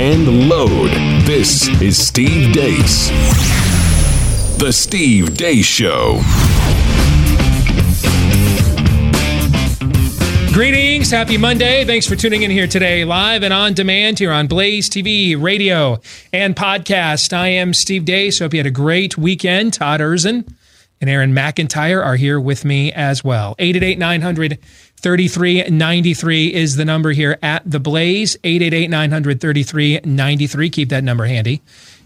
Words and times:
and 0.00 0.48
load. 0.48 0.90
This 1.26 1.68
is 1.82 2.06
Steve 2.06 2.54
Deace. 2.54 3.10
The 4.58 4.72
Steve 4.72 5.34
Deace 5.34 5.66
Show. 5.66 6.22
Greetings. 10.54 11.10
Happy 11.10 11.36
Monday. 11.36 11.84
Thanks 11.84 12.06
for 12.06 12.16
tuning 12.16 12.40
in 12.40 12.50
here 12.50 12.66
today, 12.66 13.04
live 13.04 13.42
and 13.42 13.52
on 13.52 13.74
demand 13.74 14.18
here 14.18 14.32
on 14.32 14.46
Blaze 14.46 14.88
TV, 14.88 15.38
radio, 15.38 16.00
and 16.32 16.56
podcast. 16.56 17.34
I 17.34 17.48
am 17.48 17.74
Steve 17.74 18.06
Deace. 18.06 18.38
Hope 18.38 18.54
you 18.54 18.60
had 18.60 18.66
a 18.66 18.70
great 18.70 19.18
weekend. 19.18 19.74
Todd 19.74 20.00
Erzen 20.00 20.50
and 21.02 21.10
Aaron 21.10 21.34
McIntyre 21.34 22.02
are 22.02 22.16
here 22.16 22.40
with 22.40 22.64
me 22.64 22.90
as 22.92 23.22
well. 23.22 23.54
888 23.58 23.98
900 23.98 24.58
3393 25.00 26.54
is 26.54 26.76
the 26.76 26.84
number 26.84 27.10
here 27.12 27.38
at 27.42 27.68
The 27.68 27.80
Blaze. 27.80 28.36
888 28.44 28.90
900 28.90 29.40
3393. 29.40 30.70
Keep 30.70 30.88
that 30.90 31.04
number 31.04 31.24
handy. 31.24 31.62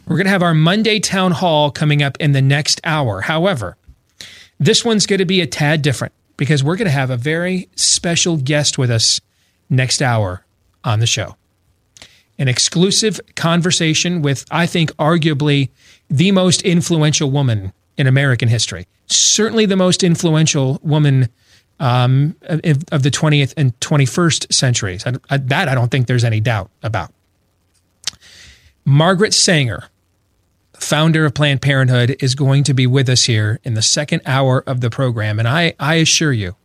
We're 0.07 0.17
going 0.17 0.27
to 0.27 0.31
have 0.31 0.43
our 0.43 0.55
Monday 0.55 1.01
town 1.01 1.33
hall 1.33 1.71
coming 1.71 2.03
up 2.03 2.17
in 2.21 2.33
the 2.33 2.43
next 2.43 2.81
hour. 2.85 3.23
However, 3.23 3.77
this 4.61 4.85
one's 4.85 5.07
going 5.07 5.19
to 5.19 5.25
be 5.25 5.41
a 5.41 5.47
tad 5.47 5.83
different 5.83 6.13
because 6.37 6.63
we're 6.63 6.77
going 6.77 6.87
to 6.87 6.93
have 6.93 7.11
a 7.11 7.17
very 7.17 7.69
special 7.75 8.37
guest 8.37 8.79
with 8.79 8.91
us 8.91 9.21
next 9.69 10.01
hour 10.01 10.45
on 10.85 11.01
the 11.01 11.07
show. 11.07 11.37
An 12.39 12.49
exclusive 12.49 13.21
conversation 13.35 14.23
with, 14.23 14.45
I 14.51 14.67
think, 14.67 14.91
arguably 14.97 15.71
the 16.09 16.33
most 16.33 16.63
influential 16.63 17.31
woman 17.31 17.73
in 17.97 18.07
American 18.07 18.49
history. 18.49 18.87
Certainly 19.07 19.67
the 19.67 19.77
most 19.77 20.03
influential 20.03 20.81
woman 20.83 21.29
um, 21.81 22.37
of, 22.43 22.61
of, 22.93 23.03
the 23.03 23.11
20th 23.11 23.55
and 23.57 23.79
21st 23.81 24.53
centuries. 24.53 25.07
I, 25.07 25.15
I, 25.29 25.37
that 25.39 25.69
I 25.69 25.75
don't 25.75 25.91
think 25.91 26.07
there's 26.07 26.25
any 26.25 26.41
doubt 26.41 26.71
about. 26.83 27.13
Margaret 28.85 29.35
Sanger 29.35 29.89
founder 30.85 31.25
of 31.25 31.35
Planned 31.35 31.63
Parenthood, 31.63 32.17
is 32.21 32.35
going 32.35 32.65
to 32.65 32.75
be 32.75 32.87
with 32.87 33.09
us 33.09 33.25
here 33.25 33.59
in 33.65 33.75
the 33.75 33.83
second 33.83 34.23
hour 34.27 34.63
of 34.67 34.81
the 34.81 34.91
program. 34.91 35.39
And 35.39 35.49
I, 35.49 35.75
I 35.81 35.97
assure 35.97 36.33
you, 36.33 36.57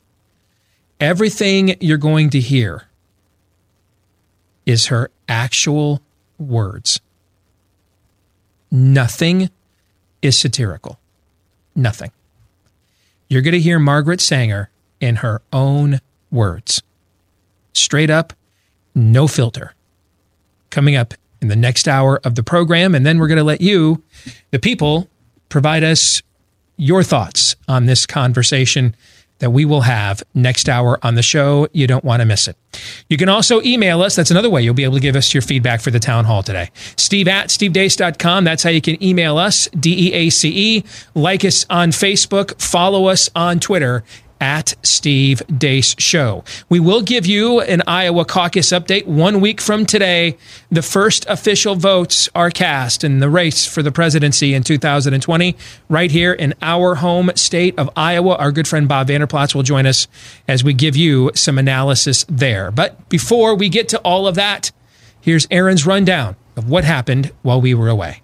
everything 0.99 1.75
you're 1.79 1.97
going 1.97 2.29
to 2.31 2.39
hear 2.39 2.85
is 4.65 4.87
her 4.87 5.09
actual 5.27 6.01
words. 6.37 6.99
Nothing 8.71 9.49
is 10.21 10.37
satirical. 10.37 10.99
Nothing. 11.75 12.11
You're 13.29 13.41
going 13.41 13.53
to 13.53 13.59
hear 13.59 13.79
Margaret 13.79 14.21
Sanger 14.21 14.69
in 14.99 15.17
her 15.17 15.41
own 15.51 15.99
words. 16.31 16.83
Straight 17.73 18.09
up, 18.09 18.33
no 18.95 19.27
filter. 19.27 19.73
Coming 20.69 20.95
up 20.95 21.13
in 21.41 21.47
the 21.47 21.55
next 21.55 21.87
hour 21.87 22.19
of 22.23 22.35
the 22.35 22.43
program. 22.43 22.93
And 22.93 23.05
then 23.05 23.19
we're 23.19 23.27
going 23.27 23.37
to 23.37 23.43
let 23.43 23.61
you, 23.61 24.03
the 24.51 24.59
people, 24.59 25.07
provide 25.47 25.83
us 25.83 26.21
your 26.77 27.03
thoughts 27.03 27.55
on 27.67 27.85
this 27.85 28.05
conversation 28.05 28.95
that 29.39 29.51
we 29.51 29.63
will 29.65 29.81
have 29.81 30.21
next 30.33 30.67
hour 30.67 30.99
on 31.01 31.15
the 31.15 31.21
show. 31.21 31.67
You 31.71 31.87
don't 31.87 32.03
want 32.03 32.21
to 32.21 32.25
miss 32.25 32.47
it. 32.47 32.57
You 33.07 33.17
can 33.17 33.29
also 33.29 33.61
email 33.61 34.01
us. 34.01 34.15
That's 34.15 34.31
another 34.31 34.49
way 34.49 34.61
you'll 34.61 34.73
be 34.73 34.83
able 34.83 34.95
to 34.95 35.01
give 35.01 35.15
us 35.15 35.33
your 35.33 35.41
feedback 35.41 35.81
for 35.81 35.91
the 35.91 35.99
town 35.99 36.25
hall 36.25 36.43
today. 36.43 36.71
Steve 36.97 37.27
at 37.27 37.47
stevedeace.com. 37.47 38.43
That's 38.43 38.63
how 38.63 38.69
you 38.69 38.81
can 38.81 39.01
email 39.01 39.37
us, 39.37 39.67
D 39.69 40.09
E 40.09 40.13
A 40.13 40.29
C 40.29 40.77
E. 40.77 40.83
Like 41.15 41.45
us 41.45 41.65
on 41.69 41.91
Facebook, 41.91 42.61
follow 42.61 43.07
us 43.07 43.29
on 43.33 43.59
Twitter 43.61 44.03
at 44.39 44.73
Steve 44.83 45.41
Deace 45.47 45.99
Show. 45.99 46.43
We 46.69 46.79
will 46.79 47.01
give 47.01 47.25
you 47.25 47.59
an 47.61 47.83
Iowa 47.87 48.25
caucus 48.25 48.69
update 48.69 49.05
one 49.05 49.41
week 49.41 49.61
from 49.61 49.85
today. 49.85 50.37
The 50.71 50.81
first 50.81 51.25
official 51.27 51.75
votes 51.75 52.29
are 52.33 52.49
cast 52.49 53.03
in 53.03 53.19
the 53.19 53.29
race 53.29 53.65
for 53.65 53.83
the 53.83 53.91
presidency 53.91 54.53
in 54.53 54.63
2020, 54.63 55.55
right 55.89 56.11
here 56.11 56.33
in 56.33 56.53
our 56.61 56.95
home 56.95 57.31
state 57.35 57.77
of 57.77 57.89
Iowa. 57.95 58.35
Our 58.35 58.51
good 58.51 58.67
friend 58.67 58.87
Bob 58.87 59.07
Vander 59.07 59.27
Plaats 59.27 59.53
will 59.53 59.63
join 59.63 59.85
us 59.85 60.07
as 60.47 60.63
we 60.63 60.73
give 60.73 60.95
you 60.95 61.31
some 61.35 61.57
analysis 61.57 62.25
there. 62.29 62.71
But 62.71 63.09
before 63.09 63.55
we 63.55 63.69
get 63.69 63.89
to 63.89 63.99
all 63.99 64.27
of 64.27 64.35
that, 64.35 64.71
here's 65.21 65.47
Aaron's 65.51 65.85
rundown 65.85 66.35
of 66.55 66.69
what 66.69 66.83
happened 66.83 67.31
while 67.41 67.61
we 67.61 67.73
were 67.73 67.89
away. 67.89 68.21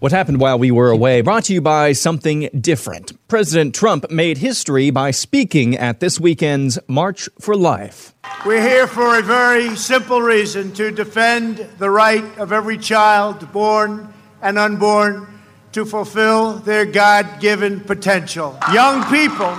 What 0.00 0.12
happened 0.12 0.40
while 0.40 0.58
we 0.58 0.70
were 0.70 0.90
away 0.90 1.22
brought 1.22 1.44
to 1.44 1.52
you 1.52 1.60
by 1.60 1.92
something 1.92 2.48
different. 2.60 3.12
President 3.26 3.74
Trump 3.74 4.10
made 4.10 4.38
history 4.38 4.90
by 4.90 5.10
speaking 5.10 5.76
at 5.76 5.98
this 5.98 6.20
weekend's 6.20 6.78
March 6.86 7.28
for 7.40 7.56
Life. 7.56 8.14
We're 8.46 8.62
here 8.62 8.86
for 8.86 9.18
a 9.18 9.22
very 9.22 9.74
simple 9.74 10.22
reason 10.22 10.72
to 10.74 10.92
defend 10.92 11.58
the 11.78 11.90
right 11.90 12.24
of 12.38 12.52
every 12.52 12.78
child, 12.78 13.52
born 13.52 14.14
and 14.40 14.56
unborn, 14.56 15.26
to 15.72 15.84
fulfill 15.84 16.54
their 16.60 16.84
God 16.84 17.40
given 17.40 17.80
potential. 17.80 18.56
Young 18.72 19.02
people 19.10 19.54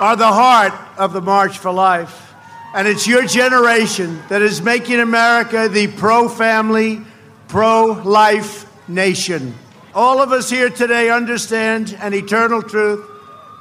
are 0.00 0.16
the 0.16 0.26
heart 0.26 0.72
of 0.96 1.12
the 1.12 1.20
March 1.20 1.58
for 1.58 1.70
Life, 1.70 2.32
and 2.74 2.88
it's 2.88 3.06
your 3.06 3.26
generation 3.26 4.22
that 4.30 4.40
is 4.40 4.62
making 4.62 4.98
America 4.98 5.68
the 5.68 5.88
pro 5.88 6.28
family, 6.28 7.02
pro 7.48 8.00
life 8.02 8.66
nation. 8.94 9.54
All 9.94 10.20
of 10.20 10.32
us 10.32 10.50
here 10.50 10.70
today 10.70 11.10
understand 11.10 11.96
an 12.00 12.14
eternal 12.14 12.62
truth. 12.62 13.04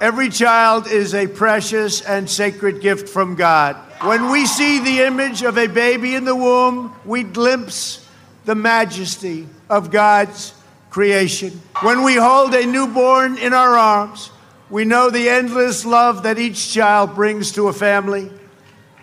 Every 0.02 0.30
child 0.30 0.88
is 0.88 1.14
a 1.14 1.28
precious 1.28 2.02
and 2.02 2.30
sacred 2.30 2.82
gift 2.82 3.10
from 3.10 3.36
God. 3.36 3.76
When 4.02 4.32
we 4.32 4.46
see 4.46 4.80
the 4.80 5.02
image 5.02 5.42
of 5.42 5.58
a 5.58 5.68
baby 5.68 6.16
in 6.16 6.24
the 6.24 6.36
womb, 6.36 6.96
we 7.04 7.24
glimpse 7.24 8.08
the 8.46 8.56
majesty 8.56 9.48
of 9.70 9.92
God's 9.92 10.54
creation. 10.90 11.62
When 11.82 12.04
we 12.04 12.16
hold 12.16 12.54
a 12.54 12.66
newborn 12.66 13.38
in 13.38 13.54
our 13.54 13.78
arms, 13.78 14.32
we 14.70 14.86
know 14.86 15.10
the 15.10 15.30
endless 15.30 15.86
love 15.86 16.24
that 16.24 16.40
each 16.40 16.72
child 16.74 17.16
brings 17.16 17.52
to 17.54 17.68
a 17.68 17.74
family. 17.74 18.32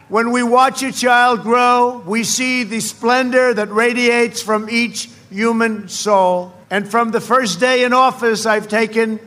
When 0.09 0.31
we 0.31 0.43
watch 0.43 0.83
a 0.83 0.93
child 0.93 1.43
grow, 1.43 2.03
we 2.07 2.23
see 2.23 2.63
the 2.63 2.81
splendor 2.81 3.53
that 3.53 3.71
radiates 3.71 4.41
from 4.41 4.71
each 4.71 5.11
human 5.31 5.89
soul. 5.89 6.53
And 6.71 6.89
from 6.89 7.11
the 7.11 7.21
first 7.21 7.61
day 7.61 7.85
in 7.85 7.93
office, 7.93 8.47
I've 8.47 8.69
taken 8.69 9.21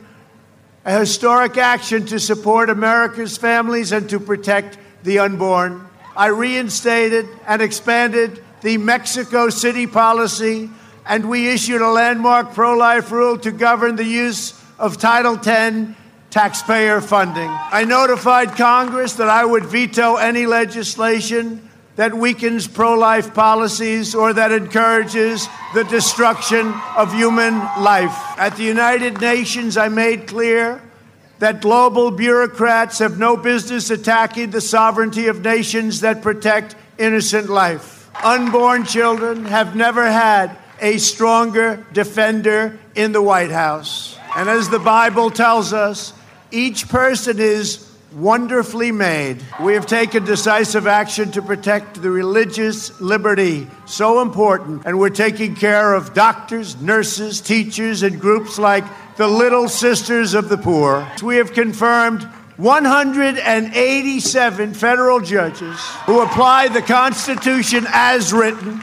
a 0.84 0.98
historic 0.98 1.56
action 1.56 2.06
to 2.06 2.18
support 2.18 2.70
America's 2.70 3.36
families 3.36 3.92
and 3.92 4.08
to 4.10 4.20
protect 4.20 4.78
the 5.02 5.18
unborn. 5.18 5.86
I 6.16 6.26
reinstated 6.26 7.26
and 7.46 7.62
expanded 7.62 8.42
the 8.62 8.76
Mexico 8.78 9.48
City 9.48 9.86
policy, 9.86 10.68
and 11.06 11.28
we 11.28 11.48
issued 11.48 11.80
a 11.80 11.88
landmark 11.88 12.52
pro 12.52 12.76
life 12.76 13.10
rule 13.10 13.38
to 13.38 13.50
govern 13.50 13.96
the 13.96 14.04
use 14.04 14.60
of 14.78 14.98
Title 14.98 15.38
X 15.42 15.96
taxpayer 16.30 17.00
funding. 17.00 17.48
I 17.50 17.84
notified 17.84 18.52
Congress 18.52 19.14
that 19.14 19.28
I 19.28 19.44
would 19.44 19.64
veto 19.64 20.16
any 20.16 20.46
legislation 20.46 21.69
that 21.96 22.14
weakens 22.14 22.66
pro 22.66 22.94
life 22.94 23.34
policies 23.34 24.14
or 24.14 24.32
that 24.32 24.52
encourages 24.52 25.48
the 25.74 25.84
destruction 25.84 26.72
of 26.96 27.12
human 27.12 27.58
life. 27.82 28.16
At 28.38 28.56
the 28.56 28.64
United 28.64 29.20
Nations, 29.20 29.76
I 29.76 29.88
made 29.88 30.26
clear 30.26 30.80
that 31.40 31.60
global 31.60 32.10
bureaucrats 32.10 32.98
have 32.98 33.18
no 33.18 33.36
business 33.36 33.90
attacking 33.90 34.50
the 34.50 34.60
sovereignty 34.60 35.26
of 35.26 35.42
nations 35.42 36.00
that 36.00 36.22
protect 36.22 36.76
innocent 36.98 37.48
life. 37.48 38.10
Unborn 38.22 38.84
children 38.84 39.46
have 39.46 39.74
never 39.74 40.10
had 40.10 40.56
a 40.80 40.98
stronger 40.98 41.84
defender 41.92 42.78
in 42.94 43.12
the 43.12 43.22
White 43.22 43.50
House. 43.50 44.18
And 44.36 44.48
as 44.48 44.68
the 44.68 44.78
Bible 44.78 45.30
tells 45.30 45.72
us, 45.72 46.12
each 46.50 46.88
person 46.88 47.38
is 47.38 47.89
wonderfully 48.12 48.92
made. 48.92 49.42
We 49.60 49.74
have 49.74 49.86
taken 49.86 50.24
decisive 50.24 50.86
action 50.86 51.32
to 51.32 51.42
protect 51.42 52.00
the 52.02 52.10
religious 52.10 52.98
liberty, 53.00 53.66
so 53.86 54.22
important, 54.22 54.86
and 54.86 54.98
we're 54.98 55.10
taking 55.10 55.54
care 55.54 55.92
of 55.94 56.14
doctors, 56.14 56.80
nurses, 56.80 57.40
teachers, 57.40 58.02
and 58.02 58.20
groups 58.20 58.58
like 58.58 58.84
the 59.16 59.28
Little 59.28 59.68
Sisters 59.68 60.34
of 60.34 60.48
the 60.48 60.58
Poor. 60.58 61.08
We 61.22 61.36
have 61.36 61.52
confirmed 61.52 62.24
187 62.56 64.74
federal 64.74 65.20
judges 65.20 65.78
who 66.06 66.20
apply 66.20 66.66
the 66.68 66.82
Constitution 66.82 67.86
as 67.88 68.32
written 68.32 68.82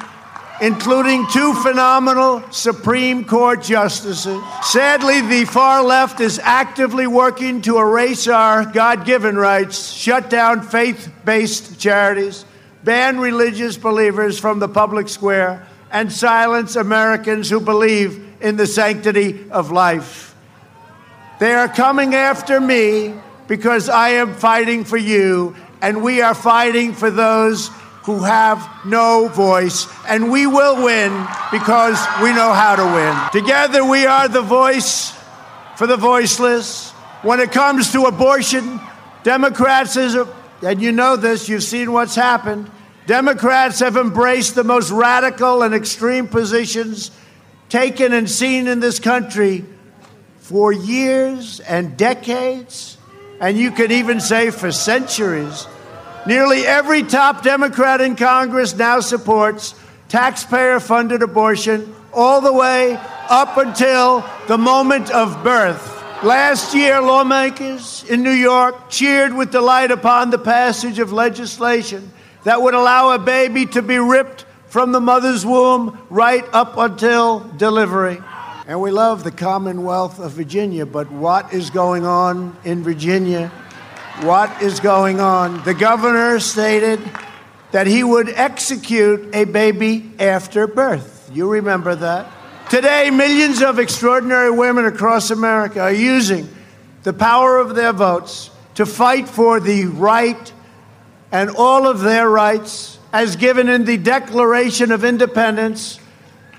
including 0.61 1.27
two 1.27 1.53
phenomenal 1.55 2.43
Supreme 2.51 3.25
Court 3.25 3.61
justices. 3.61 4.41
Sadly, 4.63 5.21
the 5.21 5.45
far 5.45 5.83
left 5.83 6.19
is 6.19 6.39
actively 6.39 7.07
working 7.07 7.61
to 7.63 7.77
erase 7.77 8.27
our 8.27 8.65
God 8.65 9.05
given 9.05 9.37
rights, 9.37 9.91
shut 9.91 10.29
down 10.29 10.61
faith 10.61 11.11
based 11.25 11.79
charities, 11.79 12.45
ban 12.83 13.19
religious 13.19 13.77
believers 13.77 14.39
from 14.39 14.59
the 14.59 14.69
public 14.69 15.09
square, 15.09 15.67
and 15.91 16.11
silence 16.11 16.75
Americans 16.75 17.49
who 17.49 17.59
believe 17.59 18.23
in 18.41 18.57
the 18.57 18.67
sanctity 18.67 19.49
of 19.51 19.71
life. 19.71 20.35
They 21.39 21.53
are 21.53 21.67
coming 21.67 22.15
after 22.15 22.59
me 22.59 23.13
because 23.47 23.89
I 23.89 24.09
am 24.09 24.33
fighting 24.33 24.83
for 24.83 24.97
you, 24.97 25.55
and 25.81 26.03
we 26.03 26.21
are 26.21 26.33
fighting 26.33 26.93
for 26.93 27.11
those 27.11 27.69
who 28.07 28.23
have 28.23 28.65
no 28.85 29.27
voice, 29.27 29.85
and 30.07 30.31
we 30.31 30.47
will 30.47 30.81
win 30.81 31.11
because 31.51 31.99
we 32.23 32.31
know 32.31 32.53
how 32.53 32.73
to 32.73 32.85
win. 32.85 33.43
Together, 33.43 33.83
we 33.83 34.05
are 34.05 34.29
the 34.29 34.41
voice 34.41 35.11
for 35.75 35.87
the 35.87 35.97
voiceless. 35.97 36.91
When 37.21 37.41
it 37.41 37.51
comes 37.51 37.91
to 37.91 38.05
abortion, 38.05 38.79
Democrats, 39.23 39.97
is, 39.97 40.15
and 40.61 40.81
you 40.81 40.93
know 40.93 41.17
this, 41.17 41.49
you've 41.49 41.63
seen 41.63 41.91
what's 41.91 42.15
happened. 42.15 42.71
Democrats 43.07 43.81
have 43.81 43.97
embraced 43.97 44.55
the 44.55 44.63
most 44.63 44.89
radical 44.89 45.61
and 45.61 45.75
extreme 45.75 46.29
positions 46.29 47.11
taken 47.67 48.13
and 48.13 48.31
seen 48.31 48.67
in 48.67 48.79
this 48.79 48.99
country 48.99 49.65
for 50.37 50.71
years 50.71 51.59
and 51.59 51.97
decades, 51.97 52.97
and 53.41 53.57
you 53.57 53.69
could 53.71 53.91
even 53.91 54.21
say 54.21 54.49
for 54.49 54.71
centuries. 54.71 55.67
Nearly 56.27 56.65
every 56.65 57.03
top 57.03 57.41
Democrat 57.41 58.01
in 58.01 58.17
Congress 58.17 58.75
now 58.75 58.99
supports 58.99 59.73
taxpayer 60.09 60.81
funded 60.81 61.21
abortion 61.21 61.95
all 62.11 62.41
the 62.41 62.51
way 62.51 62.99
up 63.29 63.55
until 63.55 64.29
the 64.49 64.57
moment 64.57 65.09
of 65.09 65.41
birth. 65.41 65.93
Last 66.23 66.75
year, 66.75 66.99
lawmakers 66.99 68.03
in 68.09 68.23
New 68.23 68.31
York 68.31 68.89
cheered 68.89 69.33
with 69.33 69.51
delight 69.51 69.89
upon 69.89 70.29
the 70.29 70.37
passage 70.37 70.99
of 70.99 71.13
legislation 71.13 72.11
that 72.43 72.61
would 72.61 72.73
allow 72.73 73.11
a 73.11 73.19
baby 73.19 73.65
to 73.67 73.81
be 73.81 73.97
ripped 73.97 74.45
from 74.67 74.91
the 74.91 74.99
mother's 74.99 75.45
womb 75.45 75.97
right 76.09 76.43
up 76.51 76.75
until 76.75 77.39
delivery. 77.55 78.17
And 78.67 78.81
we 78.81 78.91
love 78.91 79.23
the 79.23 79.31
Commonwealth 79.31 80.19
of 80.19 80.33
Virginia, 80.33 80.85
but 80.85 81.09
what 81.09 81.53
is 81.53 81.69
going 81.69 82.05
on 82.05 82.57
in 82.65 82.83
Virginia? 82.83 83.49
What 84.21 84.63
is 84.63 84.79
going 84.79 85.19
on? 85.19 85.63
The 85.63 85.75
governor 85.75 86.39
stated 86.39 86.99
that 87.71 87.85
he 87.85 88.03
would 88.03 88.29
execute 88.29 89.35
a 89.35 89.45
baby 89.45 90.11
after 90.17 90.65
birth. 90.65 91.29
You 91.31 91.47
remember 91.47 91.93
that? 91.93 92.27
Today, 92.69 93.11
millions 93.11 93.61
of 93.61 93.77
extraordinary 93.77 94.49
women 94.49 94.85
across 94.85 95.29
America 95.29 95.81
are 95.81 95.93
using 95.93 96.49
the 97.03 97.13
power 97.13 97.59
of 97.59 97.75
their 97.75 97.93
votes 97.93 98.49
to 98.75 98.87
fight 98.87 99.27
for 99.29 99.59
the 99.59 99.85
right 99.85 100.51
and 101.31 101.51
all 101.51 101.85
of 101.87 102.01
their 102.01 102.27
rights 102.27 102.97
as 103.13 103.35
given 103.35 103.69
in 103.69 103.85
the 103.85 103.97
Declaration 103.97 104.91
of 104.91 105.05
Independence. 105.05 105.99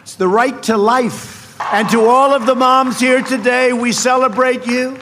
It's 0.03 0.15
the 0.15 0.29
right 0.29 0.63
to 0.65 0.77
life 0.77 1.61
and 1.61 1.89
to 1.91 2.05
all 2.05 2.33
of 2.33 2.47
the 2.47 2.55
moms 2.55 3.01
here 3.01 3.21
today, 3.21 3.73
we 3.73 3.91
celebrate 3.91 4.67
you 4.67 4.97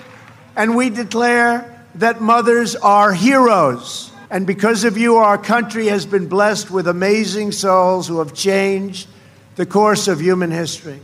and 0.56 0.74
we 0.74 0.88
declare 0.88 1.75
that 1.96 2.20
mothers 2.20 2.76
are 2.76 3.12
heroes. 3.12 4.10
And 4.30 4.46
because 4.46 4.84
of 4.84 4.98
you, 4.98 5.16
our 5.16 5.38
country 5.38 5.86
has 5.86 6.04
been 6.04 6.28
blessed 6.28 6.70
with 6.70 6.88
amazing 6.88 7.52
souls 7.52 8.08
who 8.08 8.18
have 8.18 8.34
changed 8.34 9.08
the 9.54 9.66
course 9.66 10.08
of 10.08 10.20
human 10.20 10.50
history. 10.50 11.00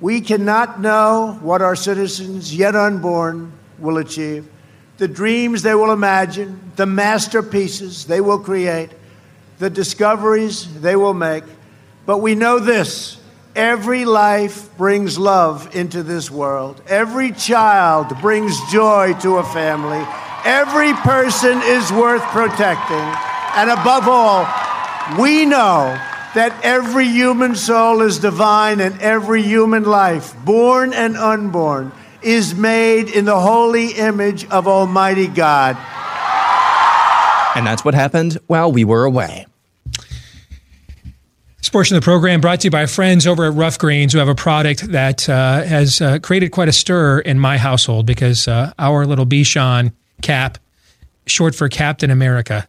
We 0.00 0.20
cannot 0.20 0.80
know 0.80 1.38
what 1.42 1.62
our 1.62 1.76
citizens, 1.76 2.54
yet 2.54 2.74
unborn, 2.74 3.52
will 3.78 3.98
achieve, 3.98 4.48
the 4.98 5.08
dreams 5.08 5.62
they 5.62 5.74
will 5.74 5.92
imagine, 5.92 6.72
the 6.76 6.86
masterpieces 6.86 8.06
they 8.06 8.20
will 8.20 8.38
create, 8.38 8.90
the 9.58 9.70
discoveries 9.70 10.80
they 10.80 10.96
will 10.96 11.14
make. 11.14 11.44
But 12.06 12.18
we 12.18 12.34
know 12.34 12.58
this 12.58 13.18
Every 13.56 14.04
life 14.04 14.76
brings 14.76 15.16
love 15.16 15.76
into 15.76 16.02
this 16.02 16.28
world. 16.28 16.82
Every 16.88 17.30
child 17.30 18.08
brings 18.20 18.58
joy 18.72 19.14
to 19.20 19.36
a 19.36 19.44
family. 19.44 20.04
Every 20.44 20.92
person 20.92 21.60
is 21.62 21.92
worth 21.92 22.22
protecting. 22.32 23.06
And 23.56 23.70
above 23.70 24.08
all, 24.08 24.44
we 25.22 25.46
know 25.46 25.96
that 26.34 26.58
every 26.64 27.06
human 27.06 27.54
soul 27.54 28.02
is 28.02 28.18
divine 28.18 28.80
and 28.80 29.00
every 29.00 29.42
human 29.42 29.84
life, 29.84 30.34
born 30.44 30.92
and 30.92 31.16
unborn, 31.16 31.92
is 32.22 32.56
made 32.56 33.08
in 33.08 33.24
the 33.24 33.38
holy 33.38 33.92
image 33.92 34.46
of 34.48 34.66
Almighty 34.66 35.28
God. 35.28 35.76
And 37.56 37.64
that's 37.64 37.84
what 37.84 37.94
happened 37.94 38.38
while 38.48 38.72
we 38.72 38.84
were 38.84 39.04
away. 39.04 39.46
This 41.64 41.70
portion 41.70 41.96
of 41.96 42.02
the 42.02 42.04
program 42.04 42.42
brought 42.42 42.60
to 42.60 42.66
you 42.66 42.70
by 42.70 42.84
friends 42.84 43.26
over 43.26 43.46
at 43.46 43.54
Ruff 43.54 43.78
Greens, 43.78 44.12
who 44.12 44.18
have 44.18 44.28
a 44.28 44.34
product 44.34 44.92
that 44.92 45.26
uh, 45.30 45.62
has 45.62 45.98
uh, 45.98 46.18
created 46.18 46.50
quite 46.50 46.68
a 46.68 46.72
stir 46.72 47.20
in 47.20 47.38
my 47.38 47.56
household 47.56 48.04
because 48.04 48.46
uh, 48.46 48.74
our 48.78 49.06
little 49.06 49.24
Bichon 49.24 49.94
Cap, 50.20 50.58
short 51.24 51.54
for 51.54 51.70
Captain 51.70 52.10
America, 52.10 52.68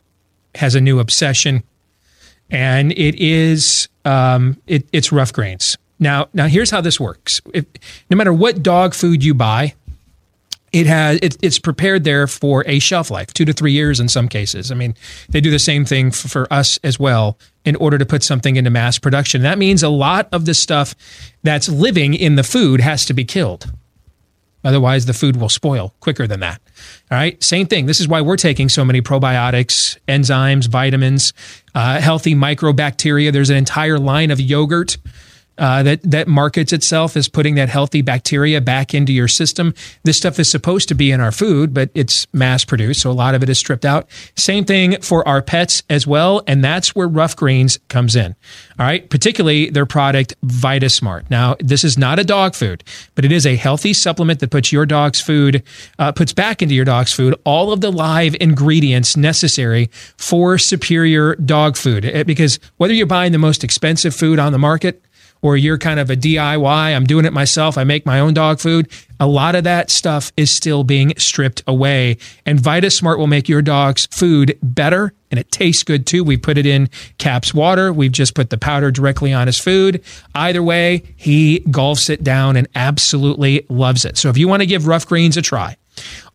has 0.56 0.76
a 0.76 0.80
new 0.80 1.00
obsession, 1.00 1.62
and 2.50 2.94
it 2.94 3.16
is 3.16 3.90
um, 4.06 4.62
it, 4.66 4.88
it's 4.94 5.12
Ruff 5.12 5.34
Greens. 5.34 5.78
Now, 6.00 6.30
now 6.34 6.48
here's 6.48 6.72
how 6.72 6.80
this 6.80 6.98
works: 6.98 7.42
if, 7.54 7.66
no 8.10 8.16
matter 8.16 8.32
what 8.32 8.64
dog 8.64 8.94
food 8.94 9.26
you 9.26 9.34
buy, 9.34 9.74
it 10.76 10.88
has 10.88 11.20
it, 11.22 11.38
it's 11.42 11.58
prepared 11.58 12.04
there 12.04 12.28
for 12.28 12.66
a 12.68 12.80
shelf 12.80 13.10
life, 13.10 13.34
two 13.34 13.46
to 13.46 13.54
three 13.54 13.72
years 13.72 14.02
in 14.02 14.10
some 14.10 14.28
cases. 14.28 14.74
I 14.74 14.76
mean, 14.76 14.94
they 15.30 15.40
do 15.40 15.50
the 15.50 15.58
same 15.58 15.86
thing 15.86 16.12
for, 16.12 16.28
for 16.28 16.54
us 16.54 16.78
as 16.84 17.00
well 17.00 17.38
in 17.64 17.78
order 17.78 17.98
to 17.98 18.06
put 18.06 18.24
something 18.24 18.58
into 18.58 18.70
mass 18.70 19.00
production. 19.00 19.42
That 19.44 19.58
means 19.58 19.84
a 19.84 19.90
lot 19.90 20.28
of 20.34 20.46
the 20.46 20.54
stuff 20.54 20.94
that's 21.44 21.70
living 21.70 22.14
in 22.14 22.36
the 22.36 22.44
food 22.44 22.82
has 22.82 23.06
to 23.06 23.14
be 23.14 23.24
killed. 23.24 23.72
Otherwise, 24.66 25.06
the 25.06 25.14
food 25.14 25.38
will 25.38 25.48
spoil 25.48 25.94
quicker 26.02 26.28
than 26.28 26.42
that. 26.42 26.60
All 27.10 27.18
right. 27.18 27.42
Same 27.42 27.68
thing. 27.68 27.86
This 27.86 28.02
is 28.02 28.08
why 28.08 28.20
we're 28.20 28.36
taking 28.36 28.68
so 28.68 28.84
many 28.84 29.02
probiotics, 29.02 29.98
enzymes, 30.10 30.68
vitamins, 30.68 31.34
uh, 31.74 32.02
healthy 32.02 32.36
microbacteria. 32.36 33.32
There's 33.32 33.52
an 33.52 33.58
entire 33.58 34.00
line 34.00 34.32
of 34.32 34.42
yogurt 34.42 34.98
uh, 35.58 35.84
that 35.84 36.02
that 36.04 36.28
markets 36.28 36.74
itself 36.74 37.16
as 37.16 37.28
putting 37.28 37.56
that 37.56 37.70
healthy 37.70 38.02
bacteria 38.02 38.62
back 38.62 38.94
into 38.94 39.14
your 39.14 39.28
system. 39.28 39.74
This 40.04 40.18
stuff 40.18 40.40
is 40.40 40.50
supposed 40.50 40.88
to 40.90 40.96
be 40.96 41.12
in 41.12 41.20
our 41.20 41.32
food, 41.32 41.74
but 41.74 41.90
it's 41.94 42.28
mass 42.34 42.66
produced, 42.66 43.02
so 43.02 43.12
a 43.12 43.14
lot 43.14 43.36
of 43.36 43.44
it 43.44 43.50
is 43.50 43.58
stripped 43.58 43.86
out. 43.86 44.08
Same 44.36 44.66
thing 44.66 45.02
for 45.02 45.28
our 45.28 45.42
pets 45.42 45.84
as 45.90 46.06
well, 46.06 46.42
and 46.48 46.64
that's 46.64 46.96
where 46.96 47.08
Ruff 47.08 47.36
Greens 47.36 47.80
comes 47.88 48.16
in. 48.16 48.36
All 48.80 48.86
right, 48.86 49.10
particularly 49.10 49.70
their 49.70 49.86
product 49.86 50.36
VitaSmart. 50.46 51.30
Now, 51.30 51.56
this 51.60 51.84
is 51.84 51.98
not 51.98 52.20
a 52.20 52.24
dog 52.24 52.56
food, 52.56 52.84
but 53.16 53.26
it 53.26 53.32
is 53.32 53.46
a 53.46 53.56
healthy 53.56 53.94
supplement 53.94 54.40
that 54.40 54.52
puts 54.52 54.72
your 54.72 54.86
dog's 54.86 55.22
food 55.22 55.64
uh, 56.00 56.12
puts 56.12 56.34
back 56.34 56.62
into 56.62 56.76
your 56.76 56.86
dog's 56.86 57.14
food 57.14 57.36
all 57.44 57.72
of 57.72 57.82
the 57.82 57.92
live 57.92 58.36
ingredients 58.40 59.18
necessary 59.18 59.90
for 60.18 60.58
superior 60.58 61.36
dog 61.36 61.78
food. 61.78 62.26
Because 62.26 62.60
whether 62.78 62.94
you're 62.94 63.06
buying 63.06 63.32
the 63.32 63.38
most 63.38 63.64
expensive 63.64 64.16
food 64.16 64.40
on 64.40 64.52
the 64.52 64.60
market 64.60 65.02
or 65.46 65.56
you're 65.56 65.78
kind 65.78 66.00
of 66.00 66.10
a 66.10 66.16
DIY, 66.16 66.96
I'm 66.96 67.06
doing 67.06 67.24
it 67.24 67.32
myself, 67.32 67.78
I 67.78 67.84
make 67.84 68.04
my 68.04 68.20
own 68.20 68.34
dog 68.34 68.60
food, 68.60 68.90
a 69.20 69.28
lot 69.28 69.54
of 69.54 69.64
that 69.66 69.92
stuff 69.92 70.32
is 70.36 70.50
still 70.50 70.84
being 70.84 71.14
stripped 71.20 71.62
away. 71.68 72.18
And 72.48 72.58
VitaSmart 72.58 73.20
will 73.20 73.28
make 73.28 73.48
your 73.48 73.62
dog's 73.62 74.08
food 74.08 74.58
better 74.64 75.14
and 75.30 75.40
it 75.40 75.52
tastes 75.52 75.84
good 75.84 76.08
too. 76.08 76.24
We 76.24 76.38
put 76.38 76.58
it 76.58 76.66
in 76.66 76.90
Cap's 77.20 77.54
water. 77.54 77.94
We've 77.94 78.12
just 78.12 78.34
put 78.34 78.50
the 78.50 78.58
powder 78.58 78.90
directly 78.90 79.34
on 79.34 79.46
his 79.46 79.60
food. 79.60 80.04
Either 80.34 80.64
way, 80.64 81.04
he 81.16 81.60
gulps 81.70 82.10
it 82.10 82.24
down 82.24 82.56
and 82.56 82.68
absolutely 82.74 83.68
loves 83.70 84.04
it. 84.04 84.18
So 84.18 84.30
if 84.30 84.40
you 84.40 84.48
want 84.48 84.64
to 84.64 84.66
give 84.66 84.88
Ruff 84.88 85.06
Greens 85.06 85.38
a 85.38 85.44
try, 85.44 85.78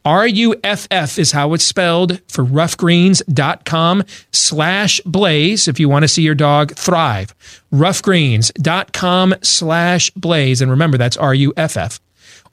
R-U-F-F 0.04 1.19
is 1.19 1.33
how 1.33 1.52
it's 1.52 1.64
spelled 1.64 2.21
for 2.28 2.45
ruffgreens.com 2.45 4.02
slash 4.33 5.00
blaze 5.04 5.69
if 5.69 5.78
you 5.78 5.88
want 5.88 6.04
to 6.04 6.09
see 6.09 6.23
your 6.23 6.35
dog 6.35 6.75
thrive. 6.75 7.35
Ruffgreens.com 7.73 9.35
slash 9.42 10.11
blaze. 10.12 10.62
And 10.62 10.71
remember, 10.71 10.97
that's 10.97 11.16
R-U-F-F. 11.16 12.00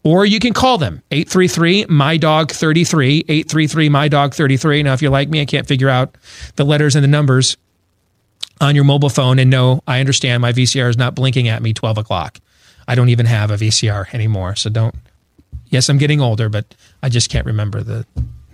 Or 0.04 0.25
you 0.25 0.39
can 0.39 0.54
call 0.54 0.77
them 0.77 1.01
833 1.12 1.86
my 1.89 2.18
dog 2.18 2.51
33 2.51 3.25
833 3.27 3.89
my 3.89 4.08
dog 4.08 4.34
33. 4.34 4.84
Now, 4.84 4.94
if 4.94 5.01
you're 5.01 5.12
like 5.12 5.30
me, 5.30 5.42
I 5.42 5.46
can't 5.46 5.68
figure 5.68 5.89
out 5.89 6.16
the 6.56 6.63
letters 6.63 6.96
and 6.96 7.04
the 7.04 7.10
numbers 7.10 7.58
on 8.62 8.75
your 8.75 8.84
mobile 8.84 9.10
phone. 9.10 9.39
And 9.39 9.50
no, 9.50 9.82
I 9.88 10.00
understand 10.00 10.42
my 10.42 10.54
VCR 10.54 10.89
is 10.89 10.98
not 10.98 11.16
blinking 11.16 11.48
at 11.48 11.62
me 11.62 11.74
12 11.74 11.98
o'clock. 11.98 12.39
I 12.88 12.96
don't 12.96 13.10
even 13.10 13.25
have 13.25 13.51
a 13.51 13.56
VCR 13.56 14.13
anymore. 14.13 14.56
So 14.56 14.70
don't 14.70 14.96
Yes, 15.70 15.90
I'm 15.90 15.98
getting 15.98 16.22
older, 16.22 16.50
but 16.50 16.76
I 17.04 17.10
just 17.10 17.30
can't 17.30 17.46
remember 17.46 17.82
the 17.82 18.06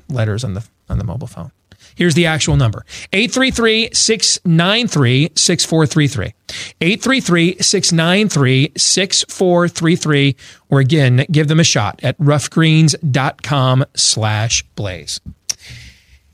letters 0.09 0.43
on 0.43 0.53
the 0.53 0.65
on 0.89 0.97
the 0.97 1.03
mobile 1.03 1.27
phone. 1.27 1.51
Here's 1.95 2.15
the 2.15 2.25
actual 2.25 2.57
number 2.57 2.85
833 3.11 3.89
693 3.93 5.31
6433. 5.35 6.33
833 6.81 7.57
693 7.61 8.71
6433. 8.75 10.35
Or 10.69 10.79
again, 10.79 11.25
give 11.31 11.47
them 11.47 11.59
a 11.59 11.63
shot 11.63 11.99
at 12.03 12.17
ruffgreens.com 12.17 13.85
slash 13.95 14.63
blaze. 14.75 15.19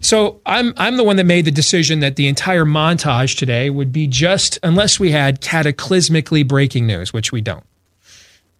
So 0.01 0.39
I'm 0.45 0.74
I'm 0.77 0.95
the 0.95 1.03
one 1.03 1.17
that 1.17 1.25
made 1.25 1.43
the 1.45 1.51
decision 1.51 2.00
that 2.00 2.15
the 2.15 2.27
entire 2.27 2.63
montage 2.63 3.38
today 3.38 3.69
would 3.69 3.91
be 3.91 4.07
just 4.07 4.57
unless 4.63 5.00
we 5.00 5.12
had 5.12 5.41
cataclysmically 5.41 6.48
breaking 6.48 6.88
news, 6.88 7.12
which 7.12 7.31
we 7.31 7.41
don't. 7.41 7.65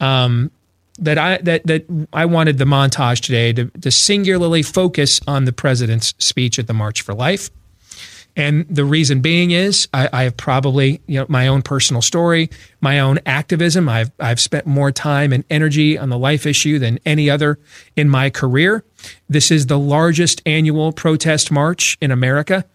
Um, 0.02 0.52
that 1.04 1.18
I 1.18 1.38
that 1.38 1.66
that 1.68 2.08
I 2.14 2.26
wanted 2.26 2.58
the 2.58 2.66
montage 2.66 3.22
today 3.22 3.54
to, 3.54 3.66
to 3.66 3.92
singularly 3.92 4.64
focus 4.64 5.20
on 5.28 5.46
the 5.46 5.54
president's 5.54 6.14
speech 6.18 6.60
at 6.60 6.68
the 6.68 6.74
March 6.74 7.02
for 7.02 7.14
Life 7.14 7.50
And 8.36 8.66
the 8.70 8.86
reason 8.86 9.22
being 9.22 9.52
is 9.52 9.88
I, 9.94 10.08
I 10.14 10.24
have 10.24 10.38
probably, 10.38 11.02
you 11.08 11.20
know, 11.20 11.26
my 11.28 11.48
own 11.48 11.62
personal 11.62 12.02
story, 12.02 12.50
my 12.80 13.00
own 13.00 13.20
activism. 13.26 13.90
I've, 13.90 14.12
I've 14.20 14.40
spent 14.40 14.66
more 14.66 14.92
time 14.92 15.34
and 15.34 15.44
energy 15.50 15.98
on 15.98 16.10
the 16.10 16.18
life 16.18 16.46
issue 16.46 16.80
than 16.80 17.00
any 17.06 17.30
other 17.30 17.60
in 17.96 18.08
my 18.08 18.30
career. 18.30 18.86
This 19.28 19.52
is 19.52 19.68
the 19.68 19.80
largest 19.80 20.42
annual 20.46 20.94
protest 20.94 21.52
march 21.52 21.98
in 22.02 22.12
America. 22.12 22.66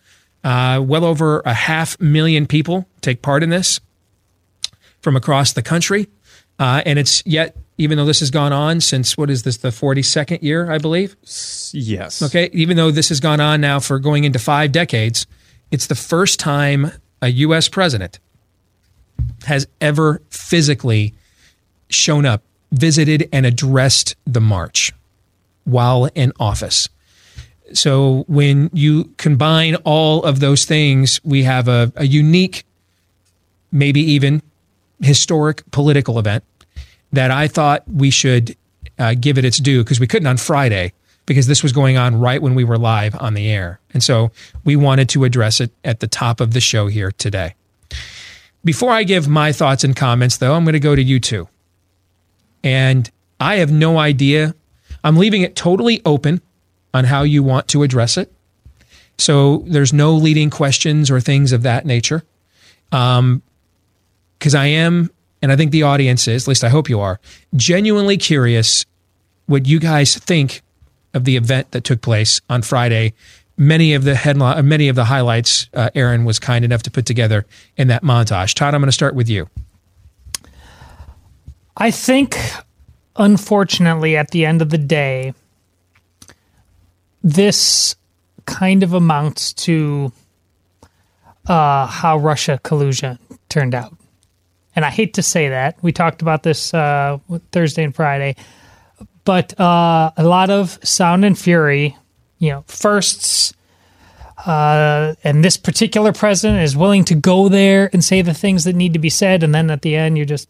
Uh, 0.43 0.83
well 0.85 1.05
over 1.05 1.41
a 1.47 1.55
half 1.55 1.99
million 1.99 2.47
people 2.47 2.87
take 3.01 3.23
part 3.23 3.43
in 3.43 3.49
this 3.49 3.81
from 5.01 5.17
across 5.17 5.55
the 5.55 5.63
country. 5.63 6.09
Uh, 6.59 6.83
and 6.85 6.99
it's 6.99 7.23
yet, 7.25 7.57
even 7.77 7.99
though 7.99 8.05
this 8.05 8.21
has 8.21 8.31
gone 8.31 8.53
on 8.53 8.81
since 8.81 9.17
what 9.17 9.31
is 9.31 9.43
this, 9.43 9.57
the 9.59 9.69
42nd 9.69 10.43
year, 10.43 10.71
I 10.71 10.79
believe? 10.79 11.17
Yes. 11.73 12.23
Okay. 12.23 12.49
Even 12.53 12.77
though 12.77 12.91
this 12.91 13.09
has 13.09 13.21
gone 13.21 13.41
on 13.41 13.61
now 13.61 13.81
for 13.81 13.99
going 13.99 14.25
into 14.25 14.39
five 14.39 14.71
decades, 14.73 15.27
it's 15.71 15.87
the 15.89 15.95
first 15.95 16.39
time 16.39 16.93
a 17.21 17.29
U.S. 17.29 17.69
president 17.69 18.21
has 19.47 19.67
ever 19.81 20.23
physically 20.31 21.15
shown 21.89 22.27
up, 22.27 22.43
visited, 22.73 23.29
and 23.33 23.45
addressed 23.45 24.17
the 24.27 24.41
march 24.41 24.93
while 25.65 26.07
in 26.15 26.33
office. 26.39 26.89
So 27.73 28.25
when 28.29 28.71
you 28.73 29.13
combine 29.17 29.77
all 29.77 30.23
of 30.23 30.41
those 30.41 30.65
things, 30.65 31.21
we 31.25 31.43
have 31.45 31.67
a, 31.67 31.93
a 31.97 32.07
unique, 32.07 32.65
maybe 33.73 34.01
even 34.01 34.43
historic 35.01 35.69
political 35.71 36.19
event 36.19 36.45
that 37.15 37.31
I 37.31 37.49
thought 37.49 37.83
we 37.89 38.11
should 38.11 38.57
uh, 38.99 39.15
give 39.19 39.39
it 39.39 39.45
its 39.45 39.59
due 39.59 39.83
because 39.83 40.01
we 40.01 40.07
couldn't 40.07 40.27
on 40.27 40.37
Friday 40.37 40.93
because 41.27 41.47
this 41.47 41.63
was 41.63 41.73
going 41.73 41.97
on 41.97 42.19
right 42.19 42.41
when 42.43 42.55
we 42.55 42.65
were 42.65 42.79
live 42.79 43.15
on 43.21 43.35
the 43.35 43.51
air. 43.51 43.81
And 43.93 44.03
so 44.03 44.31
we 44.65 44.77
wanted 44.77 45.09
to 45.11 45.25
address 45.25 45.61
it 45.61 45.73
at 45.83 46.01
the 46.01 46.07
top 46.07 46.41
of 46.41 46.53
the 46.53 46.61
show 46.61 46.87
here 46.87 47.11
today. 47.13 47.55
Before 48.65 48.91
I 48.91 49.05
give 49.05 49.29
my 49.29 49.53
thoughts 49.53 49.85
and 49.85 49.95
comments, 49.97 50.37
though, 50.39 50.55
I'm 50.55 50.65
going 50.65 50.75
to 50.75 50.81
go 50.81 50.97
to 50.97 51.03
you 51.03 51.21
two. 51.21 51.49
And 52.63 53.11
I 53.41 53.57
have 53.57 53.73
no 53.73 53.99
idea. 53.99 54.55
I'm 55.03 55.17
leaving 55.17 55.43
it 55.43 55.57
totally 55.57 56.01
open 56.05 56.41
on 56.93 57.05
how 57.05 57.23
you 57.23 57.43
want 57.43 57.69
to 57.69 57.83
address 57.83 58.17
it. 58.17 58.33
So 59.19 59.59
there's 59.67 59.93
no 59.93 60.15
leading 60.15 60.51
questions 60.51 61.11
or 61.11 61.21
things 61.21 61.53
of 61.53 61.63
that 61.63 61.85
nature. 61.85 62.25
Um, 62.93 63.43
because 64.39 64.55
I 64.55 64.67
am, 64.67 65.11
and 65.45 65.53
I 65.53 65.57
think 65.57 65.73
the 65.73 65.83
audience 65.83 66.27
is, 66.27 66.45
at 66.45 66.49
least 66.49 66.65
I 66.65 66.71
hope 66.71 66.89
you 66.89 67.01
are, 67.01 67.21
genuinely 67.55 68.17
curious 68.17 68.87
what 69.45 69.67
you 69.67 69.79
guys 69.79 70.17
think 70.17 70.63
of 71.13 71.25
the 71.25 71.37
event 71.37 71.73
that 71.73 71.85
took 71.85 72.01
place 72.01 72.41
on 72.49 72.63
Friday. 72.63 73.13
Many 73.59 73.93
of 73.93 74.05
the 74.05 74.15
headline, 74.15 74.67
many 74.67 74.89
of 74.89 74.97
the 74.97 75.05
highlights, 75.05 75.69
uh, 75.75 75.91
Aaron 75.95 76.25
was 76.25 76.39
kind 76.39 76.65
enough 76.65 76.83
to 76.85 76.91
put 76.91 77.05
together 77.05 77.45
in 77.77 77.89
that 77.89 78.03
montage. 78.03 78.55
Todd, 78.55 78.73
I'm 78.73 78.81
going 78.81 78.89
to 78.89 78.93
start 78.93 79.15
with 79.15 79.29
you. 79.29 79.51
I 81.77 81.91
think, 81.91 82.39
unfortunately, 83.17 84.17
at 84.17 84.31
the 84.31 84.47
end 84.47 84.63
of 84.63 84.71
the 84.71 84.79
day, 84.79 85.35
this 87.23 87.97
kind 88.47 88.83
of 88.83 88.95
amounts 88.95 89.53
to 89.53 90.11
uh, 91.47 91.87
how 91.87 92.17
Russia 92.17 92.59
collusion 92.63 93.19
turned 93.51 93.75
out 93.75 93.95
and 94.77 94.85
I 94.85 94.91
hate 94.91 95.15
to 95.15 95.23
say 95.23 95.49
that. 95.49 95.77
We 95.83 95.93
talked 95.93 96.23
about 96.23 96.43
this 96.43 96.75
uh, 96.75 97.19
Thursday 97.53 97.85
and 97.85 97.95
Friday, 97.95 98.37
but 99.25 99.59
uh, 99.59 100.11
a 100.17 100.25
lot 100.25 100.51
of 100.51 100.79
sound 100.83 101.25
and 101.25 101.39
fury, 101.39 101.97
you 102.39 102.51
know, 102.51 102.65
firsts. 102.67 103.55
Uh, 104.45 105.15
and 105.23 105.45
this 105.45 105.57
particular 105.57 106.13
president 106.13 106.63
is 106.63 106.77
willing 106.77 107.05
to 107.05 107.15
go 107.15 107.49
there 107.49 107.89
and 107.93 108.05
say 108.05 108.21
the 108.21 108.35
things 108.35 108.65
that 108.65 108.75
need 108.75 108.93
to 108.93 108.99
be 108.99 109.11
said, 109.11 109.43
and 109.43 109.55
then 109.55 109.71
at 109.71 109.83
the 109.83 109.97
end, 109.97 110.17
you're 110.17 110.27
just. 110.27 110.49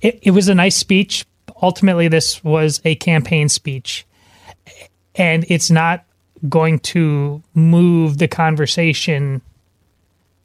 It, 0.00 0.18
it 0.22 0.30
was 0.30 0.48
a 0.48 0.54
nice 0.54 0.76
speech. 0.76 1.24
Ultimately, 1.60 2.08
this 2.08 2.42
was 2.44 2.80
a 2.84 2.94
campaign 2.96 3.48
speech, 3.48 4.06
and 5.14 5.44
it's 5.48 5.70
not 5.70 6.04
going 6.48 6.78
to 6.78 7.42
move 7.54 8.18
the 8.18 8.28
conversation 8.28 9.40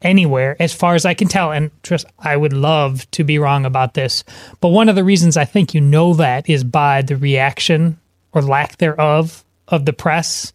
anywhere, 0.01 0.56
as 0.60 0.74
far 0.74 0.96
as 0.96 1.06
I 1.06 1.13
can 1.13 1.27
tell. 1.27 1.51
And 1.51 1.72
trust, 1.84 2.06
I 2.20 2.36
would 2.36 2.53
love 2.53 3.10
to 3.12 3.24
be 3.24 3.39
wrong 3.39 3.65
about 3.65 3.94
this, 3.94 4.24
but 4.62 4.70
one 4.70 4.89
of 4.89 4.96
the 4.96 5.03
reasons 5.03 5.38
I 5.38 5.46
think 5.46 5.74
you 5.74 5.82
know 5.82 6.13
that 6.15 6.50
is 6.50 6.63
by 6.63 7.01
the 7.01 7.18
reaction 7.18 8.00
or 8.32 8.41
lack 8.41 8.77
thereof 8.77 9.44
of 9.68 9.86
the 9.86 9.94
press. 9.94 10.53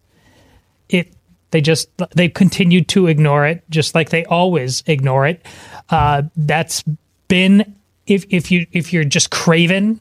It 0.89 1.13
they 1.51 1.61
just 1.61 1.89
they 2.15 2.29
continued 2.29 2.87
to 2.89 3.07
ignore 3.07 3.45
it, 3.45 3.63
just 3.69 3.95
like 3.95 4.09
they 4.09 4.25
always 4.25 4.83
ignore 4.87 5.25
it. 5.27 5.45
Uh, 5.89 6.23
that's 6.35 6.83
been 7.27 7.75
if 8.07 8.25
if 8.29 8.51
you 8.51 8.67
if 8.71 8.93
you're 8.93 9.03
just 9.03 9.31
craven 9.31 9.99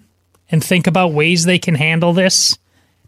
and 0.50 0.62
think 0.62 0.86
about 0.86 1.12
ways 1.12 1.44
they 1.44 1.58
can 1.58 1.74
handle 1.74 2.12
this 2.12 2.58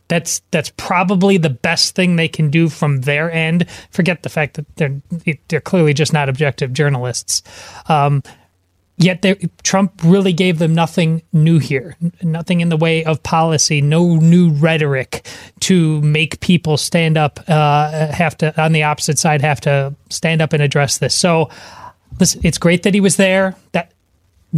that's 0.08 0.40
that's 0.50 0.70
probably 0.76 1.36
the 1.36 1.50
best 1.50 1.94
thing 1.94 2.16
they 2.16 2.28
can 2.28 2.50
do 2.50 2.68
from 2.68 3.02
their 3.02 3.30
end. 3.30 3.66
Forget 3.90 4.22
the 4.22 4.28
fact 4.28 4.54
that 4.54 4.76
they're 4.76 5.00
they're 5.48 5.60
clearly 5.60 5.94
just 5.94 6.12
not 6.12 6.28
objective 6.28 6.72
journalists. 6.72 7.42
Um, 7.88 8.22
yet 8.98 9.24
Trump 9.62 10.00
really 10.02 10.32
gave 10.32 10.58
them 10.58 10.74
nothing 10.74 11.22
new 11.32 11.58
here, 11.58 11.96
nothing 12.22 12.60
in 12.60 12.68
the 12.68 12.76
way 12.76 13.04
of 13.04 13.22
policy, 13.22 13.80
no 13.80 14.16
new 14.16 14.50
rhetoric 14.50 15.26
to 15.60 16.00
make 16.02 16.40
people 16.40 16.76
stand 16.76 17.18
up, 17.18 17.40
uh, 17.48 18.12
have 18.12 18.36
to 18.38 18.60
on 18.62 18.72
the 18.72 18.84
opposite 18.84 19.18
side 19.18 19.42
have 19.42 19.60
to 19.62 19.94
stand 20.08 20.40
up 20.40 20.52
and 20.52 20.62
address 20.62 20.98
this. 20.98 21.14
So, 21.14 21.50
listen, 22.20 22.40
it's 22.44 22.58
great 22.58 22.84
that 22.84 22.94
he 22.94 23.00
was 23.00 23.16
there. 23.16 23.56
That 23.72 23.92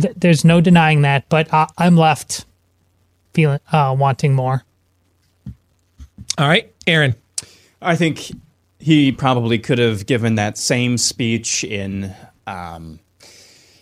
th- 0.00 0.14
there's 0.16 0.44
no 0.44 0.60
denying 0.60 1.02
that, 1.02 1.28
but 1.28 1.52
I, 1.52 1.68
I'm 1.78 1.96
left 1.96 2.44
feeling 3.32 3.60
uh, 3.72 3.94
wanting 3.98 4.34
more. 4.34 4.64
All 6.38 6.46
right, 6.46 6.72
Aaron. 6.86 7.16
I 7.82 7.96
think 7.96 8.30
he 8.78 9.10
probably 9.10 9.58
could 9.58 9.80
have 9.80 10.06
given 10.06 10.36
that 10.36 10.56
same 10.56 10.96
speech 10.96 11.64
in, 11.64 12.14
um, 12.46 13.00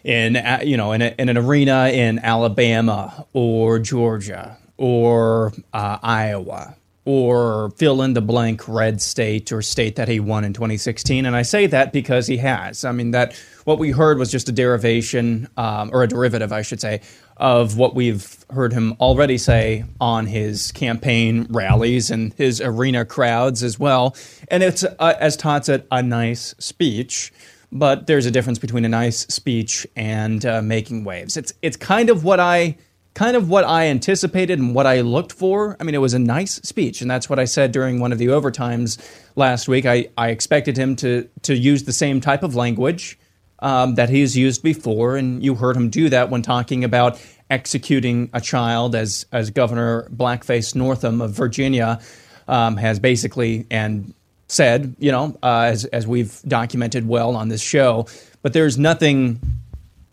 in 0.02 0.36
uh, 0.36 0.60
you 0.64 0.78
know, 0.78 0.92
in, 0.92 1.02
a, 1.02 1.14
in, 1.18 1.28
an 1.28 1.36
arena 1.36 1.88
in 1.88 2.18
Alabama 2.18 3.26
or 3.34 3.78
Georgia 3.78 4.56
or 4.78 5.52
uh, 5.74 5.98
Iowa 6.02 6.76
or 7.04 7.72
fill 7.76 8.00
in 8.00 8.14
the 8.14 8.22
blank 8.22 8.66
red 8.66 9.02
state 9.02 9.52
or 9.52 9.60
state 9.60 9.96
that 9.96 10.08
he 10.08 10.18
won 10.18 10.42
in 10.42 10.54
2016. 10.54 11.26
And 11.26 11.36
I 11.36 11.42
say 11.42 11.66
that 11.66 11.92
because 11.92 12.26
he 12.26 12.38
has. 12.38 12.86
I 12.86 12.92
mean 12.92 13.10
that 13.10 13.36
what 13.64 13.78
we 13.78 13.90
heard 13.90 14.18
was 14.18 14.30
just 14.30 14.48
a 14.48 14.52
derivation 14.52 15.46
um, 15.58 15.90
or 15.92 16.02
a 16.02 16.08
derivative, 16.08 16.52
I 16.52 16.62
should 16.62 16.80
say, 16.80 17.02
of 17.36 17.76
what 17.76 17.94
we've 17.94 18.44
heard 18.50 18.72
him 18.72 18.94
already 19.00 19.38
say 19.38 19.84
on 20.00 20.26
his 20.26 20.72
campaign 20.72 21.46
rallies 21.50 22.10
and 22.10 22.32
his 22.34 22.60
arena 22.60 23.04
crowds 23.04 23.62
as 23.62 23.78
well. 23.78 24.16
And 24.48 24.62
it's, 24.62 24.84
uh, 24.84 25.14
as 25.20 25.36
Todd 25.36 25.64
said, 25.64 25.86
a 25.90 26.02
nice 26.02 26.54
speech. 26.58 27.32
But 27.72 28.06
there's 28.06 28.26
a 28.26 28.30
difference 28.30 28.58
between 28.58 28.84
a 28.84 28.88
nice 28.88 29.26
speech 29.26 29.86
and 29.96 30.46
uh, 30.46 30.62
making 30.62 31.04
waves. 31.04 31.36
It's 31.36 31.52
it's 31.62 31.76
kind 31.76 32.10
of 32.10 32.22
what 32.22 32.38
I 32.38 32.76
kind 33.14 33.36
of 33.36 33.48
what 33.48 33.64
I 33.64 33.86
anticipated 33.86 34.58
and 34.58 34.74
what 34.74 34.86
I 34.86 35.00
looked 35.00 35.32
for. 35.32 35.76
I 35.80 35.84
mean, 35.84 35.94
it 35.94 35.98
was 35.98 36.14
a 36.14 36.18
nice 36.18 36.54
speech, 36.56 37.00
and 37.00 37.10
that's 37.10 37.28
what 37.28 37.40
I 37.40 37.44
said 37.44 37.72
during 37.72 37.98
one 37.98 38.12
of 38.12 38.18
the 38.18 38.26
overtimes 38.26 38.98
last 39.34 39.68
week. 39.68 39.84
I, 39.84 40.08
I 40.16 40.28
expected 40.28 40.76
him 40.76 40.94
to 40.96 41.28
to 41.42 41.56
use 41.56 41.84
the 41.84 41.92
same 41.92 42.20
type 42.20 42.44
of 42.44 42.54
language 42.54 43.18
um, 43.60 43.94
that 43.94 44.10
has 44.10 44.36
used 44.36 44.62
before, 44.62 45.16
and 45.16 45.42
you 45.42 45.54
heard 45.54 45.76
him 45.76 45.88
do 45.90 46.08
that 46.10 46.30
when 46.30 46.42
talking 46.42 46.84
about 46.84 47.20
executing 47.48 48.30
a 48.32 48.40
child, 48.40 48.94
as 48.94 49.26
as 49.32 49.50
Governor 49.50 50.08
Blackface 50.14 50.74
Northam 50.74 51.20
of 51.20 51.32
Virginia 51.32 52.00
um, 52.48 52.76
has 52.76 52.98
basically 52.98 53.66
and 53.70 54.12
said, 54.48 54.94
you 54.98 55.10
know, 55.10 55.36
uh, 55.42 55.68
as 55.70 55.84
as 55.86 56.06
we've 56.06 56.40
documented 56.42 57.08
well 57.08 57.36
on 57.36 57.48
this 57.48 57.62
show. 57.62 58.06
But 58.42 58.52
there's 58.52 58.78
nothing 58.78 59.40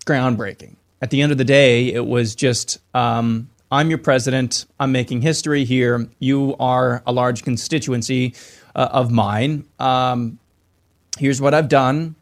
groundbreaking. 0.06 0.76
At 1.02 1.10
the 1.10 1.22
end 1.22 1.32
of 1.32 1.38
the 1.38 1.46
day, 1.46 1.94
it 1.94 2.06
was 2.06 2.36
just. 2.36 2.80
Um, 2.96 3.50
I'm 3.72 3.90
your 3.90 3.98
president. 3.98 4.68
I'm 4.80 4.92
making 4.92 5.24
history 5.24 5.66
here. 5.66 6.08
You 6.20 6.56
are 6.60 7.02
a 7.08 7.12
large 7.12 7.44
constituency 7.44 8.36
uh, 8.76 8.90
of 8.92 9.10
mine. 9.10 9.66
Um, 9.80 10.38
here's 11.18 11.42
what 11.42 11.56
I've 11.56 11.70
done 11.70 12.16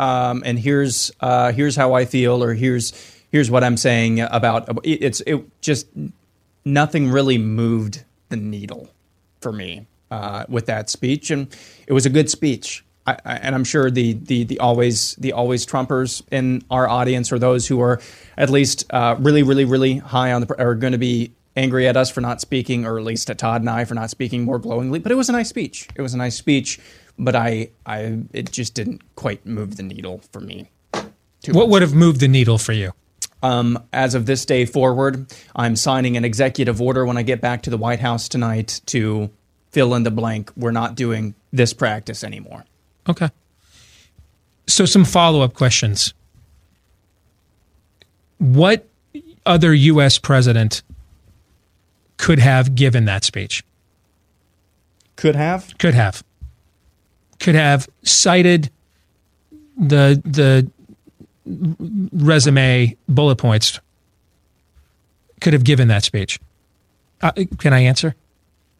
um, 0.00 0.42
and 0.46 0.58
here's 0.58 1.12
uh, 1.20 1.52
here's 1.52 1.76
how 1.76 1.92
I 1.92 2.06
feel, 2.06 2.42
or 2.42 2.54
here's 2.54 2.92
here's 3.30 3.50
what 3.50 3.62
I'm 3.62 3.76
saying 3.76 4.20
about 4.20 4.80
it's 4.82 5.20
it 5.26 5.44
just 5.60 5.86
nothing 6.64 7.10
really 7.10 7.36
moved 7.36 8.02
the 8.30 8.36
needle 8.36 8.88
for 9.42 9.52
me 9.52 9.86
uh, 10.10 10.46
with 10.48 10.66
that 10.66 10.88
speech, 10.88 11.30
and 11.30 11.54
it 11.86 11.92
was 11.92 12.06
a 12.06 12.10
good 12.10 12.30
speech. 12.30 12.82
I, 13.06 13.18
I, 13.24 13.36
and 13.36 13.54
I'm 13.54 13.64
sure 13.64 13.90
the, 13.90 14.14
the 14.14 14.44
the 14.44 14.58
always 14.58 15.16
the 15.16 15.34
always 15.34 15.66
Trumpers 15.66 16.22
in 16.30 16.64
our 16.70 16.88
audience, 16.88 17.30
or 17.30 17.38
those 17.38 17.66
who 17.66 17.80
are 17.80 18.00
at 18.38 18.48
least 18.48 18.86
uh, 18.94 19.16
really 19.18 19.42
really 19.42 19.66
really 19.66 19.98
high 19.98 20.32
on 20.32 20.40
the 20.40 20.58
are 20.58 20.74
going 20.74 20.92
to 20.92 20.98
be 20.98 21.32
angry 21.56 21.86
at 21.86 21.98
us 21.98 22.10
for 22.10 22.22
not 22.22 22.40
speaking, 22.40 22.86
or 22.86 22.98
at 22.98 23.04
least 23.04 23.28
at 23.28 23.36
Todd 23.36 23.60
and 23.60 23.68
I 23.68 23.84
for 23.84 23.94
not 23.94 24.08
speaking 24.08 24.44
more 24.44 24.58
glowingly. 24.58 24.98
But 24.98 25.12
it 25.12 25.16
was 25.16 25.28
a 25.28 25.32
nice 25.32 25.50
speech. 25.50 25.88
It 25.94 26.00
was 26.00 26.14
a 26.14 26.16
nice 26.16 26.36
speech 26.36 26.80
but 27.20 27.36
I, 27.36 27.68
I, 27.86 28.18
it 28.32 28.50
just 28.50 28.74
didn't 28.74 29.02
quite 29.14 29.44
move 29.46 29.76
the 29.76 29.82
needle 29.82 30.22
for 30.32 30.40
me. 30.40 30.70
too 30.92 31.52
What 31.52 31.66
much. 31.66 31.68
would 31.70 31.82
have 31.82 31.94
moved 31.94 32.20
the 32.20 32.28
needle 32.28 32.58
for 32.58 32.72
you? 32.72 32.92
Um, 33.42 33.82
as 33.92 34.14
of 34.14 34.26
this 34.26 34.44
day 34.44 34.64
forward, 34.64 35.32
I'm 35.54 35.76
signing 35.76 36.16
an 36.16 36.24
executive 36.24 36.80
order 36.80 37.06
when 37.06 37.16
I 37.16 37.22
get 37.22 37.40
back 37.40 37.62
to 37.62 37.70
the 37.70 37.78
White 37.78 38.00
House 38.00 38.28
tonight 38.28 38.80
to 38.86 39.30
fill 39.70 39.94
in 39.94 40.02
the 40.02 40.10
blank. 40.10 40.50
We're 40.56 40.72
not 40.72 40.94
doing 40.94 41.34
this 41.52 41.72
practice 41.72 42.24
anymore. 42.24 42.64
Okay. 43.08 43.30
So, 44.66 44.84
some 44.84 45.04
follow 45.04 45.42
up 45.42 45.54
questions. 45.54 46.12
What 48.38 48.86
other 49.44 49.74
U.S. 49.74 50.18
president 50.18 50.82
could 52.18 52.38
have 52.38 52.74
given 52.74 53.06
that 53.06 53.24
speech? 53.24 53.64
Could 55.16 55.34
have. 55.36 55.76
Could 55.78 55.94
have. 55.94 56.22
Could 57.40 57.54
have 57.54 57.88
cited 58.02 58.70
the 59.76 60.20
the 60.24 60.70
resume 62.12 62.96
bullet 63.08 63.36
points. 63.36 63.80
Could 65.40 65.54
have 65.54 65.64
given 65.64 65.88
that 65.88 66.04
speech. 66.04 66.38
Uh, 67.22 67.32
can 67.58 67.72
I 67.72 67.80
answer? 67.80 68.14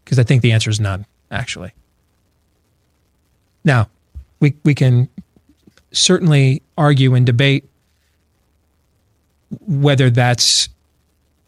Because 0.05 0.19
I 0.19 0.23
think 0.23 0.43
the 0.43 0.53
answer 0.53 0.71
is 0.71 0.79
none. 0.79 1.07
Actually. 1.31 1.73
Now, 3.65 3.89
we 4.41 4.55
we 4.65 4.75
can 4.75 5.09
certainly 5.93 6.63
argue 6.77 7.15
and 7.15 7.27
debate 7.27 7.69
whether 9.67 10.11
that's 10.11 10.69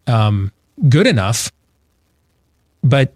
um, 0.06 0.52
good 0.88 1.06
enough, 1.06 1.52
but 2.82 3.14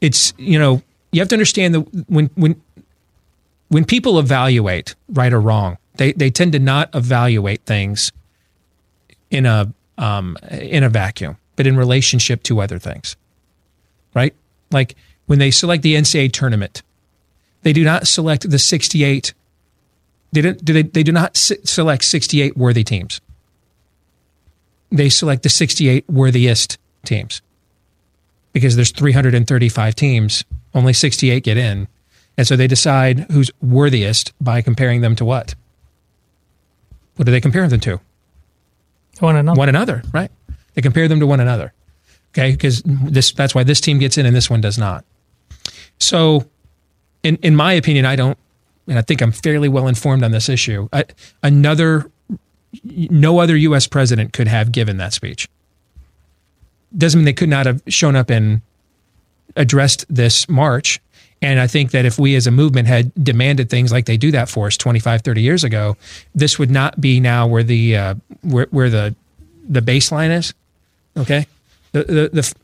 it's 0.00 0.32
you 0.38 0.58
know 0.58 0.82
you 1.12 1.20
have 1.20 1.28
to 1.28 1.34
understand 1.34 1.74
that 1.74 2.04
when 2.08 2.30
when 2.34 2.60
when 3.72 3.86
people 3.86 4.18
evaluate 4.18 4.94
right 5.08 5.32
or 5.32 5.40
wrong, 5.40 5.78
they 5.94 6.12
they 6.12 6.30
tend 6.30 6.52
to 6.52 6.58
not 6.58 6.94
evaluate 6.94 7.64
things 7.64 8.12
in 9.30 9.46
a 9.46 9.72
um, 9.96 10.36
in 10.50 10.84
a 10.84 10.90
vacuum, 10.90 11.38
but 11.56 11.66
in 11.66 11.78
relationship 11.78 12.42
to 12.42 12.60
other 12.60 12.78
things, 12.78 13.16
right? 14.14 14.34
Like 14.70 14.94
when 15.24 15.38
they 15.38 15.50
select 15.50 15.82
the 15.82 15.94
NCAA 15.94 16.32
tournament, 16.32 16.82
they 17.62 17.72
do 17.72 17.82
not 17.82 18.06
select 18.06 18.50
the 18.50 18.58
68 18.58 19.32
they 20.32 20.40
don't 20.42 20.62
do 20.62 20.74
they, 20.74 20.82
they 20.82 21.02
do 21.02 21.12
not 21.12 21.36
select 21.36 22.04
68 22.04 22.56
worthy 22.56 22.84
teams 22.84 23.20
they 24.90 25.08
select 25.08 25.42
the 25.42 25.48
68 25.48 26.08
worthiest 26.08 26.78
teams 27.04 27.40
because 28.52 28.76
there's 28.76 28.90
335 28.90 29.94
teams 29.94 30.44
only 30.74 30.92
68 30.92 31.44
get 31.44 31.56
in 31.56 31.86
and 32.36 32.46
so 32.46 32.56
they 32.56 32.66
decide 32.66 33.30
who's 33.30 33.50
worthiest 33.60 34.32
by 34.40 34.62
comparing 34.62 35.00
them 35.00 35.16
to 35.16 35.24
what? 35.24 35.54
What 37.16 37.26
do 37.26 37.32
they 37.32 37.40
compare 37.40 37.68
them 37.68 37.80
to? 37.80 38.00
One 39.20 39.36
another. 39.36 39.58
one 39.58 39.68
another 39.68 40.02
right. 40.12 40.30
They 40.74 40.82
compare 40.82 41.06
them 41.06 41.20
to 41.20 41.26
one 41.26 41.40
another. 41.40 41.72
Okay 42.34 42.52
because 42.52 42.82
this 42.84 43.32
that's 43.32 43.54
why 43.54 43.62
this 43.62 43.80
team 43.80 43.98
gets 43.98 44.16
in 44.16 44.26
and 44.26 44.34
this 44.34 44.48
one 44.48 44.60
does 44.60 44.78
not. 44.78 45.04
So 45.98 46.46
in 47.22 47.36
in 47.36 47.54
my 47.54 47.72
opinion 47.72 48.04
i 48.04 48.16
don't 48.16 48.36
and 48.88 48.98
i 48.98 49.02
think 49.02 49.20
i'm 49.20 49.30
fairly 49.30 49.68
well 49.68 49.86
informed 49.86 50.24
on 50.24 50.32
this 50.32 50.48
issue 50.48 50.88
I, 50.92 51.04
another 51.42 52.10
no 52.84 53.38
other 53.38 53.56
us 53.56 53.86
president 53.86 54.32
could 54.32 54.48
have 54.48 54.72
given 54.72 54.96
that 54.96 55.12
speech. 55.12 55.48
Doesn't 56.96 57.20
mean 57.20 57.24
they 57.24 57.32
could 57.32 57.48
not 57.48 57.66
have 57.66 57.82
shown 57.88 58.16
up 58.16 58.30
and 58.30 58.62
addressed 59.56 60.06
this 60.08 60.48
march 60.48 61.00
and 61.42 61.60
i 61.60 61.66
think 61.66 61.90
that 61.90 62.06
if 62.06 62.18
we 62.18 62.34
as 62.34 62.46
a 62.46 62.50
movement 62.50 62.88
had 62.88 63.12
demanded 63.22 63.68
things 63.68 63.92
like 63.92 64.06
they 64.06 64.16
do 64.16 64.30
that 64.30 64.48
for 64.48 64.66
us 64.68 64.76
25 64.76 65.20
30 65.20 65.42
years 65.42 65.64
ago 65.64 65.96
this 66.34 66.58
would 66.58 66.70
not 66.70 66.98
be 67.00 67.20
now 67.20 67.46
where 67.46 67.62
the 67.62 67.96
uh, 67.96 68.14
where, 68.42 68.66
where 68.70 68.88
the 68.88 69.14
the 69.68 69.80
baseline 69.80 70.30
is 70.30 70.54
okay 71.16 71.46
the 71.92 72.04
the, 72.04 72.30
the 72.32 72.54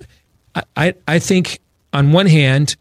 I, 0.77 0.95
I 1.07 1.19
think 1.19 1.61
on 1.93 2.12
one 2.12 2.27
hand 2.27 2.77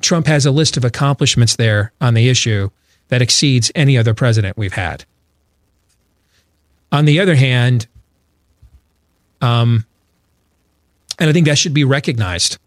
Trump 0.00 0.26
has 0.26 0.46
a 0.46 0.50
list 0.50 0.76
of 0.76 0.84
accomplishments 0.84 1.56
there 1.56 1.92
on 2.00 2.14
the 2.14 2.28
issue 2.28 2.70
that 3.08 3.22
exceeds 3.22 3.70
any 3.74 3.96
other 3.96 4.14
president 4.14 4.56
we've 4.56 4.72
had. 4.72 5.04
On 6.90 7.04
the 7.04 7.20
other 7.20 7.34
hand, 7.34 7.86
um, 9.40 9.84
and 11.18 11.30
I 11.30 11.32
think 11.32 11.46
that 11.46 11.58
should 11.58 11.74
be 11.74 11.84
recognized. 11.84 12.58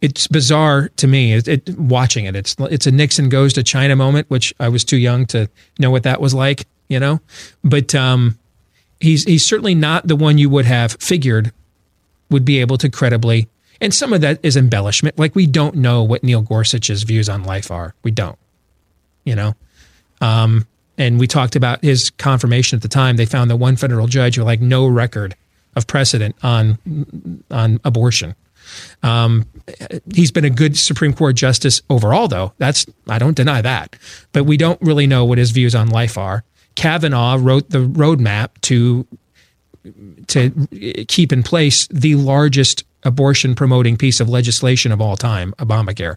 It's 0.00 0.26
bizarre 0.28 0.88
to 0.96 1.06
me 1.06 1.32
it, 1.32 1.48
it, 1.48 1.78
watching 1.78 2.24
it. 2.24 2.36
It's 2.36 2.56
it's 2.58 2.86
a 2.86 2.90
Nixon 2.90 3.28
goes 3.28 3.52
to 3.54 3.62
China 3.62 3.96
moment, 3.96 4.30
which 4.30 4.54
I 4.60 4.68
was 4.68 4.84
too 4.84 4.96
young 4.98 5.26
to 5.26 5.48
know 5.78 5.90
what 5.90 6.04
that 6.04 6.20
was 6.20 6.34
like, 6.34 6.66
you 6.88 7.00
know. 7.00 7.20
But 7.64 7.94
um, 7.94 8.38
he's 9.00 9.24
he's 9.24 9.44
certainly 9.44 9.74
not 9.74 10.06
the 10.06 10.16
one 10.16 10.38
you 10.38 10.50
would 10.50 10.66
have 10.66 10.92
figured 11.00 11.52
would 12.30 12.44
be 12.44 12.60
able 12.60 12.78
to 12.78 12.90
credibly 12.90 13.48
and 13.80 13.94
some 13.94 14.12
of 14.12 14.20
that 14.22 14.40
is 14.42 14.56
embellishment. 14.56 15.18
Like 15.18 15.34
we 15.34 15.46
don't 15.46 15.76
know 15.76 16.02
what 16.02 16.22
Neil 16.24 16.42
Gorsuch's 16.42 17.04
views 17.04 17.28
on 17.28 17.44
life 17.44 17.70
are. 17.70 17.94
We 18.02 18.10
don't, 18.10 18.38
you 19.24 19.34
know. 19.34 19.54
Um, 20.20 20.66
and 20.96 21.20
we 21.20 21.28
talked 21.28 21.54
about 21.54 21.82
his 21.82 22.10
confirmation 22.10 22.76
at 22.76 22.82
the 22.82 22.88
time. 22.88 23.16
They 23.16 23.26
found 23.26 23.50
the 23.50 23.56
one 23.56 23.76
federal 23.76 24.08
judge 24.08 24.36
who 24.36 24.42
like 24.42 24.60
no 24.60 24.86
record 24.86 25.36
of 25.76 25.86
precedent 25.86 26.34
on 26.42 26.78
on 27.50 27.80
abortion. 27.84 28.34
Um, 29.02 29.46
he's 30.14 30.30
been 30.30 30.44
a 30.44 30.50
good 30.50 30.76
Supreme 30.78 31.12
Court 31.12 31.36
justice 31.36 31.82
overall, 31.88 32.28
though. 32.28 32.52
That's 32.58 32.86
I 33.08 33.18
don't 33.18 33.36
deny 33.36 33.62
that, 33.62 33.96
but 34.32 34.44
we 34.44 34.56
don't 34.56 34.80
really 34.82 35.06
know 35.06 35.24
what 35.24 35.38
his 35.38 35.50
views 35.50 35.74
on 35.74 35.88
life 35.88 36.18
are. 36.18 36.44
Kavanaugh 36.74 37.36
wrote 37.40 37.70
the 37.70 37.78
roadmap 37.78 38.50
to 38.62 39.06
to 40.28 40.50
keep 41.06 41.32
in 41.32 41.42
place 41.42 41.86
the 41.88 42.14
largest 42.14 42.84
abortion 43.04 43.54
promoting 43.54 43.96
piece 43.96 44.20
of 44.20 44.28
legislation 44.28 44.92
of 44.92 45.00
all 45.00 45.16
time, 45.16 45.54
Obamacare. 45.58 46.16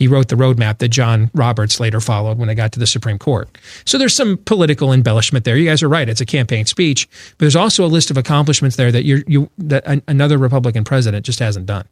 He 0.00 0.08
wrote 0.08 0.28
the 0.28 0.34
roadmap 0.34 0.78
that 0.78 0.88
John 0.88 1.30
Roberts 1.34 1.78
later 1.78 2.00
followed 2.00 2.38
when 2.38 2.48
it 2.48 2.54
got 2.54 2.72
to 2.72 2.78
the 2.78 2.86
Supreme 2.86 3.18
Court. 3.18 3.50
So 3.84 3.98
there's 3.98 4.14
some 4.14 4.38
political 4.38 4.94
embellishment 4.94 5.44
there. 5.44 5.58
You 5.58 5.66
guys 5.66 5.82
are 5.82 5.90
right; 5.90 6.08
it's 6.08 6.22
a 6.22 6.26
campaign 6.26 6.64
speech, 6.64 7.06
but 7.32 7.40
there's 7.40 7.54
also 7.54 7.84
a 7.84 7.86
list 7.86 8.10
of 8.10 8.16
accomplishments 8.16 8.76
there 8.76 8.90
that 8.90 9.04
you 9.04 9.22
you 9.26 9.50
that 9.58 9.82
an, 9.84 10.02
another 10.08 10.38
Republican 10.38 10.84
president 10.84 11.26
just 11.26 11.38
hasn't 11.38 11.66
done. 11.66 11.86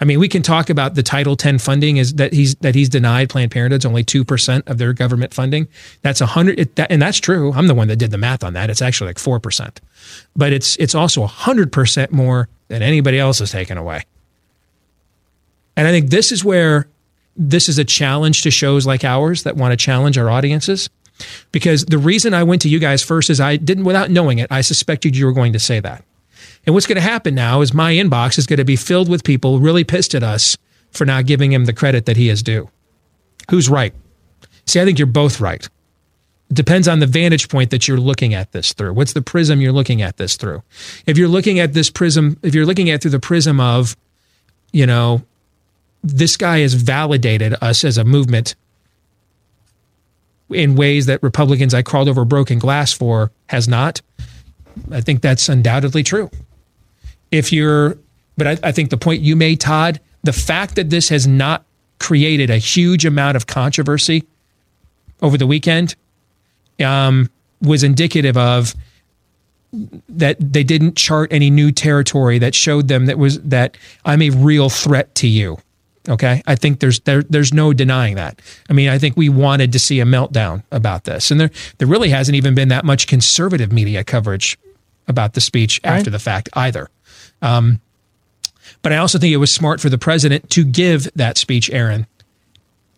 I 0.00 0.06
mean, 0.06 0.18
we 0.18 0.26
can 0.26 0.42
talk 0.42 0.70
about 0.70 0.94
the 0.94 1.02
Title 1.02 1.36
X 1.38 1.62
funding 1.62 1.98
is 1.98 2.14
that 2.14 2.32
he's 2.32 2.54
that 2.56 2.74
he's 2.74 2.88
denied 2.88 3.28
Planned 3.28 3.50
Parenthood's 3.50 3.84
only 3.84 4.04
two 4.04 4.24
percent 4.24 4.66
of 4.66 4.78
their 4.78 4.94
government 4.94 5.34
funding. 5.34 5.68
That's 6.00 6.22
a 6.22 6.26
hundred, 6.26 6.74
that, 6.76 6.90
and 6.90 7.02
that's 7.02 7.18
true. 7.18 7.52
I'm 7.52 7.66
the 7.66 7.74
one 7.74 7.88
that 7.88 7.96
did 7.96 8.10
the 8.10 8.16
math 8.16 8.42
on 8.42 8.54
that. 8.54 8.70
It's 8.70 8.80
actually 8.80 9.08
like 9.08 9.18
four 9.18 9.38
percent, 9.38 9.82
but 10.34 10.54
it's 10.54 10.76
it's 10.76 10.94
also 10.94 11.22
a 11.22 11.26
hundred 11.26 11.72
percent 11.72 12.10
more 12.10 12.48
than 12.68 12.80
anybody 12.80 13.18
else 13.18 13.40
has 13.40 13.50
taken 13.50 13.76
away. 13.76 14.04
And 15.76 15.86
I 15.86 15.90
think 15.90 16.08
this 16.08 16.32
is 16.32 16.42
where 16.42 16.88
this 17.36 17.68
is 17.68 17.78
a 17.78 17.84
challenge 17.84 18.42
to 18.42 18.50
shows 18.50 18.86
like 18.86 19.04
ours 19.04 19.42
that 19.42 19.56
want 19.56 19.72
to 19.72 19.76
challenge 19.76 20.18
our 20.18 20.30
audiences. 20.30 20.88
Because 21.52 21.84
the 21.84 21.98
reason 21.98 22.34
I 22.34 22.42
went 22.42 22.62
to 22.62 22.68
you 22.68 22.78
guys 22.78 23.02
first 23.02 23.30
is 23.30 23.40
I 23.40 23.56
didn't, 23.56 23.84
without 23.84 24.10
knowing 24.10 24.38
it, 24.38 24.50
I 24.50 24.62
suspected 24.62 25.16
you 25.16 25.26
were 25.26 25.32
going 25.32 25.52
to 25.52 25.60
say 25.60 25.80
that. 25.80 26.04
And 26.66 26.74
what's 26.74 26.86
going 26.86 26.96
to 26.96 27.02
happen 27.02 27.34
now 27.34 27.60
is 27.60 27.72
my 27.72 27.92
inbox 27.92 28.38
is 28.38 28.46
going 28.46 28.58
to 28.58 28.64
be 28.64 28.76
filled 28.76 29.08
with 29.08 29.22
people 29.22 29.60
really 29.60 29.84
pissed 29.84 30.14
at 30.14 30.22
us 30.22 30.56
for 30.90 31.04
not 31.04 31.26
giving 31.26 31.52
him 31.52 31.66
the 31.66 31.72
credit 31.72 32.06
that 32.06 32.16
he 32.16 32.28
is 32.28 32.42
due. 32.42 32.68
Who's 33.50 33.68
right? 33.68 33.94
See, 34.66 34.80
I 34.80 34.84
think 34.84 34.98
you're 34.98 35.06
both 35.06 35.40
right. 35.40 35.68
It 36.50 36.54
depends 36.54 36.88
on 36.88 37.00
the 37.00 37.06
vantage 37.06 37.48
point 37.48 37.70
that 37.70 37.86
you're 37.86 37.98
looking 37.98 38.34
at 38.34 38.52
this 38.52 38.72
through. 38.72 38.94
What's 38.94 39.12
the 39.12 39.22
prism 39.22 39.60
you're 39.60 39.72
looking 39.72 40.02
at 40.02 40.16
this 40.16 40.36
through? 40.36 40.62
If 41.06 41.18
you're 41.18 41.28
looking 41.28 41.58
at 41.58 41.74
this 41.74 41.90
prism, 41.90 42.38
if 42.42 42.54
you're 42.54 42.66
looking 42.66 42.90
at 42.90 43.02
through 43.02 43.10
the 43.12 43.20
prism 43.20 43.60
of, 43.60 43.96
you 44.72 44.86
know, 44.86 45.22
this 46.04 46.36
guy 46.36 46.58
has 46.58 46.74
validated 46.74 47.54
us 47.62 47.82
as 47.82 47.96
a 47.96 48.04
movement 48.04 48.54
in 50.50 50.76
ways 50.76 51.06
that 51.06 51.22
Republicans 51.22 51.72
I 51.72 51.80
crawled 51.80 52.08
over 52.08 52.26
broken 52.26 52.58
glass 52.58 52.92
for 52.92 53.32
has 53.48 53.66
not. 53.66 54.02
I 54.92 55.00
think 55.00 55.22
that's 55.22 55.48
undoubtedly 55.48 56.02
true. 56.02 56.30
If 57.30 57.52
you're, 57.52 57.96
but 58.36 58.46
I, 58.46 58.68
I 58.68 58.72
think 58.72 58.90
the 58.90 58.98
point 58.98 59.22
you 59.22 59.34
made, 59.34 59.60
Todd, 59.60 59.98
the 60.22 60.32
fact 60.32 60.74
that 60.76 60.90
this 60.90 61.08
has 61.08 61.26
not 61.26 61.64
created 61.98 62.50
a 62.50 62.58
huge 62.58 63.06
amount 63.06 63.36
of 63.36 63.46
controversy 63.46 64.24
over 65.22 65.38
the 65.38 65.46
weekend 65.46 65.96
um, 66.84 67.30
was 67.62 67.82
indicative 67.82 68.36
of 68.36 68.74
that 70.08 70.36
they 70.38 70.62
didn't 70.62 70.96
chart 70.96 71.32
any 71.32 71.50
new 71.50 71.72
territory 71.72 72.38
that 72.38 72.54
showed 72.54 72.88
them 72.88 73.06
that 73.06 73.18
was 73.18 73.40
that 73.40 73.76
I'm 74.04 74.20
a 74.20 74.30
real 74.30 74.68
threat 74.68 75.14
to 75.16 75.28
you. 75.28 75.58
Okay, 76.08 76.42
I 76.46 76.54
think 76.54 76.80
there's 76.80 77.00
there 77.00 77.22
there's 77.22 77.54
no 77.54 77.72
denying 77.72 78.16
that. 78.16 78.42
I 78.68 78.74
mean, 78.74 78.90
I 78.90 78.98
think 78.98 79.16
we 79.16 79.30
wanted 79.30 79.72
to 79.72 79.78
see 79.78 80.00
a 80.00 80.04
meltdown 80.04 80.62
about 80.70 81.04
this, 81.04 81.30
and 81.30 81.40
there 81.40 81.50
there 81.78 81.88
really 81.88 82.10
hasn't 82.10 82.36
even 82.36 82.54
been 82.54 82.68
that 82.68 82.84
much 82.84 83.06
conservative 83.06 83.72
media 83.72 84.04
coverage 84.04 84.58
about 85.08 85.32
the 85.34 85.40
speech 85.40 85.80
Right. 85.84 85.98
after 85.98 86.10
the 86.10 86.18
fact 86.18 86.48
either. 86.54 86.90
Um, 87.40 87.80
but 88.82 88.92
I 88.92 88.98
also 88.98 89.18
think 89.18 89.32
it 89.32 89.38
was 89.38 89.52
smart 89.52 89.80
for 89.80 89.88
the 89.88 89.98
president 89.98 90.50
to 90.50 90.64
give 90.64 91.08
that 91.14 91.38
speech, 91.38 91.70
Aaron, 91.70 92.06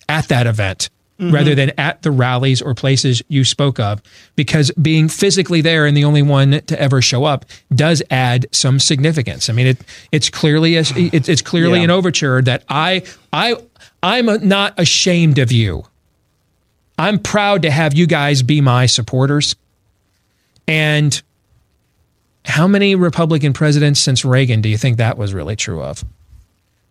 at 0.08 0.26
that 0.28 0.46
event 0.46 0.90
Mm-hmm. 1.18 1.34
rather 1.34 1.54
than 1.54 1.72
at 1.78 2.02
the 2.02 2.10
rallies 2.10 2.60
or 2.60 2.74
places 2.74 3.22
you 3.28 3.42
spoke 3.42 3.80
of 3.80 4.02
because 4.34 4.70
being 4.72 5.08
physically 5.08 5.62
there 5.62 5.86
and 5.86 5.96
the 5.96 6.04
only 6.04 6.20
one 6.20 6.60
to 6.66 6.78
ever 6.78 7.00
show 7.00 7.24
up 7.24 7.46
does 7.74 8.02
add 8.10 8.44
some 8.52 8.78
significance. 8.78 9.48
I 9.48 9.54
mean 9.54 9.66
it 9.68 9.78
it's 10.12 10.28
clearly 10.28 10.76
a, 10.76 10.80
it's, 10.94 11.26
it's 11.26 11.40
clearly 11.40 11.78
Yeah. 11.78 11.84
an 11.84 11.90
overture 11.90 12.42
that 12.42 12.64
I 12.68 13.02
I 13.32 13.56
I'm 14.02 14.26
not 14.46 14.78
ashamed 14.78 15.38
of 15.38 15.50
you. 15.50 15.84
I'm 16.98 17.18
proud 17.18 17.62
to 17.62 17.70
have 17.70 17.94
you 17.94 18.06
guys 18.06 18.42
be 18.42 18.60
my 18.60 18.84
supporters. 18.84 19.56
And 20.68 21.22
how 22.44 22.66
many 22.68 22.94
Republican 22.94 23.52
presidents 23.54 24.00
since 24.00 24.22
Reagan 24.24 24.60
do 24.60 24.68
you 24.68 24.76
think 24.76 24.98
that 24.98 25.16
was 25.16 25.32
really 25.32 25.56
true 25.56 25.82
of? 25.82 26.04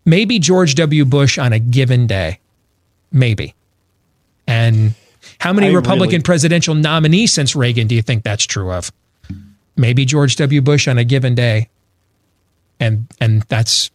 Maybe 0.04 0.38
George 0.38 0.74
W. 0.76 1.04
Bush 1.04 1.38
on 1.38 1.52
a 1.52 1.58
given 1.58 2.06
day. 2.06 2.38
Maybe. 3.12 3.54
And 4.46 4.94
how 5.38 5.52
many 5.52 5.68
I 5.68 5.72
Republican 5.72 6.08
really- 6.16 6.22
presidential 6.22 6.74
nominees 6.74 7.32
since 7.32 7.56
Reagan 7.56 7.86
do 7.86 7.94
you 7.94 8.02
think 8.02 8.22
that's 8.24 8.44
true 8.46 8.72
of? 8.72 8.92
Maybe 9.76 10.04
George 10.04 10.36
W. 10.36 10.62
Bush 10.62 10.88
on 10.88 10.98
a 10.98 11.04
given 11.04 11.34
day. 11.34 11.68
And 12.80 13.06
and 13.20 13.42
that's 13.42 13.90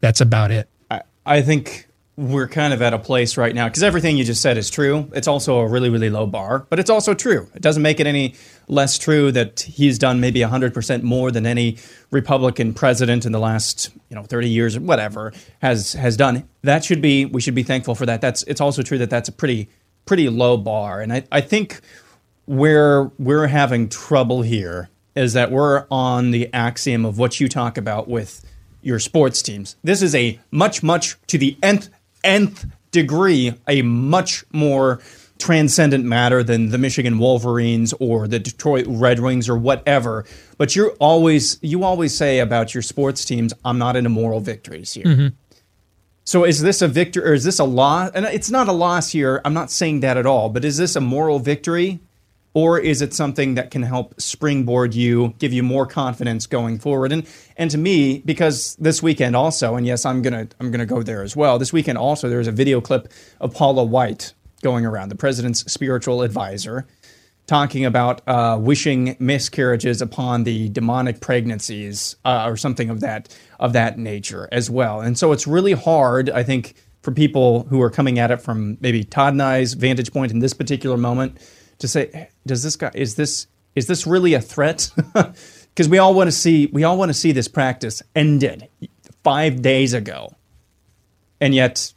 that's 0.00 0.20
about 0.20 0.50
it. 0.50 0.68
I, 0.90 1.02
I 1.24 1.42
think 1.42 1.86
we're 2.16 2.48
kind 2.48 2.74
of 2.74 2.82
at 2.82 2.92
a 2.92 2.98
place 2.98 3.38
right 3.38 3.54
now 3.54 3.68
because 3.68 3.82
everything 3.82 4.18
you 4.18 4.24
just 4.24 4.42
said 4.42 4.58
is 4.58 4.68
true. 4.68 5.10
It's 5.14 5.26
also 5.26 5.60
a 5.60 5.66
really, 5.66 5.88
really 5.88 6.10
low 6.10 6.26
bar, 6.26 6.66
but 6.68 6.78
it's 6.78 6.90
also 6.90 7.14
true. 7.14 7.48
It 7.54 7.62
doesn't 7.62 7.82
make 7.82 8.00
it 8.00 8.06
any 8.06 8.34
less 8.68 8.98
true 8.98 9.32
that 9.32 9.60
he's 9.60 9.98
done 9.98 10.20
maybe 10.20 10.40
100% 10.40 11.02
more 11.02 11.30
than 11.30 11.46
any 11.46 11.78
Republican 12.10 12.74
president 12.74 13.24
in 13.24 13.32
the 13.32 13.38
last, 13.38 13.90
you 14.10 14.16
know, 14.16 14.24
30 14.24 14.48
years 14.50 14.76
or 14.76 14.80
whatever 14.80 15.32
has 15.62 15.94
has 15.94 16.16
done. 16.16 16.46
That 16.62 16.84
should 16.84 17.00
be 17.00 17.24
we 17.24 17.40
should 17.40 17.54
be 17.54 17.62
thankful 17.62 17.94
for 17.94 18.04
that. 18.04 18.20
That's 18.20 18.42
it's 18.42 18.60
also 18.60 18.82
true 18.82 18.98
that 18.98 19.10
that's 19.10 19.30
a 19.30 19.32
pretty 19.32 19.70
pretty 20.04 20.28
low 20.28 20.58
bar. 20.58 21.00
And 21.00 21.12
I, 21.12 21.24
I 21.32 21.40
think 21.40 21.80
where 22.44 23.04
we're 23.18 23.46
having 23.46 23.88
trouble 23.88 24.42
here 24.42 24.90
is 25.14 25.32
that 25.32 25.50
we're 25.50 25.86
on 25.90 26.30
the 26.30 26.52
axiom 26.52 27.04
of 27.04 27.18
what 27.18 27.40
you 27.40 27.48
talk 27.48 27.78
about 27.78 28.08
with 28.08 28.44
your 28.82 28.98
sports 28.98 29.42
teams. 29.42 29.76
This 29.84 30.02
is 30.02 30.14
a 30.14 30.40
much, 30.50 30.82
much 30.82 31.16
to 31.28 31.38
the 31.38 31.56
nth 31.62 31.88
nth 32.24 32.66
degree 32.90 33.54
a 33.66 33.82
much 33.82 34.44
more 34.52 35.00
transcendent 35.38 36.04
matter 36.04 36.44
than 36.44 36.70
the 36.70 36.78
Michigan 36.78 37.18
Wolverines 37.18 37.92
or 37.98 38.28
the 38.28 38.38
Detroit 38.38 38.84
Red 38.86 39.18
Wings 39.18 39.48
or 39.48 39.56
whatever. 39.56 40.24
But 40.56 40.76
you're 40.76 40.92
always 41.00 41.58
you 41.62 41.82
always 41.82 42.16
say 42.16 42.38
about 42.38 42.74
your 42.74 42.82
sports 42.82 43.24
teams, 43.24 43.52
I'm 43.64 43.78
not 43.78 43.96
into 43.96 44.10
moral 44.10 44.40
victories 44.40 44.92
here. 44.92 45.04
Mm-hmm. 45.04 45.28
So 46.24 46.44
is 46.44 46.62
this 46.62 46.80
a 46.82 46.88
victory 46.88 47.24
or 47.24 47.34
is 47.34 47.42
this 47.42 47.58
a 47.58 47.64
loss? 47.64 48.12
And 48.14 48.24
it's 48.26 48.50
not 48.50 48.68
a 48.68 48.72
loss 48.72 49.10
here. 49.10 49.40
I'm 49.44 49.54
not 49.54 49.70
saying 49.70 50.00
that 50.00 50.16
at 50.16 50.26
all. 50.26 50.48
But 50.48 50.64
is 50.64 50.76
this 50.76 50.94
a 50.94 51.00
moral 51.00 51.40
victory, 51.40 51.98
or 52.54 52.78
is 52.78 53.00
it 53.00 53.14
something 53.14 53.54
that 53.54 53.70
can 53.70 53.82
help 53.82 54.20
springboard 54.20 54.94
you, 54.94 55.34
give 55.38 55.52
you 55.52 55.62
more 55.62 55.86
confidence 55.86 56.46
going 56.46 56.78
forward? 56.78 57.12
And 57.12 57.26
and 57.56 57.70
to 57.70 57.78
me, 57.78 58.22
because 58.24 58.76
this 58.76 59.02
weekend 59.02 59.36
also, 59.36 59.76
and 59.76 59.86
yes, 59.86 60.04
I'm 60.04 60.22
gonna 60.22 60.48
I'm 60.60 60.70
gonna 60.70 60.86
go 60.86 61.02
there 61.02 61.22
as 61.22 61.34
well. 61.34 61.58
This 61.58 61.72
weekend 61.72 61.98
also, 61.98 62.28
there's 62.28 62.48
a 62.48 62.52
video 62.52 62.80
clip 62.80 63.12
of 63.40 63.54
Paula 63.54 63.84
White 63.84 64.34
going 64.62 64.86
around, 64.86 65.08
the 65.08 65.16
president's 65.16 65.60
spiritual 65.72 66.22
advisor, 66.22 66.86
talking 67.46 67.84
about 67.84 68.26
uh, 68.28 68.56
wishing 68.60 69.16
miscarriages 69.18 70.00
upon 70.00 70.44
the 70.44 70.68
demonic 70.68 71.20
pregnancies 71.20 72.16
uh, 72.24 72.44
or 72.46 72.56
something 72.56 72.90
of 72.90 73.00
that 73.00 73.34
of 73.60 73.72
that 73.72 73.98
nature 73.98 74.48
as 74.52 74.68
well. 74.68 75.00
And 75.00 75.18
so 75.18 75.32
it's 75.32 75.46
really 75.46 75.72
hard, 75.72 76.28
I 76.28 76.42
think, 76.42 76.74
for 77.02 77.12
people 77.12 77.64
who 77.64 77.80
are 77.80 77.90
coming 77.90 78.18
at 78.18 78.30
it 78.30 78.40
from 78.40 78.76
maybe 78.80 79.04
Todd 79.04 79.32
and 79.32 79.42
I's 79.42 79.72
vantage 79.72 80.12
point 80.12 80.32
in 80.32 80.40
this 80.40 80.52
particular 80.52 80.96
moment 80.96 81.38
to 81.82 81.88
say, 81.88 82.28
does 82.46 82.62
this 82.62 82.76
guy 82.76 82.90
is 82.94 83.16
this 83.16 83.46
is 83.74 83.86
this 83.86 84.06
really 84.06 84.34
a 84.34 84.40
threat? 84.40 84.90
Because 85.74 85.88
we 85.88 85.96
all 85.96 86.12
want 86.12 86.28
to 86.28 86.32
see 86.32 86.66
we 86.66 86.84
all 86.84 86.98
want 86.98 87.08
to 87.08 87.14
see 87.14 87.32
this 87.32 87.48
practice 87.48 88.02
ended 88.14 88.68
five 89.24 89.62
days 89.62 89.94
ago, 89.94 90.34
and 91.40 91.54
yet 91.54 91.94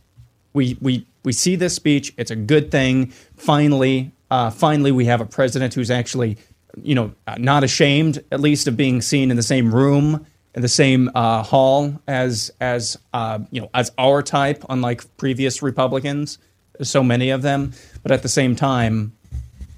we 0.53 0.77
we 0.79 1.05
we 1.25 1.33
see 1.33 1.57
this 1.57 1.75
speech. 1.75 2.13
It's 2.17 2.31
a 2.31 2.37
good 2.37 2.71
thing. 2.71 3.07
Finally, 3.35 4.13
uh, 4.31 4.49
finally, 4.49 4.93
we 4.93 5.05
have 5.05 5.19
a 5.19 5.25
president 5.25 5.73
who's 5.73 5.91
actually, 5.91 6.37
you 6.81 6.95
know, 6.95 7.13
not 7.37 7.65
ashamed, 7.65 8.23
at 8.31 8.39
least, 8.39 8.67
of 8.69 8.77
being 8.77 9.01
seen 9.01 9.29
in 9.29 9.35
the 9.35 9.43
same 9.43 9.75
room, 9.75 10.25
in 10.53 10.61
the 10.61 10.69
same 10.69 11.11
uh, 11.13 11.43
hall 11.43 12.01
as 12.07 12.51
as 12.61 12.97
uh, 13.13 13.39
you 13.51 13.59
know 13.59 13.69
as 13.73 13.91
our 13.97 14.23
type, 14.23 14.63
unlike 14.69 15.03
previous 15.17 15.61
Republicans, 15.61 16.37
so 16.81 17.03
many 17.03 17.29
of 17.29 17.41
them. 17.41 17.73
But 18.03 18.13
at 18.13 18.23
the 18.23 18.29
same 18.29 18.55
time, 18.55 19.11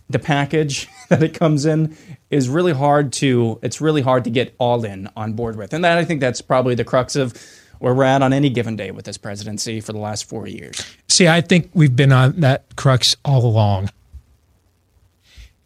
the 0.09 0.19
package 0.19 0.87
that 1.09 1.21
it 1.23 1.33
comes 1.33 1.65
in 1.65 1.95
is 2.29 2.49
really 2.49 2.73
hard 2.73 3.13
to 3.13 3.59
it's 3.61 3.81
really 3.81 4.01
hard 4.01 4.23
to 4.23 4.29
get 4.29 4.53
all 4.57 4.83
in 4.83 5.09
on 5.15 5.33
board 5.33 5.55
with 5.55 5.73
and 5.73 5.83
that 5.83 5.97
i 5.97 6.05
think 6.05 6.21
that's 6.21 6.41
probably 6.41 6.75
the 6.75 6.83
crux 6.83 7.15
of 7.15 7.33
where 7.79 7.93
we're 7.93 8.03
at 8.03 8.21
on 8.23 8.33
any 8.33 8.49
given 8.49 8.75
day 8.75 8.91
with 8.91 9.05
this 9.05 9.17
presidency 9.17 9.79
for 9.79 9.93
the 9.93 9.99
last 9.99 10.27
four 10.27 10.47
years 10.47 10.83
See, 11.17 11.27
I 11.27 11.41
think 11.41 11.71
we've 11.73 11.95
been 11.95 12.11
on 12.11 12.41
that 12.41 12.75
crux 12.75 13.15
all 13.25 13.43
along. 13.43 13.89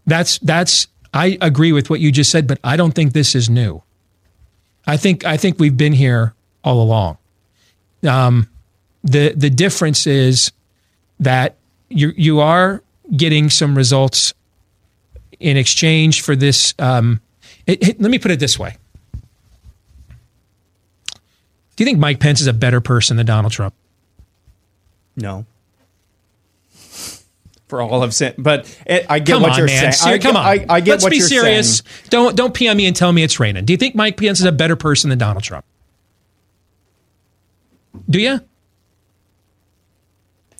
That's 0.05 0.39
that's 0.39 0.87
I 1.13 1.37
agree 1.41 1.73
with 1.73 1.89
what 1.89 1.99
you 1.99 2.09
just 2.09 2.31
said, 2.31 2.47
but 2.47 2.57
I 2.63 2.77
don't 2.77 2.93
think 2.93 3.11
this 3.11 3.35
is 3.35 3.49
new. 3.49 3.83
I 4.87 4.95
think 4.95 5.25
I 5.25 5.35
think 5.35 5.59
we've 5.59 5.75
been 5.75 5.91
here 5.91 6.33
all 6.63 6.81
along. 6.81 7.17
Um, 8.07 8.47
the 9.03 9.33
the 9.35 9.49
difference 9.49 10.07
is 10.07 10.53
that 11.19 11.57
you 11.89 12.13
you 12.15 12.39
are 12.39 12.81
getting 13.15 13.49
some 13.49 13.75
results 13.77 14.33
in 15.39 15.57
exchange 15.57 16.21
for 16.21 16.35
this. 16.35 16.73
Um, 16.79 17.21
it, 17.67 17.87
it- 17.89 18.01
let 18.01 18.11
me 18.11 18.19
put 18.19 18.31
it 18.31 18.39
this 18.39 18.57
way: 18.59 18.75
Do 21.75 21.83
you 21.83 21.85
think 21.85 21.99
Mike 21.99 22.19
Pence 22.19 22.41
is 22.41 22.47
a 22.47 22.53
better 22.53 22.81
person 22.81 23.17
than 23.17 23.25
Donald 23.25 23.51
Trump? 23.53 23.73
no 25.17 25.45
for 27.67 27.81
all 27.81 28.01
of 28.01 28.13
sin 28.13 28.33
but 28.37 28.65
it, 28.85 29.05
i 29.09 29.19
get 29.19 29.33
Come 29.33 29.41
what 29.43 29.51
on, 29.51 29.57
you're 29.57 29.67
man. 29.67 29.91
saying 29.91 29.91
Ser- 29.91 30.09
I, 30.09 30.17
come 30.19 30.37
on. 30.37 30.45
I, 30.45 30.65
I 30.69 30.79
get 30.79 30.91
Let's 30.91 31.03
what 31.03 31.09
be 31.11 31.17
you're 31.17 31.27
serious. 31.27 31.77
saying 31.79 32.07
Don't 32.09 32.35
don't 32.37 32.53
pee 32.53 32.69
on 32.69 32.77
me 32.77 32.85
and 32.85 32.95
tell 32.95 33.11
me 33.11 33.21
it's 33.23 33.37
raining. 33.39 33.65
Do 33.65 33.73
you 33.73 33.77
think 33.77 33.93
Mike 33.93 34.15
Pence 34.17 34.39
is 34.39 34.45
a 34.45 34.51
better 34.53 34.75
person 34.77 35.09
than 35.09 35.19
Donald 35.19 35.43
Trump? 35.43 35.65
Do 38.09 38.19
you? 38.19 38.39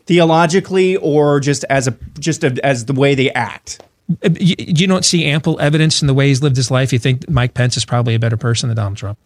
Theologically 0.05 0.97
or 0.97 1.39
just 1.39 1.63
as 1.69 1.87
a 1.87 1.95
just 2.19 2.43
a, 2.43 2.57
as 2.63 2.85
the 2.85 2.93
way 2.93 3.15
they 3.15 3.31
act 3.31 3.81
uh, 4.23 4.29
You, 4.39 4.55
you 4.59 4.87
don't 4.87 5.05
see 5.05 5.25
ample 5.25 5.59
evidence 5.59 6.01
in 6.01 6.07
the 6.07 6.13
way 6.13 6.27
he's 6.27 6.41
lived 6.41 6.55
his 6.57 6.71
life. 6.71 6.91
You 6.91 6.99
think 6.99 7.29
Mike 7.29 7.53
Pence 7.53 7.77
is 7.77 7.85
probably 7.85 8.15
a 8.15 8.19
better 8.19 8.37
person 8.37 8.69
than 8.69 8.75
Donald 8.75 8.97
Trump? 8.97 9.17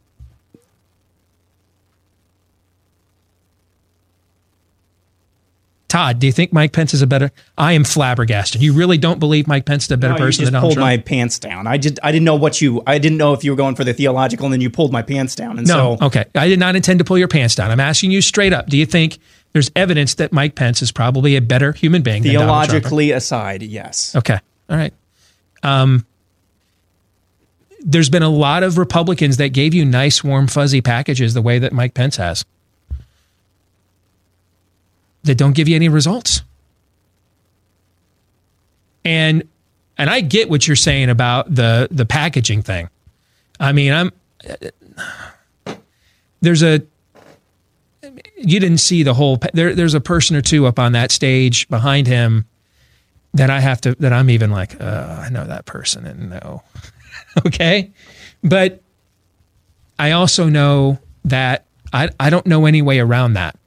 Todd, 5.87 6.19
do 6.19 6.25
you 6.25 6.33
think 6.33 6.51
Mike 6.51 6.71
Pence 6.71 6.93
is 6.95 7.03
a 7.03 7.07
better? 7.07 7.31
I 7.59 7.73
am 7.73 7.83
flabbergasted. 7.83 8.61
You 8.61 8.73
really 8.73 8.97
don't 8.97 9.19
believe 9.19 9.47
Mike 9.47 9.65
Pence 9.65 9.85
is 9.85 9.91
a 9.91 9.97
better 9.97 10.13
No, 10.13 10.17
you 10.19 10.25
person 10.25 10.41
just 10.41 10.51
than 10.51 10.53
Donald 10.53 10.69
pulled 10.69 10.73
Trump? 10.77 10.87
my 10.87 10.97
pants 10.97 11.37
down. 11.37 11.67
I 11.67 11.77
just 11.77 11.99
I 12.01 12.11
didn't 12.11 12.25
know 12.25 12.35
what 12.35 12.59
you 12.59 12.81
I 12.87 12.97
didn't 12.97 13.19
know 13.19 13.33
if 13.33 13.43
you 13.43 13.51
were 13.51 13.55
going 13.55 13.75
for 13.75 13.83
the 13.83 13.93
theological 13.93 14.45
and 14.47 14.53
then 14.53 14.61
you 14.61 14.71
pulled 14.71 14.91
my 14.91 15.03
pants 15.03 15.35
down. 15.35 15.59
And 15.59 15.67
No. 15.67 15.97
so 15.99 16.05
okay. 16.07 16.25
I 16.33 16.47
did 16.47 16.59
not 16.59 16.75
intend 16.75 16.99
to 16.99 17.05
pull 17.05 17.19
your 17.19 17.27
pants 17.27 17.53
down. 17.53 17.69
I'm 17.69 17.79
asking 17.79 18.09
you 18.11 18.21
straight 18.21 18.51
up. 18.51 18.67
Do 18.67 18.77
you 18.77 18.85
think 18.87 19.19
there's 19.55 19.71
evidence 19.73 20.15
that 20.15 20.33
Mike 20.33 20.55
Pence 20.55 20.81
is 20.81 20.91
probably 20.91 21.37
a 21.37 21.41
better 21.41 21.71
human 21.71 22.01
being 22.01 22.23
than 22.23 22.33
Donald 22.33 22.49
Trump? 22.49 22.67
theologically 22.71 23.11
aside, 23.11 23.63
yes. 23.63 24.13
Okay. 24.13 24.37
All 24.69 24.75
right. 24.75 24.93
Um, 25.63 26.05
there's 27.79 28.09
been 28.09 28.21
a 28.21 28.29
lot 28.29 28.63
of 28.63 28.77
Republicans 28.77 29.37
that 29.37 29.53
gave 29.53 29.73
you 29.73 29.85
nice, 29.85 30.21
warm, 30.21 30.47
fuzzy 30.47 30.81
packages 30.81 31.33
the 31.33 31.41
way 31.41 31.57
that 31.59 31.71
Mike 31.71 31.93
Pence 31.93 32.17
has 32.17 32.43
that 35.23 35.35
don't 35.35 35.55
give 35.55 35.69
you 35.69 35.77
any 35.77 35.87
results. 35.87 36.41
And 39.05 39.47
and 39.97 40.09
I 40.09 40.19
get 40.19 40.49
what 40.49 40.67
you're 40.67 40.75
saying 40.75 41.09
about 41.09 41.55
the 41.55 41.87
the 41.89 42.05
packaging 42.05 42.61
thing. 42.61 42.89
I 43.57 43.71
mean, 43.71 43.93
I'm 43.93 44.11
there's 46.41 46.61
a 46.61 46.81
you 48.37 48.59
didn't 48.59 48.77
see 48.79 49.03
the 49.03 49.13
whole 49.13 49.39
there 49.53 49.73
there's 49.73 49.93
a 49.93 50.01
person 50.01 50.35
or 50.35 50.41
two 50.41 50.65
up 50.65 50.79
on 50.79 50.93
that 50.93 51.11
stage 51.11 51.67
behind 51.67 52.07
him 52.07 52.45
that 53.33 53.49
I 53.49 53.59
have 53.59 53.81
to 53.81 53.95
that 53.95 54.13
I'm 54.13 54.29
even 54.29 54.49
like 54.49 54.79
uh, 54.81 55.21
I 55.21 55.29
know 55.29 55.45
that 55.45 55.65
person 55.65 56.05
and 56.05 56.29
no. 56.29 56.63
Okay? 57.45 57.91
But 58.43 58.81
I 59.99 60.11
also 60.11 60.47
know 60.47 60.99
that 61.25 61.65
I 61.91 62.09
I 62.19 62.29
don't 62.29 62.45
know 62.45 62.65
any 62.65 62.81
way 62.81 62.99
around 62.99 63.33
that. 63.33 63.57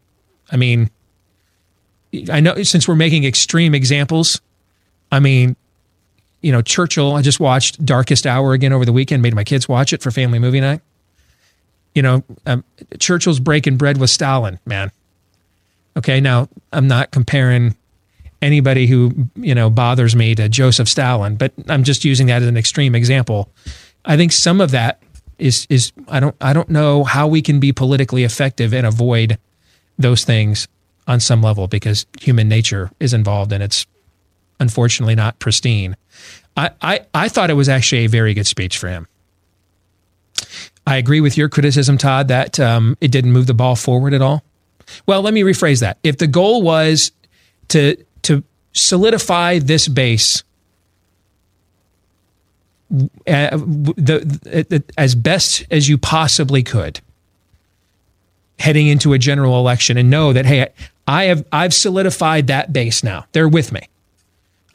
I 0.50 0.56
mean 0.56 0.90
I 2.30 2.40
know 2.40 2.62
since 2.62 2.88
we're 2.88 2.96
making 2.96 3.24
extreme 3.24 3.74
examples 3.74 4.40
I 5.12 5.20
mean 5.20 5.56
you 6.40 6.52
know 6.52 6.62
Churchill 6.62 7.14
I 7.14 7.22
just 7.22 7.40
watched 7.40 7.84
Darkest 7.84 8.26
Hour 8.26 8.54
again 8.54 8.72
over 8.72 8.86
the 8.86 8.92
weekend 8.92 9.22
made 9.22 9.34
my 9.34 9.44
kids 9.44 9.68
watch 9.68 9.92
it 9.92 10.02
for 10.02 10.10
family 10.10 10.38
movie 10.38 10.60
night 10.60 10.80
you 11.98 12.02
know 12.02 12.16
um, 12.46 12.64
Churchill's 12.98 13.40
breaking 13.40 13.76
bread 13.76 13.98
with 13.98 14.10
Stalin 14.10 14.58
man 14.64 14.90
Okay, 15.98 16.20
now 16.20 16.48
I'm 16.72 16.86
not 16.86 17.10
comparing 17.10 17.74
anybody 18.40 18.86
who 18.86 19.12
you 19.34 19.54
know 19.54 19.68
bothers 19.68 20.14
me 20.14 20.36
to 20.36 20.48
Joseph 20.48 20.88
Stalin, 20.88 21.34
but 21.34 21.52
I'm 21.68 21.82
just 21.82 22.04
using 22.04 22.28
that 22.28 22.40
as 22.40 22.48
an 22.48 22.56
extreme 22.56 22.94
example. 22.94 23.50
I 24.04 24.16
think 24.16 24.30
some 24.30 24.60
of 24.60 24.70
that 24.70 25.02
is 25.38 25.66
is 25.68 25.92
I 26.06 26.20
don't 26.20 26.36
I 26.40 26.52
don't 26.52 26.68
know 26.68 27.02
how 27.02 27.26
we 27.26 27.42
can 27.42 27.58
be 27.58 27.72
politically 27.72 28.22
effective 28.22 28.72
and 28.72 28.86
avoid 28.86 29.38
those 29.98 30.24
things 30.24 30.68
on 31.08 31.18
some 31.18 31.42
level 31.42 31.66
because 31.66 32.06
human 32.20 32.48
nature 32.48 32.92
is 33.00 33.12
involved 33.12 33.50
and 33.52 33.62
it's 33.62 33.84
unfortunately 34.60 35.16
not 35.16 35.40
pristine. 35.40 35.96
I, 36.56 36.70
I, 36.80 37.00
I 37.14 37.28
thought 37.28 37.50
it 37.50 37.54
was 37.54 37.68
actually 37.68 38.04
a 38.04 38.08
very 38.08 38.34
good 38.34 38.46
speech 38.46 38.78
for 38.78 38.88
him. 38.88 39.08
I 40.88 40.96
agree 40.96 41.20
with 41.20 41.36
your 41.36 41.50
criticism, 41.50 41.98
Todd, 41.98 42.28
that 42.28 42.58
um, 42.58 42.96
it 43.02 43.10
didn't 43.10 43.32
move 43.32 43.46
the 43.46 43.52
ball 43.52 43.76
forward 43.76 44.14
at 44.14 44.22
all. 44.22 44.42
Well, 45.04 45.20
let 45.20 45.34
me 45.34 45.42
rephrase 45.42 45.80
that. 45.80 45.98
If 46.02 46.16
the 46.16 46.26
goal 46.26 46.62
was 46.62 47.12
to 47.68 48.02
to 48.22 48.42
solidify 48.72 49.58
this 49.58 49.86
base 49.86 50.42
uh, 52.90 53.50
the, 53.50 54.64
the, 54.70 54.82
as 54.96 55.14
best 55.14 55.62
as 55.70 55.90
you 55.90 55.98
possibly 55.98 56.62
could, 56.62 57.00
heading 58.58 58.86
into 58.86 59.12
a 59.12 59.18
general 59.18 59.58
election, 59.58 59.98
and 59.98 60.08
know 60.08 60.32
that 60.32 60.46
hey, 60.46 60.68
I 61.06 61.24
have 61.24 61.46
I've 61.52 61.74
solidified 61.74 62.46
that 62.46 62.72
base 62.72 63.04
now. 63.04 63.26
They're 63.32 63.46
with 63.46 63.72
me. 63.72 63.82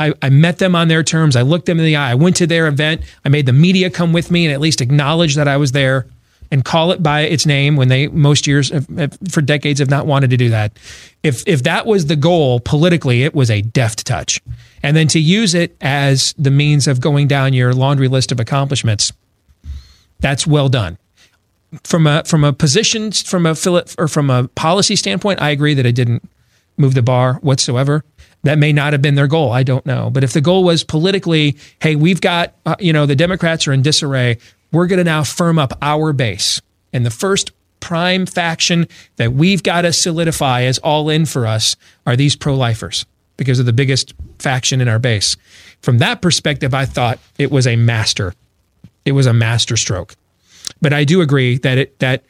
I, 0.04 0.14
I, 0.22 0.30
met 0.30 0.60
them 0.60 0.76
on 0.76 0.88
their 0.88 1.04
terms. 1.04 1.36
I 1.36 1.42
looked 1.42 1.66
them 1.66 1.80
in 1.80 1.86
the 1.86 1.96
eye. 1.96 2.12
I 2.12 2.16
went 2.16 2.36
to 2.38 2.48
their 2.48 2.68
event. 2.68 3.02
I 3.24 3.30
made 3.30 3.46
the 3.46 3.54
media 3.54 3.90
come 3.90 4.14
with 4.14 4.32
me 4.32 4.46
and 4.46 4.54
at 4.54 4.60
least 4.60 4.82
acknowledge 4.82 5.36
that 5.36 5.48
I 5.48 5.58
was 5.58 5.72
there 5.72 6.08
and 6.52 6.64
call 6.64 6.92
it 6.92 7.02
by 7.02 7.22
its 7.22 7.48
name 7.48 7.76
when 7.76 7.88
they 7.88 8.08
most 8.08 8.46
years 8.46 8.70
have, 8.70 8.88
have, 8.90 9.18
for 9.32 9.42
decades 9.42 9.80
have 9.80 9.90
not 9.90 10.06
wanted 10.06 10.30
to 10.30 10.38
do 10.38 10.50
that. 10.50 10.78
If 11.24 11.48
if 11.48 11.64
that 11.64 11.86
was 11.86 12.06
the 12.06 12.16
goal 12.16 12.60
politically, 12.60 13.24
it 13.24 13.34
was 13.34 13.50
a 13.50 13.62
deft 13.62 14.06
touch. 14.06 14.40
And 14.84 14.96
then 14.96 15.08
to 15.10 15.20
use 15.20 15.56
it 15.56 15.76
as 15.82 16.36
the 16.38 16.52
means 16.52 16.88
of 16.88 17.02
going 17.02 17.28
down 17.28 17.54
your 17.54 17.74
laundry 17.74 18.08
list 18.08 18.32
of 18.32 18.40
accomplishments, 18.40 19.14
that's 20.20 20.46
well 20.46 20.70
done. 20.70 21.00
From 21.84 22.06
a 22.06 22.24
from 22.24 22.44
a 22.44 22.54
position 22.54 23.12
from 23.12 23.48
a 23.48 23.56
or 23.98 24.08
from 24.08 24.30
a 24.30 24.48
policy 24.50 24.96
standpoint, 24.96 25.42
I 25.42 25.50
agree 25.50 25.74
that 25.74 25.88
it 25.88 25.96
didn't 25.96 26.30
move 26.78 26.94
the 26.94 27.02
bar 27.02 27.36
whatsoever. 27.36 28.04
That 28.44 28.60
may 28.60 28.74
not 28.74 28.94
have 28.94 29.02
been 29.02 29.16
their 29.16 29.28
goal. 29.28 29.52
I 29.52 29.64
don't 29.64 29.86
know. 29.86 30.10
But 30.10 30.24
if 30.24 30.34
the 30.34 30.42
goal 30.42 30.64
was 30.64 30.84
politically, 30.84 31.58
hey, 31.80 31.96
we've 31.96 32.20
got, 32.20 32.54
uh, 32.66 32.76
you 32.78 32.92
know, 32.92 33.06
the 33.06 33.16
Democrats 33.16 33.68
are 33.68 33.74
in 33.74 33.82
disarray 33.82 34.38
we're 34.74 34.88
going 34.88 34.98
to 34.98 35.06
now 35.06 35.24
firm 35.24 35.58
up 35.58 35.78
our 35.82 36.12
base. 36.12 36.60
And 36.92 37.06
the 37.06 37.12
first 37.12 37.52
prime 37.80 38.26
faction 38.26 38.88
that 39.16 39.32
we've 39.32 39.64
got 39.64 39.84
to 39.84 39.94
solidify 39.94 40.64
as 40.64 40.80
all 40.80 41.10
in 41.10 41.26
for 41.26 41.48
us 41.48 41.78
are 42.06 42.18
these 42.18 42.36
pro 42.36 42.56
lifers 42.56 43.06
because 43.38 43.60
of 43.60 43.66
the 43.66 43.74
biggest 43.74 44.14
faction 44.40 44.82
in 44.82 44.88
our 44.88 45.00
base. 45.00 45.38
From 45.82 46.00
that 46.00 46.22
perspective, 46.22 46.74
I 46.74 46.86
thought 46.86 47.20
it 47.38 47.52
was 47.52 47.68
a 47.68 47.76
master. 47.76 48.34
It 49.06 49.12
was 49.14 49.28
a 49.28 49.34
master 49.34 49.78
stroke. 49.78 50.16
But 50.82 50.92
I 50.92 51.04
do 51.04 51.22
agree 51.22 51.58
that 51.60 51.78
it 51.78 52.00
that 52.00 52.24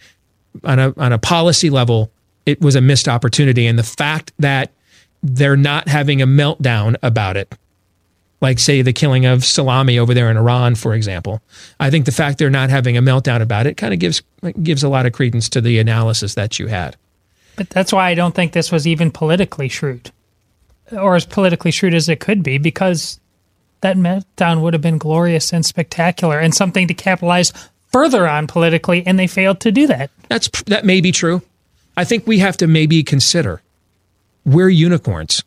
on 0.63 0.79
a 0.79 0.93
on 0.97 1.13
a 1.13 1.19
policy 1.19 1.69
level, 1.69 2.11
it 2.45 2.61
was 2.61 2.75
a 2.75 2.81
missed 2.81 3.07
opportunity. 3.07 3.67
And 3.67 3.77
the 3.77 3.83
fact 3.83 4.33
that 4.39 4.71
they're 5.23 5.57
not 5.57 5.87
having 5.87 6.21
a 6.21 6.27
meltdown 6.27 6.95
about 7.01 7.37
it 7.37 7.57
like 8.43 8.59
say 8.59 8.81
the 8.81 8.93
killing 8.93 9.25
of 9.25 9.39
Soleimani 9.39 9.97
over 9.97 10.13
there 10.13 10.29
in 10.29 10.35
Iran, 10.35 10.75
for 10.75 10.93
example. 10.93 11.41
I 11.79 11.89
think 11.89 12.05
the 12.05 12.11
fact 12.11 12.37
they're 12.37 12.49
not 12.49 12.69
having 12.69 12.97
a 12.97 13.01
meltdown 13.01 13.41
about 13.41 13.65
it 13.65 13.77
kind 13.77 13.93
of 13.93 13.99
gives 13.99 14.21
gives 14.61 14.83
a 14.83 14.89
lot 14.89 15.07
of 15.07 15.13
credence 15.13 15.47
to 15.49 15.61
the 15.61 15.79
analysis 15.79 16.35
that 16.35 16.59
you 16.59 16.67
had. 16.67 16.97
But 17.55 17.69
that's 17.69 17.93
why 17.93 18.09
I 18.09 18.15
don't 18.15 18.35
think 18.35 18.51
this 18.51 18.71
was 18.71 18.85
even 18.85 19.11
politically 19.11 19.69
shrewd, 19.69 20.11
or 20.91 21.15
as 21.15 21.25
politically 21.25 21.71
shrewd 21.71 21.93
as 21.93 22.09
it 22.09 22.19
could 22.19 22.43
be, 22.43 22.57
because 22.57 23.19
that 23.81 23.95
meltdown 23.95 24.61
would 24.61 24.73
have 24.73 24.81
been 24.81 24.97
glorious 24.97 25.53
and 25.53 25.65
spectacular 25.65 26.39
and 26.39 26.53
something 26.53 26.87
to 26.89 26.93
capitalize 26.93 27.53
further 27.93 28.27
on 28.27 28.47
politically, 28.47 29.07
and 29.07 29.17
they 29.17 29.27
failed 29.27 29.61
to 29.61 29.71
do 29.71 29.87
that. 29.87 30.11
That's 30.27 30.49
that 30.63 30.83
may 30.83 30.99
be 30.99 31.13
true. 31.13 31.41
I 31.95 32.03
think 32.03 32.27
we 32.27 32.39
have 32.39 32.57
to 32.57 32.67
maybe 32.67 33.03
consider 33.03 33.61
we're 34.45 34.69
unicorns. 34.69 35.43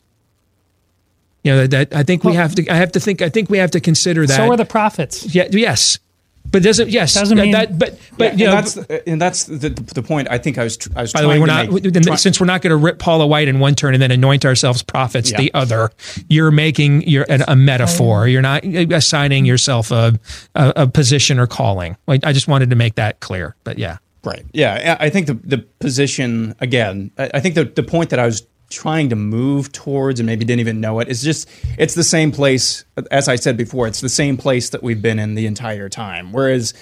You 1.43 1.53
know 1.53 1.67
that, 1.69 1.95
I 1.95 2.03
think 2.03 2.25
we 2.25 2.35
have 2.35 2.57
to. 2.57 2.69
I 2.69 2.75
have 2.75 2.93
to 2.93 3.01
think. 3.01 3.23
I 3.23 3.29
think 3.29 3.49
we 3.49 3.59
have 3.59 3.71
to 3.73 3.81
consider 3.81 4.27
that. 4.27 4.37
So 4.37 4.51
are 4.51 4.57
the 4.57 4.65
prophets. 4.65 5.33
Yeah. 5.33 5.47
Yes. 5.51 6.01
But 6.51 6.63
doesn't 6.63 6.91
yes 6.91 7.15
doesn't 7.15 7.39
mean 7.39 7.53
that, 7.53 7.79
but 7.79 7.99
but 8.17 8.39
yeah, 8.39 8.39
you 8.39 8.45
know, 8.47 8.57
and 8.57 8.67
that's 8.67 8.77
and 9.07 9.21
that's 9.21 9.45
the, 9.45 9.71
the 9.71 10.03
point 10.03 10.29
I 10.31 10.39
think 10.39 10.59
I 10.59 10.65
was 10.65 10.79
I 10.95 11.03
was 11.03 11.13
trying 11.13 11.23
to 11.23 11.23
make 11.23 11.23
by 11.23 11.23
the 11.23 11.29
way 11.29 11.39
we're 11.41 11.47
not 11.47 11.95
make, 11.95 12.05
try, 12.05 12.17
since 12.17 12.41
we're 12.41 12.47
not 12.47 12.63
going 12.63 12.71
to 12.71 12.77
rip 12.77 12.99
Paula 12.99 13.27
White 13.27 13.49
in 13.49 13.59
one 13.59 13.75
turn 13.75 13.95
and 13.95 14.03
then 14.03 14.11
anoint 14.11 14.45
ourselves 14.45 14.83
prophets 14.83 15.31
yeah. 15.33 15.39
the 15.39 15.55
other 15.55 15.91
you're 16.29 16.51
making 16.51 17.03
you're 17.03 17.27
a, 17.29 17.45
a 17.49 17.57
metaphor 17.57 18.29
you're 18.29 18.43
not 18.43 18.65
assigning 18.65 19.45
yourself 19.45 19.91
a, 19.91 20.19
a, 20.55 20.73
a 20.77 20.87
position 20.87 21.39
or 21.39 21.47
calling 21.47 21.97
I 22.09 22.33
just 22.33 22.49
wanted 22.49 22.71
to 22.71 22.77
make 22.77 22.95
that 22.95 23.21
clear 23.21 23.57
but 23.65 23.79
yeah 23.79 23.99
right 24.25 24.45
yeah 24.53 24.97
I 25.01 25.11
think 25.11 25.27
the 25.27 25.35
the 25.35 25.59
position 25.59 26.55
again 26.61 27.11
I 27.19 27.41
think 27.41 27.55
the 27.55 27.65
the 27.65 27.83
point 27.83 28.11
that 28.11 28.19
I 28.19 28.27
was 28.27 28.47
trying 28.77 29.09
to 29.09 29.17
move 29.17 29.73
towards 29.73 30.21
and 30.21 30.27
maybe 30.27 30.45
didn't 30.45 30.61
even 30.61 30.81
know 30.81 31.01
it. 31.01 31.09
It's 31.09 31.23
just 31.23 31.49
it's 31.79 31.95
the 31.95 32.05
same 32.05 32.31
place 32.31 32.85
as 33.11 33.27
I 33.27 33.37
said 33.37 33.57
before, 33.57 33.87
it's 33.87 34.03
the 34.03 34.09
same 34.09 34.37
place 34.37 34.71
that 34.71 34.83
we've 34.83 35.01
been 35.01 35.19
in 35.19 35.35
the 35.35 35.47
entire 35.47 35.89
time. 35.89 36.33
Whereas 36.33 36.75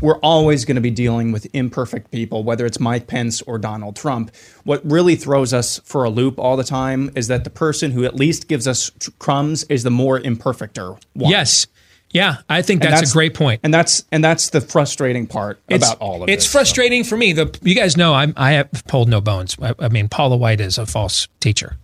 we're 0.00 0.18
always 0.18 0.64
going 0.64 0.76
to 0.76 0.80
be 0.80 0.90
dealing 0.90 1.30
with 1.30 1.46
imperfect 1.52 2.10
people, 2.10 2.42
whether 2.42 2.64
it's 2.64 2.80
Mike 2.80 3.06
Pence 3.06 3.42
or 3.42 3.58
Donald 3.58 3.94
Trump. 3.96 4.34
What 4.64 4.80
really 4.90 5.14
throws 5.14 5.52
us 5.52 5.78
for 5.84 6.04
a 6.04 6.10
loop 6.10 6.38
all 6.38 6.56
the 6.56 6.64
time 6.64 7.10
is 7.14 7.28
that 7.28 7.44
the 7.44 7.50
person 7.50 7.90
who 7.90 8.04
at 8.04 8.16
least 8.16 8.48
gives 8.48 8.66
us 8.66 8.90
crumbs 9.18 9.64
is 9.64 9.82
the 9.82 9.90
more 9.90 10.18
imperfecter 10.18 10.98
one. 11.12 11.30
Yes. 11.30 11.66
Yeah, 12.12 12.36
I 12.48 12.60
think 12.60 12.82
that's, 12.82 13.00
that's, 13.00 13.10
a 13.10 13.14
great 13.14 13.32
point, 13.32 13.60
and 13.64 13.72
that's 13.72 14.04
and 14.12 14.22
that's 14.22 14.50
the 14.50 14.60
frustrating 14.60 15.26
part 15.26 15.60
it's, 15.68 15.84
about 15.84 15.98
all 15.98 16.22
of 16.22 16.28
it. 16.28 16.32
It's 16.32 16.44
frustrating 16.46 17.04
so. 17.04 17.10
for 17.10 17.16
me. 17.16 17.32
The 17.32 17.58
you 17.62 17.74
guys 17.74 17.96
know 17.96 18.12
I'm, 18.12 18.34
I 18.36 18.52
have 18.52 18.70
pulled 18.86 19.08
no 19.08 19.22
bones. 19.22 19.56
I, 19.60 19.74
I, 19.78 19.88
mean, 19.88 20.10
Paula 20.10 20.36
White 20.36 20.60
is 20.60 20.76
a 20.76 20.84
false 20.84 21.26
teacher, 21.40 21.78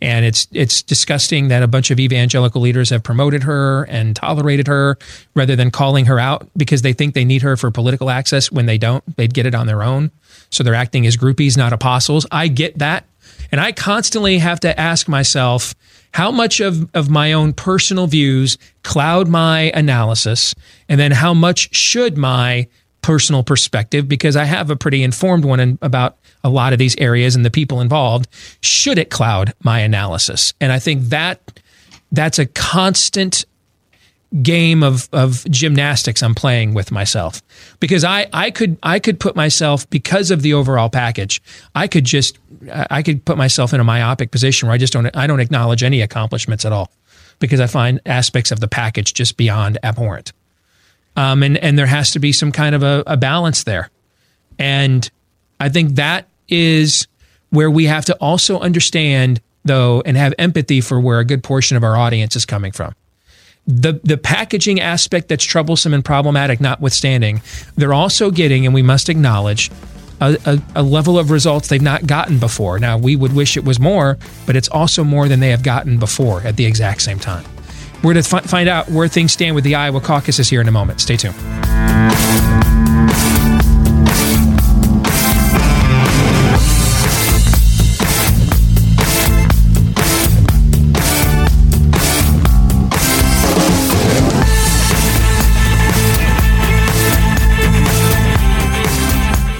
and 0.00 0.24
it's 0.24 0.48
it's 0.52 0.82
disgusting 0.82 1.48
that 1.48 1.62
a 1.62 1.68
bunch 1.68 1.90
of 1.90 2.00
evangelical 2.00 2.62
leaders 2.62 2.88
have 2.88 3.02
promoted 3.02 3.42
her 3.42 3.84
and 3.84 4.16
tolerated 4.16 4.66
her 4.66 4.96
rather 5.34 5.56
than 5.56 5.70
calling 5.70 6.06
her 6.06 6.18
out 6.18 6.48
because 6.56 6.80
they 6.80 6.94
think 6.94 7.12
they 7.12 7.26
need 7.26 7.42
her 7.42 7.58
for 7.58 7.70
political 7.70 8.08
access 8.08 8.50
when 8.50 8.64
they 8.64 8.78
don't. 8.78 9.04
They'd 9.18 9.34
get 9.34 9.44
it 9.44 9.54
on 9.54 9.66
their 9.66 9.82
own, 9.82 10.10
so 10.48 10.62
they're 10.62 10.74
acting 10.74 11.06
as 11.06 11.18
groupies, 11.18 11.58
not 11.58 11.74
apostles. 11.74 12.26
I 12.30 12.48
get 12.48 12.78
that, 12.78 13.04
and 13.52 13.60
I 13.60 13.72
constantly 13.72 14.38
have 14.38 14.60
to 14.60 14.80
ask 14.80 15.06
myself 15.06 15.74
how 16.12 16.30
much 16.30 16.60
of, 16.60 16.88
of 16.94 17.08
my 17.08 17.32
own 17.32 17.52
personal 17.52 18.06
views 18.06 18.58
cloud 18.82 19.28
my 19.28 19.70
analysis, 19.74 20.54
and 20.88 20.98
then 20.98 21.12
how 21.12 21.34
much 21.34 21.74
should 21.74 22.18
my 22.18 22.66
personal 23.02 23.42
perspective, 23.42 24.08
because 24.08 24.36
I 24.36 24.44
have 24.44 24.70
a 24.70 24.76
pretty 24.76 25.02
informed 25.02 25.44
one 25.44 25.60
in, 25.60 25.78
about 25.82 26.18
a 26.44 26.50
lot 26.50 26.72
of 26.72 26.78
these 26.78 26.96
areas 26.98 27.34
and 27.34 27.44
the 27.44 27.50
people 27.50 27.80
involved, 27.80 28.28
should 28.60 28.98
it 28.98 29.10
cloud 29.10 29.54
my 29.62 29.80
analysis? 29.80 30.52
And 30.60 30.72
I 30.72 30.78
think 30.78 31.04
that 31.04 31.60
that's 32.12 32.38
a 32.38 32.46
constant 32.46 33.44
game 34.42 34.82
of, 34.82 35.08
of 35.12 35.44
gymnastics 35.50 36.22
I'm 36.22 36.34
playing 36.34 36.72
with 36.72 36.92
myself 36.92 37.42
because 37.80 38.04
I, 38.04 38.28
I 38.32 38.52
could 38.52 38.78
I 38.80 39.00
could 39.00 39.18
put 39.18 39.34
myself 39.34 39.90
because 39.90 40.30
of 40.30 40.42
the 40.42 40.54
overall 40.54 40.88
package 40.88 41.42
I 41.74 41.88
could 41.88 42.04
just 42.04 42.38
I 42.70 43.02
could 43.02 43.24
put 43.24 43.38
myself 43.38 43.72
in 43.72 43.80
a 43.80 43.84
myopic 43.84 44.30
position 44.30 44.68
where 44.68 44.74
I 44.74 44.78
just 44.78 44.92
don't 44.92 45.14
I 45.16 45.26
don't 45.26 45.40
acknowledge 45.40 45.82
any 45.82 46.02
accomplishments 46.02 46.64
at 46.64 46.72
all 46.72 46.90
because 47.38 47.60
I 47.60 47.66
find 47.66 48.00
aspects 48.06 48.50
of 48.50 48.60
the 48.60 48.68
package 48.68 49.14
just 49.14 49.36
beyond 49.36 49.78
abhorrent. 49.82 50.32
Um, 51.16 51.42
and 51.42 51.56
and 51.58 51.78
there 51.78 51.86
has 51.86 52.12
to 52.12 52.18
be 52.18 52.32
some 52.32 52.52
kind 52.52 52.74
of 52.74 52.82
a, 52.82 53.02
a 53.06 53.16
balance 53.16 53.64
there. 53.64 53.90
And 54.58 55.10
I 55.58 55.68
think 55.68 55.96
that 55.96 56.28
is 56.48 57.06
where 57.50 57.70
we 57.70 57.86
have 57.86 58.04
to 58.06 58.14
also 58.16 58.60
understand 58.60 59.40
though 59.64 60.02
and 60.04 60.16
have 60.16 60.34
empathy 60.38 60.80
for 60.80 61.00
where 61.00 61.18
a 61.18 61.24
good 61.24 61.42
portion 61.42 61.76
of 61.76 61.84
our 61.84 61.96
audience 61.96 62.36
is 62.36 62.46
coming 62.46 62.72
from. 62.72 62.94
The 63.66 64.00
the 64.04 64.16
packaging 64.16 64.80
aspect 64.80 65.28
that's 65.28 65.44
troublesome 65.44 65.94
and 65.94 66.04
problematic 66.04 66.60
notwithstanding, 66.60 67.42
they're 67.76 67.94
also 67.94 68.30
getting, 68.30 68.64
and 68.64 68.74
we 68.74 68.82
must 68.82 69.08
acknowledge, 69.08 69.70
a, 70.20 70.36
a, 70.44 70.62
a, 70.76 70.82
level 70.82 71.18
of 71.18 71.30
results 71.30 71.68
they've 71.68 71.80
not 71.80 72.06
gotten 72.06 72.38
before. 72.38 72.78
Now, 72.78 72.98
we 72.98 73.16
would 73.16 73.32
wish 73.32 73.56
it 73.56 73.64
was 73.64 73.78
more, 73.78 74.18
but 74.46 74.56
it's 74.56 74.68
also 74.68 75.04
more 75.04 75.28
than 75.28 75.40
they 75.40 75.50
have 75.50 75.62
gotten 75.62 75.98
before 75.98 76.42
at 76.42 76.56
the 76.56 76.66
exact 76.66 77.02
same 77.02 77.18
time. 77.18 77.44
We're 78.02 78.14
to 78.14 78.20
f- 78.20 78.44
find 78.44 78.68
out 78.68 78.88
where 78.88 79.08
things 79.08 79.32
stand 79.32 79.54
with 79.54 79.64
the 79.64 79.74
Iowa 79.74 80.00
caucuses 80.00 80.48
here 80.48 80.60
in 80.60 80.68
a 80.68 80.72
moment. 80.72 81.00
Stay 81.00 81.16
tuned. 81.16 81.36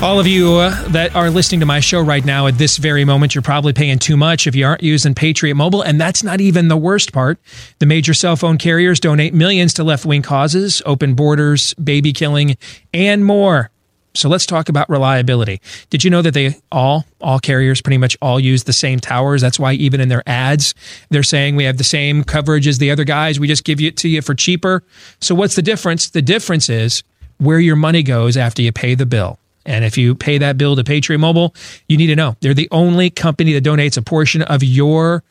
All 0.02 0.18
of 0.18 0.26
you 0.26 0.54
uh, 0.54 0.88
that 0.88 1.14
are 1.14 1.28
listening 1.28 1.60
to 1.60 1.66
my 1.66 1.78
show 1.78 2.00
right 2.00 2.24
now 2.24 2.46
at 2.46 2.56
this 2.56 2.78
very 2.78 3.04
moment, 3.04 3.34
you're 3.34 3.42
probably 3.42 3.72
paying 3.72 3.98
too 3.98 4.16
much 4.16 4.46
if 4.46 4.54
you 4.54 4.64
aren't 4.64 4.82
using 4.82 5.14
Patriot 5.14 5.54
Mobile. 5.54 5.82
And 5.82 6.00
that's 6.00 6.22
not 6.22 6.40
even 6.40 6.68
the 6.68 6.76
worst 6.76 7.12
part. 7.12 7.38
The 7.80 7.86
major 7.86 8.14
cell 8.14 8.36
phone 8.36 8.56
carriers 8.56 8.98
donate 8.98 9.34
millions 9.34 9.74
to 9.74 9.84
left 9.84 10.06
wing 10.06 10.22
causes, 10.22 10.80
open 10.86 11.14
borders, 11.14 11.74
baby 11.74 12.12
killing, 12.12 12.56
and 12.94 13.24
more. 13.24 13.70
So 14.14 14.28
let's 14.28 14.46
talk 14.46 14.68
about 14.68 14.88
reliability. 14.88 15.60
Did 15.90 16.02
you 16.02 16.10
know 16.10 16.22
that 16.22 16.34
they 16.34 16.56
all, 16.72 17.04
all 17.20 17.38
carriers 17.38 17.82
pretty 17.82 17.98
much 17.98 18.16
all 18.22 18.40
use 18.40 18.64
the 18.64 18.72
same 18.72 19.00
towers? 19.00 19.42
That's 19.42 19.58
why 19.58 19.74
even 19.74 20.00
in 20.00 20.08
their 20.08 20.26
ads, 20.26 20.74
they're 21.10 21.22
saying 21.22 21.56
we 21.56 21.64
have 21.64 21.78
the 21.78 21.84
same 21.84 22.24
coverage 22.24 22.66
as 22.66 22.78
the 22.78 22.90
other 22.90 23.04
guys. 23.04 23.38
We 23.38 23.48
just 23.48 23.64
give 23.64 23.80
it 23.80 23.98
to 23.98 24.08
you 24.08 24.22
for 24.22 24.34
cheaper. 24.34 24.82
So 25.20 25.34
what's 25.34 25.56
the 25.56 25.62
difference? 25.62 26.10
The 26.10 26.22
difference 26.22 26.70
is 26.70 27.04
where 27.38 27.60
your 27.60 27.76
money 27.76 28.02
goes 28.02 28.36
after 28.36 28.62
you 28.62 28.72
pay 28.72 28.94
the 28.94 29.06
bill. 29.06 29.38
And 29.66 29.84
if 29.84 29.98
you 29.98 30.14
pay 30.14 30.38
that 30.38 30.56
bill 30.56 30.76
to 30.76 30.84
Patriot 30.84 31.18
Mobile, 31.18 31.54
you 31.88 31.96
need 31.96 32.08
to 32.08 32.16
know 32.16 32.36
they're 32.40 32.54
the 32.54 32.68
only 32.70 33.10
company 33.10 33.52
that 33.52 33.64
donates 33.64 33.96
a 33.96 34.02
portion 34.02 34.42
of 34.42 34.62
your 34.62 35.22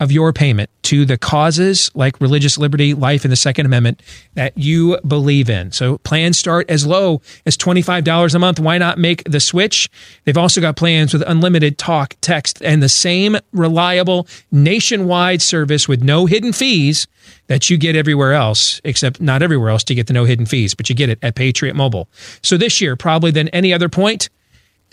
of 0.00 0.12
your 0.12 0.32
payment 0.32 0.70
to 0.82 1.04
the 1.04 1.18
causes 1.18 1.90
like 1.94 2.20
religious 2.20 2.58
liberty, 2.58 2.94
life, 2.94 3.24
and 3.24 3.32
the 3.32 3.36
Second 3.36 3.66
Amendment 3.66 4.02
that 4.34 4.56
you 4.56 4.98
believe 5.00 5.50
in. 5.50 5.72
So 5.72 5.98
plans 5.98 6.38
start 6.38 6.70
as 6.70 6.86
low 6.86 7.22
as 7.44 7.56
$25 7.56 8.34
a 8.34 8.38
month. 8.38 8.60
Why 8.60 8.78
not 8.78 8.98
make 8.98 9.24
the 9.24 9.40
switch? 9.40 9.88
They've 10.24 10.36
also 10.36 10.60
got 10.60 10.76
plans 10.76 11.12
with 11.12 11.22
unlimited 11.26 11.78
talk, 11.78 12.14
text, 12.20 12.62
and 12.62 12.82
the 12.82 12.88
same 12.88 13.36
reliable 13.52 14.28
nationwide 14.52 15.42
service 15.42 15.88
with 15.88 16.02
no 16.02 16.26
hidden 16.26 16.52
fees 16.52 17.06
that 17.48 17.70
you 17.70 17.76
get 17.76 17.96
everywhere 17.96 18.32
else, 18.32 18.80
except 18.84 19.20
not 19.20 19.42
everywhere 19.42 19.70
else 19.70 19.84
to 19.84 19.94
get 19.94 20.06
the 20.06 20.12
no 20.12 20.24
hidden 20.24 20.46
fees, 20.46 20.74
but 20.74 20.88
you 20.88 20.94
get 20.94 21.08
it 21.08 21.18
at 21.22 21.34
Patriot 21.34 21.74
Mobile. 21.74 22.08
So 22.42 22.56
this 22.56 22.80
year, 22.80 22.96
probably 22.96 23.30
than 23.30 23.48
any 23.48 23.72
other 23.72 23.88
point, 23.88 24.28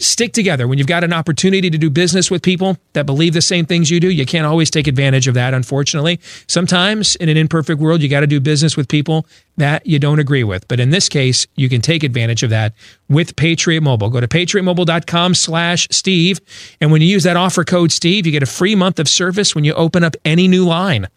stick 0.04 0.34
together. 0.34 0.68
When 0.68 0.78
you've 0.78 0.88
got 0.88 1.04
an 1.04 1.14
opportunity 1.14 1.70
to 1.70 1.78
do 1.78 1.90
business 1.90 2.30
with 2.30 2.42
people 2.42 2.78
that 2.94 3.06
believe 3.06 3.34
the 3.34 3.42
same 3.42 3.66
things 3.66 3.90
you 3.90 4.00
do, 4.00 4.10
you 4.10 4.26
can't 4.26 4.46
always 4.46 4.70
take 4.70 4.88
advantage 4.88 5.28
of 5.28 5.34
that, 5.34 5.54
unfortunately. 5.54 6.20
Sometimes 6.48 7.16
in 7.16 7.30
an 7.30 7.38
imperfect 7.38 7.80
world, 7.80 8.02
you 8.02 8.10
got 8.10 8.22
to 8.22 8.28
do 8.28 8.40
business 8.40 8.78
with 8.78 8.88
people 8.88 9.26
that 9.58 9.86
you 9.86 10.00
don't 10.00 10.20
agree 10.20 10.44
with. 10.44 10.68
But 10.68 10.80
in 10.80 10.90
this 10.90 11.10
case, 11.10 11.48
you 11.56 11.70
can 11.70 11.82
take 11.82 12.04
advantage 12.04 12.44
of 12.44 12.50
that 12.50 12.74
with 13.10 13.36
Patriot 13.36 13.82
Mobile. 13.82 14.10
Go 14.10 14.20
to 14.20 14.28
patriotmobile.com 14.28 15.36
slash 15.36 15.88
Steve. 15.92 16.40
And 16.82 16.92
when 16.92 17.02
you 17.02 17.08
use 17.08 17.24
that 17.24 17.38
offer 17.38 17.64
code 17.64 17.92
Steve, 17.92 18.26
you 18.26 18.32
get 18.32 18.44
a 18.44 18.48
free 18.48 18.76
month 18.76 19.00
of 19.00 19.08
service 19.08 19.56
when 19.56 19.64
you 19.64 19.74
open 19.74 20.04
up 20.04 20.16
any 20.26 20.48
new 20.48 20.66
line. 20.66 21.08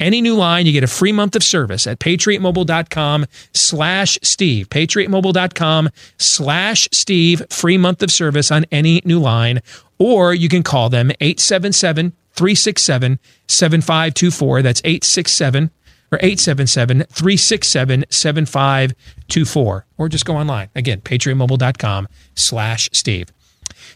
Any 0.00 0.20
new 0.20 0.34
line, 0.34 0.66
you 0.66 0.72
get 0.72 0.82
a 0.82 0.88
free 0.88 1.12
month 1.12 1.36
of 1.36 1.44
service 1.44 1.86
at 1.86 2.00
patriotmobile.com 2.00 3.26
slash 3.54 4.18
Steve. 4.22 4.68
Patriotmobile.com 4.68 5.90
slash 6.18 6.88
Steve. 6.92 7.42
Free 7.50 7.78
month 7.78 8.02
of 8.02 8.10
service 8.10 8.50
on 8.50 8.66
any 8.72 9.00
new 9.04 9.20
line. 9.20 9.60
Or 9.98 10.34
you 10.34 10.48
can 10.48 10.62
call 10.62 10.88
them 10.88 11.12
877 11.20 12.12
367 12.32 13.18
7524. 13.46 14.62
That's 14.62 14.80
867 14.84 15.70
or 16.10 16.18
877 16.18 17.04
367 17.04 18.04
7524. 18.10 19.86
Or 19.98 20.08
just 20.08 20.24
go 20.24 20.36
online. 20.36 20.68
Again, 20.74 21.00
patriotmobile.com 21.00 22.08
slash 22.34 22.90
Steve. 22.92 23.28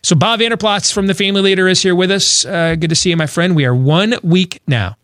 So 0.02 0.14
Bob 0.14 0.38
Vander 0.38 0.56
Plaats 0.56 0.92
from 0.92 1.08
the 1.08 1.14
Family 1.14 1.42
Leader 1.42 1.66
is 1.66 1.82
here 1.82 1.94
with 1.94 2.10
us. 2.10 2.44
Uh, 2.44 2.76
good 2.76 2.90
to 2.90 2.96
see 2.96 3.10
you, 3.10 3.16
my 3.16 3.26
friend. 3.26 3.56
We 3.56 3.64
are 3.64 3.74
one 3.74 4.14
week 4.22 4.62
now 4.66 4.96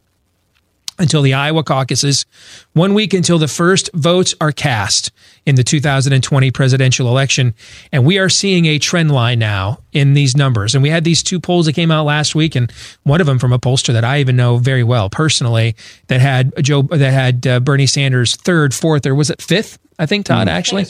until 1.03 1.23
the 1.23 1.35
Iowa 1.35 1.63
caucuses, 1.63 2.25
one 2.73 2.95
week 2.95 3.13
until 3.13 3.39
the 3.39 3.49
first 3.49 3.91
votes 3.93 4.35
are 4.41 4.53
cast 4.53 5.11
in 5.45 5.57
the 5.57 5.65
2020 5.65 6.51
presidential 6.51 7.09
election. 7.09 7.55
And 7.91 8.07
we 8.07 8.19
are 8.19 8.29
seeing 8.29 8.67
a 8.67 8.79
trend 8.79 9.11
line 9.11 9.39
now 9.39 9.79
in 9.93 10.15
these 10.15 10.37
numbers. 10.37 10.75
And 10.75 10.83
we 10.83 10.89
had 10.89 11.05
these 11.05 11.23
two 11.23 11.41
polls 11.41 11.67
that 11.67 11.75
came 11.75 11.91
out 11.91 12.05
last 12.05 12.35
week, 12.35 12.55
and 12.55 12.73
one 13.03 13.21
of 13.21 13.27
them 13.27 13.39
from 13.39 13.53
a 13.53 13.59
pollster 13.59 13.93
that 13.93 14.05
I 14.05 14.21
even 14.21 14.37
know 14.37 14.57
very 14.57 14.85
well 14.85 15.11
personally 15.11 15.75
that 16.07 16.21
had 16.21 16.53
Joe 16.63 16.83
that 16.83 17.13
had 17.13 17.47
uh, 17.47 17.61
Bernie 17.61 17.87
Sanders 17.87 18.37
third, 18.37 18.75
fourth, 18.75 19.05
or 19.07 19.15
was 19.15 19.31
it 19.31 19.43
fifth? 19.43 19.79
I 19.99 20.07
think 20.07 20.27
Todd 20.27 20.49
mm-hmm. 20.49 20.57
actually 20.57 20.87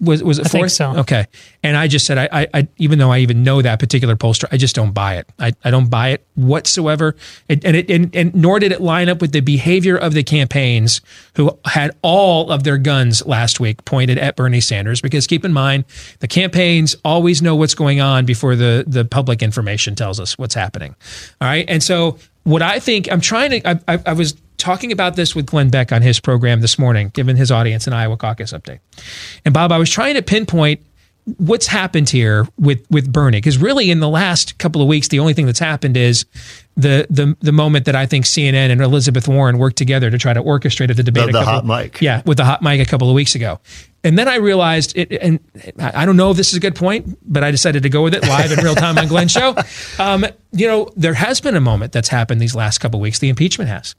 was 0.00 0.22
was 0.22 0.38
it 0.38 0.42
fourth? 0.42 0.54
I 0.54 0.58
think 0.58 0.70
so. 0.70 0.96
Okay, 0.98 1.26
and 1.62 1.76
I 1.76 1.88
just 1.88 2.06
said 2.06 2.18
I, 2.18 2.28
I, 2.32 2.46
I, 2.54 2.68
even 2.78 2.98
though 2.98 3.10
I 3.10 3.18
even 3.18 3.42
know 3.42 3.62
that 3.62 3.78
particular 3.78 4.16
pollster, 4.16 4.44
I 4.52 4.56
just 4.56 4.74
don't 4.74 4.92
buy 4.92 5.16
it. 5.16 5.28
I, 5.38 5.52
I 5.64 5.70
don't 5.70 5.90
buy 5.90 6.08
it 6.10 6.26
whatsoever, 6.34 7.16
and 7.48 7.64
and, 7.64 7.76
it, 7.76 7.90
and 7.90 8.14
and 8.14 8.34
nor 8.34 8.58
did 8.58 8.72
it 8.72 8.80
line 8.80 9.08
up 9.08 9.20
with 9.20 9.32
the 9.32 9.40
behavior 9.40 9.96
of 9.96 10.14
the 10.14 10.22
campaigns 10.22 11.00
who 11.34 11.58
had 11.64 11.96
all 12.02 12.50
of 12.50 12.62
their 12.64 12.78
guns 12.78 13.24
last 13.26 13.60
week 13.60 13.84
pointed 13.84 14.18
at 14.18 14.36
Bernie 14.36 14.60
Sanders. 14.60 15.00
Because 15.00 15.26
keep 15.26 15.44
in 15.44 15.52
mind, 15.52 15.84
the 16.20 16.28
campaigns 16.28 16.96
always 17.04 17.42
know 17.42 17.56
what's 17.56 17.74
going 17.74 18.00
on 18.00 18.26
before 18.26 18.56
the 18.56 18.84
the 18.86 19.04
public 19.04 19.42
information 19.42 19.94
tells 19.94 20.20
us 20.20 20.38
what's 20.38 20.54
happening. 20.54 20.94
All 21.40 21.48
right, 21.48 21.64
and 21.68 21.82
so 21.82 22.18
what 22.44 22.62
I 22.62 22.78
think 22.78 23.10
I'm 23.10 23.20
trying 23.20 23.50
to 23.50 23.68
I, 23.68 23.94
I, 23.94 24.02
I 24.06 24.12
was 24.12 24.34
talking 24.60 24.92
about 24.92 25.16
this 25.16 25.34
with 25.34 25.46
Glenn 25.46 25.70
Beck 25.70 25.92
on 25.92 26.02
his 26.02 26.20
program 26.20 26.60
this 26.60 26.78
morning, 26.78 27.10
giving 27.12 27.36
his 27.36 27.50
audience 27.50 27.86
an 27.86 27.92
Iowa 27.92 28.16
caucus 28.16 28.52
update. 28.52 28.80
And 29.44 29.52
Bob, 29.52 29.72
I 29.72 29.78
was 29.78 29.90
trying 29.90 30.14
to 30.14 30.22
pinpoint 30.22 30.80
what's 31.36 31.66
happened 31.66 32.08
here 32.08 32.46
with 32.58 32.84
with 32.90 33.12
Bernie 33.12 33.38
because 33.38 33.58
really 33.58 33.90
in 33.90 34.00
the 34.00 34.08
last 34.08 34.58
couple 34.58 34.80
of 34.80 34.88
weeks 34.88 35.08
the 35.08 35.18
only 35.18 35.34
thing 35.34 35.46
that's 35.46 35.58
happened 35.58 35.96
is 35.96 36.24
the 36.76 37.06
the 37.10 37.36
the 37.40 37.52
moment 37.52 37.84
that 37.84 37.94
I 37.94 38.06
think 38.06 38.24
CNN 38.24 38.70
and 38.70 38.80
Elizabeth 38.80 39.28
Warren 39.28 39.58
worked 39.58 39.76
together 39.76 40.10
to 40.10 40.18
try 40.18 40.32
to 40.32 40.42
orchestrate 40.42 40.94
the 40.94 41.02
debate. 41.02 41.26
The, 41.26 41.32
the 41.32 41.44
hot 41.44 41.66
mic, 41.66 42.00
yeah, 42.00 42.22
with 42.24 42.38
the 42.38 42.44
hot 42.44 42.62
mic 42.62 42.80
a 42.80 42.86
couple 42.88 43.08
of 43.08 43.14
weeks 43.14 43.34
ago, 43.34 43.60
and 44.02 44.18
then 44.18 44.28
I 44.28 44.36
realized 44.36 44.96
it. 44.96 45.12
And 45.12 45.40
I 45.78 46.06
don't 46.06 46.16
know 46.16 46.30
if 46.30 46.36
this 46.36 46.50
is 46.50 46.56
a 46.56 46.60
good 46.60 46.74
point, 46.74 47.18
but 47.22 47.44
I 47.44 47.50
decided 47.50 47.82
to 47.82 47.90
go 47.90 48.02
with 48.02 48.14
it 48.14 48.26
live 48.26 48.50
in 48.50 48.64
real 48.64 48.74
time 48.74 48.96
on 48.98 49.08
Glenn's 49.08 49.32
show. 49.32 49.54
Um, 49.98 50.24
you 50.52 50.66
know, 50.66 50.88
there 50.96 51.14
has 51.14 51.40
been 51.40 51.56
a 51.56 51.60
moment 51.60 51.92
that's 51.92 52.08
happened 52.08 52.40
these 52.40 52.54
last 52.54 52.78
couple 52.78 52.98
of 52.98 53.02
weeks. 53.02 53.18
The 53.18 53.28
impeachment 53.28 53.68
has. 53.68 53.94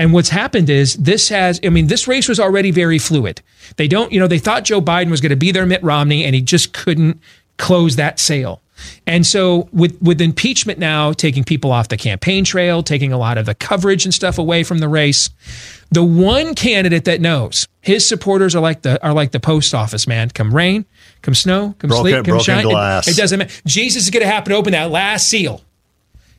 And 0.00 0.14
what's 0.14 0.30
happened 0.30 0.70
is 0.70 0.94
this 0.94 1.28
has, 1.28 1.60
I 1.62 1.68
mean, 1.68 1.88
this 1.88 2.08
race 2.08 2.26
was 2.26 2.40
already 2.40 2.70
very 2.70 2.98
fluid. 2.98 3.42
They 3.76 3.86
don't, 3.86 4.10
you 4.10 4.18
know, 4.18 4.26
they 4.26 4.38
thought 4.38 4.64
Joe 4.64 4.80
Biden 4.80 5.10
was 5.10 5.20
going 5.20 5.28
to 5.28 5.36
be 5.36 5.52
their 5.52 5.66
Mitt 5.66 5.82
Romney 5.82 6.24
and 6.24 6.34
he 6.34 6.40
just 6.40 6.72
couldn't 6.72 7.20
close 7.58 7.96
that 7.96 8.18
sale. 8.18 8.62
And 9.06 9.26
so 9.26 9.68
with 9.74 10.00
with 10.00 10.22
impeachment 10.22 10.78
now 10.78 11.12
taking 11.12 11.44
people 11.44 11.70
off 11.70 11.88
the 11.88 11.98
campaign 11.98 12.46
trail, 12.46 12.82
taking 12.82 13.12
a 13.12 13.18
lot 13.18 13.36
of 13.36 13.44
the 13.44 13.54
coverage 13.54 14.06
and 14.06 14.14
stuff 14.14 14.38
away 14.38 14.64
from 14.64 14.78
the 14.78 14.88
race, 14.88 15.28
the 15.90 16.02
one 16.02 16.54
candidate 16.54 17.04
that 17.04 17.20
knows 17.20 17.68
his 17.82 18.08
supporters 18.08 18.56
are 18.56 18.62
like 18.62 18.80
the 18.80 19.04
are 19.04 19.12
like 19.12 19.32
the 19.32 19.40
post 19.40 19.74
office, 19.74 20.06
man. 20.06 20.30
Come 20.30 20.54
rain, 20.54 20.86
come 21.20 21.34
snow, 21.34 21.74
come 21.78 21.88
broken, 21.88 22.10
sleet, 22.10 22.24
come 22.24 22.38
shine. 22.40 22.66
It, 22.66 23.08
it 23.08 23.16
doesn't 23.18 23.38
matter. 23.38 23.52
Jesus 23.66 24.04
is 24.04 24.10
going 24.10 24.22
to 24.22 24.32
happen 24.32 24.52
to 24.52 24.56
open 24.56 24.72
that 24.72 24.90
last 24.90 25.28
seal. 25.28 25.62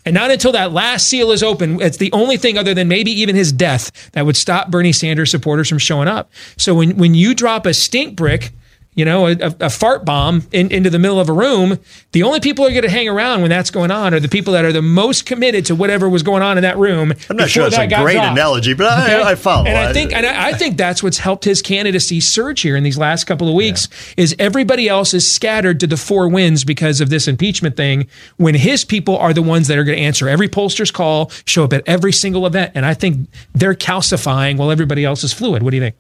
And 0.05 0.13
not 0.15 0.31
until 0.31 0.51
that 0.53 0.71
last 0.71 1.07
seal 1.07 1.31
is 1.31 1.43
open, 1.43 1.81
it's 1.81 1.97
the 1.97 2.11
only 2.11 2.37
thing 2.37 2.57
other 2.57 2.73
than 2.73 2.87
maybe 2.87 3.11
even 3.11 3.35
his 3.35 3.51
death 3.51 4.11
that 4.11 4.25
would 4.25 4.35
stop 4.35 4.71
Bernie 4.71 4.91
Sanders 4.91 5.29
supporters 5.29 5.69
from 5.69 5.77
showing 5.77 6.07
up. 6.07 6.31
So 6.57 6.73
when, 6.75 6.97
when 6.97 7.13
you 7.13 7.35
drop 7.35 7.65
a 7.65 7.73
stink 7.73 8.15
brick 8.15 8.51
you 8.93 9.06
know, 9.06 9.27
a, 9.27 9.38
a 9.62 9.69
fart 9.69 10.04
bomb 10.04 10.45
in, 10.51 10.69
into 10.69 10.89
the 10.89 10.99
middle 10.99 11.19
of 11.19 11.30
a 11.30 11.34
room, 11.34 11.80
the 12.12 12.23
only 12.23 12.41
people 12.41 12.65
who 12.65 12.69
are 12.69 12.73
going 12.73 12.84
to 12.84 12.89
hang 12.89 13.08
around 13.08 13.39
when 13.41 13.49
that's 13.49 13.71
going 13.71 13.89
on 13.89 14.13
are 14.13 14.19
the 14.19 14.27
people 14.27 14.51
that 14.51 14.65
are 14.65 14.73
the 14.73 14.82
most 14.82 15.25
committed 15.25 15.65
to 15.67 15.75
whatever 15.75 16.10
was 16.10 16.23
going 16.23 16.43
on 16.43 16.58
in 16.58 16.63
that 16.63 16.77
room. 16.77 17.13
I'm 17.30 17.38
not 17.38 17.49
sure 17.49 17.65
it's 17.67 17.77
a 17.77 17.88
great 17.88 18.15
dropped. 18.15 18.34
analogy, 18.34 18.73
but 18.73 18.88
I, 18.88 19.04
okay? 19.04 19.30
I 19.30 19.36
follow. 19.36 19.65
And 19.65 19.77
I 19.77 19.93
think, 19.93 20.12
and 20.12 20.25
I 20.25 20.51
think 20.54 20.75
that's 20.75 21.01
what's 21.01 21.19
helped 21.19 21.45
his 21.45 21.62
candidacy 21.62 22.19
surge 22.19 22.62
here 22.62 22.75
in 22.75 22.84
these 22.84 22.97
last 22.97 23.23
couple 23.23 23.47
of 23.47 23.56
weeks 23.56 23.88
yeah. 24.17 24.23
is 24.23 24.36
everybody 24.38 24.89
else 24.89 25.13
is 25.13 25.32
scattered 25.32 25.80
to 25.80 25.88
the 25.88 25.97
four 25.97 26.27
winds 26.27 26.65
because 26.65 26.99
of 26.99 27.10
this 27.10 27.30
impeachment 27.30 27.77
thing. 27.77 28.08
When 28.36 28.56
his 28.56 28.84
people 28.84 29.17
are 29.17 29.34
the 29.34 29.41
ones 29.41 29.69
that 29.69 29.77
are 29.77 29.86
going 29.86 29.97
to 29.97 30.04
answer 30.04 30.27
every 30.27 30.49
pollster's 30.49 30.91
call, 30.91 31.32
show 31.45 31.63
up 31.63 31.71
at 31.71 31.84
every 31.88 32.12
single 32.12 32.45
event, 32.45 32.73
and 32.75 32.86
I 32.86 32.93
think 32.93 33.30
they're 33.54 33.73
calcifying 33.73 34.57
while 34.57 34.70
everybody 34.70 35.05
else 35.05 35.24
is 35.24 35.32
fluid. 35.32 35.63
What 35.63 35.70
do 35.72 35.78
you 35.78 35.84
think? 35.84 35.95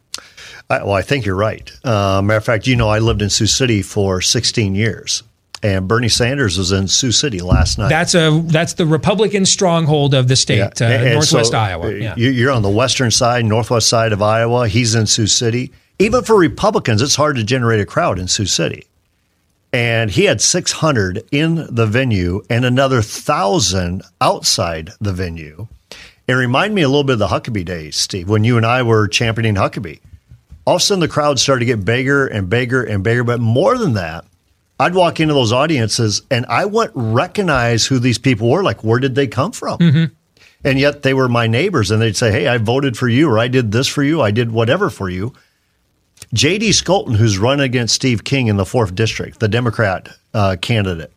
I, 0.71 0.83
well, 0.83 0.93
I 0.93 1.01
think 1.01 1.25
you're 1.25 1.35
right. 1.35 1.71
Uh, 1.83 2.21
matter 2.23 2.37
of 2.37 2.45
fact, 2.45 2.67
you 2.67 2.75
know, 2.75 2.89
I 2.89 2.99
lived 2.99 3.21
in 3.21 3.29
Sioux 3.29 3.47
City 3.47 3.81
for 3.81 4.21
16 4.21 4.75
years 4.75 5.23
and 5.63 5.87
Bernie 5.87 6.09
Sanders 6.09 6.57
was 6.57 6.71
in 6.71 6.87
Sioux 6.87 7.11
City 7.11 7.39
last 7.39 7.77
night. 7.77 7.89
That's 7.89 8.15
a 8.15 8.41
that's 8.45 8.73
the 8.73 8.85
Republican 8.85 9.45
stronghold 9.45 10.13
of 10.13 10.27
the 10.27 10.35
state, 10.35 10.57
yeah. 10.79 10.87
uh, 10.87 11.13
Northwest 11.13 11.51
so 11.51 11.57
Iowa. 11.57 11.87
Uh, 11.87 11.89
yeah. 11.89 12.15
You're 12.15 12.51
on 12.51 12.61
the 12.61 12.69
western 12.69 13.11
side, 13.11 13.45
northwest 13.45 13.87
side 13.87 14.11
of 14.11 14.21
Iowa. 14.21 14.67
He's 14.67 14.95
in 14.95 15.05
Sioux 15.07 15.27
City. 15.27 15.71
Even 15.99 16.23
for 16.23 16.35
Republicans, 16.35 17.01
it's 17.01 17.15
hard 17.15 17.35
to 17.35 17.43
generate 17.43 17.79
a 17.79 17.85
crowd 17.85 18.17
in 18.17 18.27
Sioux 18.27 18.47
City. 18.47 18.87
And 19.73 20.11
he 20.11 20.25
had 20.25 20.41
600 20.41 21.23
in 21.31 21.67
the 21.69 21.85
venue 21.85 22.43
and 22.49 22.65
another 22.65 23.01
thousand 23.01 24.01
outside 24.19 24.91
the 24.99 25.13
venue. 25.13 25.67
It 26.27 26.33
reminded 26.33 26.75
me 26.75 26.81
a 26.81 26.89
little 26.89 27.03
bit 27.03 27.13
of 27.13 27.19
the 27.19 27.27
Huckabee 27.27 27.63
days, 27.63 27.95
Steve, 27.95 28.27
when 28.27 28.43
you 28.43 28.57
and 28.57 28.65
I 28.65 28.83
were 28.83 29.07
championing 29.07 29.55
Huckabee 29.55 29.99
all 30.65 30.75
of 30.75 30.81
a 30.81 30.85
sudden 30.85 30.99
the 30.99 31.07
crowd 31.07 31.39
started 31.39 31.61
to 31.61 31.65
get 31.65 31.85
bigger 31.85 32.27
and 32.27 32.49
bigger 32.49 32.83
and 32.83 33.03
bigger. 33.03 33.23
But 33.23 33.39
more 33.39 33.77
than 33.77 33.93
that, 33.93 34.25
I'd 34.79 34.95
walk 34.95 35.19
into 35.19 35.33
those 35.33 35.51
audiences 35.51 36.23
and 36.31 36.45
I 36.47 36.65
wouldn't 36.65 36.95
recognize 36.95 37.85
who 37.85 37.99
these 37.99 38.17
people 38.17 38.49
were. 38.49 38.63
Like, 38.63 38.83
where 38.83 38.99
did 38.99 39.15
they 39.15 39.27
come 39.27 39.51
from? 39.51 39.79
Mm-hmm. 39.79 40.13
And 40.63 40.79
yet 40.79 41.03
they 41.03 41.13
were 41.13 41.27
my 41.27 41.47
neighbors 41.47 41.91
and 41.91 42.01
they'd 42.01 42.17
say, 42.17 42.31
Hey, 42.31 42.47
I 42.47 42.57
voted 42.57 42.97
for 42.97 43.07
you 43.07 43.29
or 43.29 43.39
I 43.39 43.47
did 43.47 43.71
this 43.71 43.87
for 43.87 44.03
you. 44.03 44.21
I 44.21 44.31
did 44.31 44.51
whatever 44.51 44.89
for 44.89 45.09
you. 45.09 45.33
J.D. 46.33 46.69
Scholten, 46.69 47.15
who's 47.15 47.37
running 47.37 47.65
against 47.65 47.95
Steve 47.95 48.23
King 48.23 48.47
in 48.47 48.57
the 48.57 48.65
fourth 48.65 48.95
district, 48.95 49.39
the 49.39 49.47
Democrat 49.47 50.09
uh, 50.33 50.55
candidate, 50.61 51.11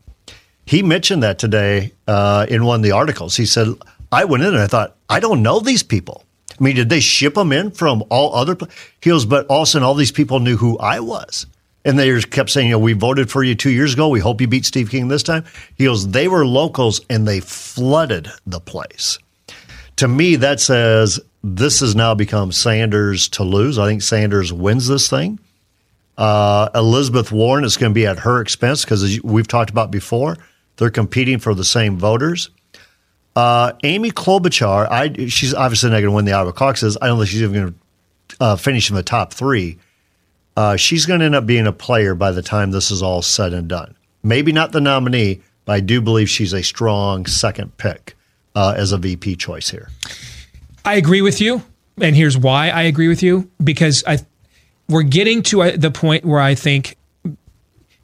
he 0.66 0.82
mentioned 0.82 1.22
that 1.22 1.38
today 1.38 1.92
uh, 2.08 2.46
in 2.48 2.64
one 2.64 2.80
of 2.80 2.82
the 2.82 2.92
articles. 2.92 3.36
He 3.36 3.44
said, 3.44 3.68
"I 4.10 4.24
went 4.24 4.42
in 4.42 4.54
and 4.54 4.62
I 4.62 4.66
thought 4.66 4.96
I 5.08 5.20
don't 5.20 5.42
know 5.42 5.60
these 5.60 5.82
people. 5.82 6.24
I 6.58 6.62
mean, 6.62 6.76
did 6.76 6.88
they 6.88 7.00
ship 7.00 7.34
them 7.34 7.52
in 7.52 7.70
from 7.70 8.04
all 8.10 8.34
other?" 8.34 8.56
heels? 9.00 9.26
But 9.26 9.46
all 9.46 9.62
of 9.62 9.68
a 9.68 9.70
sudden, 9.70 9.84
all 9.84 9.94
these 9.94 10.12
people 10.12 10.40
knew 10.40 10.56
who 10.56 10.78
I 10.78 11.00
was." 11.00 11.46
And 11.84 11.98
they 11.98 12.08
just 12.08 12.30
kept 12.30 12.50
saying, 12.50 12.68
you 12.68 12.72
know, 12.72 12.78
we 12.78 12.94
voted 12.94 13.30
for 13.30 13.44
you 13.44 13.54
two 13.54 13.70
years 13.70 13.92
ago. 13.92 14.08
We 14.08 14.20
hope 14.20 14.40
you 14.40 14.46
beat 14.46 14.64
Steve 14.64 14.90
King 14.90 15.08
this 15.08 15.22
time. 15.22 15.44
He 15.76 15.84
goes, 15.84 16.08
they 16.08 16.28
were 16.28 16.46
locals 16.46 17.02
and 17.10 17.28
they 17.28 17.40
flooded 17.40 18.30
the 18.46 18.60
place. 18.60 19.18
To 19.96 20.08
me, 20.08 20.36
that 20.36 20.60
says 20.60 21.20
this 21.42 21.80
has 21.80 21.94
now 21.94 22.14
become 22.14 22.52
Sanders 22.52 23.28
to 23.30 23.44
lose. 23.44 23.78
I 23.78 23.86
think 23.86 24.00
Sanders 24.00 24.50
wins 24.50 24.88
this 24.88 25.10
thing. 25.10 25.38
Uh, 26.16 26.70
Elizabeth 26.74 27.30
Warren 27.30 27.64
is 27.64 27.76
going 27.76 27.90
to 27.90 27.94
be 27.94 28.06
at 28.06 28.20
her 28.20 28.40
expense 28.40 28.84
because, 28.84 29.02
as 29.02 29.22
we've 29.22 29.48
talked 29.48 29.70
about 29.70 29.90
before, 29.90 30.38
they're 30.76 30.90
competing 30.90 31.38
for 31.38 31.54
the 31.54 31.64
same 31.64 31.98
voters. 31.98 32.50
Uh, 33.36 33.72
Amy 33.82 34.10
Klobuchar, 34.10 34.88
I, 34.90 35.26
she's 35.26 35.54
obviously 35.54 35.90
not 35.90 35.96
going 35.96 36.04
to 36.04 36.10
win 36.12 36.24
the 36.24 36.32
Iowa 36.32 36.52
caucuses. 36.52 36.96
I 37.02 37.08
don't 37.08 37.18
think 37.18 37.30
she's 37.30 37.42
even 37.42 37.54
going 37.54 37.72
to 37.72 38.36
uh, 38.40 38.56
finish 38.56 38.90
in 38.90 38.96
the 38.96 39.02
top 39.02 39.32
three. 39.32 39.78
Uh, 40.56 40.76
she's 40.76 41.04
going 41.04 41.20
to 41.20 41.26
end 41.26 41.34
up 41.34 41.46
being 41.46 41.66
a 41.66 41.72
player 41.72 42.14
by 42.14 42.30
the 42.30 42.42
time 42.42 42.70
this 42.70 42.90
is 42.90 43.02
all 43.02 43.22
said 43.22 43.52
and 43.52 43.68
done. 43.68 43.96
Maybe 44.22 44.52
not 44.52 44.72
the 44.72 44.80
nominee, 44.80 45.42
but 45.64 45.72
I 45.72 45.80
do 45.80 46.00
believe 46.00 46.30
she's 46.30 46.52
a 46.52 46.62
strong 46.62 47.26
second 47.26 47.76
pick 47.76 48.16
uh, 48.54 48.74
as 48.76 48.92
a 48.92 48.98
VP 48.98 49.36
choice 49.36 49.70
here. 49.70 49.88
I 50.84 50.94
agree 50.94 51.22
with 51.22 51.40
you, 51.40 51.62
and 52.00 52.14
here's 52.14 52.38
why 52.38 52.68
I 52.68 52.82
agree 52.82 53.08
with 53.08 53.22
you 53.22 53.50
because 53.62 54.04
I 54.06 54.18
we're 54.88 55.02
getting 55.02 55.42
to 55.44 55.62
uh, 55.62 55.76
the 55.76 55.90
point 55.90 56.24
where 56.24 56.40
I 56.40 56.54
think 56.54 56.96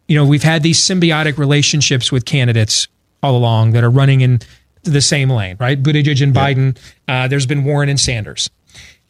you 0.08 0.16
know 0.16 0.24
we've 0.24 0.42
had 0.42 0.62
these 0.62 0.80
symbiotic 0.80 1.38
relationships 1.38 2.10
with 2.10 2.24
candidates 2.24 2.88
all 3.22 3.36
along 3.36 3.72
that 3.72 3.84
are 3.84 3.90
running 3.90 4.22
in 4.22 4.40
the 4.82 5.00
same 5.00 5.30
lane, 5.30 5.56
right? 5.58 5.80
Buttigieg 5.80 6.22
and 6.22 6.34
Biden. 6.34 6.76
Uh, 7.06 7.28
there's 7.28 7.46
been 7.46 7.64
Warren 7.64 7.88
and 7.88 8.00
Sanders, 8.00 8.50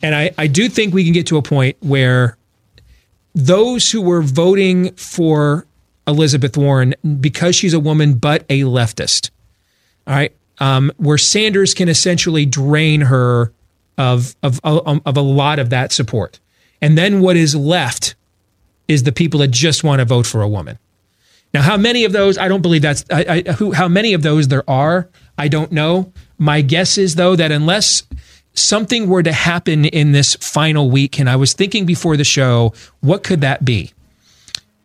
and 0.03 0.15
I 0.15 0.33
I 0.39 0.47
do 0.47 0.69
think 0.69 0.95
we 0.95 1.05
can 1.05 1.13
get 1.13 1.27
to 1.29 1.37
a 1.37 1.43
point 1.43 1.77
where 1.81 2.37
those 3.35 3.91
who 3.91 4.03
were 4.03 4.23
voting 4.23 4.93
for 4.95 5.67
Elizabeth 6.07 6.57
Warren 6.57 6.95
because 7.21 7.55
she's 7.55 7.75
a 7.75 7.81
woman 7.81 8.15
but 8.15 8.45
a 8.49 8.63
leftist, 8.63 9.31
all 10.07 10.15
right, 10.15 10.35
um, 10.59 10.91
where 10.97 11.19
Sanders 11.19 11.75
can 11.75 11.89
essentially 11.89 12.47
drain 12.47 13.03
her 13.03 13.53
of, 13.97 14.35
of 14.43 14.61
of 14.65 15.01
of 15.05 15.17
a 15.17 15.23
lot 15.23 15.59
of 15.59 15.71
that 15.71 15.93
support, 15.93 16.41
and 16.81 16.99
then 16.99 17.21
what 17.21 17.37
is 17.37 17.55
left 17.55 18.15
is 18.89 19.05
the 19.05 19.13
people 19.13 19.41
that 19.41 19.53
just 19.53 19.85
want 19.85 20.01
to 20.01 20.05
vote 20.05 20.27
for 20.27 20.43
a 20.43 20.49
woman. 20.49 20.79
Now, 21.53 21.63
how 21.63 21.77
many 21.77 22.05
of 22.05 22.13
those? 22.13 22.39
I 22.39 22.49
don't 22.49 22.63
believe 22.63 22.83
that's 22.83 23.05
I, 23.11 23.45
I, 23.47 23.53
who. 23.53 23.73
How 23.73 23.89
many 23.89 24.15
of 24.15 24.23
those 24.23 24.49
there 24.49 24.69
are? 24.69 25.09
I 25.41 25.49
don't 25.49 25.73
know. 25.73 26.13
My 26.37 26.61
guess 26.61 26.99
is 26.99 27.15
though 27.15 27.35
that 27.35 27.51
unless 27.51 28.03
something 28.53 29.09
were 29.09 29.23
to 29.23 29.33
happen 29.33 29.87
in 29.87 30.13
this 30.13 30.35
final 30.37 30.91
week, 30.91 31.19
and 31.19 31.31
I 31.31 31.37
was 31.37 31.55
thinking 31.55 31.87
before 31.87 32.19
the 32.19 32.25
show, 32.25 32.75
what 33.01 33.25
could 33.25 33.41
that 33.41 33.65
be? 33.65 33.93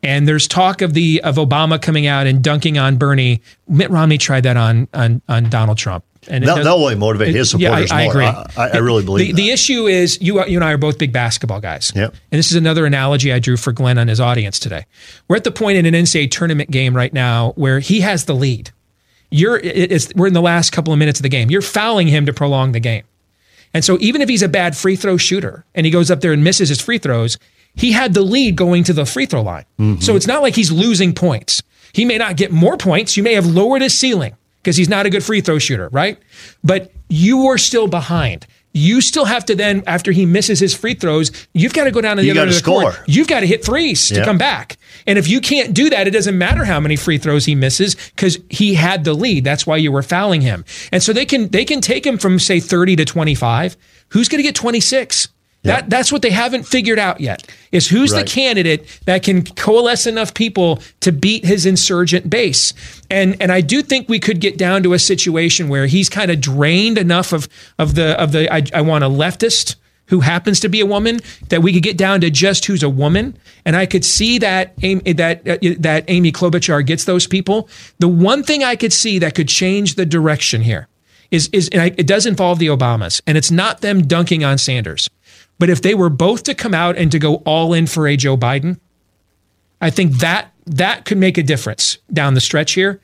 And 0.02 0.26
there's 0.28 0.48
talk 0.48 0.82
of 0.82 0.94
the 0.94 1.22
of 1.24 1.36
Obama 1.36 1.82
coming 1.82 2.08
out 2.08 2.26
and 2.26 2.42
dunking 2.42 2.78
on 2.78 2.96
Bernie. 2.98 3.42
Mitt 3.68 3.90
Romney 3.90 4.18
tried 4.18 4.44
that 4.44 4.56
on 4.56 4.88
on, 4.94 5.22
on 5.28 5.50
Donald 5.50 5.78
Trump. 5.78 6.06
And 6.28 6.44
that, 6.48 6.64
will 6.64 6.84
only 6.84 6.96
motivate 6.96 7.36
his 7.36 7.52
supporters 7.52 7.92
yeah, 7.92 7.96
I, 7.96 8.02
I 8.02 8.04
more. 8.06 8.14
agree. 8.14 8.26
I, 8.26 8.70
I 8.70 8.78
really 8.78 9.04
believe 9.04 9.28
the, 9.28 9.32
that. 9.34 9.38
the 9.38 9.52
issue 9.52 9.88
is 9.88 10.20
you 10.22 10.44
you 10.46 10.58
and 10.58 10.64
I 10.64 10.72
are 10.72 10.78
both 10.78 10.98
big 10.98 11.12
basketball 11.12 11.60
guys. 11.60 11.92
Yep. 11.94 12.16
And 12.32 12.40
this 12.40 12.50
is 12.50 12.56
another 12.56 12.86
analogy 12.86 13.34
I 13.34 13.40
drew 13.40 13.58
for 13.58 13.74
Glenn 13.74 13.98
on 13.98 14.08
his 14.08 14.22
audience 14.22 14.58
today. 14.58 14.86
We're 15.28 15.36
at 15.36 15.44
the 15.44 15.52
point 15.52 15.78
in 15.78 15.86
an 15.86 15.94
NCAA 15.94 16.32
tournament 16.32 16.72
game 16.72 16.96
right 16.96 17.14
now 17.14 17.52
where 17.58 17.80
he 17.80 18.02
has 18.02 18.26
the 18.26 18.36
lead. 18.36 18.72
You're 19.32 19.62
we're 20.16 20.28
in 20.28 20.34
the 20.34 20.42
last 20.42 20.72
couple 20.72 20.94
of 20.94 21.00
minutes 21.00 21.20
of 21.20 21.24
the 21.24 21.30
game. 21.30 21.50
You're 21.50 21.62
fouling 21.62 22.08
him 22.08 22.26
to 22.26 22.34
prolong 22.34 22.72
the 22.72 22.80
game. 22.80 23.04
And 23.74 23.84
so 23.84 23.98
even 24.00 24.22
if 24.22 24.30
he's 24.30 24.42
a 24.42 24.48
bad 24.48 24.78
free 24.78 24.96
throw 24.96 25.18
shooter 25.18 25.66
and 25.76 25.86
he 25.86 25.92
goes 25.92 26.10
up 26.10 26.22
there 26.22 26.32
and 26.32 26.44
misses 26.44 26.70
his 26.70 26.80
free 26.80 26.98
throws, 26.98 27.38
he 27.76 27.92
had 27.92 28.14
the 28.14 28.22
lead 28.22 28.56
going 28.56 28.86
to 28.86 28.94
the 28.94 29.06
free 29.06 29.26
throw 29.26 29.42
line. 29.42 29.66
Mm-hmm. 29.78 30.00
So 30.00 30.16
it's 30.16 30.28
not 30.28 30.42
like 30.42 30.56
he's 30.56 30.72
losing 30.72 31.14
points. 31.14 31.62
He 31.92 32.06
may 32.06 32.18
not 32.18 32.38
get 32.38 32.52
more 32.52 32.78
points. 32.78 33.18
You 33.18 33.24
may 33.24 33.34
have 33.34 33.46
lowered 33.46 33.82
his 33.82 33.98
ceiling 33.98 34.36
because 34.64 34.78
he's 34.78 34.90
not 34.90 35.06
a 35.06 35.10
good 35.10 35.24
free 35.24 35.42
throw 35.42 35.60
shooter, 35.60 35.90
right? 35.90 36.18
But 36.64 36.92
you 37.10 37.48
are 37.48 37.58
still 37.58 37.88
behind. 37.88 38.48
You 38.78 39.00
still 39.00 39.24
have 39.24 39.46
to 39.46 39.56
then, 39.56 39.84
after 39.88 40.12
he 40.12 40.26
misses 40.26 40.60
his 40.60 40.76
free 40.76 40.96
throws, 40.96 41.32
you've 41.54 41.74
got 41.74 41.86
to 41.86 41.92
go 41.92 42.02
down 42.02 42.18
to 42.18 42.22
the 42.22 42.28
You 42.28 42.34
other 42.34 42.42
end 42.42 42.50
of 42.50 42.58
the 42.58 42.62
court. 42.62 43.00
You've 43.08 43.30
got 43.30 43.40
to 43.40 43.48
hit 43.48 43.64
threes 43.64 44.10
to 44.10 44.26
come 44.26 44.38
back. 44.38 44.78
And 45.08 45.18
if 45.18 45.30
you 45.30 45.40
can't 45.40 45.74
do 45.74 45.90
that, 45.90 46.08
it 46.08 46.12
doesn't 46.12 46.38
matter 46.38 46.66
how 46.66 46.82
many 46.82 46.98
free 46.98 47.18
throws 47.18 47.46
he 47.46 47.56
misses 47.56 47.96
because 47.96 48.38
he 48.50 48.74
had 48.74 49.06
the 49.06 49.14
lead. 49.14 49.46
That's 49.46 49.66
why 49.66 49.78
you 49.78 49.94
were 49.94 50.04
fouling 50.04 50.42
him. 50.42 50.66
And 50.92 51.02
so 51.02 51.14
they 51.14 51.26
can 51.26 51.48
they 51.48 51.64
can 51.64 51.80
take 51.80 52.06
him 52.06 52.18
from 52.18 52.38
say 52.38 52.60
30 52.60 52.98
to 52.98 53.06
25. 53.06 53.78
Who's 54.10 54.28
going 54.28 54.40
to 54.40 54.44
get 54.44 54.56
26? 54.56 55.30
That 55.66 55.90
that's 55.90 56.12
what 56.12 56.22
they 56.22 56.30
haven't 56.30 56.64
figured 56.64 57.00
out 57.00 57.20
yet. 57.22 57.44
Is 57.72 57.88
who's 57.88 58.12
Right. 58.14 58.26
the 58.26 58.32
candidate 58.32 59.00
that 59.06 59.24
can 59.24 59.44
coalesce 59.44 60.08
enough 60.08 60.34
people 60.34 60.80
to 61.02 61.12
beat 61.12 61.44
his 61.46 61.66
insurgent 61.66 62.30
base. 62.30 62.74
And 63.10 63.36
and 63.42 63.52
I 63.52 63.62
do 63.62 63.82
think 63.82 64.08
we 64.08 64.20
could 64.20 64.40
get 64.40 64.58
down 64.58 64.84
to 64.84 64.94
a 64.94 65.00
situation 65.00 65.68
where 65.70 65.88
he's 65.88 66.10
kind 66.10 66.32
of 66.32 66.40
drained 66.40 66.98
enough 66.98 67.34
of 67.34 67.48
of 67.80 67.96
the 67.96 68.20
of 68.22 68.32
the 68.32 68.52
I, 68.54 68.64
I 68.74 68.82
want 68.82 69.04
a 69.04 69.10
leftist 69.10 69.76
who 70.08 70.20
happens 70.20 70.60
to 70.60 70.70
be 70.70 70.82
a 70.82 70.86
woman 70.86 71.20
that 71.50 71.64
we 71.64 71.74
could 71.74 71.82
get 71.82 71.98
down 71.98 72.22
to 72.22 72.30
just 72.30 72.66
who's 72.66 72.84
a 72.84 72.90
woman 72.90 73.36
and 73.66 73.76
I 73.76 73.88
could 73.88 74.06
see 74.06 74.38
that 74.38 74.74
Amy, 74.84 75.14
that 75.14 75.48
uh, 75.48 75.58
that 75.80 76.06
Amy 76.08 76.32
Klobuchar 76.32 76.86
gets 76.86 77.06
those 77.06 77.26
people 77.26 77.68
the 77.98 78.08
one 78.08 78.44
thing 78.44 78.64
I 78.64 78.76
could 78.76 78.94
see 78.94 79.18
that 79.20 79.34
could 79.34 79.50
change 79.50 79.96
the 79.96 80.06
direction 80.06 80.62
here 80.62 80.88
is 81.32 81.50
is 81.52 81.70
and 81.70 81.82
I, 81.82 81.86
it 81.98 82.06
does 82.06 82.28
involve 82.28 82.60
the 82.60 82.68
Obamas 82.68 83.20
and 83.26 83.36
it's 83.36 83.50
not 83.50 83.82
them 83.82 84.06
dunking 84.06 84.44
on 84.44 84.60
Sanders 84.60 85.10
but 85.60 85.70
if 85.70 85.82
they 85.82 85.94
were 85.94 86.10
both 86.10 86.44
to 86.44 86.54
come 86.54 86.74
out 86.74 86.98
and 86.98 87.12
to 87.12 87.20
go 87.20 87.36
all 87.46 87.74
in 87.74 87.88
for 87.88 88.08
a 88.08 88.16
Joe 88.18 88.38
Biden 88.38 88.78
I 89.82 89.90
think 89.90 90.14
that 90.20 90.52
that 90.66 91.06
could 91.06 91.18
make 91.18 91.38
a 91.38 91.44
difference 91.44 92.00
down 92.12 92.34
the 92.34 92.42
stretch 92.42 92.72
here. 92.72 93.00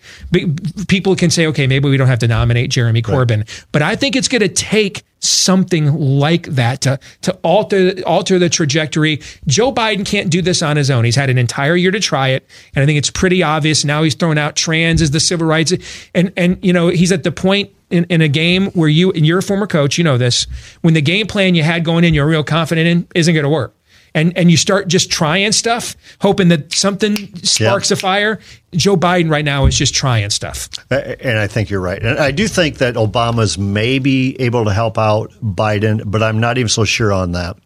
People 0.88 1.16
can 1.16 1.30
say, 1.30 1.46
okay, 1.48 1.68
maybe 1.68 1.88
we 1.90 1.96
don't 1.96 2.08
have 2.08 2.20
to 2.20 2.28
nominate 2.28 2.72
Jeremy 2.72 3.04
Corbyn, 3.04 3.48
but 3.72 3.84
I 3.84 3.96
think 3.96 4.16
it's 4.16 4.28
going 4.28 4.42
to 4.42 4.50
take 4.50 5.04
something 5.20 5.94
like 5.94 6.48
that 6.48 6.82
to 6.82 7.00
to 7.22 7.34
alter 7.44 7.94
alter 8.08 8.40
the 8.40 8.50
trajectory. 8.50 9.22
Joe 9.46 9.72
Biden 9.72 10.06
can't 10.06 10.32
do 10.32 10.42
this 10.42 10.64
on 10.64 10.76
his 10.76 10.90
own. 10.90 11.06
He's 11.06 11.16
had 11.16 11.30
an 11.30 11.38
entire 11.38 11.76
year 11.76 11.92
to 11.92 12.00
try 12.00 12.30
it, 12.30 12.48
and 12.74 12.82
I 12.82 12.88
think 12.88 12.98
it's 12.98 13.12
pretty 13.12 13.44
obvious 13.44 13.86
now. 13.86 14.02
He's 14.02 14.16
thrown 14.16 14.40
out 14.40 14.56
trans 14.56 15.02
as 15.02 15.12
the 15.12 15.20
civil 15.20 15.46
rights, 15.46 15.72
and 16.16 16.34
and 16.36 16.58
you 16.64 16.74
know 16.74 16.88
he's 16.88 17.12
at 17.12 17.22
the 17.22 17.32
point 17.32 17.72
in, 17.92 18.06
in 18.06 18.22
a 18.22 18.28
game 18.28 18.68
where 18.68 18.90
you 18.90 19.12
and 19.12 19.26
you're 19.26 19.40
a 19.40 19.44
former 19.44 19.68
coach, 19.68 19.98
you 19.98 20.04
know 20.04 20.18
this. 20.18 20.48
When 20.82 20.94
the 20.94 21.02
game 21.02 21.28
plan 21.28 21.56
you 21.56 21.64
had 21.64 21.84
going 21.86 22.04
in, 22.04 22.14
you're 22.14 22.28
real 22.28 22.44
confident 22.44 22.88
in, 22.88 23.08
isn't 23.16 23.34
going 23.34 23.44
to 23.44 23.50
work 23.50 23.76
and 24.14 24.38
and 24.38 24.52
you 24.52 24.58
start 24.58 24.88
just 24.88 25.12
trying 25.12 25.52
stuff, 25.52 25.96
hoping 26.20 26.50
that 26.50 26.74
something 26.74 27.36
sparks 27.38 27.92
a 27.92 27.96
fire. 27.96 28.40
Joe 28.74 28.98
Biden 28.98 29.30
right 29.30 29.46
now 29.46 29.66
is 29.66 29.78
just 29.78 29.94
trying 29.94 30.30
stuff. 30.30 30.70
And 30.90 31.38
I 31.38 31.48
think 31.48 31.70
you're 31.70 31.82
right. 31.82 32.02
And 32.02 32.20
I 32.20 32.32
do 32.32 32.48
think 32.48 32.78
that 32.78 32.96
Obama's 32.96 33.58
maybe 33.58 34.40
able 34.42 34.66
to 34.66 34.74
help 34.74 34.98
out 34.98 35.32
Biden, 35.42 36.04
but 36.06 36.24
I'm 36.24 36.40
not 36.40 36.58
even 36.58 36.70
so 36.70 36.86
sure 36.86 37.12
on 37.12 37.34
that. 37.34 37.58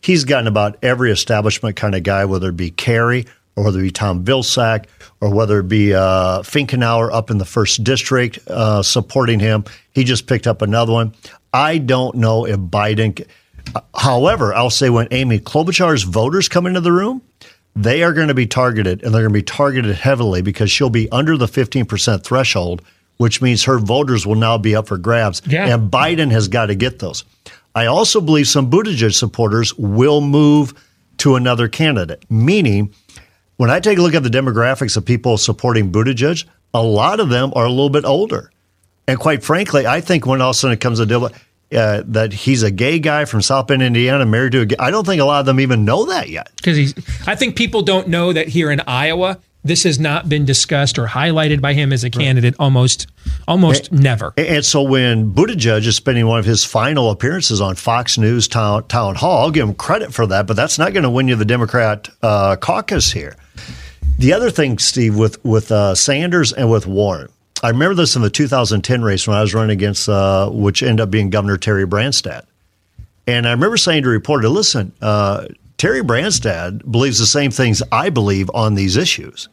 He's 0.00 0.24
gotten 0.24 0.46
about 0.46 0.78
every 0.82 1.12
establishment 1.12 1.76
kind 1.76 1.94
of 1.94 2.02
guy, 2.02 2.24
whether 2.24 2.48
it 2.48 2.56
be 2.56 2.70
Kerry 2.70 3.26
or 3.56 3.64
whether 3.64 3.80
it 3.80 3.82
be 3.82 3.90
Tom 3.90 4.24
Vilsack 4.24 4.86
or 5.20 5.34
whether 5.34 5.60
it 5.60 5.68
be 5.68 5.94
uh, 5.94 6.40
Finkenauer 6.42 7.12
up 7.12 7.30
in 7.30 7.38
the 7.38 7.44
first 7.44 7.84
district 7.84 8.38
uh, 8.48 8.82
supporting 8.82 9.38
him. 9.38 9.64
He 9.92 10.04
just 10.04 10.26
picked 10.26 10.46
up 10.46 10.62
another 10.62 10.92
one. 10.92 11.14
I 11.52 11.78
don't 11.78 12.16
know 12.16 12.46
if 12.46 12.56
Biden. 12.56 13.26
However, 13.94 14.54
I'll 14.54 14.70
say 14.70 14.90
when 14.90 15.08
Amy 15.10 15.38
Klobuchar's 15.38 16.02
voters 16.02 16.48
come 16.48 16.66
into 16.66 16.80
the 16.80 16.92
room, 16.92 17.22
they 17.76 18.02
are 18.02 18.12
going 18.12 18.28
to 18.28 18.34
be 18.34 18.46
targeted 18.46 19.02
and 19.02 19.14
they're 19.14 19.22
going 19.22 19.32
to 19.32 19.38
be 19.38 19.42
targeted 19.42 19.96
heavily 19.96 20.42
because 20.42 20.70
she'll 20.70 20.90
be 20.90 21.10
under 21.10 21.36
the 21.36 21.46
15% 21.46 22.22
threshold, 22.22 22.82
which 23.16 23.40
means 23.40 23.64
her 23.64 23.78
voters 23.78 24.26
will 24.26 24.34
now 24.34 24.58
be 24.58 24.74
up 24.74 24.88
for 24.88 24.98
grabs. 24.98 25.42
Yeah. 25.46 25.66
And 25.66 25.90
Biden 25.90 26.30
has 26.30 26.48
got 26.48 26.66
to 26.66 26.74
get 26.74 26.98
those. 26.98 27.24
I 27.74 27.86
also 27.86 28.20
believe 28.20 28.48
some 28.48 28.70
Buttigieg 28.70 29.14
supporters 29.14 29.74
will 29.78 30.20
move 30.20 30.74
to 31.18 31.36
another 31.36 31.68
candidate, 31.68 32.24
meaning 32.30 32.92
when 33.56 33.70
I 33.70 33.80
take 33.80 33.98
a 33.98 34.02
look 34.02 34.14
at 34.14 34.22
the 34.22 34.28
demographics 34.28 34.96
of 34.96 35.04
people 35.04 35.38
supporting 35.38 35.92
Buttigieg, 35.92 36.44
a 36.74 36.82
lot 36.82 37.20
of 37.20 37.28
them 37.28 37.52
are 37.54 37.64
a 37.64 37.70
little 37.70 37.90
bit 37.90 38.04
older. 38.04 38.50
And 39.06 39.18
quite 39.18 39.42
frankly, 39.42 39.86
I 39.86 40.00
think 40.00 40.26
when 40.26 40.40
all 40.40 40.50
of 40.50 40.56
a 40.56 40.58
sudden 40.58 40.74
it 40.74 40.80
comes 40.80 40.98
to 40.98 41.06
deal 41.06 41.26
uh, 41.26 42.02
that 42.06 42.32
he's 42.32 42.62
a 42.62 42.70
gay 42.70 42.98
guy 42.98 43.24
from 43.24 43.42
South 43.42 43.66
Bend, 43.66 43.82
Indiana, 43.82 44.26
married 44.26 44.52
to 44.52 44.60
a 44.60 44.66
gay, 44.66 44.76
I 44.78 44.90
don't 44.90 45.06
think 45.06 45.20
a 45.20 45.24
lot 45.24 45.40
of 45.40 45.46
them 45.46 45.60
even 45.60 45.84
know 45.84 46.06
that 46.06 46.28
yet. 46.28 46.50
Because 46.56 46.76
he's, 46.76 46.94
I 47.26 47.34
think 47.34 47.56
people 47.56 47.82
don't 47.82 48.08
know 48.08 48.32
that 48.32 48.48
here 48.48 48.70
in 48.70 48.80
Iowa, 48.80 49.38
this 49.64 49.84
has 49.84 49.98
not 49.98 50.28
been 50.28 50.44
discussed 50.44 50.98
or 50.98 51.06
highlighted 51.06 51.60
by 51.60 51.74
him 51.74 51.92
as 51.92 52.04
a 52.04 52.10
candidate 52.10 52.54
almost 52.58 53.06
almost 53.46 53.92
never. 53.92 54.34
And 54.36 54.64
so 54.64 54.82
when 54.82 55.32
Buttigieg 55.32 55.86
is 55.86 55.96
spending 55.96 56.26
one 56.26 56.38
of 56.38 56.44
his 56.44 56.64
final 56.64 57.10
appearances 57.10 57.60
on 57.60 57.76
Fox 57.76 58.18
News 58.18 58.48
town, 58.48 58.86
town 58.88 59.14
hall, 59.14 59.42
I'll 59.44 59.50
give 59.50 59.68
him 59.68 59.74
credit 59.74 60.12
for 60.12 60.26
that, 60.26 60.46
but 60.46 60.54
that's 60.54 60.78
not 60.78 60.92
going 60.92 61.04
to 61.04 61.10
win 61.10 61.28
you 61.28 61.36
the 61.36 61.44
Democrat 61.44 62.08
uh, 62.22 62.56
caucus 62.56 63.12
here. 63.12 63.36
The 64.18 64.32
other 64.32 64.50
thing, 64.50 64.78
Steve, 64.78 65.16
with 65.16 65.42
with 65.44 65.72
uh, 65.72 65.94
Sanders 65.94 66.52
and 66.52 66.70
with 66.70 66.86
Warren, 66.86 67.28
I 67.62 67.70
remember 67.70 67.94
this 67.94 68.16
in 68.16 68.22
the 68.22 68.30
2010 68.30 69.02
race 69.02 69.26
when 69.26 69.36
I 69.36 69.40
was 69.40 69.54
running 69.54 69.70
against, 69.70 70.08
uh, 70.08 70.50
which 70.50 70.82
ended 70.82 71.00
up 71.00 71.10
being 71.10 71.30
Governor 71.30 71.56
Terry 71.56 71.86
Branstad. 71.86 72.44
And 73.26 73.46
I 73.46 73.52
remember 73.52 73.76
saying 73.76 74.02
to 74.02 74.08
a 74.08 74.12
reporter, 74.12 74.48
listen, 74.48 74.92
uh, 75.00 75.46
Terry 75.82 76.02
Branstad 76.02 76.88
believes 76.88 77.18
the 77.18 77.26
same 77.26 77.50
things 77.50 77.82
I 77.90 78.08
believe 78.08 78.48
on 78.54 78.76
these 78.76 78.96
issues. 78.96 79.48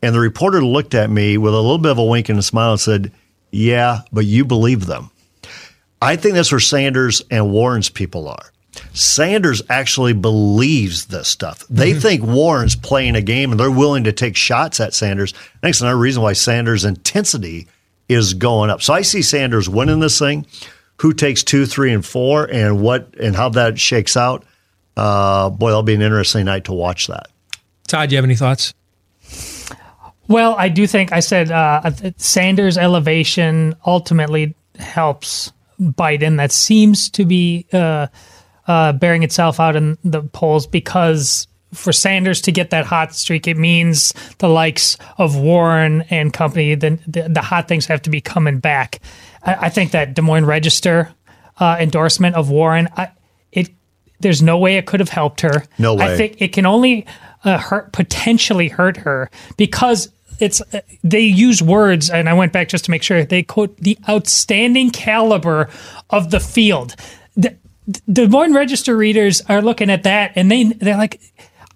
And 0.00 0.14
the 0.14 0.18
reporter 0.18 0.64
looked 0.64 0.94
at 0.94 1.10
me 1.10 1.36
with 1.36 1.52
a 1.52 1.60
little 1.60 1.76
bit 1.76 1.90
of 1.90 1.98
a 1.98 2.04
wink 2.04 2.30
and 2.30 2.38
a 2.38 2.42
smile 2.42 2.70
and 2.70 2.80
said, 2.80 3.12
Yeah, 3.50 4.00
but 4.10 4.24
you 4.24 4.46
believe 4.46 4.86
them. 4.86 5.10
I 6.00 6.16
think 6.16 6.36
that's 6.36 6.50
where 6.50 6.58
Sanders 6.58 7.20
and 7.30 7.52
Warren's 7.52 7.90
people 7.90 8.28
are. 8.28 8.50
Sanders 8.94 9.60
actually 9.68 10.14
believes 10.14 11.04
this 11.04 11.28
stuff. 11.28 11.66
They 11.68 11.90
mm-hmm. 11.90 12.00
think 12.00 12.22
Warren's 12.22 12.74
playing 12.74 13.14
a 13.14 13.20
game 13.20 13.50
and 13.50 13.60
they're 13.60 13.70
willing 13.70 14.04
to 14.04 14.12
take 14.12 14.36
shots 14.36 14.80
at 14.80 14.94
Sanders. 14.94 15.34
That's 15.60 15.82
another 15.82 15.98
reason 15.98 16.22
why 16.22 16.32
Sanders' 16.32 16.86
intensity 16.86 17.68
is 18.08 18.32
going 18.32 18.70
up. 18.70 18.80
So 18.80 18.94
I 18.94 19.02
see 19.02 19.20
Sanders 19.20 19.68
winning 19.68 20.00
this 20.00 20.18
thing. 20.18 20.46
Who 21.02 21.12
takes 21.12 21.42
two, 21.42 21.66
three, 21.66 21.92
and 21.92 22.02
four, 22.02 22.48
and 22.50 22.80
what 22.80 23.14
and 23.20 23.36
how 23.36 23.50
that 23.50 23.78
shakes 23.78 24.16
out? 24.16 24.46
Uh, 24.98 25.50
boy, 25.50 25.68
that'll 25.68 25.82
be 25.82 25.94
an 25.94 26.02
interesting 26.02 26.44
night 26.44 26.64
to 26.64 26.72
watch 26.72 27.06
that. 27.06 27.28
Todd, 27.86 28.08
do 28.08 28.14
you 28.14 28.18
have 28.18 28.24
any 28.24 28.36
thoughts? 28.36 28.74
Well, 30.26 30.56
I 30.58 30.68
do 30.68 30.86
think 30.86 31.12
I 31.12 31.20
said 31.20 31.50
uh, 31.50 31.90
Sanders' 32.16 32.76
elevation 32.76 33.74
ultimately 33.86 34.54
helps 34.78 35.52
Biden. 35.80 36.36
That 36.36 36.52
seems 36.52 37.08
to 37.10 37.24
be 37.24 37.66
uh, 37.72 38.08
uh, 38.66 38.92
bearing 38.92 39.22
itself 39.22 39.60
out 39.60 39.76
in 39.76 39.96
the 40.04 40.22
polls 40.22 40.66
because 40.66 41.46
for 41.72 41.92
Sanders 41.92 42.40
to 42.42 42.52
get 42.52 42.70
that 42.70 42.84
hot 42.84 43.14
streak, 43.14 43.46
it 43.46 43.56
means 43.56 44.12
the 44.38 44.48
likes 44.48 44.96
of 45.16 45.36
Warren 45.36 46.02
and 46.10 46.32
company, 46.32 46.74
the, 46.74 46.98
the, 47.06 47.28
the 47.28 47.42
hot 47.42 47.68
things 47.68 47.86
have 47.86 48.02
to 48.02 48.10
be 48.10 48.20
coming 48.20 48.58
back. 48.58 49.00
I, 49.42 49.54
I 49.54 49.68
think 49.68 49.92
that 49.92 50.14
Des 50.14 50.22
Moines 50.22 50.46
Register 50.46 51.14
uh, 51.58 51.76
endorsement 51.80 52.36
of 52.36 52.50
Warren, 52.50 52.88
I, 52.96 53.04
it 53.04 53.10
there's 54.20 54.42
no 54.42 54.58
way 54.58 54.76
it 54.76 54.86
could 54.86 55.00
have 55.00 55.08
helped 55.08 55.40
her. 55.42 55.64
No 55.78 55.94
way. 55.94 56.14
I 56.14 56.16
think 56.16 56.40
it 56.40 56.52
can 56.52 56.66
only 56.66 57.06
uh, 57.44 57.58
hurt 57.58 57.92
potentially 57.92 58.68
hurt 58.68 58.96
her 58.98 59.30
because 59.56 60.10
it's 60.40 60.62
they 61.02 61.20
use 61.20 61.62
words, 61.62 62.10
and 62.10 62.28
I 62.28 62.34
went 62.34 62.52
back 62.52 62.68
just 62.68 62.84
to 62.86 62.90
make 62.90 63.02
sure 63.02 63.24
they 63.24 63.42
quote 63.42 63.76
the 63.78 63.98
outstanding 64.08 64.90
caliber 64.90 65.68
of 66.10 66.30
the 66.30 66.40
field. 66.40 66.94
The, 67.36 67.56
Des 68.12 68.28
Moines 68.28 68.54
Register 68.54 68.96
readers 68.96 69.40
are 69.48 69.62
looking 69.62 69.90
at 69.90 70.02
that, 70.04 70.32
and 70.36 70.50
they 70.50 70.64
they're 70.64 70.96
like. 70.96 71.20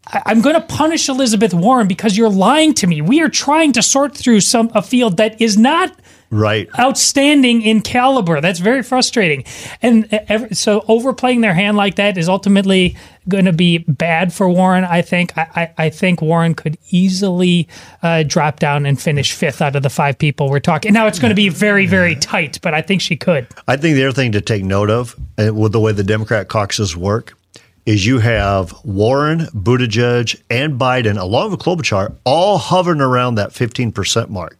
I'm 0.05 0.41
going 0.41 0.57
to 0.57 0.61
punish 0.61 1.09
Elizabeth 1.09 1.55
Warren 1.55 1.87
because 1.87 2.17
you're 2.17 2.29
lying 2.29 2.75
to 2.75 2.89
me. 2.89 3.01
We 3.01 3.23
are 3.23 3.29
trying 3.29 3.73
to 3.75 3.83
sort 3.83 4.17
through 4.17 4.41
some 4.41 4.71
a 4.75 4.83
field 4.83 5.17
that 5.19 5.41
is 5.41 5.57
not 5.57 5.97
right. 6.33 6.69
Outstanding 6.79 7.63
in 7.63 7.83
caliber. 7.83 8.41
That's 8.41 8.59
very 8.59 8.83
frustrating. 8.83 9.45
And 9.81 10.51
so 10.53 10.85
overplaying 10.89 11.43
their 11.43 11.55
hand 11.55 11.77
like 11.77 11.95
that 11.97 12.19
is 12.19 12.29
ultimately 12.29 12.97
going 13.29 13.45
to 13.45 13.53
be 13.53 13.79
bad 13.79 14.33
for 14.33 14.49
warren 14.49 14.83
i 14.85 15.01
think. 15.01 15.37
I, 15.39 15.73
I 15.79 15.91
think 15.91 16.21
warren 16.21 16.55
could 16.55 16.77
easily 16.91 17.69
uh, 18.03 18.25
drop 18.25 18.59
down 18.59 18.85
and 18.85 19.01
finish 19.01 19.33
fifth 19.33 19.63
out 19.63 19.77
of 19.77 19.85
the 19.85 19.91
five 19.91 20.19
people 20.19 20.51
we're 20.51 20.59
talking. 20.59 20.93
Now 20.93 21.07
it's 21.07 21.21
going 21.21 21.31
to 21.31 21.37
be 21.37 21.49
very 21.49 21.87
very 21.87 22.17
tight 22.17 22.59
but 22.63 22.75
i 22.75 22.83
think 22.83 23.01
she 23.01 23.17
could. 23.17 23.47
I 23.69 23.77
think 23.77 23.95
the 23.95 24.05
other 24.05 24.13
thing 24.13 24.33
to 24.33 24.41
take 24.41 24.65
note 24.65 24.91
of 24.91 25.15
uh, 25.39 25.55
with 25.55 25.71
the 25.71 25.79
way 25.79 25.93
the 25.93 26.03
democrat 26.03 26.49
caucuses 26.49 26.97
work 26.97 27.37
is 27.85 28.07
you 28.07 28.21
have 28.21 28.73
Warren, 28.85 29.41
Buttigieg, 29.47 30.41
and 30.49 30.79
Biden, 30.79 31.21
along 31.21 31.51
with 31.51 31.59
Klobuchar, 31.59 32.15
all 32.25 32.59
hovering 32.59 33.01
around 33.01 33.35
that 33.35 33.51
15% 33.51 34.29
mark 34.29 34.57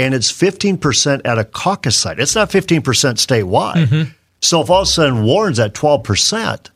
and 0.00 0.14
it's 0.14 0.32
15% 0.32 1.20
at 1.24 1.38
a 1.38 1.44
caucus 1.44 1.96
site. 1.96 2.18
It's 2.18 2.34
not 2.34 2.50
15% 2.50 2.80
statewide. 2.82 3.74
Mm-hmm. 3.74 4.10
So 4.40 4.62
if 4.62 4.70
all 4.70 4.82
of 4.82 4.88
a 4.88 4.90
sudden 4.90 5.24
Warren's 5.24 5.58
at 5.58 5.74
12%, 5.74 6.70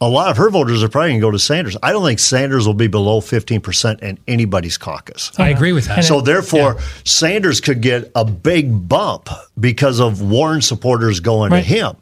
a 0.00 0.08
lot 0.08 0.30
of 0.30 0.36
her 0.36 0.50
voters 0.50 0.82
are 0.82 0.88
probably 0.88 1.10
going 1.10 1.20
to 1.20 1.26
go 1.26 1.30
to 1.30 1.38
Sanders. 1.38 1.76
I 1.82 1.92
don't 1.92 2.04
think 2.04 2.18
Sanders 2.18 2.66
will 2.66 2.74
be 2.74 2.88
below 2.88 3.20
15% 3.20 4.00
in 4.02 4.18
anybody's 4.26 4.76
caucus. 4.76 5.32
I 5.38 5.50
agree 5.50 5.72
with 5.72 5.86
that. 5.86 6.04
So 6.04 6.20
therefore, 6.20 6.74
yeah. 6.78 6.84
Sanders 7.04 7.60
could 7.60 7.80
get 7.80 8.10
a 8.14 8.24
big 8.24 8.88
bump 8.88 9.28
because 9.58 10.00
of 10.00 10.20
Warren 10.20 10.60
supporters 10.60 11.20
going 11.20 11.52
right. 11.52 11.60
to 11.60 11.64
him. 11.64 11.96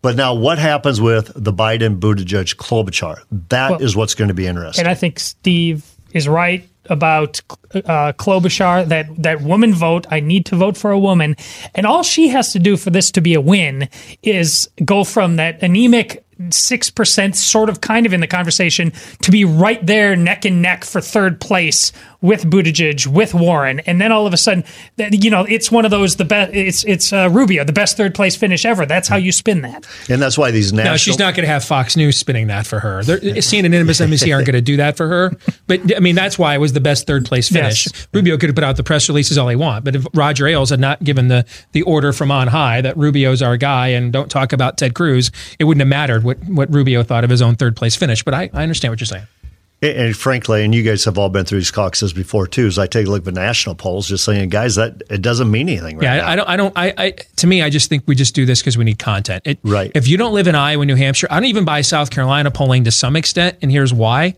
But 0.00 0.14
now, 0.14 0.34
what 0.34 0.58
happens 0.58 1.00
with 1.00 1.32
the 1.34 1.52
Biden 1.52 1.98
Buttigieg 1.98 2.54
Klobuchar? 2.54 3.20
That 3.48 3.72
well, 3.72 3.82
is 3.82 3.96
what's 3.96 4.14
going 4.14 4.28
to 4.28 4.34
be 4.34 4.46
interesting. 4.46 4.84
And 4.84 4.90
I 4.90 4.94
think 4.94 5.18
Steve 5.18 5.84
is 6.12 6.28
right 6.28 6.68
about 6.88 7.40
uh, 7.74 8.12
Klobuchar, 8.12 8.88
that 8.88 9.06
that 9.22 9.40
woman 9.40 9.74
vote. 9.74 10.06
I 10.10 10.20
need 10.20 10.46
to 10.46 10.56
vote 10.56 10.76
for 10.76 10.90
a 10.90 10.98
woman, 10.98 11.36
and 11.74 11.86
all 11.86 12.02
she 12.02 12.28
has 12.28 12.52
to 12.52 12.58
do 12.58 12.76
for 12.76 12.90
this 12.90 13.10
to 13.12 13.20
be 13.20 13.34
a 13.34 13.40
win 13.40 13.88
is 14.22 14.68
go 14.84 15.04
from 15.04 15.36
that 15.36 15.62
anemic 15.62 16.24
6% 16.38 17.34
sort 17.34 17.68
of 17.68 17.80
kind 17.80 18.06
of 18.06 18.12
in 18.12 18.20
the 18.20 18.26
conversation 18.26 18.92
to 19.22 19.30
be 19.30 19.44
right 19.44 19.84
there 19.84 20.14
neck 20.14 20.44
and 20.44 20.62
neck 20.62 20.84
for 20.84 21.00
third 21.00 21.40
place 21.40 21.92
with 22.20 22.44
Buttigieg, 22.44 23.06
with 23.06 23.32
Warren. 23.32 23.80
And 23.80 24.00
then 24.00 24.10
all 24.10 24.26
of 24.26 24.32
a 24.32 24.36
sudden, 24.36 24.64
you 24.96 25.30
know, 25.30 25.44
it's 25.44 25.70
one 25.70 25.84
of 25.84 25.90
those, 25.90 26.16
the 26.16 26.24
best, 26.24 26.52
it's, 26.52 26.84
it's 26.84 27.12
uh, 27.12 27.28
Rubio, 27.30 27.62
the 27.64 27.72
best 27.72 27.96
third 27.96 28.14
place 28.14 28.34
finish 28.34 28.64
ever. 28.64 28.86
That's 28.86 29.06
how 29.06 29.16
you 29.16 29.30
spin 29.30 29.62
that. 29.62 29.86
And 30.08 30.20
that's 30.20 30.36
why 30.36 30.50
these 30.50 30.72
national. 30.72 30.92
No, 30.92 30.96
she's 30.96 31.18
not 31.18 31.34
going 31.34 31.46
to 31.46 31.52
have 31.52 31.64
Fox 31.64 31.96
News 31.96 32.16
spinning 32.16 32.48
that 32.48 32.66
for 32.66 32.80
her. 32.80 33.04
They're, 33.04 33.18
CNN 33.18 33.66
and 33.66 33.88
MSNBC 33.88 34.32
aren't 34.34 34.46
going 34.46 34.54
to 34.54 34.60
do 34.60 34.78
that 34.78 34.96
for 34.96 35.06
her. 35.06 35.32
But 35.68 35.96
I 35.96 36.00
mean, 36.00 36.16
that's 36.16 36.38
why 36.38 36.54
it 36.54 36.58
was 36.58 36.72
the 36.72 36.80
best 36.80 37.06
third 37.06 37.24
place 37.24 37.48
finish. 37.48 37.86
Yes. 37.86 38.08
Rubio 38.12 38.36
could 38.36 38.48
have 38.48 38.56
put 38.56 38.64
out 38.64 38.76
the 38.76 38.82
press 38.82 39.08
releases 39.08 39.38
all 39.38 39.48
he 39.48 39.56
want. 39.56 39.84
But 39.84 39.94
if 39.94 40.06
Roger 40.12 40.48
Ailes 40.48 40.70
had 40.70 40.80
not 40.80 41.02
given 41.04 41.28
the, 41.28 41.46
the 41.72 41.82
order 41.82 42.12
from 42.12 42.32
on 42.32 42.48
high 42.48 42.80
that 42.80 42.96
Rubio's 42.96 43.42
our 43.42 43.56
guy 43.56 43.88
and 43.88 44.12
don't 44.12 44.30
talk 44.30 44.52
about 44.52 44.76
Ted 44.76 44.94
Cruz, 44.94 45.30
it 45.60 45.64
wouldn't 45.64 45.80
have 45.80 45.88
mattered 45.88 46.24
what, 46.28 46.44
what 46.48 46.72
Rubio 46.72 47.02
thought 47.02 47.24
of 47.24 47.30
his 47.30 47.42
own 47.42 47.56
third 47.56 47.76
place 47.76 47.96
finish. 47.96 48.22
But 48.22 48.34
I, 48.34 48.50
I 48.52 48.62
understand 48.62 48.92
what 48.92 49.00
you're 49.00 49.06
saying. 49.06 49.26
And 49.80 50.16
frankly, 50.16 50.64
and 50.64 50.74
you 50.74 50.82
guys 50.82 51.04
have 51.04 51.18
all 51.18 51.28
been 51.28 51.44
through 51.44 51.60
these 51.60 51.70
caucuses 51.70 52.12
before 52.12 52.48
too. 52.48 52.66
As 52.66 52.80
I 52.80 52.88
take 52.88 53.06
a 53.06 53.10
look 53.10 53.20
at 53.20 53.24
the 53.26 53.32
national 53.32 53.76
polls, 53.76 54.08
just 54.08 54.24
saying, 54.24 54.48
guys, 54.48 54.74
that 54.74 55.04
it 55.08 55.22
doesn't 55.22 55.48
mean 55.48 55.68
anything. 55.68 55.98
Right 55.98 56.02
yeah, 56.02 56.16
now. 56.16 56.28
I 56.28 56.36
don't. 56.36 56.48
I 56.48 56.56
don't. 56.56 56.72
I, 56.76 56.94
I. 56.98 57.10
To 57.36 57.46
me, 57.46 57.62
I 57.62 57.70
just 57.70 57.88
think 57.88 58.02
we 58.06 58.16
just 58.16 58.34
do 58.34 58.44
this 58.44 58.60
because 58.60 58.76
we 58.76 58.82
need 58.82 58.98
content. 58.98 59.44
It, 59.46 59.60
right. 59.62 59.92
If 59.94 60.08
you 60.08 60.16
don't 60.16 60.34
live 60.34 60.48
in 60.48 60.56
Iowa, 60.56 60.84
New 60.84 60.96
Hampshire, 60.96 61.28
I 61.30 61.38
don't 61.38 61.48
even 61.48 61.64
buy 61.64 61.82
South 61.82 62.10
Carolina 62.10 62.50
polling 62.50 62.84
to 62.84 62.90
some 62.90 63.14
extent, 63.14 63.56
and 63.62 63.70
here's 63.70 63.94
why. 63.94 64.34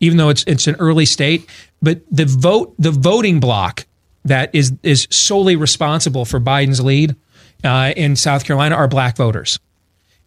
Even 0.00 0.18
though 0.18 0.28
it's 0.28 0.44
it's 0.46 0.66
an 0.66 0.76
early 0.78 1.06
state, 1.06 1.48
but 1.80 2.02
the 2.10 2.26
vote, 2.26 2.74
the 2.78 2.90
voting 2.90 3.40
block 3.40 3.86
that 4.26 4.54
is 4.54 4.74
is 4.82 5.08
solely 5.10 5.56
responsible 5.56 6.26
for 6.26 6.38
Biden's 6.38 6.82
lead 6.82 7.16
uh, 7.64 7.94
in 7.96 8.14
South 8.14 8.44
Carolina 8.44 8.74
are 8.74 8.88
black 8.88 9.16
voters, 9.16 9.58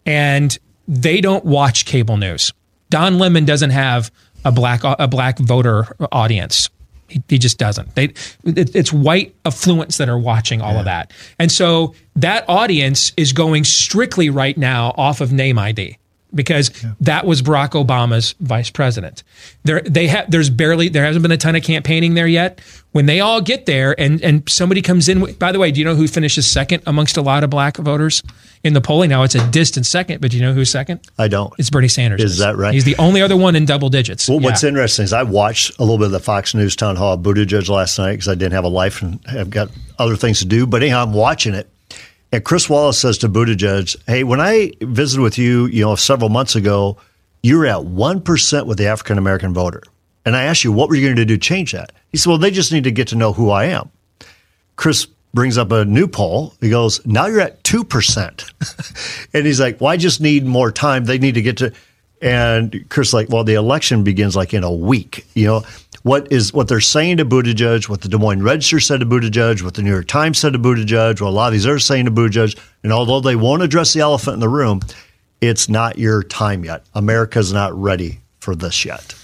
and 0.04 0.58
they 0.88 1.20
don't 1.20 1.44
watch 1.44 1.84
cable 1.84 2.16
news. 2.16 2.52
Don 2.90 3.18
Lemon 3.18 3.44
doesn't 3.44 3.70
have 3.70 4.10
a 4.44 4.52
black 4.52 4.80
a 4.84 5.08
black 5.08 5.38
voter 5.38 5.96
audience. 6.12 6.70
He, 7.08 7.22
he 7.28 7.38
just 7.38 7.58
doesn't. 7.58 7.94
They 7.94 8.04
it, 8.44 8.74
it's 8.74 8.92
white 8.92 9.34
affluents 9.44 9.98
that 9.98 10.08
are 10.08 10.18
watching 10.18 10.60
all 10.60 10.72
yeah. 10.72 10.78
of 10.80 10.84
that, 10.86 11.12
and 11.38 11.50
so 11.50 11.94
that 12.16 12.48
audience 12.48 13.12
is 13.16 13.32
going 13.32 13.64
strictly 13.64 14.30
right 14.30 14.56
now 14.56 14.94
off 14.96 15.20
of 15.20 15.32
name 15.32 15.58
ID 15.58 15.98
because 16.36 16.70
yeah. 16.82 16.92
that 17.00 17.26
was 17.26 17.42
Barack 17.42 17.70
Obama's 17.70 18.34
vice 18.40 18.70
president. 18.70 19.22
There, 19.64 19.80
they 19.80 20.06
have. 20.08 20.30
There's 20.30 20.50
barely. 20.50 20.88
There 20.88 21.04
hasn't 21.04 21.22
been 21.22 21.32
a 21.32 21.36
ton 21.36 21.56
of 21.56 21.62
campaigning 21.62 22.14
there 22.14 22.26
yet. 22.26 22.60
When 22.92 23.06
they 23.06 23.20
all 23.20 23.40
get 23.40 23.66
there, 23.66 23.98
and 23.98 24.22
and 24.22 24.48
somebody 24.48 24.82
comes 24.82 25.08
in. 25.08 25.34
By 25.34 25.52
the 25.52 25.58
way, 25.58 25.70
do 25.70 25.80
you 25.80 25.84
know 25.84 25.94
who 25.94 26.06
finishes 26.06 26.46
second 26.46 26.82
amongst 26.86 27.16
a 27.16 27.22
lot 27.22 27.42
of 27.42 27.50
black 27.50 27.76
voters 27.76 28.22
in 28.62 28.72
the 28.72 28.80
polling? 28.80 29.10
Now 29.10 29.22
it's 29.22 29.34
a 29.34 29.50
distant 29.50 29.86
second, 29.86 30.20
but 30.20 30.30
do 30.30 30.36
you 30.36 30.42
know 30.42 30.52
who's 30.52 30.70
second? 30.70 31.00
I 31.18 31.28
don't. 31.28 31.52
It's 31.58 31.70
Bernie 31.70 31.88
Sanders. 31.88 32.22
Is 32.22 32.38
that 32.38 32.56
right? 32.56 32.72
He's 32.72 32.84
the 32.84 32.96
only 32.98 33.22
other 33.22 33.36
one 33.36 33.56
in 33.56 33.64
double 33.64 33.88
digits. 33.88 34.28
Well, 34.28 34.40
yeah. 34.40 34.48
what's 34.48 34.64
interesting 34.64 35.04
is 35.04 35.12
I 35.12 35.24
watched 35.24 35.78
a 35.78 35.82
little 35.82 35.98
bit 35.98 36.06
of 36.06 36.12
the 36.12 36.20
Fox 36.20 36.54
News 36.54 36.76
town 36.76 36.96
hall 36.96 37.18
Buttigieg 37.18 37.68
last 37.68 37.98
night 37.98 38.12
because 38.12 38.28
I 38.28 38.34
didn't 38.34 38.52
have 38.52 38.64
a 38.64 38.68
life 38.68 39.02
and 39.02 39.20
I've 39.28 39.50
got 39.50 39.68
other 39.98 40.16
things 40.16 40.40
to 40.40 40.44
do. 40.46 40.66
But 40.66 40.82
anyhow, 40.82 41.02
I'm 41.02 41.12
watching 41.12 41.54
it 41.54 41.68
and 42.32 42.44
Chris 42.44 42.68
Wallace 42.68 42.98
says 42.98 43.18
to 43.18 43.28
Buttigieg, 43.28 43.96
"Hey, 44.06 44.24
when 44.24 44.40
I 44.40 44.72
visited 44.80 45.22
with 45.22 45.38
you, 45.38 45.66
you 45.66 45.84
know, 45.84 45.94
several 45.96 46.28
months 46.28 46.56
ago, 46.56 46.96
you 47.42 47.58
were 47.58 47.66
at 47.66 47.84
one 47.84 48.20
percent 48.20 48.66
with 48.66 48.78
the 48.78 48.86
African 48.86 49.18
American 49.18 49.54
voter, 49.54 49.82
and 50.24 50.36
I 50.36 50.44
asked 50.44 50.64
you 50.64 50.72
what 50.72 50.88
were 50.88 50.96
you 50.96 51.06
going 51.06 51.16
to 51.16 51.24
do 51.24 51.36
to 51.36 51.40
change 51.40 51.72
that." 51.72 51.92
He 52.10 52.18
said, 52.18 52.30
"Well, 52.30 52.38
they 52.38 52.50
just 52.50 52.72
need 52.72 52.84
to 52.84 52.90
get 52.90 53.08
to 53.08 53.16
know 53.16 53.32
who 53.32 53.50
I 53.50 53.66
am." 53.66 53.90
Chris 54.76 55.06
brings 55.34 55.56
up 55.58 55.70
a 55.70 55.84
new 55.84 56.08
poll. 56.08 56.54
He 56.60 56.70
goes, 56.70 57.04
"Now 57.06 57.26
you're 57.26 57.40
at 57.40 57.62
two 57.62 57.84
percent," 57.84 58.50
and 59.32 59.46
he's 59.46 59.60
like, 59.60 59.80
"Well, 59.80 59.90
I 59.90 59.96
just 59.96 60.20
need 60.20 60.44
more 60.44 60.72
time. 60.72 61.04
They 61.04 61.18
need 61.18 61.34
to 61.34 61.42
get 61.42 61.58
to." 61.58 61.72
And 62.22 62.88
Chris, 62.88 63.12
like, 63.12 63.28
well, 63.28 63.44
the 63.44 63.54
election 63.54 64.04
begins 64.04 64.36
like 64.36 64.54
in 64.54 64.64
a 64.64 64.72
week. 64.72 65.26
You 65.34 65.46
know, 65.46 65.64
what 66.02 66.30
is 66.32 66.52
what 66.52 66.68
they're 66.68 66.80
saying 66.80 67.18
to 67.18 67.24
Buttigieg, 67.24 67.88
what 67.88 68.00
the 68.00 68.08
Des 68.08 68.16
Moines 68.18 68.42
Register 68.42 68.80
said 68.80 69.00
to 69.00 69.06
Buttigieg, 69.06 69.62
what 69.62 69.74
the 69.74 69.82
New 69.82 69.90
York 69.90 70.06
Times 70.06 70.38
said 70.38 70.52
to 70.54 70.58
Buttigieg, 70.58 71.20
what 71.20 71.28
a 71.28 71.30
lot 71.30 71.48
of 71.48 71.52
these 71.52 71.66
are 71.66 71.78
saying 71.78 72.06
to 72.06 72.10
Buttigieg. 72.10 72.58
And 72.82 72.92
although 72.92 73.20
they 73.20 73.36
won't 73.36 73.62
address 73.62 73.92
the 73.92 74.00
elephant 74.00 74.34
in 74.34 74.40
the 74.40 74.48
room, 74.48 74.80
it's 75.40 75.68
not 75.68 75.98
your 75.98 76.22
time 76.22 76.64
yet. 76.64 76.84
America's 76.94 77.52
not 77.52 77.74
ready 77.74 78.20
for 78.40 78.54
this 78.54 78.84
yet 78.84 79.14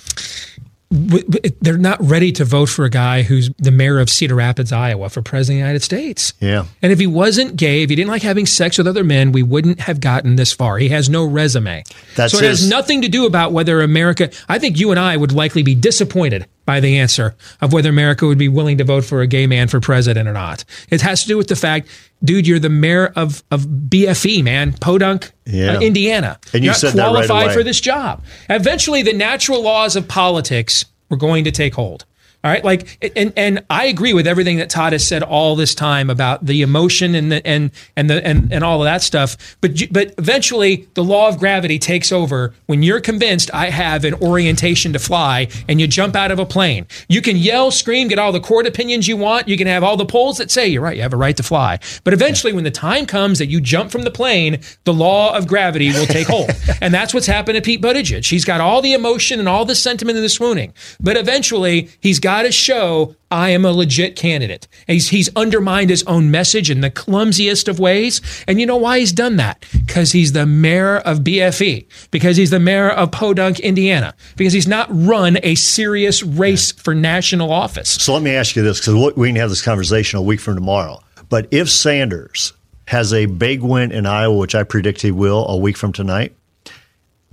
they're 0.93 1.79
not 1.79 1.99
ready 2.03 2.33
to 2.33 2.45
vote 2.45 2.69
for 2.69 2.85
a 2.85 2.91
guy 2.91 3.23
who's 3.23 3.51
the 3.59 3.71
mayor 3.71 3.99
of 3.99 4.11
Cedar 4.11 4.35
Rapids, 4.35 4.73
Iowa, 4.73 5.09
for 5.09 5.23
president 5.23 5.57
of 5.57 5.63
the 5.63 5.67
United 5.69 5.83
States. 5.83 6.35
Yeah. 6.41 6.67
And 6.83 6.93
if 6.93 6.99
he 6.99 7.07
wasn't 7.07 7.57
gay, 7.57 7.83
if 7.83 7.91
he 7.91 7.97
didn't 7.97 8.11
like 8.11 8.23
having 8.23 8.45
sex 8.47 8.77
with 8.77 8.87
other 8.87 9.03
men, 9.05 9.33
we 9.33 9.43
wouldn't 9.43 9.81
have 9.81 10.01
gotten 10.01 10.37
this 10.37 10.53
far. 10.53 10.77
He 10.79 10.91
has 10.91 11.09
no 11.09 11.25
resume. 11.25 11.83
That's 12.15 12.33
so 12.33 12.39
it 12.39 12.45
his- 12.45 12.61
has 12.61 12.69
nothing 12.71 13.03
to 13.03 13.09
do 13.09 13.25
about 13.27 13.53
whether 13.53 13.81
America. 13.81 14.31
I 14.49 14.59
think 14.59 14.79
you 14.79 14.91
and 14.91 15.01
I 15.01 15.17
would 15.17 15.33
likely 15.33 15.63
be 15.63 15.75
disappointed 15.75 16.47
by 16.65 16.81
the 16.81 16.99
answer 16.99 17.35
of 17.61 17.73
whether 17.73 17.89
America 17.91 18.27
would 18.27 18.39
be 18.39 18.49
willing 18.49 18.79
to 18.79 18.85
vote 18.85 19.05
for 19.05 19.21
a 19.21 19.27
gay 19.27 19.47
man 19.47 19.69
for 19.69 19.81
president 19.81 20.29
or 20.29 20.33
not. 20.33 20.65
It 20.91 21.01
has 21.01 21.23
to 21.23 21.29
do 21.29 21.37
with 21.37 21.49
the 21.49 21.57
fact, 21.57 21.89
dude, 22.23 22.47
you're 22.47 22.59
the 22.59 22.69
mayor 22.69 23.13
of 23.17 23.43
of 23.51 23.67
BFE, 23.67 24.43
man, 24.45 24.73
Podunk, 24.75 25.33
Yeah. 25.47 25.77
uh, 25.77 25.81
Indiana. 25.81 26.39
And 26.53 26.63
you 26.63 26.69
you're 26.69 26.75
said 26.75 26.95
not 26.95 27.13
that 27.15 27.29
right 27.29 27.45
away. 27.47 27.55
for 27.55 27.63
this 27.63 27.81
job. 27.81 28.23
Eventually, 28.49 29.03
the 29.03 29.13
natural 29.13 29.63
laws 29.63 29.97
of 29.97 30.07
politics 30.09 30.85
were 31.09 31.17
going 31.17 31.45
to 31.45 31.51
take 31.51 31.75
hold. 31.75 32.05
All 32.45 32.51
right, 32.51 32.65
like 32.65 33.13
and 33.15 33.33
and 33.37 33.65
I 33.71 33.85
agree 33.85 34.13
with 34.13 34.27
everything 34.27 34.57
that 34.57 34.69
Todd 34.69 34.93
has 34.95 35.07
said 35.07 35.23
all 35.23 35.55
this 35.55 35.77
time 35.77 36.11
about 36.11 36.45
the 36.45 36.63
emotion 36.63 37.15
and 37.15 37.31
the 37.31 37.47
and 37.47 37.71
and 37.97 38.11
the 38.11 38.27
and, 38.27 38.53
and 38.53 38.65
all 38.65 38.83
of 38.83 38.85
that 38.85 39.01
stuff. 39.01 39.57
But 39.61 39.81
but 39.93 40.13
eventually, 40.19 40.89
the 40.95 41.05
law 41.05 41.29
of 41.29 41.39
gravity 41.39 41.79
takes 41.79 42.11
over 42.11 42.53
when 42.67 42.83
you're 42.83 43.01
convinced 43.01 43.55
I 43.55 43.71
have 43.71 44.05
an 44.05 44.15
orientation 44.15 44.93
to 44.93 44.99
fly, 44.99 45.51
and 45.69 45.81
you 45.81 45.87
jump 45.87 46.17
out 46.17 46.33
of 46.33 46.41
a 46.41 46.45
plane. 46.45 46.89
You 47.09 47.23
can 47.23 47.37
yell, 47.37 47.71
scream, 47.71 48.09
get 48.09 48.19
all 48.19 48.33
the 48.33 48.41
court 48.41 48.67
opinions 48.67 49.07
you 49.07 49.17
want. 49.17 49.47
You 49.47 49.57
can 49.57 49.69
have 49.69 49.85
all 49.85 49.97
the 49.97 50.05
polls 50.05 50.39
that 50.39 50.51
say 50.51 50.67
you're 50.67 50.83
right. 50.83 50.97
You 50.97 51.03
have 51.03 51.13
a 51.13 51.17
right 51.17 51.37
to 51.37 51.45
fly. 51.45 51.79
But 52.03 52.13
eventually, 52.13 52.53
when 52.53 52.65
the 52.65 52.73
time 52.73 53.07
comes 53.07 53.39
that 53.39 53.51
you 53.51 53.61
jump 53.61 53.93
from 53.93 54.03
the 54.03 54.11
plane, 54.11 54.59
the 54.83 54.93
law 54.93 55.33
of 55.37 55.47
gravity 55.47 55.93
will 55.93 56.07
take 56.07 56.27
hold, 56.27 56.51
and 56.81 56.93
that's 56.93 57.15
what's 57.15 57.29
happened 57.29 57.55
to 57.55 57.63
Pete 57.63 57.81
Buttigieg. 57.81 58.29
He's 58.29 58.45
got 58.45 58.61
all 58.61 58.83
the 58.83 58.95
emotion 58.95 59.39
and 59.39 59.49
all 59.49 59.65
the 59.65 59.77
sentiment 59.77 60.17
and 60.17 60.25
the 60.25 60.29
swooning, 60.29 60.75
but 60.99 61.17
eventually 61.17 61.89
he's 62.01 62.19
got 62.19 62.32
to 62.41 62.51
show 62.51 63.15
I 63.31 63.51
am 63.51 63.67
a 63.67 63.73
legit 63.73 64.17
candidate. 64.17 64.67
And 64.89 64.95
he's 64.95 65.11
he's 65.11 65.29
undermined 65.37 65.91
his 65.91 66.03
own 66.05 66.31
message 66.31 66.71
in 66.71 66.81
the 66.81 66.91
clumsiest 66.91 67.69
of 67.69 67.79
ways, 67.79 68.23
and 68.49 68.59
you 68.59 68.65
know 68.65 68.79
why 68.79 69.01
he's 69.01 69.13
done 69.13 69.37
that? 69.37 69.67
Because 69.87 70.13
he's 70.13 70.33
the 70.33 70.47
mayor 70.47 70.97
of 70.97 71.19
BFE, 71.19 71.87
because 72.11 72.39
he's 72.39 72.51
the 72.51 72.61
mayor 72.61 72.89
of 72.89 73.11
Podunk, 73.11 73.61
Indiana, 73.61 74.15
because 74.37 74.55
he's 74.55 74.67
not 74.67 74.89
run 74.91 75.39
a 75.43 75.55
serious 75.55 76.23
race 76.23 76.73
for 76.73 76.95
national 76.95 77.53
office. 77.53 77.91
So 77.91 78.15
let 78.15 78.23
me 78.23 78.31
ask 78.31 78.57
you 78.57 78.63
this 78.63 78.81
because 78.81 79.15
we 79.15 79.29
can 79.29 79.37
have 79.37 79.51
this 79.51 79.63
conversation 79.63 80.19
a 80.19 80.23
week 80.23 80.41
from 80.41 80.55
tomorrow. 80.55 81.01
But 81.29 81.49
if 81.51 81.69
Sanders 81.69 82.55
has 82.87 83.13
a 83.13 83.27
big 83.27 83.63
win 83.63 83.93
in 83.93 84.07
Iowa, 84.07 84.37
which 84.37 84.55
I 84.55 84.63
predict 84.63 85.03
he 85.03 85.11
will 85.11 85.47
a 85.49 85.57
week 85.57 85.77
from 85.77 85.93
tonight, 85.93 86.35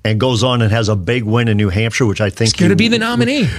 and 0.05 0.19
goes 0.19 0.43
on 0.43 0.61
and 0.61 0.71
has 0.71 0.89
a 0.89 0.95
big 0.95 1.23
win 1.23 1.47
in 1.47 1.57
New 1.57 1.69
Hampshire, 1.69 2.05
which 2.05 2.21
I 2.21 2.29
think 2.29 2.51
He's 2.51 2.53
going 2.53 2.69
to 2.69 2.75
be 2.75 2.87
the 2.87 2.99
nominee. 2.99 3.49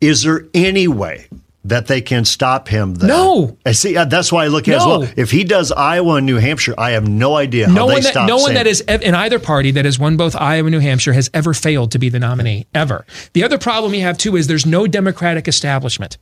Is 0.00 0.22
there 0.22 0.44
any 0.54 0.88
way 0.88 1.26
that 1.64 1.86
they 1.88 2.00
can 2.00 2.24
stop 2.24 2.68
him? 2.68 2.94
Then? 2.94 3.08
No. 3.08 3.56
I 3.66 3.72
see. 3.72 3.96
uh, 3.96 4.04
That's 4.04 4.30
why 4.30 4.44
I 4.44 4.48
look 4.48 4.68
at 4.68 4.74
it 4.74 4.76
as 4.76 4.84
No. 4.84 4.98
well. 5.00 5.08
If 5.16 5.30
he 5.30 5.42
does 5.42 5.72
Iowa 5.72 6.14
and 6.16 6.26
New 6.26 6.36
Hampshire, 6.36 6.74
I 6.78 6.90
have 6.92 7.08
no 7.08 7.34
idea 7.36 7.66
how 7.66 7.72
no 7.74 7.86
they 7.88 7.94
one 7.94 8.02
that 8.02 8.26
no 8.26 8.36
one 8.36 8.54
that 8.54 8.66
Sanders. 8.66 9.02
in 9.02 9.14
either 9.14 9.38
party 9.38 9.70
that 9.72 9.84
has 9.84 9.98
won 9.98 10.16
both 10.16 10.36
Iowa 10.36 10.66
and 10.66 10.72
New 10.72 10.80
Hampshire 10.80 11.12
has 11.14 11.28
ever 11.34 11.54
failed 11.54 11.90
to 11.92 11.98
be 11.98 12.08
the 12.08 12.18
nominee 12.20 12.66
ever. 12.74 13.04
The 13.32 13.42
other 13.42 13.58
problem 13.58 13.94
you 13.94 14.02
have 14.02 14.18
too 14.18 14.36
is 14.36 14.46
there's 14.46 14.66
no 14.66 14.86
Democratic 14.86 15.48
establishment. 15.48 16.18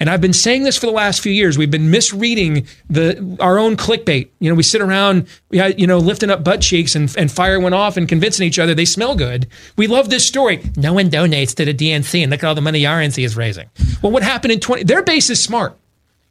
And 0.00 0.10
I've 0.10 0.20
been 0.20 0.32
saying 0.32 0.64
this 0.64 0.76
for 0.76 0.86
the 0.86 0.92
last 0.92 1.20
few 1.20 1.32
years. 1.32 1.56
We've 1.56 1.70
been 1.70 1.90
misreading 1.90 2.66
the 2.88 3.36
our 3.40 3.58
own 3.58 3.76
clickbait. 3.76 4.28
You 4.40 4.50
know, 4.50 4.54
we 4.54 4.62
sit 4.62 4.80
around, 4.80 5.26
you 5.50 5.86
know, 5.86 5.98
lifting 5.98 6.30
up 6.30 6.44
butt 6.44 6.60
cheeks 6.60 6.94
and, 6.94 7.14
and 7.16 7.30
fire 7.30 7.60
one 7.60 7.72
off 7.72 7.96
and 7.96 8.08
convincing 8.08 8.46
each 8.46 8.58
other 8.58 8.74
they 8.74 8.84
smell 8.84 9.14
good. 9.14 9.46
We 9.76 9.86
love 9.86 10.10
this 10.10 10.26
story. 10.26 10.62
No 10.76 10.92
one 10.92 11.10
donates 11.10 11.54
to 11.56 11.64
the 11.64 11.74
DNC, 11.74 12.22
and 12.22 12.30
look 12.30 12.42
at 12.42 12.46
all 12.46 12.54
the 12.54 12.60
money 12.60 12.80
the 12.80 12.86
RNC 12.86 13.24
is 13.24 13.36
raising. 13.36 13.70
Well, 14.02 14.12
what 14.12 14.22
happened 14.22 14.52
in 14.52 14.60
twenty? 14.60 14.84
Their 14.84 15.02
base 15.02 15.30
is 15.30 15.42
smart. 15.42 15.78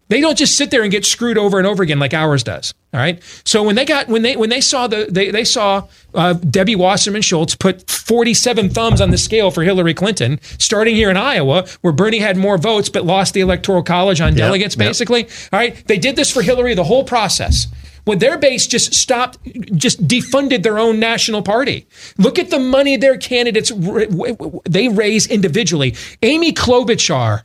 They 0.09 0.21
don't 0.21 0.37
just 0.37 0.57
sit 0.57 0.69
there 0.69 0.83
and 0.83 0.91
get 0.91 1.05
screwed 1.05 1.37
over 1.37 1.57
and 1.57 1.65
over 1.65 1.81
again 1.81 1.97
like 1.99 2.13
ours 2.13 2.43
does. 2.43 2.73
All 2.93 2.99
right. 2.99 3.21
So 3.45 3.63
when 3.63 3.75
they 3.75 3.85
got 3.85 4.07
when 4.07 4.21
they 4.21 4.35
when 4.35 4.49
they 4.49 4.61
saw 4.61 4.85
the 4.87 5.07
they 5.09 5.31
they 5.31 5.43
saw 5.45 5.87
uh, 6.13 6.33
Debbie 6.33 6.75
Wasserman 6.75 7.21
Schultz 7.23 7.55
put 7.55 7.89
47 7.89 8.69
thumbs 8.69 9.01
on 9.01 9.09
the 9.09 9.17
scale 9.17 9.49
for 9.49 9.63
Hillary 9.63 9.93
Clinton, 9.95 10.39
starting 10.59 10.95
here 10.95 11.09
in 11.09 11.17
Iowa, 11.17 11.65
where 11.81 11.93
Bernie 11.93 12.19
had 12.19 12.37
more 12.37 12.57
votes 12.57 12.89
but 12.89 13.05
lost 13.05 13.33
the 13.33 13.41
electoral 13.41 13.81
college 13.81 14.21
on 14.21 14.35
delegates. 14.35 14.75
yep. 14.77 14.87
Basically, 14.89 15.23
all 15.51 15.59
right. 15.59 15.75
They 15.87 15.97
did 15.97 16.15
this 16.15 16.31
for 16.31 16.41
Hillary 16.43 16.75
the 16.75 16.83
whole 16.83 17.03
process. 17.03 17.67
When 18.05 18.19
their 18.19 18.37
base 18.37 18.67
just 18.67 18.93
stopped, 18.93 19.37
just 19.75 20.05
defunded 20.05 20.61
their 20.61 20.77
own 20.77 20.99
national 20.99 21.41
party. 21.41 21.87
Look 22.17 22.37
at 22.37 22.49
the 22.49 22.59
money 22.59 22.97
their 22.97 23.17
candidates 23.17 23.71
r- 23.71 23.77
w- 24.05 24.35
w- 24.35 24.61
they 24.65 24.89
raise 24.89 25.25
individually. 25.25 25.95
Amy 26.21 26.51
Klobuchar 26.51 27.43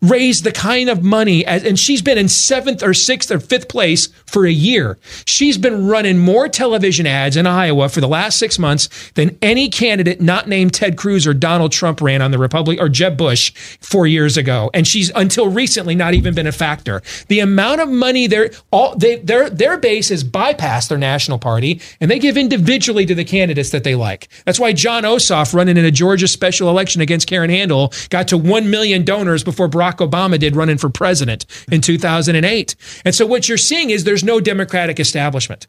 raised 0.00 0.44
the 0.44 0.52
kind 0.52 0.88
of 0.88 1.02
money 1.02 1.44
as, 1.44 1.64
and 1.64 1.78
she's 1.78 2.02
been 2.02 2.18
in 2.18 2.28
seventh 2.28 2.82
or 2.82 2.94
sixth 2.94 3.30
or 3.30 3.40
fifth 3.40 3.68
place 3.68 4.08
for 4.26 4.46
a 4.46 4.50
year. 4.50 4.98
She's 5.26 5.58
been 5.58 5.86
running 5.86 6.18
more 6.18 6.48
television 6.48 7.06
ads 7.06 7.36
in 7.36 7.46
Iowa 7.46 7.88
for 7.88 8.00
the 8.00 8.08
last 8.08 8.38
six 8.38 8.58
months 8.58 8.88
than 9.12 9.36
any 9.42 9.68
candidate 9.68 10.20
not 10.20 10.48
named 10.48 10.74
Ted 10.74 10.96
Cruz 10.96 11.26
or 11.26 11.34
Donald 11.34 11.72
Trump 11.72 12.00
ran 12.00 12.22
on 12.22 12.30
the 12.30 12.38
Republic 12.38 12.78
or 12.80 12.88
Jeb 12.88 13.16
Bush 13.16 13.52
four 13.80 14.06
years 14.06 14.36
ago. 14.36 14.70
And 14.74 14.86
she's 14.86 15.10
until 15.14 15.48
recently 15.48 15.94
not 15.94 16.14
even 16.14 16.34
been 16.34 16.46
a 16.46 16.52
factor. 16.52 17.02
The 17.28 17.40
amount 17.40 17.80
of 17.80 17.88
money 17.88 18.26
they're 18.26 18.50
all 18.70 18.96
they 18.96 19.16
their 19.16 19.50
their 19.50 19.78
base 19.78 20.08
has 20.10 20.22
bypassed 20.22 20.88
their 20.88 20.98
national 20.98 21.38
party 21.38 21.80
and 22.00 22.10
they 22.10 22.18
give 22.18 22.36
individually 22.36 23.06
to 23.06 23.14
the 23.14 23.24
candidates 23.24 23.70
that 23.70 23.84
they 23.84 23.94
like. 23.94 24.28
That's 24.44 24.60
why 24.60 24.72
Jon 24.72 25.02
Ossoff 25.04 25.54
running 25.54 25.76
in 25.76 25.84
a 25.84 25.90
Georgia 25.90 26.28
special 26.28 26.68
election 26.68 27.00
against 27.00 27.26
Karen 27.26 27.50
Handel 27.50 27.92
got 28.10 28.28
to 28.28 28.38
1 28.38 28.70
million 28.70 29.04
donors 29.04 29.42
before 29.42 29.68
Barack 29.68 29.87
Obama 29.96 30.38
did 30.38 30.54
running 30.54 30.78
for 30.78 30.90
president 30.90 31.46
in 31.72 31.80
2008. 31.80 32.76
And 33.04 33.14
so 33.14 33.26
what 33.26 33.48
you're 33.48 33.58
seeing 33.58 33.90
is 33.90 34.04
there's 34.04 34.22
no 34.22 34.38
democratic 34.38 35.00
establishment. 35.00 35.66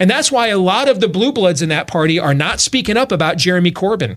And 0.00 0.10
that's 0.10 0.32
why 0.32 0.48
a 0.48 0.58
lot 0.58 0.88
of 0.88 1.00
the 1.00 1.08
blue 1.08 1.32
bloods 1.32 1.62
in 1.62 1.68
that 1.68 1.86
party 1.86 2.18
are 2.18 2.34
not 2.34 2.60
speaking 2.60 2.96
up 2.96 3.12
about 3.12 3.38
Jeremy 3.38 3.70
Corbyn. 3.70 4.16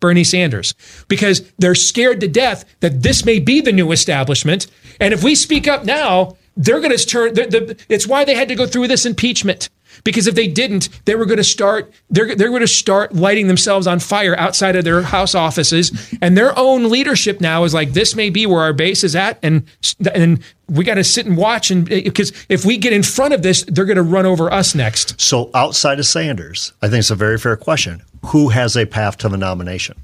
Bernie 0.00 0.24
Sanders 0.24 0.74
because 1.08 1.52
they're 1.58 1.74
scared 1.74 2.20
to 2.20 2.28
death 2.28 2.64
that 2.80 3.02
this 3.02 3.24
may 3.26 3.38
be 3.38 3.60
the 3.60 3.70
new 3.70 3.92
establishment. 3.92 4.66
And 4.98 5.12
if 5.12 5.22
we 5.22 5.34
speak 5.34 5.68
up 5.68 5.84
now, 5.84 6.38
they're 6.56 6.80
going 6.80 6.96
to 6.96 7.06
turn. 7.06 7.34
The, 7.34 7.44
the, 7.44 7.84
it's 7.88 8.06
why 8.06 8.24
they 8.24 8.34
had 8.34 8.48
to 8.48 8.54
go 8.54 8.66
through 8.66 8.88
this 8.88 9.06
impeachment 9.06 9.68
because 10.04 10.26
if 10.26 10.34
they 10.34 10.48
didn't, 10.48 10.88
they 11.04 11.14
were 11.14 11.26
going 11.26 11.38
to 11.38 11.44
start. 11.44 11.92
They're 12.10 12.34
they're 12.34 12.48
going 12.48 12.60
to 12.60 12.68
start 12.68 13.14
lighting 13.14 13.48
themselves 13.48 13.86
on 13.86 13.98
fire 13.98 14.36
outside 14.38 14.76
of 14.76 14.84
their 14.84 15.02
house 15.02 15.34
offices, 15.34 16.14
and 16.20 16.36
their 16.36 16.58
own 16.58 16.90
leadership 16.90 17.40
now 17.40 17.64
is 17.64 17.74
like, 17.74 17.92
this 17.92 18.14
may 18.14 18.30
be 18.30 18.46
where 18.46 18.60
our 18.60 18.72
base 18.72 19.04
is 19.04 19.16
at, 19.16 19.38
and 19.42 19.64
and 20.14 20.42
we 20.68 20.84
got 20.84 20.94
to 20.94 21.04
sit 21.04 21.26
and 21.26 21.36
watch, 21.36 21.70
and 21.70 21.90
eh, 21.90 22.02
because 22.04 22.32
if 22.48 22.64
we 22.64 22.76
get 22.76 22.92
in 22.92 23.02
front 23.02 23.34
of 23.34 23.42
this, 23.42 23.64
they're 23.64 23.84
going 23.84 23.96
to 23.96 24.02
run 24.02 24.26
over 24.26 24.52
us 24.52 24.74
next. 24.74 25.20
So 25.20 25.50
outside 25.54 25.98
of 25.98 26.06
Sanders, 26.06 26.72
I 26.82 26.88
think 26.88 27.00
it's 27.00 27.10
a 27.10 27.16
very 27.16 27.38
fair 27.38 27.56
question. 27.56 28.02
Who 28.26 28.48
has 28.50 28.76
a 28.76 28.86
path 28.86 29.18
to 29.18 29.28
the 29.28 29.38
nomination? 29.38 29.96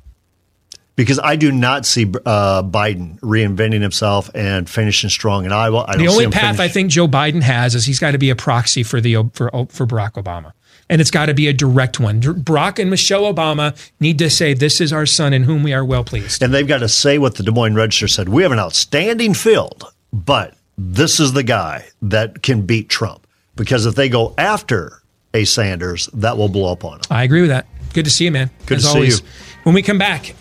Because 0.96 1.18
I 1.22 1.36
do 1.36 1.52
not 1.52 1.84
see 1.84 2.04
uh, 2.24 2.62
Biden 2.62 3.20
reinventing 3.20 3.82
himself 3.82 4.30
and 4.34 4.68
finishing 4.68 5.10
strong 5.10 5.44
in 5.44 5.52
Iowa. 5.52 5.84
I 5.86 5.92
don't 5.96 6.04
The 6.06 6.10
only 6.10 6.26
path 6.28 6.56
finish- 6.56 6.60
I 6.70 6.72
think 6.72 6.90
Joe 6.90 7.06
Biden 7.06 7.42
has 7.42 7.74
is 7.74 7.84
he's 7.84 7.98
got 7.98 8.12
to 8.12 8.18
be 8.18 8.30
a 8.30 8.36
proxy 8.36 8.82
for 8.82 9.00
the 9.00 9.16
for 9.34 9.50
for 9.68 9.86
Barack 9.86 10.12
Obama, 10.12 10.52
and 10.88 11.00
it's 11.02 11.10
got 11.10 11.26
to 11.26 11.34
be 11.34 11.48
a 11.48 11.52
direct 11.52 12.00
one. 12.00 12.22
Barack 12.22 12.78
and 12.78 12.88
Michelle 12.88 13.22
Obama 13.32 13.76
need 14.00 14.18
to 14.20 14.30
say, 14.30 14.54
"This 14.54 14.80
is 14.80 14.90
our 14.90 15.04
son 15.04 15.34
in 15.34 15.42
whom 15.44 15.62
we 15.62 15.74
are 15.74 15.84
well 15.84 16.02
pleased." 16.02 16.42
and 16.42 16.54
they've 16.54 16.66
got 16.66 16.78
to 16.78 16.88
say 16.88 17.18
what 17.18 17.34
the 17.34 17.42
Des 17.42 17.50
Moines 17.52 17.74
Register 17.74 18.08
said. 18.08 18.30
We 18.30 18.42
have 18.42 18.52
an 18.52 18.58
outstanding 18.58 19.34
field, 19.34 19.84
but 20.14 20.54
this 20.78 21.20
is 21.20 21.34
the 21.34 21.42
guy 21.42 21.84
that 22.00 22.42
can 22.42 22.62
beat 22.62 22.88
Trump. 22.88 23.26
Because 23.54 23.84
if 23.84 23.94
they 23.96 24.08
go 24.08 24.34
after 24.38 25.02
a 25.34 25.44
Sanders, 25.44 26.08
that 26.14 26.38
will 26.38 26.48
blow 26.48 26.72
up 26.72 26.84
on 26.86 26.94
him. 27.00 27.04
I 27.10 27.22
agree 27.24 27.42
with 27.42 27.50
that. 27.50 27.66
Good 27.92 28.06
to 28.06 28.10
see 28.10 28.24
you, 28.24 28.30
man. 28.30 28.50
Good 28.64 28.78
As 28.78 28.84
to 28.84 28.88
see 28.88 28.94
always. 28.94 29.20
you. 29.20 29.26
When 29.64 29.74
we 29.74 29.82
come 29.82 29.98
back, 29.98 30.34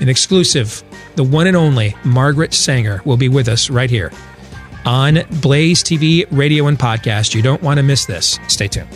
an 0.00 0.08
exclusive, 0.08 0.82
the 1.16 1.24
one 1.24 1.46
and 1.46 1.56
only 1.56 1.96
Margaret 2.04 2.54
Sanger 2.54 3.02
will 3.04 3.16
be 3.16 3.28
with 3.28 3.48
us 3.48 3.70
right 3.70 3.90
here 3.90 4.12
on 4.84 5.20
Blaze 5.40 5.82
TV, 5.82 6.26
radio, 6.30 6.66
and 6.66 6.78
podcast. 6.78 7.34
You 7.34 7.42
don't 7.42 7.62
want 7.62 7.78
to 7.78 7.82
miss 7.82 8.06
this. 8.06 8.38
Stay 8.48 8.68
tuned. 8.68 8.88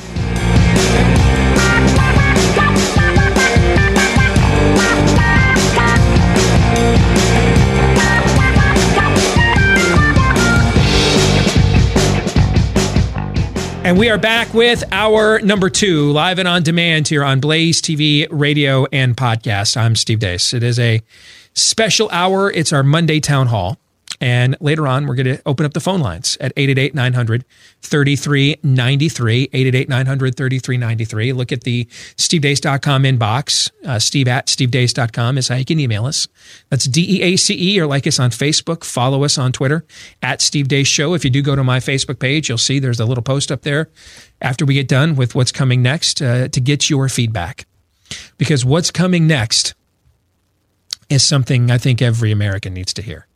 And 13.92 13.98
we 13.98 14.08
are 14.08 14.16
back 14.16 14.54
with 14.54 14.82
our 14.90 15.38
number 15.40 15.68
two, 15.68 16.12
live 16.12 16.38
and 16.38 16.48
on 16.48 16.62
demand 16.62 17.08
here 17.08 17.22
on 17.22 17.40
Blaze 17.40 17.82
TV, 17.82 18.26
radio, 18.30 18.86
and 18.90 19.14
podcast. 19.14 19.76
I'm 19.76 19.96
Steve 19.96 20.18
Deace. 20.18 20.54
It 20.54 20.62
is 20.62 20.78
a 20.78 21.02
special 21.52 22.08
hour. 22.10 22.50
It's 22.50 22.72
our 22.72 22.82
Monday 22.82 23.20
town 23.20 23.48
hall. 23.48 23.76
And 24.22 24.56
later 24.60 24.86
on, 24.86 25.08
we're 25.08 25.16
going 25.16 25.36
to 25.36 25.42
open 25.46 25.66
up 25.66 25.72
the 25.72 25.80
phone 25.80 25.98
lines 25.98 26.38
at 26.40 26.52
888 26.56 26.94
900 26.94 27.44
3393. 27.82 29.42
888 29.52 29.88
900 29.88 30.36
3393. 30.36 31.32
Look 31.32 31.50
at 31.50 31.64
the 31.64 31.86
stevedeace.com 31.86 33.02
inbox. 33.02 33.72
Uh, 33.84 33.98
steve 33.98 34.28
at 34.28 34.46
stevedeace.com 34.46 35.38
is 35.38 35.48
how 35.48 35.56
you 35.56 35.64
can 35.64 35.80
email 35.80 36.06
us. 36.06 36.28
That's 36.70 36.84
D 36.84 37.18
E 37.18 37.22
A 37.22 37.36
C 37.36 37.74
E, 37.74 37.80
or 37.80 37.88
like 37.88 38.06
us 38.06 38.20
on 38.20 38.30
Facebook. 38.30 38.84
Follow 38.84 39.24
us 39.24 39.38
on 39.38 39.50
Twitter 39.50 39.84
at 40.22 40.40
Steve 40.40 40.68
Deace 40.68 40.86
Show. 40.86 41.14
If 41.14 41.24
you 41.24 41.30
do 41.30 41.42
go 41.42 41.56
to 41.56 41.64
my 41.64 41.80
Facebook 41.80 42.20
page, 42.20 42.48
you'll 42.48 42.58
see 42.58 42.78
there's 42.78 43.00
a 43.00 43.04
little 43.04 43.24
post 43.24 43.50
up 43.50 43.62
there 43.62 43.90
after 44.40 44.64
we 44.64 44.74
get 44.74 44.86
done 44.86 45.16
with 45.16 45.34
what's 45.34 45.50
coming 45.50 45.82
next 45.82 46.22
uh, 46.22 46.46
to 46.46 46.60
get 46.60 46.88
your 46.88 47.08
feedback. 47.08 47.66
Because 48.38 48.64
what's 48.64 48.92
coming 48.92 49.26
next 49.26 49.74
is 51.10 51.24
something 51.24 51.72
I 51.72 51.78
think 51.78 52.00
every 52.00 52.30
American 52.30 52.72
needs 52.72 52.94
to 52.94 53.02
hear 53.02 53.26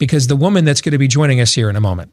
because 0.00 0.26
the 0.28 0.34
woman 0.34 0.64
that's 0.64 0.80
going 0.80 0.92
to 0.92 0.98
be 0.98 1.06
joining 1.06 1.40
us 1.40 1.54
here 1.54 1.68
in 1.68 1.76
a 1.76 1.80
moment, 1.80 2.12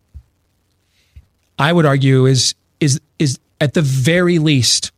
I 1.58 1.74
would 1.74 1.86
argue 1.86 2.28
is 2.28 2.54
is 2.80 3.00
is 3.18 3.40
at 3.60 3.74
the 3.74 3.82
very 3.82 4.38
least 4.38 4.92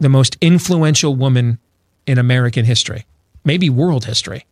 the 0.00 0.08
most 0.08 0.36
influential 0.40 1.14
woman 1.14 1.58
in 2.06 2.18
American 2.18 2.64
history, 2.64 3.06
maybe 3.44 3.70
world 3.70 4.06
history, 4.06 4.46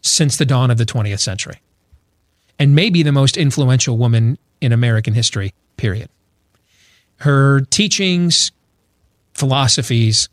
since 0.00 0.38
the 0.38 0.46
dawn 0.46 0.70
of 0.70 0.78
the 0.78 0.86
20th 0.86 1.20
century. 1.20 1.60
And 2.58 2.74
maybe 2.74 3.02
the 3.02 3.12
most 3.12 3.36
influential 3.36 3.98
woman 3.98 4.38
in 4.62 4.72
American 4.72 5.12
history, 5.12 5.52
period. 5.76 6.08
Her 7.18 7.60
teachings, 7.60 8.50
philosophies 9.34 10.30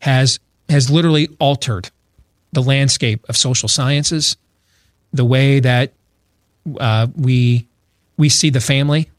has 0.00 0.40
has 0.68 0.90
literally 0.90 1.28
altered 1.38 1.91
the 2.52 2.62
landscape 2.62 3.24
of 3.28 3.36
social 3.36 3.68
sciences, 3.68 4.36
the 5.12 5.24
way 5.24 5.60
that 5.60 5.92
uh, 6.78 7.06
we 7.16 7.66
we 8.16 8.28
see 8.28 8.50
the 8.50 8.60
family, 8.60 9.10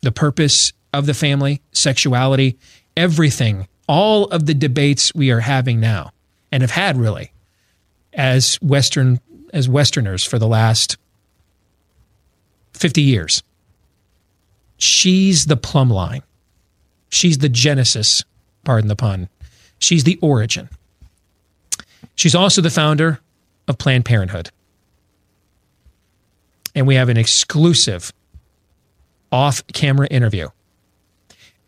the 0.00 0.12
purpose 0.12 0.72
of 0.92 1.06
the 1.06 1.14
family, 1.14 1.60
sexuality, 1.72 2.58
everything, 2.96 3.68
all 3.88 4.26
of 4.26 4.46
the 4.46 4.54
debates 4.54 5.14
we 5.14 5.30
are 5.30 5.40
having 5.40 5.80
now 5.80 6.12
and 6.50 6.62
have 6.62 6.70
had 6.70 6.96
really 6.96 7.32
as 8.12 8.56
Western 8.62 9.20
as 9.52 9.68
Westerners 9.68 10.24
for 10.24 10.38
the 10.38 10.46
last 10.46 10.96
50 12.74 13.02
years. 13.02 13.42
She's 14.78 15.46
the 15.46 15.56
plumb 15.56 15.90
line. 15.90 16.22
She's 17.10 17.38
the 17.38 17.48
genesis, 17.48 18.24
pardon 18.64 18.88
the 18.88 18.96
pun. 18.96 19.28
She's 19.78 20.04
the 20.04 20.18
origin. 20.22 20.70
She's 22.14 22.34
also 22.34 22.60
the 22.60 22.70
founder 22.70 23.20
of 23.68 23.78
Planned 23.78 24.04
Parenthood. 24.04 24.50
And 26.74 26.86
we 26.86 26.94
have 26.94 27.08
an 27.08 27.16
exclusive 27.16 28.12
off 29.30 29.66
camera 29.68 30.06
interview 30.08 30.48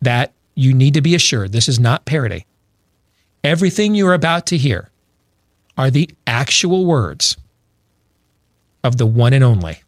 that 0.03 0.33
you 0.55 0.73
need 0.73 0.95
to 0.95 1.01
be 1.01 1.15
assured 1.15 1.53
this 1.53 1.69
is 1.69 1.81
not 1.81 2.05
parody. 2.05 2.47
Everything 3.43 3.95
you're 3.95 4.15
about 4.15 4.47
to 4.47 4.57
hear 4.57 4.91
are 5.77 5.91
the 5.91 6.11
actual 6.27 6.87
words 6.87 7.37
of 8.83 8.97
the 8.97 9.07
one 9.07 9.33
and 9.33 9.43
only 9.43 9.83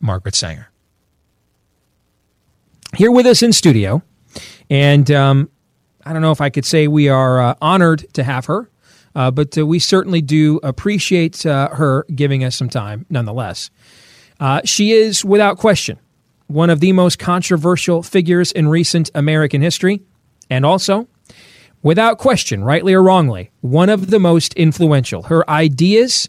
Margaret 0.00 0.34
Sanger. 0.34 0.70
Here 2.94 3.10
with 3.10 3.26
us 3.26 3.42
in 3.42 3.52
studio, 3.52 4.02
and 4.70 5.10
um, 5.10 5.50
I 6.04 6.12
don't 6.12 6.22
know 6.22 6.30
if 6.30 6.40
I 6.40 6.50
could 6.50 6.64
say 6.64 6.86
we 6.86 7.08
are 7.08 7.40
uh, 7.40 7.54
honored 7.60 8.06
to 8.14 8.22
have 8.22 8.46
her. 8.46 8.70
Uh, 9.16 9.30
but 9.30 9.56
uh, 9.56 9.66
we 9.66 9.78
certainly 9.78 10.20
do 10.20 10.60
appreciate 10.62 11.46
uh, 11.46 11.70
her 11.70 12.04
giving 12.14 12.44
us 12.44 12.54
some 12.54 12.68
time 12.68 13.06
nonetheless. 13.08 13.70
Uh, 14.38 14.60
she 14.64 14.92
is, 14.92 15.24
without 15.24 15.56
question, 15.56 15.98
one 16.48 16.68
of 16.68 16.80
the 16.80 16.92
most 16.92 17.18
controversial 17.18 18.02
figures 18.02 18.52
in 18.52 18.68
recent 18.68 19.10
American 19.14 19.62
history, 19.62 20.02
and 20.50 20.66
also, 20.66 21.08
without 21.82 22.18
question, 22.18 22.62
rightly 22.62 22.92
or 22.92 23.02
wrongly, 23.02 23.50
one 23.62 23.88
of 23.88 24.10
the 24.10 24.20
most 24.20 24.52
influential. 24.52 25.22
Her 25.22 25.48
ideas 25.48 26.28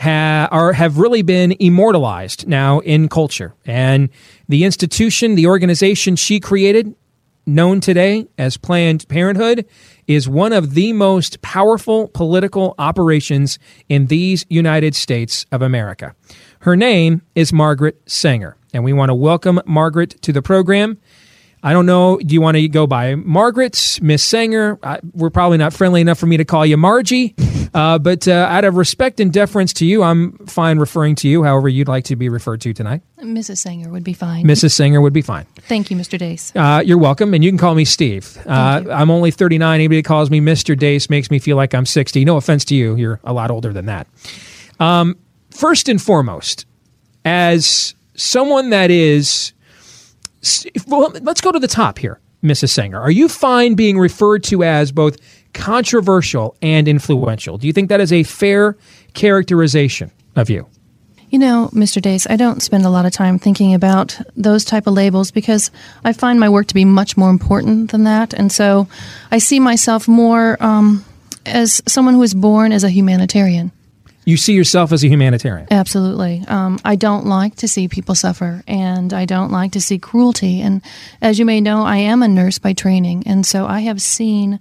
ha- 0.00 0.48
are, 0.50 0.72
have 0.72 0.98
really 0.98 1.22
been 1.22 1.54
immortalized 1.60 2.48
now 2.48 2.80
in 2.80 3.08
culture. 3.08 3.54
And 3.64 4.10
the 4.48 4.64
institution, 4.64 5.36
the 5.36 5.46
organization 5.46 6.16
she 6.16 6.40
created, 6.40 6.92
known 7.46 7.80
today 7.80 8.26
as 8.36 8.56
Planned 8.56 9.08
Parenthood, 9.08 9.64
is 10.06 10.28
one 10.28 10.52
of 10.52 10.74
the 10.74 10.92
most 10.92 11.40
powerful 11.42 12.08
political 12.08 12.74
operations 12.78 13.58
in 13.88 14.06
these 14.06 14.44
United 14.48 14.94
States 14.94 15.46
of 15.52 15.62
America. 15.62 16.14
Her 16.60 16.76
name 16.76 17.22
is 17.34 17.52
Margaret 17.52 18.00
Sanger, 18.06 18.56
and 18.74 18.82
we 18.82 18.92
want 18.92 19.10
to 19.10 19.14
welcome 19.14 19.60
Margaret 19.66 20.20
to 20.22 20.32
the 20.32 20.42
program. 20.42 20.98
I 21.62 21.72
don't 21.72 21.86
know. 21.86 22.18
Do 22.18 22.34
you 22.34 22.40
want 22.40 22.56
to 22.56 22.68
go 22.68 22.86
by 22.86 23.14
Margaret, 23.14 23.98
Miss 24.02 24.22
Sanger? 24.22 24.78
I, 24.82 25.00
we're 25.14 25.30
probably 25.30 25.58
not 25.58 25.72
friendly 25.72 26.00
enough 26.00 26.18
for 26.18 26.26
me 26.26 26.36
to 26.36 26.44
call 26.44 26.64
you 26.64 26.76
Margie, 26.76 27.34
uh, 27.74 27.98
but 27.98 28.28
uh, 28.28 28.32
out 28.32 28.64
of 28.64 28.76
respect 28.76 29.18
and 29.20 29.32
deference 29.32 29.72
to 29.74 29.86
you, 29.86 30.02
I'm 30.02 30.38
fine 30.46 30.78
referring 30.78 31.14
to 31.16 31.28
you 31.28 31.42
however 31.42 31.68
you'd 31.68 31.88
like 31.88 32.04
to 32.04 32.16
be 32.16 32.28
referred 32.28 32.60
to 32.62 32.72
tonight. 32.72 33.02
Mrs. 33.18 33.58
Sanger 33.58 33.90
would 33.90 34.04
be 34.04 34.12
fine. 34.12 34.44
Mrs. 34.44 34.72
Sanger 34.72 35.00
would 35.00 35.12
be 35.14 35.22
fine. 35.22 35.46
Thank 35.62 35.90
you, 35.90 35.96
Mr. 35.96 36.18
Deace. 36.18 36.52
Uh, 36.54 36.82
you're 36.82 36.98
welcome, 36.98 37.34
and 37.34 37.42
you 37.42 37.50
can 37.50 37.58
call 37.58 37.74
me 37.74 37.84
Steve. 37.84 38.38
Uh, 38.46 38.84
I'm 38.90 39.10
only 39.10 39.30
39. 39.30 39.74
Anybody 39.74 40.00
that 40.02 40.06
calls 40.06 40.30
me 40.30 40.40
Mr. 40.40 40.78
Deace 40.78 41.10
makes 41.10 41.30
me 41.30 41.38
feel 41.38 41.56
like 41.56 41.74
I'm 41.74 41.86
60. 41.86 42.24
No 42.24 42.36
offense 42.36 42.64
to 42.66 42.74
you. 42.76 42.94
You're 42.96 43.20
a 43.24 43.32
lot 43.32 43.50
older 43.50 43.72
than 43.72 43.86
that. 43.86 44.06
Um, 44.78 45.16
first 45.50 45.88
and 45.88 46.00
foremost, 46.00 46.66
as 47.24 47.94
someone 48.14 48.70
that 48.70 48.90
is 48.90 49.52
well, 50.86 51.12
let's 51.22 51.40
go 51.40 51.52
to 51.52 51.58
the 51.58 51.68
top 51.68 51.98
here, 51.98 52.20
Mrs. 52.42 52.70
Sanger. 52.70 53.00
Are 53.00 53.10
you 53.10 53.28
fine 53.28 53.74
being 53.74 53.98
referred 53.98 54.44
to 54.44 54.62
as 54.62 54.92
both 54.92 55.16
controversial 55.52 56.56
and 56.62 56.88
influential? 56.88 57.58
Do 57.58 57.66
you 57.66 57.72
think 57.72 57.88
that 57.88 58.00
is 58.00 58.12
a 58.12 58.22
fair 58.22 58.76
characterization 59.14 60.10
of 60.34 60.50
you? 60.50 60.66
You 61.30 61.40
know, 61.40 61.70
Mr. 61.72 62.00
Deace, 62.00 62.26
I 62.30 62.36
don't 62.36 62.62
spend 62.62 62.84
a 62.84 62.90
lot 62.90 63.04
of 63.04 63.12
time 63.12 63.38
thinking 63.38 63.74
about 63.74 64.18
those 64.36 64.64
type 64.64 64.86
of 64.86 64.94
labels 64.94 65.30
because 65.32 65.72
I 66.04 66.12
find 66.12 66.38
my 66.38 66.48
work 66.48 66.68
to 66.68 66.74
be 66.74 66.84
much 66.84 67.16
more 67.16 67.30
important 67.30 67.90
than 67.90 68.04
that, 68.04 68.32
and 68.32 68.52
so 68.52 68.86
I 69.30 69.38
see 69.38 69.58
myself 69.58 70.06
more 70.06 70.56
um, 70.62 71.04
as 71.44 71.82
someone 71.88 72.14
who 72.14 72.20
was 72.20 72.34
born 72.34 72.72
as 72.72 72.84
a 72.84 72.90
humanitarian. 72.90 73.72
You 74.26 74.36
see 74.36 74.54
yourself 74.54 74.90
as 74.90 75.04
a 75.04 75.08
humanitarian. 75.08 75.68
Absolutely. 75.70 76.42
Um, 76.48 76.80
I 76.84 76.96
don't 76.96 77.26
like 77.26 77.54
to 77.56 77.68
see 77.68 77.86
people 77.86 78.16
suffer, 78.16 78.64
and 78.66 79.12
I 79.12 79.24
don't 79.24 79.52
like 79.52 79.70
to 79.72 79.80
see 79.80 80.00
cruelty. 80.00 80.60
And 80.60 80.82
as 81.22 81.38
you 81.38 81.44
may 81.44 81.60
know, 81.60 81.84
I 81.84 81.98
am 81.98 82.24
a 82.24 82.28
nurse 82.28 82.58
by 82.58 82.72
training, 82.72 83.22
and 83.24 83.46
so 83.46 83.66
I 83.66 83.80
have 83.82 84.02
seen 84.02 84.58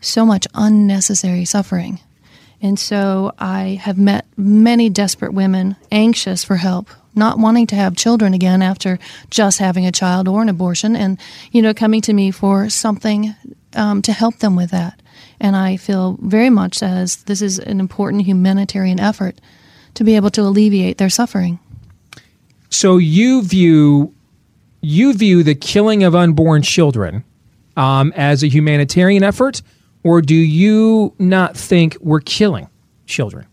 so 0.00 0.24
much 0.24 0.46
unnecessary 0.54 1.44
suffering. 1.44 2.00
And 2.62 2.78
so 2.78 3.32
I 3.38 3.78
have 3.82 3.98
met 3.98 4.24
many 4.38 4.88
desperate 4.88 5.34
women 5.34 5.76
anxious 5.92 6.42
for 6.42 6.56
help, 6.56 6.88
not 7.14 7.38
wanting 7.38 7.66
to 7.68 7.76
have 7.76 7.94
children 7.94 8.32
again 8.32 8.62
after 8.62 8.98
just 9.28 9.58
having 9.58 9.84
a 9.84 9.92
child 9.92 10.28
or 10.28 10.40
an 10.40 10.48
abortion, 10.48 10.96
and 10.96 11.20
you 11.52 11.60
know, 11.60 11.74
coming 11.74 12.00
to 12.00 12.14
me 12.14 12.30
for 12.30 12.70
something 12.70 13.34
um, 13.74 14.00
to 14.00 14.12
help 14.12 14.38
them 14.38 14.56
with 14.56 14.70
that. 14.70 14.98
And 15.40 15.54
I 15.56 15.76
feel 15.76 16.18
very 16.20 16.50
much 16.50 16.82
as 16.82 17.16
this 17.24 17.42
is 17.42 17.58
an 17.58 17.80
important 17.80 18.26
humanitarian 18.26 18.98
effort 18.98 19.40
to 19.94 20.04
be 20.04 20.16
able 20.16 20.30
to 20.30 20.42
alleviate 20.42 20.98
their 20.98 21.10
suffering. 21.10 21.58
So 22.70 22.98
you 22.98 23.42
view 23.42 24.14
you 24.80 25.12
view 25.12 25.42
the 25.42 25.54
killing 25.54 26.04
of 26.04 26.14
unborn 26.14 26.62
children 26.62 27.24
um, 27.76 28.12
as 28.16 28.42
a 28.42 28.46
humanitarian 28.48 29.24
effort, 29.24 29.62
or 30.04 30.22
do 30.22 30.34
you 30.34 31.14
not 31.18 31.56
think 31.56 31.96
we're 32.00 32.20
killing 32.20 32.68
children, 33.06 33.46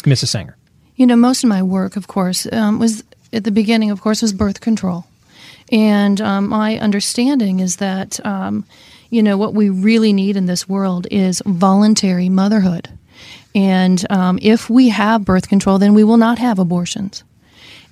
Mrs. 0.00 0.28
Sanger? 0.28 0.56
You 0.96 1.06
know, 1.06 1.16
most 1.16 1.42
of 1.42 1.48
my 1.48 1.62
work, 1.62 1.96
of 1.96 2.06
course, 2.06 2.46
um, 2.52 2.78
was 2.78 3.02
at 3.32 3.44
the 3.44 3.50
beginning. 3.50 3.90
Of 3.90 4.00
course, 4.00 4.20
was 4.20 4.32
birth 4.32 4.60
control, 4.60 5.06
and 5.70 6.20
um, 6.20 6.48
my 6.48 6.78
understanding 6.78 7.60
is 7.60 7.76
that 7.76 8.24
um, 8.26 8.66
you 9.10 9.22
know, 9.22 9.36
what 9.36 9.54
we 9.54 9.70
really 9.70 10.12
need 10.12 10.36
in 10.36 10.46
this 10.46 10.68
world 10.68 11.06
is 11.10 11.42
voluntary 11.46 12.28
motherhood. 12.28 12.88
And 13.54 14.04
um, 14.10 14.38
if 14.42 14.68
we 14.68 14.90
have 14.90 15.24
birth 15.24 15.48
control, 15.48 15.78
then 15.78 15.94
we 15.94 16.04
will 16.04 16.16
not 16.16 16.38
have 16.38 16.58
abortions. 16.58 17.24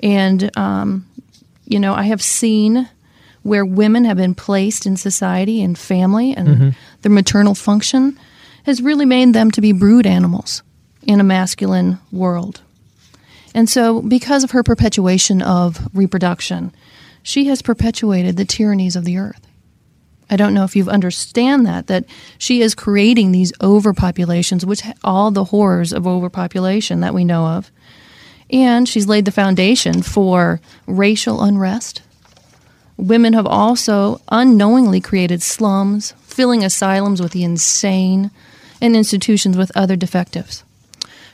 And, 0.02 0.56
um, 0.56 1.06
you 1.64 1.80
know, 1.80 1.94
I 1.94 2.04
have 2.04 2.22
seen 2.22 2.88
where 3.42 3.64
women 3.64 4.04
have 4.04 4.16
been 4.16 4.34
placed 4.34 4.86
in 4.86 4.96
society 4.96 5.62
and 5.62 5.78
family 5.78 6.34
and 6.34 6.48
mm-hmm. 6.48 6.68
their 7.02 7.12
maternal 7.12 7.54
function 7.54 8.18
has 8.64 8.82
really 8.82 9.06
made 9.06 9.32
them 9.32 9.50
to 9.52 9.60
be 9.60 9.72
brood 9.72 10.06
animals 10.06 10.62
in 11.02 11.20
a 11.20 11.24
masculine 11.24 11.98
world. 12.10 12.60
And 13.54 13.70
so, 13.70 14.02
because 14.02 14.44
of 14.44 14.50
her 14.50 14.62
perpetuation 14.62 15.40
of 15.40 15.88
reproduction, 15.94 16.74
she 17.22 17.46
has 17.46 17.62
perpetuated 17.62 18.36
the 18.36 18.44
tyrannies 18.44 18.96
of 18.96 19.04
the 19.04 19.16
earth. 19.16 19.45
I 20.28 20.36
don't 20.36 20.54
know 20.54 20.64
if 20.64 20.74
you 20.74 20.88
understand 20.88 21.66
that 21.66 21.86
that 21.86 22.04
she 22.38 22.60
is 22.60 22.74
creating 22.74 23.32
these 23.32 23.52
overpopulations, 23.58 24.64
which 24.64 24.82
all 25.04 25.30
the 25.30 25.44
horrors 25.44 25.92
of 25.92 26.06
overpopulation 26.06 27.00
that 27.00 27.14
we 27.14 27.24
know 27.24 27.46
of, 27.46 27.70
and 28.50 28.88
she's 28.88 29.06
laid 29.06 29.24
the 29.24 29.32
foundation 29.32 30.02
for 30.02 30.60
racial 30.86 31.42
unrest. 31.42 32.02
Women 32.96 33.34
have 33.34 33.46
also 33.46 34.20
unknowingly 34.30 35.00
created 35.00 35.42
slums, 35.42 36.12
filling 36.22 36.64
asylums 36.64 37.20
with 37.20 37.32
the 37.32 37.44
insane, 37.44 38.30
and 38.80 38.96
institutions 38.96 39.56
with 39.56 39.70
other 39.76 39.96
defectives. 39.96 40.64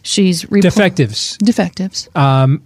She's 0.02 0.44
repl- 0.46 0.62
Defectives. 0.62 1.36
defectives. 1.38 2.08
Um, 2.16 2.62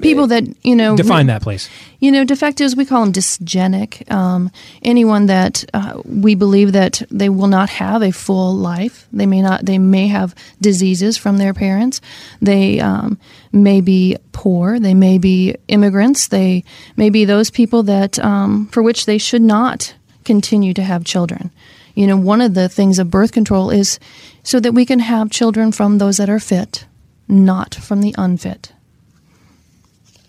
People 0.00 0.26
that 0.28 0.44
you 0.64 0.74
know 0.74 0.96
Define 0.96 1.26
that, 1.26 1.42
place. 1.42 1.68
you 2.00 2.10
know, 2.10 2.24
defectives, 2.24 2.74
we 2.74 2.86
call 2.86 3.04
them 3.04 3.12
dysgenic. 3.12 4.10
Um, 4.10 4.50
anyone 4.80 5.26
that 5.26 5.66
uh, 5.74 6.00
we 6.06 6.34
believe 6.34 6.72
that 6.72 7.02
they 7.10 7.28
will 7.28 7.46
not 7.46 7.68
have 7.68 8.02
a 8.02 8.10
full 8.10 8.54
life. 8.54 9.06
They 9.12 9.26
may 9.26 9.42
not. 9.42 9.66
They 9.66 9.76
may 9.78 10.06
have 10.06 10.34
diseases 10.62 11.18
from 11.18 11.36
their 11.36 11.52
parents. 11.52 12.00
They 12.40 12.80
um, 12.80 13.18
may 13.52 13.82
be 13.82 14.16
poor. 14.32 14.80
They 14.80 14.94
may 14.94 15.18
be 15.18 15.56
immigrants. 15.68 16.28
They 16.28 16.64
may 16.96 17.10
be 17.10 17.26
those 17.26 17.50
people 17.50 17.82
that 17.82 18.18
um, 18.18 18.68
for 18.68 18.82
which 18.82 19.04
they 19.04 19.18
should 19.18 19.42
not 19.42 19.94
continue 20.24 20.72
to 20.72 20.82
have 20.82 21.04
children. 21.04 21.50
You 21.94 22.06
know, 22.06 22.16
one 22.16 22.40
of 22.40 22.54
the 22.54 22.70
things 22.70 22.98
of 22.98 23.10
birth 23.10 23.32
control 23.32 23.68
is 23.68 23.98
so 24.42 24.58
that 24.60 24.72
we 24.72 24.86
can 24.86 25.00
have 25.00 25.30
children 25.30 25.70
from 25.70 25.98
those 25.98 26.16
that 26.16 26.30
are 26.30 26.40
fit, 26.40 26.86
not 27.28 27.74
from 27.74 28.00
the 28.00 28.14
unfit. 28.16 28.72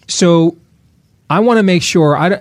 So 0.08 0.58
I 1.30 1.40
want 1.42 1.58
to 1.58 1.64
make 1.64 1.84
sure 1.84 2.18
I 2.18 2.40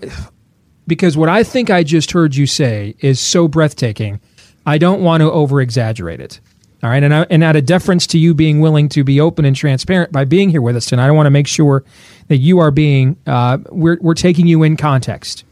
because 0.86 1.16
what 1.16 1.28
I 1.28 1.42
think 1.42 1.70
I 1.70 1.82
just 1.82 2.12
heard 2.12 2.36
you 2.36 2.46
say 2.46 2.94
is 3.00 3.18
so 3.18 3.48
breathtaking. 3.48 4.20
I 4.64 4.78
don't 4.78 5.02
want 5.02 5.20
to 5.20 5.30
over 5.30 5.60
exaggerate 5.60 6.20
it. 6.20 6.40
All 6.82 6.90
right, 6.90 7.02
and 7.02 7.12
I, 7.12 7.26
and 7.30 7.42
out 7.42 7.56
of 7.56 7.64
deference 7.64 8.06
to 8.08 8.18
you 8.18 8.34
being 8.34 8.60
willing 8.60 8.88
to 8.90 9.02
be 9.02 9.20
open 9.20 9.44
and 9.44 9.56
transparent 9.56 10.12
by 10.12 10.24
being 10.24 10.50
here 10.50 10.60
with 10.60 10.76
us 10.76 10.86
tonight, 10.86 11.06
I 11.06 11.10
want 11.10 11.26
to 11.26 11.30
make 11.30 11.46
sure 11.46 11.84
that 12.28 12.36
you 12.36 12.58
are 12.58 12.70
being 12.70 13.16
uh, 13.26 13.58
we're 13.70 13.98
we're 14.00 14.14
taking 14.14 14.46
you 14.46 14.62
in 14.62 14.76
context. 14.76 15.44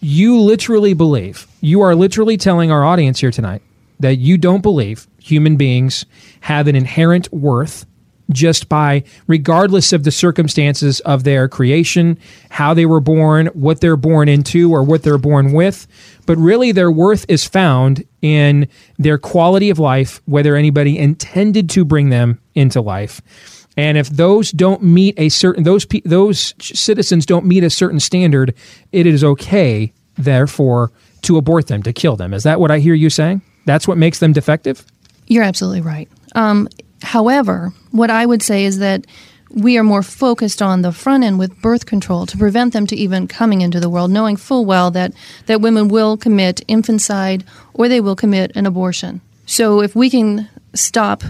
You 0.00 0.40
literally 0.40 0.94
believe 0.94 1.46
you 1.60 1.80
are 1.80 1.94
literally 1.94 2.36
telling 2.36 2.70
our 2.70 2.84
audience 2.84 3.20
here 3.20 3.30
tonight 3.30 3.62
that 3.98 4.16
you 4.16 4.38
don't 4.38 4.62
believe 4.62 5.06
human 5.18 5.56
beings 5.56 6.06
have 6.40 6.68
an 6.68 6.76
inherent 6.76 7.32
worth 7.32 7.86
just 8.30 8.68
by 8.68 9.04
regardless 9.26 9.92
of 9.92 10.04
the 10.04 10.10
circumstances 10.10 11.00
of 11.00 11.24
their 11.24 11.48
creation, 11.48 12.18
how 12.50 12.74
they 12.74 12.86
were 12.86 13.00
born, 13.00 13.46
what 13.48 13.80
they're 13.80 13.96
born 13.96 14.28
into, 14.28 14.72
or 14.72 14.82
what 14.82 15.02
they're 15.02 15.18
born 15.18 15.52
with. 15.52 15.86
But 16.26 16.38
really, 16.38 16.72
their 16.72 16.90
worth 16.90 17.24
is 17.28 17.44
found 17.44 18.04
in 18.22 18.68
their 18.98 19.18
quality 19.18 19.70
of 19.70 19.78
life, 19.78 20.20
whether 20.24 20.56
anybody 20.56 20.98
intended 20.98 21.70
to 21.70 21.84
bring 21.84 22.10
them 22.10 22.40
into 22.54 22.80
life. 22.80 23.20
And 23.76 23.98
if 23.98 24.08
those 24.08 24.50
don't 24.52 24.82
meet 24.82 25.14
a 25.18 25.28
certain 25.28 25.64
those 25.64 25.86
those 26.04 26.54
citizens 26.60 27.26
don't 27.26 27.44
meet 27.44 27.62
a 27.62 27.70
certain 27.70 28.00
standard, 28.00 28.54
it 28.90 29.06
is 29.06 29.22
okay, 29.22 29.92
therefore, 30.16 30.90
to 31.22 31.36
abort 31.36 31.66
them, 31.66 31.82
to 31.82 31.92
kill 31.92 32.16
them. 32.16 32.32
Is 32.32 32.42
that 32.44 32.58
what 32.58 32.70
I 32.70 32.78
hear 32.78 32.94
you 32.94 33.10
saying? 33.10 33.42
That's 33.66 33.86
what 33.86 33.98
makes 33.98 34.18
them 34.18 34.32
defective. 34.32 34.84
You're 35.26 35.42
absolutely 35.42 35.82
right. 35.82 36.08
Um, 36.34 36.68
however, 37.02 37.72
what 37.90 38.10
I 38.10 38.26
would 38.26 38.42
say 38.42 38.64
is 38.64 38.78
that 38.78 39.06
we 39.50 39.78
are 39.78 39.84
more 39.84 40.02
focused 40.02 40.60
on 40.60 40.82
the 40.82 40.92
front 40.92 41.24
end 41.24 41.38
with 41.38 41.60
birth 41.62 41.86
control 41.86 42.26
to 42.26 42.36
prevent 42.36 42.72
them 42.72 42.86
to 42.88 42.96
even 42.96 43.28
coming 43.28 43.60
into 43.60 43.80
the 43.80 43.88
world, 43.88 44.10
knowing 44.10 44.36
full 44.36 44.64
well 44.64 44.90
that, 44.90 45.12
that 45.46 45.60
women 45.60 45.88
will 45.88 46.16
commit 46.16 46.60
infanticide 46.68 47.44
or 47.72 47.88
they 47.88 48.00
will 48.00 48.16
commit 48.16 48.52
an 48.54 48.66
abortion. 48.66 49.20
So 49.46 49.80
if 49.80 49.94
we 49.94 50.10
can 50.10 50.48
stop 50.74 51.22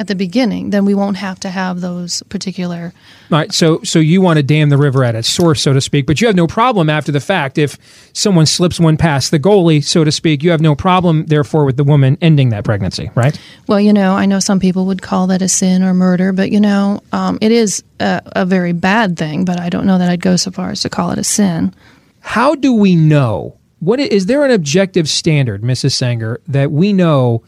at 0.00 0.06
the 0.06 0.14
beginning, 0.14 0.70
then 0.70 0.86
we 0.86 0.94
won't 0.94 1.18
have 1.18 1.38
to 1.40 1.50
have 1.50 1.82
those 1.82 2.22
particular. 2.30 2.94
All 3.30 3.38
right, 3.38 3.52
so 3.52 3.82
so 3.84 3.98
you 3.98 4.22
want 4.22 4.38
to 4.38 4.42
dam 4.42 4.70
the 4.70 4.78
river 4.78 5.04
at 5.04 5.14
its 5.14 5.28
source, 5.28 5.60
so 5.60 5.74
to 5.74 5.80
speak, 5.82 6.06
but 6.06 6.22
you 6.22 6.26
have 6.26 6.34
no 6.34 6.46
problem 6.46 6.88
after 6.88 7.12
the 7.12 7.20
fact 7.20 7.58
if 7.58 7.76
someone 8.14 8.46
slips 8.46 8.80
one 8.80 8.96
past 8.96 9.30
the 9.30 9.38
goalie, 9.38 9.84
so 9.84 10.02
to 10.02 10.10
speak. 10.10 10.42
You 10.42 10.52
have 10.52 10.62
no 10.62 10.74
problem, 10.74 11.26
therefore, 11.26 11.66
with 11.66 11.76
the 11.76 11.84
woman 11.84 12.16
ending 12.22 12.48
that 12.48 12.64
pregnancy, 12.64 13.10
right? 13.14 13.38
Well, 13.66 13.78
you 13.78 13.92
know, 13.92 14.14
I 14.14 14.24
know 14.24 14.40
some 14.40 14.58
people 14.58 14.86
would 14.86 15.02
call 15.02 15.26
that 15.26 15.42
a 15.42 15.48
sin 15.50 15.82
or 15.82 15.92
murder, 15.92 16.32
but 16.32 16.50
you 16.50 16.60
know, 16.60 17.02
um, 17.12 17.36
it 17.42 17.52
is 17.52 17.84
a, 18.00 18.22
a 18.34 18.46
very 18.46 18.72
bad 18.72 19.18
thing. 19.18 19.44
But 19.44 19.60
I 19.60 19.68
don't 19.68 19.86
know 19.86 19.98
that 19.98 20.08
I'd 20.08 20.22
go 20.22 20.36
so 20.36 20.50
far 20.50 20.70
as 20.70 20.80
to 20.80 20.88
call 20.88 21.10
it 21.10 21.18
a 21.18 21.24
sin. 21.24 21.74
How 22.20 22.54
do 22.54 22.72
we 22.72 22.96
know? 22.96 23.58
What 23.80 24.00
is 24.00 24.08
is 24.08 24.26
there 24.26 24.46
an 24.46 24.50
objective 24.50 25.10
standard, 25.10 25.60
Mrs. 25.60 25.92
Sanger, 25.92 26.40
that 26.48 26.72
we 26.72 26.94
know 26.94 27.42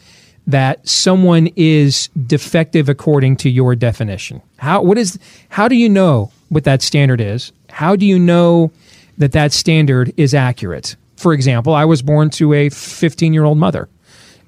that 0.53 0.87
someone 0.89 1.49
is 1.57 2.09
defective 2.27 2.89
according 2.89 3.37
to 3.37 3.51
your 3.51 3.75
definition? 3.75 4.41
How 4.57 4.83
what 4.83 4.97
is 4.97 5.19
how 5.51 5.69
do 5.69 5.75
you 5.75 5.89
know 5.89 6.31
what 6.49 6.65
that 6.65 6.83
standard 6.83 7.21
is? 7.21 7.53
How 7.71 7.97
do 7.97 8.07
you 8.07 8.19
know 8.19 8.71
that 9.19 9.33
that 9.33 9.53
standard 9.53 10.13
is 10.17 10.35
accurate? 10.35 10.97
For 11.17 11.33
example, 11.33 11.75
I 11.75 11.85
was 11.85 12.03
born 12.03 12.31
to 12.31 12.53
a 12.53 12.69
15-year-old 12.69 13.59
mother 13.59 13.89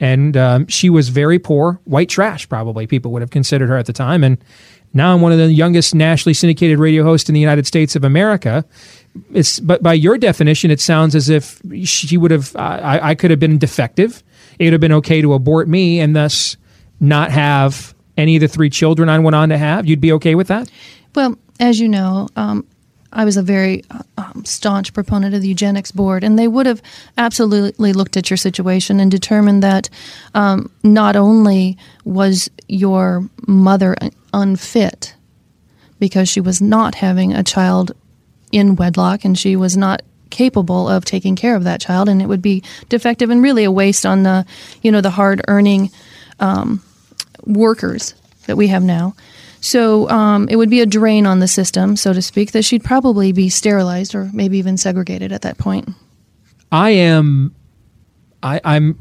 and 0.01 0.37
um, 0.37 0.67
she 0.67 0.91
was 0.91 1.09
very 1.09 1.39
poor, 1.39 1.81
white 1.85 2.09
trash, 2.09 2.49
probably 2.49 2.87
people 2.87 3.13
would 3.13 3.23
have 3.23 3.31
considered 3.31 3.69
her 3.69 3.77
at 3.77 3.87
the 3.87 3.93
time. 3.93 4.25
And 4.25 4.39
now 4.93 5.13
I'm 5.13 5.21
one 5.21 5.33
of 5.33 5.39
the 5.39 5.53
youngest 5.53 5.95
nationally 5.95 6.35
syndicated 6.35 6.79
radio 6.79 7.05
hosts 7.05 7.29
in 7.29 7.35
the 7.35 7.41
United 7.41 7.67
States 7.67 7.97
of 7.97 8.05
America. 8.05 8.65
It's 9.33 9.61
but 9.61 9.83
by 9.83 9.95
your 9.95 10.19
definition, 10.19 10.71
it 10.71 10.81
sounds 10.81 11.15
as 11.15 11.29
if 11.29 11.61
she 11.85 12.17
would 12.17 12.31
have. 12.31 12.55
I, 12.57 13.01
I 13.03 13.15
could 13.15 13.31
have 13.31 13.41
been 13.41 13.59
defective. 13.59 14.23
It 14.59 14.65
would 14.65 14.73
have 14.73 14.81
been 14.81 14.93
okay 14.93 15.21
to 15.21 15.35
abort 15.35 15.69
me 15.69 16.01
and 16.01 16.15
thus 16.15 16.57
not 17.01 17.31
have 17.31 17.95
any 18.17 18.37
of 18.37 18.41
the 18.41 18.49
three 18.49 18.71
children 18.71 19.09
I 19.09 19.19
went 19.19 19.35
on 19.35 19.49
to 19.49 19.59
have. 19.59 19.87
You'd 19.87 20.01
be 20.01 20.13
okay 20.13 20.35
with 20.35 20.49
that? 20.49 20.71
Well, 21.15 21.37
as 21.61 21.81
you 21.81 21.89
know, 21.89 22.29
um, 22.37 22.67
I 23.13 23.25
was 23.25 23.37
a 23.37 23.43
very 23.43 23.85
uh, 23.91 24.03
um, 24.19 24.45
staunch 24.45 24.93
proponent 24.93 25.35
of 25.35 25.43
the 25.43 25.49
eugenics 25.49 25.93
board, 25.93 26.25
and 26.25 26.39
they 26.39 26.49
would 26.49 26.67
have 26.67 26.83
absolutely 27.17 27.93
looked 27.93 28.17
at 28.17 28.29
your 28.29 28.37
situation 28.37 29.01
and 29.01 29.11
determined 29.11 29.63
that 29.63 29.89
um, 30.35 30.71
not 30.83 31.17
only 31.17 31.79
was 32.05 32.51
your 32.69 33.29
mother 33.47 33.97
unfit 34.33 35.15
because 36.01 36.29
she 36.29 36.41
was 36.41 36.61
not 36.61 36.97
having 36.97 37.33
a 37.33 37.45
child 37.45 37.93
in 38.51 38.77
wedlock 38.77 39.25
and 39.25 39.39
she 39.39 39.57
was 39.57 39.77
not 39.77 40.03
capable 40.35 40.89
of 40.89 41.05
taking 41.05 41.37
care 41.37 41.55
of 41.57 41.65
that 41.65 41.81
child 41.81 42.09
and 42.09 42.21
it 42.21 42.27
would 42.27 42.43
be 42.43 42.63
defective 42.89 43.31
and 43.31 43.43
really 43.43 43.65
a 43.65 43.71
waste 43.71 44.05
on 44.05 44.25
the 44.25 44.45
you 44.83 44.91
know 44.91 45.01
the 45.01 45.11
hard 45.11 45.41
earning 45.49 45.91
um, 46.41 46.83
workers 47.47 48.15
that 48.47 48.57
we 48.57 48.69
have 48.69 48.83
now 48.83 49.15
so 49.61 50.11
um, 50.11 50.49
it 50.51 50.57
would 50.57 50.69
be 50.69 50.81
a 50.81 50.87
drain 50.87 51.25
on 51.25 51.39
the 51.39 51.49
system 51.49 51.97
so 51.97 52.13
to 52.13 52.21
speak 52.21 52.53
that 52.53 52.65
she'd 52.65 52.85
probably 52.85 53.33
be 53.33 53.49
sterilized 53.49 54.15
or 54.15 54.29
maybe 54.33 54.59
even 54.59 54.77
segregated 54.77 55.33
at 55.33 55.43
that 55.43 55.57
point 55.57 55.89
I 56.75 56.91
am. 56.91 57.55
I, 58.43 58.61
I'm. 58.65 58.99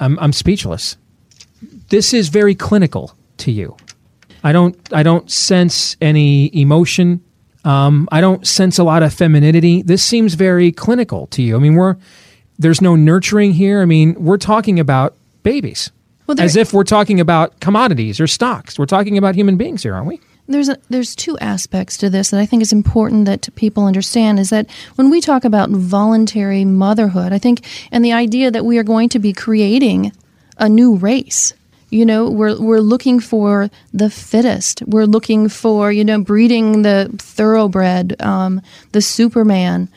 I'm. 0.00 0.18
I'm 0.18 0.32
speechless. 0.32 0.96
This 1.90 2.12
is 2.12 2.28
very 2.28 2.56
clinical 2.56 3.14
to 3.36 3.52
you. 3.52 3.76
I 4.42 4.50
don't. 4.50 4.76
I 4.92 5.04
don't 5.04 5.30
sense 5.30 5.96
any 6.00 6.50
emotion. 6.52 7.22
Um, 7.64 8.08
I 8.10 8.20
don't 8.20 8.46
sense 8.46 8.78
a 8.78 8.84
lot 8.84 9.02
of 9.02 9.12
femininity. 9.12 9.82
This 9.82 10.02
seems 10.02 10.34
very 10.34 10.72
clinical 10.72 11.26
to 11.28 11.42
you. 11.42 11.56
I 11.56 11.58
mean, 11.58 11.74
we're 11.74 11.96
there's 12.58 12.80
no 12.80 12.94
nurturing 12.96 13.52
here. 13.52 13.80
I 13.82 13.84
mean, 13.86 14.14
we're 14.22 14.36
talking 14.38 14.78
about 14.78 15.14
babies, 15.42 15.90
Well, 16.26 16.34
there- 16.34 16.44
as 16.44 16.56
if 16.56 16.72
we're 16.72 16.84
talking 16.84 17.20
about 17.20 17.58
commodities 17.60 18.20
or 18.20 18.26
stocks. 18.26 18.78
We're 18.78 18.86
talking 18.86 19.16
about 19.18 19.34
human 19.34 19.56
beings 19.56 19.82
here, 19.82 19.94
aren't 19.94 20.06
we? 20.08 20.20
there's 20.48 20.68
a, 20.68 20.76
there's 20.88 21.14
two 21.14 21.38
aspects 21.38 21.96
to 21.98 22.10
this 22.10 22.30
that 22.30 22.40
I 22.40 22.44
think 22.46 22.60
is 22.60 22.72
important 22.72 23.26
that 23.26 23.48
people 23.54 23.84
understand 23.86 24.40
is 24.40 24.50
that 24.50 24.68
when 24.96 25.08
we 25.08 25.20
talk 25.20 25.44
about 25.44 25.70
voluntary 25.70 26.64
motherhood, 26.64 27.32
I 27.32 27.38
think 27.38 27.64
and 27.92 28.04
the 28.04 28.12
idea 28.12 28.50
that 28.50 28.64
we 28.64 28.76
are 28.76 28.82
going 28.82 29.08
to 29.10 29.20
be 29.20 29.32
creating 29.32 30.10
a 30.58 30.68
new 30.68 30.96
race. 30.96 31.52
You 31.90 32.06
know, 32.06 32.30
we're 32.30 32.60
we're 32.60 32.80
looking 32.80 33.20
for 33.20 33.68
the 33.92 34.10
fittest. 34.10 34.82
We're 34.86 35.06
looking 35.06 35.48
for 35.48 35.90
you 35.90 36.04
know 36.04 36.22
breeding 36.22 36.82
the 36.82 37.10
thoroughbred, 37.18 38.20
um, 38.22 38.62
the 38.92 39.02
Superman. 39.02 39.88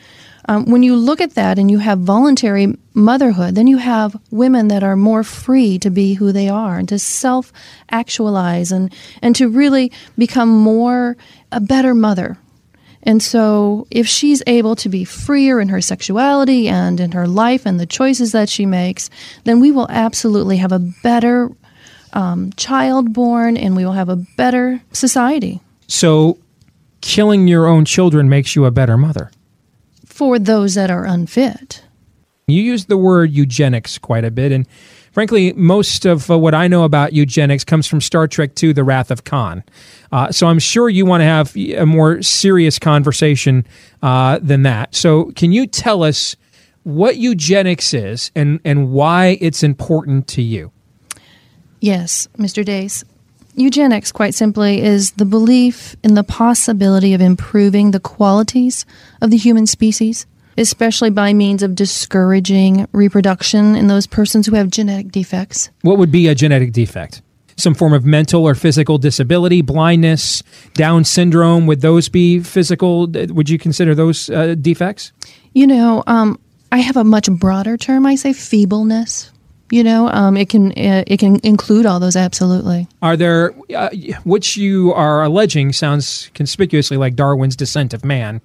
Um, 0.46 0.70
when 0.70 0.82
you 0.82 0.96
look 0.96 1.20
at 1.20 1.34
that 1.34 1.58
and 1.58 1.70
you 1.70 1.78
have 1.78 2.00
voluntary 2.00 2.76
motherhood, 2.92 3.54
then 3.54 3.66
you 3.66 3.78
have 3.78 4.20
women 4.30 4.68
that 4.68 4.82
are 4.82 4.96
more 4.96 5.24
free 5.24 5.78
to 5.78 5.90
be 5.90 6.14
who 6.14 6.32
they 6.32 6.48
are 6.48 6.78
and 6.78 6.88
to 6.90 6.98
self 6.98 7.52
actualize 7.90 8.70
and, 8.70 8.92
and 9.22 9.34
to 9.36 9.48
really 9.48 9.90
become 10.18 10.50
more 10.50 11.16
a 11.50 11.60
better 11.60 11.94
mother. 11.94 12.36
And 13.06 13.22
so, 13.22 13.86
if 13.90 14.06
she's 14.06 14.42
able 14.46 14.76
to 14.76 14.88
be 14.88 15.04
freer 15.04 15.60
in 15.60 15.68
her 15.68 15.82
sexuality 15.82 16.68
and 16.68 16.98
in 17.00 17.12
her 17.12 17.28
life 17.28 17.66
and 17.66 17.78
the 17.78 17.86
choices 17.86 18.32
that 18.32 18.48
she 18.48 18.64
makes, 18.64 19.10
then 19.44 19.60
we 19.60 19.70
will 19.70 19.86
absolutely 19.90 20.56
have 20.56 20.72
a 20.72 20.78
better 20.78 21.50
um, 22.14 22.52
child 22.56 23.12
born 23.12 23.56
and 23.56 23.76
we 23.76 23.84
will 23.84 23.92
have 23.92 24.08
a 24.08 24.16
better 24.16 24.80
society. 24.92 25.60
So, 25.86 26.38
killing 27.00 27.46
your 27.48 27.66
own 27.66 27.84
children 27.84 28.28
makes 28.28 28.56
you 28.56 28.64
a 28.64 28.70
better 28.70 28.96
mother. 28.96 29.30
For 30.06 30.38
those 30.38 30.74
that 30.74 30.90
are 30.90 31.04
unfit. 31.04 31.84
You 32.46 32.62
use 32.62 32.86
the 32.86 32.96
word 32.96 33.30
eugenics 33.32 33.98
quite 33.98 34.24
a 34.24 34.30
bit, 34.30 34.52
and 34.52 34.66
frankly, 35.12 35.52
most 35.54 36.04
of 36.04 36.30
uh, 36.30 36.38
what 36.38 36.54
I 36.54 36.68
know 36.68 36.84
about 36.84 37.12
eugenics 37.12 37.64
comes 37.64 37.86
from 37.86 38.00
Star 38.00 38.28
Trek 38.28 38.50
II 38.62 38.72
The 38.72 38.84
Wrath 38.84 39.10
of 39.10 39.24
Khan. 39.24 39.64
Uh, 40.12 40.30
so 40.30 40.46
I'm 40.46 40.58
sure 40.58 40.88
you 40.88 41.06
want 41.06 41.22
to 41.22 41.24
have 41.24 41.56
a 41.56 41.86
more 41.86 42.22
serious 42.22 42.78
conversation 42.78 43.66
uh, 44.02 44.38
than 44.40 44.62
that. 44.62 44.94
So, 44.94 45.32
can 45.32 45.52
you 45.52 45.66
tell 45.66 46.02
us 46.02 46.36
what 46.84 47.16
eugenics 47.16 47.94
is 47.94 48.30
and, 48.36 48.60
and 48.64 48.92
why 48.92 49.38
it's 49.40 49.62
important 49.62 50.26
to 50.28 50.42
you? 50.42 50.70
Yes, 51.84 52.28
Mr. 52.38 52.64
Deace. 52.64 53.04
Eugenics, 53.56 54.10
quite 54.10 54.34
simply, 54.34 54.80
is 54.80 55.10
the 55.12 55.26
belief 55.26 55.96
in 56.02 56.14
the 56.14 56.24
possibility 56.24 57.12
of 57.12 57.20
improving 57.20 57.90
the 57.90 58.00
qualities 58.00 58.86
of 59.20 59.30
the 59.30 59.36
human 59.36 59.66
species, 59.66 60.24
especially 60.56 61.10
by 61.10 61.34
means 61.34 61.62
of 61.62 61.74
discouraging 61.74 62.88
reproduction 62.92 63.76
in 63.76 63.86
those 63.88 64.06
persons 64.06 64.46
who 64.46 64.54
have 64.54 64.70
genetic 64.70 65.12
defects. 65.12 65.68
What 65.82 65.98
would 65.98 66.10
be 66.10 66.26
a 66.26 66.34
genetic 66.34 66.72
defect? 66.72 67.20
Some 67.58 67.74
form 67.74 67.92
of 67.92 68.06
mental 68.06 68.46
or 68.46 68.54
physical 68.54 68.96
disability, 68.96 69.60
blindness, 69.60 70.42
Down 70.72 71.04
syndrome. 71.04 71.66
Would 71.66 71.82
those 71.82 72.08
be 72.08 72.40
physical? 72.40 73.08
Would 73.08 73.50
you 73.50 73.58
consider 73.58 73.94
those 73.94 74.30
uh, 74.30 74.54
defects? 74.58 75.12
You 75.52 75.66
know, 75.66 76.02
um, 76.06 76.40
I 76.72 76.78
have 76.78 76.96
a 76.96 77.04
much 77.04 77.30
broader 77.30 77.76
term. 77.76 78.06
I 78.06 78.14
say 78.14 78.32
feebleness. 78.32 79.30
You 79.70 79.82
know, 79.82 80.08
um, 80.08 80.36
it 80.36 80.48
can 80.48 80.72
uh, 80.72 81.04
it 81.06 81.18
can 81.18 81.40
include 81.42 81.86
all 81.86 81.98
those 81.98 82.16
absolutely. 82.16 82.86
Are 83.00 83.16
there 83.16 83.54
uh, 83.74 83.90
which 84.24 84.56
you 84.56 84.92
are 84.92 85.22
alleging 85.22 85.72
sounds 85.72 86.30
conspicuously 86.34 86.96
like 86.96 87.14
Darwin's 87.14 87.56
descent 87.56 87.94
of 87.94 88.04
man? 88.04 88.40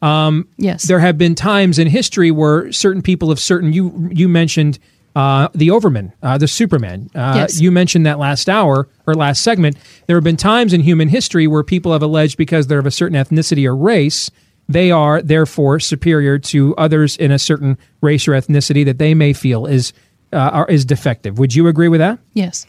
Um, 0.00 0.48
yes, 0.56 0.84
there 0.84 1.00
have 1.00 1.18
been 1.18 1.34
times 1.34 1.78
in 1.78 1.88
history 1.88 2.30
where 2.30 2.70
certain 2.72 3.02
people 3.02 3.30
of 3.30 3.40
certain 3.40 3.72
you 3.72 4.08
you 4.12 4.28
mentioned 4.28 4.78
uh, 5.16 5.48
the 5.54 5.70
Overman, 5.70 6.12
uh, 6.22 6.38
the 6.38 6.48
Superman. 6.48 7.10
Uh, 7.14 7.34
yes. 7.36 7.60
You 7.60 7.70
mentioned 7.70 8.06
that 8.06 8.18
last 8.18 8.48
hour 8.48 8.88
or 9.06 9.14
last 9.14 9.42
segment. 9.42 9.76
There 10.06 10.16
have 10.16 10.24
been 10.24 10.36
times 10.36 10.72
in 10.72 10.80
human 10.80 11.08
history 11.08 11.46
where 11.46 11.62
people 11.62 11.92
have 11.92 12.02
alleged 12.02 12.36
because 12.36 12.66
they're 12.66 12.80
of 12.80 12.86
a 12.86 12.90
certain 12.90 13.16
ethnicity 13.16 13.66
or 13.66 13.76
race, 13.76 14.30
they 14.68 14.90
are 14.90 15.22
therefore 15.22 15.78
superior 15.78 16.38
to 16.38 16.74
others 16.76 17.16
in 17.16 17.30
a 17.30 17.38
certain 17.38 17.78
race 18.00 18.26
or 18.26 18.32
ethnicity 18.32 18.84
that 18.84 18.98
they 18.98 19.14
may 19.14 19.32
feel 19.32 19.66
is 19.66 19.92
uh, 20.34 20.50
are, 20.50 20.66
is 20.66 20.84
defective. 20.84 21.38
Would 21.38 21.54
you 21.54 21.68
agree 21.68 21.88
with 21.88 22.00
that? 22.00 22.18
Yes. 22.32 22.66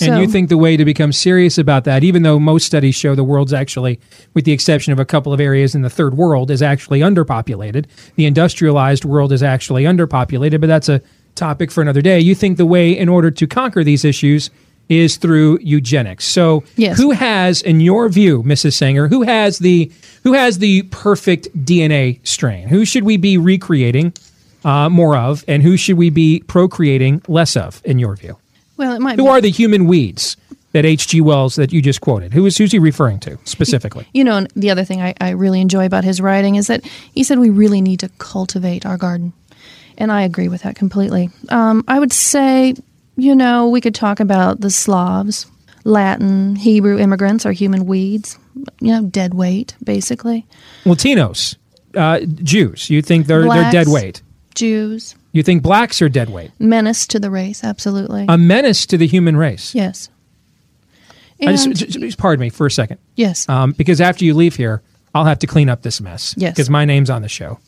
And 0.00 0.14
so, 0.14 0.20
you 0.20 0.28
think 0.28 0.48
the 0.48 0.56
way 0.56 0.76
to 0.76 0.84
become 0.84 1.12
serious 1.12 1.58
about 1.58 1.84
that, 1.84 2.04
even 2.04 2.22
though 2.22 2.38
most 2.38 2.66
studies 2.66 2.94
show 2.94 3.16
the 3.16 3.24
world's 3.24 3.52
actually, 3.52 3.98
with 4.32 4.44
the 4.44 4.52
exception 4.52 4.92
of 4.92 5.00
a 5.00 5.04
couple 5.04 5.32
of 5.32 5.40
areas 5.40 5.74
in 5.74 5.82
the 5.82 5.90
third 5.90 6.16
world, 6.16 6.52
is 6.52 6.62
actually 6.62 7.00
underpopulated. 7.00 7.86
The 8.14 8.26
industrialized 8.26 9.04
world 9.04 9.32
is 9.32 9.42
actually 9.42 9.84
underpopulated, 9.84 10.60
but 10.60 10.68
that's 10.68 10.88
a 10.88 11.02
topic 11.34 11.72
for 11.72 11.82
another 11.82 12.00
day. 12.00 12.20
You 12.20 12.36
think 12.36 12.58
the 12.58 12.66
way 12.66 12.96
in 12.96 13.08
order 13.08 13.30
to 13.32 13.46
conquer 13.48 13.82
these 13.82 14.04
issues 14.04 14.50
is 14.88 15.16
through 15.16 15.58
eugenics. 15.62 16.24
So, 16.24 16.62
yes. 16.76 16.96
who 16.96 17.10
has, 17.10 17.60
in 17.60 17.80
your 17.80 18.08
view, 18.08 18.42
Mrs. 18.44 18.74
Sanger, 18.74 19.08
who 19.08 19.22
has 19.22 19.58
the 19.58 19.90
who 20.22 20.32
has 20.32 20.58
the 20.58 20.82
perfect 20.82 21.48
DNA 21.64 22.20
strain? 22.26 22.68
Who 22.68 22.84
should 22.84 23.02
we 23.02 23.16
be 23.16 23.36
recreating 23.36 24.12
uh, 24.64 24.88
more 24.88 25.16
of, 25.16 25.44
and 25.48 25.62
who 25.62 25.76
should 25.76 25.96
we 25.96 26.10
be 26.10 26.42
procreating 26.46 27.22
less 27.28 27.56
of, 27.56 27.80
in 27.84 27.98
your 27.98 28.16
view? 28.16 28.36
Well, 28.76 28.94
it 28.94 29.00
might. 29.00 29.16
Be. 29.16 29.22
Who 29.22 29.28
be. 29.28 29.30
are 29.30 29.40
the 29.40 29.50
human 29.50 29.86
weeds 29.86 30.36
that 30.72 30.84
H.G. 30.84 31.20
Wells 31.20 31.56
that 31.56 31.72
you 31.72 31.80
just 31.80 32.00
quoted? 32.00 32.32
Who 32.32 32.46
is 32.46 32.56
who's 32.56 32.72
he 32.72 32.78
referring 32.78 33.20
to 33.20 33.38
specifically? 33.44 34.06
You 34.12 34.24
know, 34.24 34.46
the 34.54 34.70
other 34.70 34.84
thing 34.84 35.02
I, 35.02 35.14
I 35.20 35.30
really 35.30 35.60
enjoy 35.60 35.86
about 35.86 36.04
his 36.04 36.20
writing 36.20 36.56
is 36.56 36.66
that 36.66 36.84
he 37.14 37.24
said 37.24 37.38
we 37.38 37.50
really 37.50 37.80
need 37.80 38.00
to 38.00 38.08
cultivate 38.18 38.86
our 38.86 38.96
garden, 38.96 39.32
and 39.96 40.12
I 40.12 40.22
agree 40.22 40.48
with 40.48 40.62
that 40.62 40.76
completely. 40.76 41.30
Um, 41.48 41.84
I 41.88 41.98
would 41.98 42.12
say, 42.12 42.74
you 43.16 43.34
know, 43.34 43.68
we 43.68 43.80
could 43.80 43.94
talk 43.94 44.20
about 44.20 44.60
the 44.60 44.70
Slavs, 44.70 45.46
Latin, 45.84 46.56
Hebrew 46.56 46.98
immigrants 46.98 47.46
are 47.46 47.52
human 47.52 47.86
weeds. 47.86 48.38
You 48.80 48.92
know, 48.92 49.02
dead 49.04 49.34
weight, 49.34 49.76
basically. 49.82 50.44
Latinos, 50.84 51.56
uh, 51.94 52.20
Jews. 52.20 52.90
You 52.90 53.02
think 53.02 53.26
they're 53.26 53.44
Blacks, 53.44 53.72
they're 53.72 53.84
dead 53.84 53.90
weight? 53.90 54.20
Jews. 54.58 55.14
You 55.32 55.42
think 55.42 55.62
blacks 55.62 56.02
are 56.02 56.08
dead 56.08 56.30
weight? 56.30 56.50
Menace 56.58 57.06
to 57.08 57.18
the 57.20 57.30
race, 57.30 57.62
absolutely. 57.64 58.26
A 58.28 58.36
menace 58.36 58.86
to 58.86 58.96
the 58.98 59.06
human 59.06 59.36
race. 59.36 59.74
yes. 59.74 60.08
I 61.40 61.52
just, 61.52 61.66
And- 61.66 61.76
just, 61.76 62.00
just 62.00 62.18
pardon 62.18 62.40
me 62.40 62.50
for 62.50 62.66
a 62.66 62.70
second, 62.70 62.98
yes. 63.14 63.48
um, 63.48 63.70
because 63.72 64.00
after 64.00 64.24
you 64.24 64.34
leave 64.34 64.56
here, 64.56 64.82
I'll 65.14 65.24
have 65.24 65.38
to 65.40 65.46
clean 65.46 65.68
up 65.68 65.82
this 65.82 66.00
mess. 66.00 66.34
Yes. 66.36 66.54
because 66.54 66.68
my 66.68 66.84
name's 66.84 67.10
on 67.10 67.22
the 67.22 67.28
show. 67.28 67.58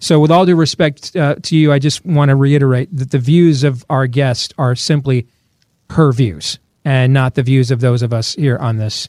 So, 0.00 0.18
with 0.18 0.30
all 0.30 0.46
due 0.46 0.56
respect 0.56 1.14
uh, 1.14 1.36
to 1.42 1.56
you, 1.56 1.72
I 1.72 1.78
just 1.78 2.04
want 2.04 2.30
to 2.30 2.36
reiterate 2.36 2.88
that 2.96 3.10
the 3.12 3.18
views 3.18 3.62
of 3.64 3.84
our 3.90 4.06
guest 4.06 4.52
are 4.58 4.74
simply 4.74 5.26
her 5.90 6.10
views 6.12 6.58
and 6.84 7.12
not 7.12 7.34
the 7.34 7.42
views 7.42 7.70
of 7.70 7.80
those 7.80 8.02
of 8.02 8.12
us 8.12 8.34
here 8.34 8.56
on 8.56 8.78
this 8.78 9.08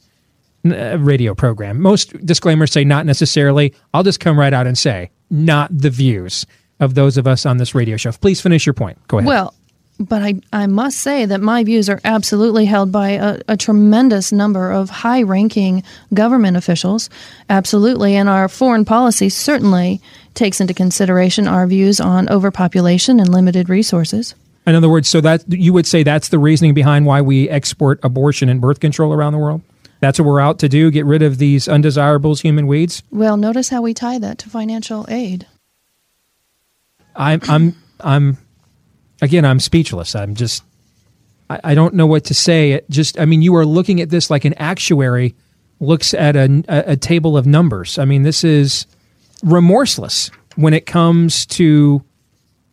uh, 0.65 0.97
radio 0.99 1.33
program. 1.33 1.79
Most 1.81 2.23
disclaimers 2.25 2.71
say 2.71 2.83
not 2.83 3.05
necessarily. 3.05 3.73
I'll 3.93 4.03
just 4.03 4.19
come 4.19 4.37
right 4.37 4.53
out 4.53 4.67
and 4.67 4.77
say 4.77 5.09
not 5.29 5.75
the 5.75 5.89
views 5.89 6.45
of 6.81 6.95
those 6.95 7.17
of 7.17 7.27
us 7.27 7.45
on 7.45 7.57
this 7.57 7.73
radio 7.73 7.95
show. 7.95 8.11
Please 8.11 8.41
finish 8.41 8.65
your 8.65 8.73
point. 8.73 8.97
Go 9.07 9.19
ahead. 9.19 9.27
Well, 9.27 9.53
but 9.99 10.23
I, 10.23 10.41
I 10.51 10.65
must 10.65 10.97
say 10.97 11.25
that 11.25 11.41
my 11.41 11.63
views 11.63 11.87
are 11.87 12.01
absolutely 12.03 12.65
held 12.65 12.91
by 12.91 13.11
a, 13.11 13.39
a 13.47 13.55
tremendous 13.55 14.31
number 14.31 14.71
of 14.71 14.89
high 14.89 15.21
ranking 15.21 15.83
government 16.13 16.57
officials. 16.57 17.09
Absolutely. 17.49 18.15
And 18.15 18.27
our 18.27 18.49
foreign 18.49 18.83
policy 18.83 19.29
certainly 19.29 20.01
takes 20.33 20.59
into 20.59 20.73
consideration 20.73 21.47
our 21.47 21.67
views 21.67 22.01
on 22.01 22.29
overpopulation 22.29 23.19
and 23.19 23.29
limited 23.29 23.69
resources. 23.69 24.33
In 24.65 24.75
other 24.75 24.89
words, 24.89 25.07
so 25.07 25.21
that 25.21 25.43
you 25.47 25.73
would 25.73 25.85
say 25.85 26.03
that's 26.03 26.29
the 26.29 26.39
reasoning 26.39 26.73
behind 26.73 27.05
why 27.05 27.21
we 27.21 27.49
export 27.49 27.99
abortion 28.03 28.49
and 28.49 28.61
birth 28.61 28.79
control 28.79 29.13
around 29.13 29.33
the 29.33 29.39
world? 29.39 29.61
That's 29.99 30.19
what 30.19 30.25
we're 30.25 30.39
out 30.39 30.57
to 30.59 30.69
do, 30.69 30.89
get 30.89 31.05
rid 31.05 31.21
of 31.21 31.37
these 31.37 31.67
undesirables, 31.67 32.41
human 32.41 32.65
weeds? 32.65 33.03
Well, 33.11 33.37
notice 33.37 33.69
how 33.69 33.83
we 33.83 33.93
tie 33.93 34.17
that 34.17 34.39
to 34.39 34.49
financial 34.49 35.05
aid. 35.09 35.45
I'm 37.15 37.41
I'm 37.47 37.75
I'm 37.99 38.37
again 39.21 39.45
I'm 39.45 39.59
speechless. 39.59 40.15
I'm 40.15 40.35
just 40.35 40.63
I, 41.49 41.59
I 41.63 41.75
don't 41.75 41.93
know 41.93 42.07
what 42.07 42.25
to 42.25 42.33
say. 42.33 42.71
It 42.73 42.89
just 42.89 43.19
I 43.19 43.25
mean 43.25 43.41
you 43.41 43.55
are 43.55 43.65
looking 43.65 44.01
at 44.01 44.09
this 44.09 44.29
like 44.29 44.45
an 44.45 44.53
actuary 44.55 45.35
looks 45.79 46.13
at 46.13 46.35
a, 46.35 46.63
a, 46.67 46.95
table 46.95 47.35
of 47.35 47.47
numbers. 47.47 47.97
I 47.97 48.05
mean 48.05 48.21
this 48.23 48.43
is 48.43 48.85
remorseless 49.43 50.29
when 50.55 50.73
it 50.73 50.85
comes 50.85 51.45
to 51.47 52.03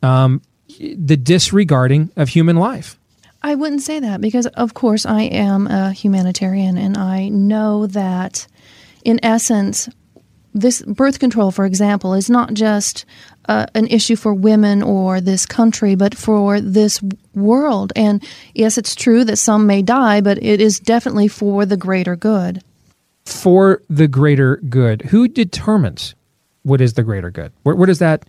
um, 0.02 0.42
the 0.78 1.16
disregarding 1.16 2.10
of 2.16 2.28
human 2.28 2.56
life. 2.56 2.98
I 3.42 3.54
wouldn't 3.54 3.82
say 3.82 4.00
that 4.00 4.20
because, 4.20 4.46
of 4.46 4.74
course, 4.74 5.06
I 5.06 5.22
am 5.22 5.68
a 5.68 5.92
humanitarian 5.92 6.76
and 6.76 6.96
I 6.96 7.28
know 7.28 7.86
that, 7.86 8.46
in 9.04 9.20
essence, 9.22 9.88
this 10.54 10.82
birth 10.82 11.20
control, 11.20 11.52
for 11.52 11.64
example, 11.64 12.14
is 12.14 12.28
not 12.28 12.54
just 12.54 13.04
uh, 13.48 13.66
an 13.74 13.86
issue 13.86 14.14
for 14.14 14.34
women 14.34 14.82
or 14.82 15.20
this 15.20 15.46
country, 15.46 15.94
but 15.94 16.14
for 16.14 16.60
this 16.60 17.00
world. 17.34 17.92
And 17.96 18.22
yes, 18.54 18.78
it's 18.78 18.94
true 18.94 19.24
that 19.24 19.36
some 19.36 19.66
may 19.66 19.82
die, 19.82 20.20
but 20.20 20.42
it 20.42 20.60
is 20.60 20.78
definitely 20.78 21.28
for 21.28 21.66
the 21.66 21.76
greater 21.76 22.14
good. 22.14 22.62
For 23.24 23.82
the 23.88 24.08
greater 24.08 24.58
good. 24.58 25.02
Who 25.02 25.28
determines 25.28 26.14
what 26.62 26.80
is 26.80 26.94
the 26.94 27.02
greater 27.02 27.30
good? 27.30 27.52
Where, 27.62 27.74
where 27.74 27.86
does 27.86 27.98
that? 27.98 28.26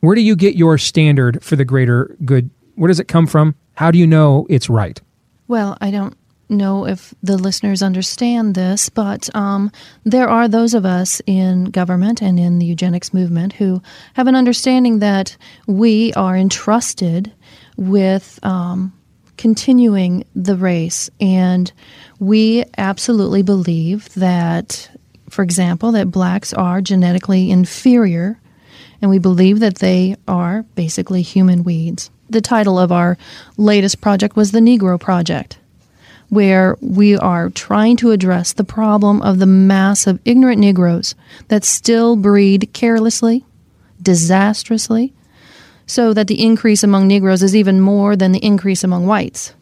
Where 0.00 0.14
do 0.14 0.20
you 0.20 0.36
get 0.36 0.54
your 0.54 0.78
standard 0.78 1.42
for 1.42 1.56
the 1.56 1.64
greater 1.64 2.16
good? 2.24 2.50
Where 2.76 2.88
does 2.88 3.00
it 3.00 3.08
come 3.08 3.26
from? 3.26 3.56
How 3.74 3.90
do 3.90 3.98
you 3.98 4.06
know 4.06 4.46
it's 4.48 4.70
right? 4.70 5.00
Well, 5.48 5.76
I 5.80 5.90
don't 5.90 6.16
know 6.48 6.86
if 6.86 7.14
the 7.22 7.36
listeners 7.36 7.82
understand 7.82 8.54
this, 8.54 8.88
but 8.88 9.34
um, 9.34 9.70
there 10.04 10.28
are 10.28 10.48
those 10.48 10.74
of 10.74 10.84
us 10.84 11.20
in 11.26 11.64
government 11.66 12.22
and 12.22 12.38
in 12.38 12.58
the 12.58 12.66
eugenics 12.66 13.12
movement 13.12 13.54
who 13.54 13.82
have 14.14 14.26
an 14.26 14.34
understanding 14.34 14.98
that 15.00 15.36
we 15.66 16.12
are 16.14 16.36
entrusted 16.36 17.32
with 17.76 18.38
um, 18.42 18.92
continuing 19.36 20.24
the 20.34 20.56
race. 20.56 21.08
And 21.20 21.70
we 22.18 22.64
absolutely 22.76 23.42
believe 23.42 24.12
that, 24.14 24.90
for 25.30 25.42
example, 25.42 25.92
that 25.92 26.10
blacks 26.10 26.52
are 26.52 26.80
genetically 26.80 27.50
inferior, 27.50 28.40
and 29.00 29.10
we 29.10 29.18
believe 29.18 29.60
that 29.60 29.76
they 29.76 30.16
are 30.26 30.64
basically 30.74 31.22
human 31.22 31.62
weeds. 31.62 32.10
The 32.30 32.40
title 32.40 32.78
of 32.78 32.92
our 32.92 33.16
latest 33.56 34.00
project 34.00 34.36
was 34.36 34.52
the 34.52 34.60
Negro 34.60 35.00
Project 35.00 35.58
where 36.28 36.76
we 36.80 37.16
are 37.16 37.50
trying 37.50 37.96
to 37.96 38.10
address 38.10 38.52
the 38.52 38.64
problem 38.64 39.22
of 39.22 39.38
the 39.38 39.46
mass 39.46 40.06
of 40.06 40.20
ignorant 40.24 40.60
Negroes 40.60 41.14
that 41.48 41.64
still 41.64 42.16
breed 42.16 42.70
carelessly, 42.72 43.44
disastrously, 44.02 45.14
so 45.86 46.12
that 46.12 46.26
the 46.26 46.44
increase 46.44 46.82
among 46.82 47.06
Negroes 47.06 47.42
is 47.42 47.56
even 47.56 47.80
more 47.80 48.14
than 48.14 48.32
the 48.32 48.44
increase 48.44 48.84
among 48.84 49.06
whites. 49.06 49.54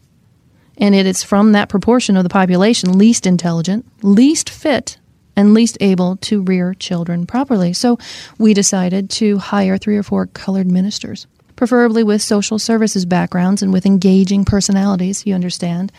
And 0.78 0.94
it 0.94 1.06
is 1.06 1.22
from 1.22 1.52
that 1.52 1.68
proportion 1.68 2.16
of 2.16 2.24
the 2.24 2.28
population 2.28 2.98
least 2.98 3.26
intelligent, 3.26 3.86
least 4.02 4.50
fit 4.50 4.98
and 5.36 5.54
least 5.54 5.78
able 5.80 6.16
to 6.16 6.42
rear 6.42 6.74
children 6.74 7.26
properly. 7.26 7.72
So 7.72 7.98
we 8.38 8.54
decided 8.54 9.08
to 9.10 9.38
hire 9.38 9.78
three 9.78 9.96
or 9.96 10.02
four 10.02 10.26
colored 10.26 10.66
ministers, 10.66 11.26
preferably 11.54 12.02
with 12.02 12.22
social 12.22 12.58
services 12.58 13.04
backgrounds 13.04 13.62
and 13.62 13.72
with 13.72 13.86
engaging 13.86 14.44
personalities, 14.44 15.26
you 15.26 15.34
understand, 15.34 15.92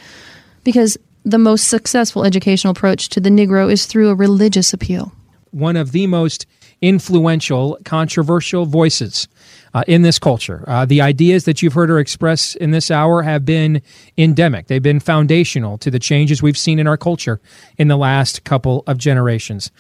because 0.67 0.97
the 1.23 1.37
most 1.37 1.69
successful 1.69 2.25
educational 2.25 2.71
approach 2.71 3.07
to 3.07 3.21
the 3.21 3.29
Negro 3.29 3.71
is 3.71 3.85
through 3.85 4.09
a 4.09 4.15
religious 4.15 4.73
appeal. 4.73 5.13
One 5.51 5.77
of 5.77 5.93
the 5.93 6.07
most 6.07 6.45
influential, 6.81 7.77
controversial 7.85 8.65
voices 8.65 9.29
uh, 9.73 9.85
in 9.87 10.01
this 10.01 10.19
culture. 10.19 10.65
Uh, 10.67 10.83
the 10.83 10.99
ideas 10.99 11.45
that 11.45 11.61
you've 11.61 11.71
heard 11.71 11.87
her 11.87 11.99
express 11.99 12.53
in 12.55 12.71
this 12.71 12.91
hour 12.91 13.21
have 13.21 13.45
been 13.45 13.81
endemic. 14.17 14.67
They've 14.67 14.83
been 14.83 14.99
foundational 14.99 15.77
to 15.77 15.89
the 15.89 15.99
changes 15.99 16.43
we've 16.43 16.57
seen 16.57 16.79
in 16.79 16.87
our 16.87 16.97
culture 16.97 17.39
in 17.77 17.87
the 17.87 17.95
last 17.95 18.43
couple 18.43 18.83
of 18.87 18.97
generations. 18.97 19.71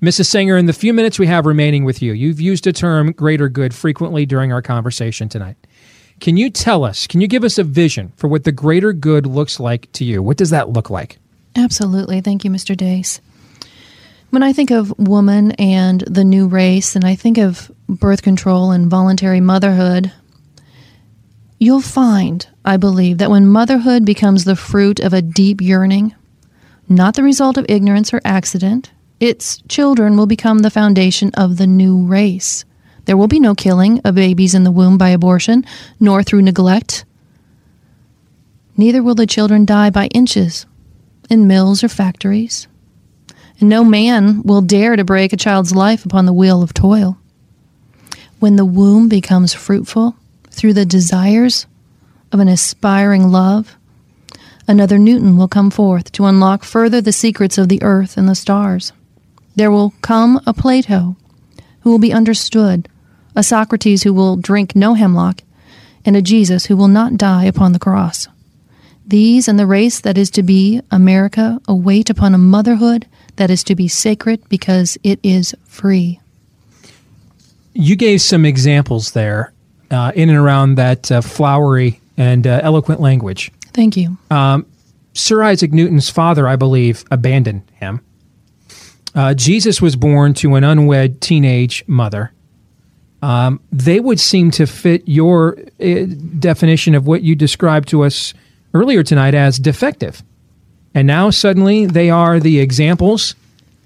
Mrs. 0.00 0.28
Sanger, 0.28 0.56
in 0.56 0.64
the 0.64 0.72
few 0.72 0.94
minutes 0.94 1.18
we 1.18 1.26
have 1.26 1.44
remaining 1.44 1.84
with 1.84 2.00
you, 2.00 2.14
you've 2.14 2.40
used 2.40 2.66
a 2.66 2.72
term 2.72 3.12
greater 3.12 3.50
good 3.50 3.74
frequently 3.74 4.24
during 4.24 4.50
our 4.50 4.62
conversation 4.62 5.28
tonight. 5.28 5.58
Can 6.22 6.36
you 6.36 6.50
tell 6.50 6.84
us, 6.84 7.08
can 7.08 7.20
you 7.20 7.26
give 7.26 7.42
us 7.42 7.58
a 7.58 7.64
vision 7.64 8.12
for 8.14 8.28
what 8.28 8.44
the 8.44 8.52
greater 8.52 8.92
good 8.92 9.26
looks 9.26 9.58
like 9.58 9.90
to 9.94 10.04
you? 10.04 10.22
What 10.22 10.36
does 10.36 10.50
that 10.50 10.68
look 10.68 10.88
like? 10.88 11.18
Absolutely. 11.56 12.20
Thank 12.20 12.44
you, 12.44 12.50
Mr. 12.50 12.76
Deace. 12.76 13.20
When 14.30 14.44
I 14.44 14.52
think 14.52 14.70
of 14.70 14.96
woman 15.00 15.50
and 15.58 16.02
the 16.02 16.22
new 16.22 16.46
race, 16.46 16.94
and 16.94 17.04
I 17.04 17.16
think 17.16 17.38
of 17.38 17.72
birth 17.88 18.22
control 18.22 18.70
and 18.70 18.88
voluntary 18.88 19.40
motherhood, 19.40 20.12
you'll 21.58 21.80
find, 21.80 22.46
I 22.64 22.76
believe, 22.76 23.18
that 23.18 23.30
when 23.30 23.48
motherhood 23.48 24.04
becomes 24.04 24.44
the 24.44 24.54
fruit 24.54 25.00
of 25.00 25.12
a 25.12 25.22
deep 25.22 25.60
yearning, 25.60 26.14
not 26.88 27.16
the 27.16 27.24
result 27.24 27.56
of 27.56 27.66
ignorance 27.68 28.14
or 28.14 28.20
accident, 28.24 28.92
its 29.18 29.60
children 29.68 30.16
will 30.16 30.26
become 30.26 30.60
the 30.60 30.70
foundation 30.70 31.32
of 31.34 31.56
the 31.56 31.66
new 31.66 32.06
race. 32.06 32.64
There 33.04 33.16
will 33.16 33.28
be 33.28 33.40
no 33.40 33.54
killing 33.54 34.00
of 34.00 34.14
babies 34.14 34.54
in 34.54 34.64
the 34.64 34.70
womb 34.70 34.98
by 34.98 35.08
abortion, 35.10 35.64
nor 35.98 36.22
through 36.22 36.42
neglect. 36.42 37.04
Neither 38.76 39.02
will 39.02 39.14
the 39.14 39.26
children 39.26 39.64
die 39.64 39.90
by 39.90 40.06
inches 40.08 40.66
in 41.28 41.46
mills 41.46 41.82
or 41.84 41.88
factories 41.88 42.68
and 43.62 43.68
no 43.68 43.84
man 43.84 44.42
will 44.42 44.60
dare 44.60 44.96
to 44.96 45.04
break 45.04 45.32
a 45.32 45.36
child's 45.36 45.72
life 45.72 46.04
upon 46.04 46.26
the 46.26 46.32
wheel 46.32 46.64
of 46.64 46.74
toil. 46.74 47.16
When 48.40 48.56
the 48.56 48.64
womb 48.64 49.08
becomes 49.08 49.54
fruitful 49.54 50.16
through 50.50 50.72
the 50.72 50.84
desires 50.84 51.66
of 52.32 52.40
an 52.40 52.48
aspiring 52.48 53.28
love, 53.30 53.76
another 54.66 54.98
Newton 54.98 55.36
will 55.36 55.46
come 55.46 55.70
forth 55.70 56.10
to 56.12 56.24
unlock 56.24 56.64
further 56.64 57.00
the 57.00 57.12
secrets 57.12 57.56
of 57.56 57.68
the 57.68 57.80
earth 57.84 58.16
and 58.16 58.28
the 58.28 58.34
stars. 58.34 58.92
There 59.54 59.70
will 59.70 59.94
come 60.02 60.40
a 60.44 60.52
Plato 60.52 61.16
who 61.82 61.90
will 61.90 61.98
be 61.98 62.12
understood, 62.12 62.88
a 63.34 63.42
Socrates 63.42 64.02
who 64.02 64.12
will 64.12 64.36
drink 64.36 64.74
no 64.74 64.94
hemlock, 64.94 65.42
and 66.04 66.16
a 66.16 66.22
Jesus 66.22 66.66
who 66.66 66.76
will 66.76 66.88
not 66.88 67.16
die 67.16 67.44
upon 67.44 67.72
the 67.72 67.78
cross. 67.78 68.28
These 69.06 69.48
and 69.48 69.58
the 69.58 69.66
race 69.66 70.00
that 70.00 70.16
is 70.16 70.30
to 70.30 70.42
be 70.42 70.80
America 70.90 71.60
await 71.66 72.08
upon 72.08 72.34
a 72.34 72.38
motherhood 72.38 73.06
that 73.36 73.50
is 73.50 73.64
to 73.64 73.74
be 73.74 73.88
sacred 73.88 74.42
because 74.48 74.96
it 75.02 75.18
is 75.22 75.54
free. 75.66 76.20
You 77.74 77.96
gave 77.96 78.20
some 78.20 78.44
examples 78.44 79.12
there 79.12 79.52
uh, 79.90 80.12
in 80.14 80.28
and 80.28 80.38
around 80.38 80.76
that 80.76 81.10
uh, 81.10 81.20
flowery 81.20 82.00
and 82.16 82.46
uh, 82.46 82.60
eloquent 82.62 83.00
language. 83.00 83.50
Thank 83.72 83.96
you. 83.96 84.18
Um, 84.30 84.66
Sir 85.14 85.42
Isaac 85.42 85.72
Newton's 85.72 86.08
father, 86.08 86.46
I 86.46 86.56
believe, 86.56 87.04
abandoned 87.10 87.62
him. 87.74 88.00
Uh, 89.14 89.34
Jesus 89.34 89.82
was 89.82 89.96
born 89.96 90.34
to 90.34 90.54
an 90.54 90.64
unwed 90.64 91.20
teenage 91.20 91.84
mother. 91.86 92.32
Um, 93.20 93.60
they 93.70 94.00
would 94.00 94.18
seem 94.18 94.50
to 94.52 94.66
fit 94.66 95.02
your 95.06 95.58
uh, 95.80 96.06
definition 96.38 96.94
of 96.94 97.06
what 97.06 97.22
you 97.22 97.36
described 97.36 97.88
to 97.88 98.02
us 98.02 98.34
earlier 98.74 99.02
tonight 99.02 99.34
as 99.34 99.58
defective. 99.58 100.22
And 100.94 101.06
now 101.06 101.30
suddenly 101.30 101.86
they 101.86 102.10
are 102.10 102.40
the 102.40 102.58
examples 102.58 103.34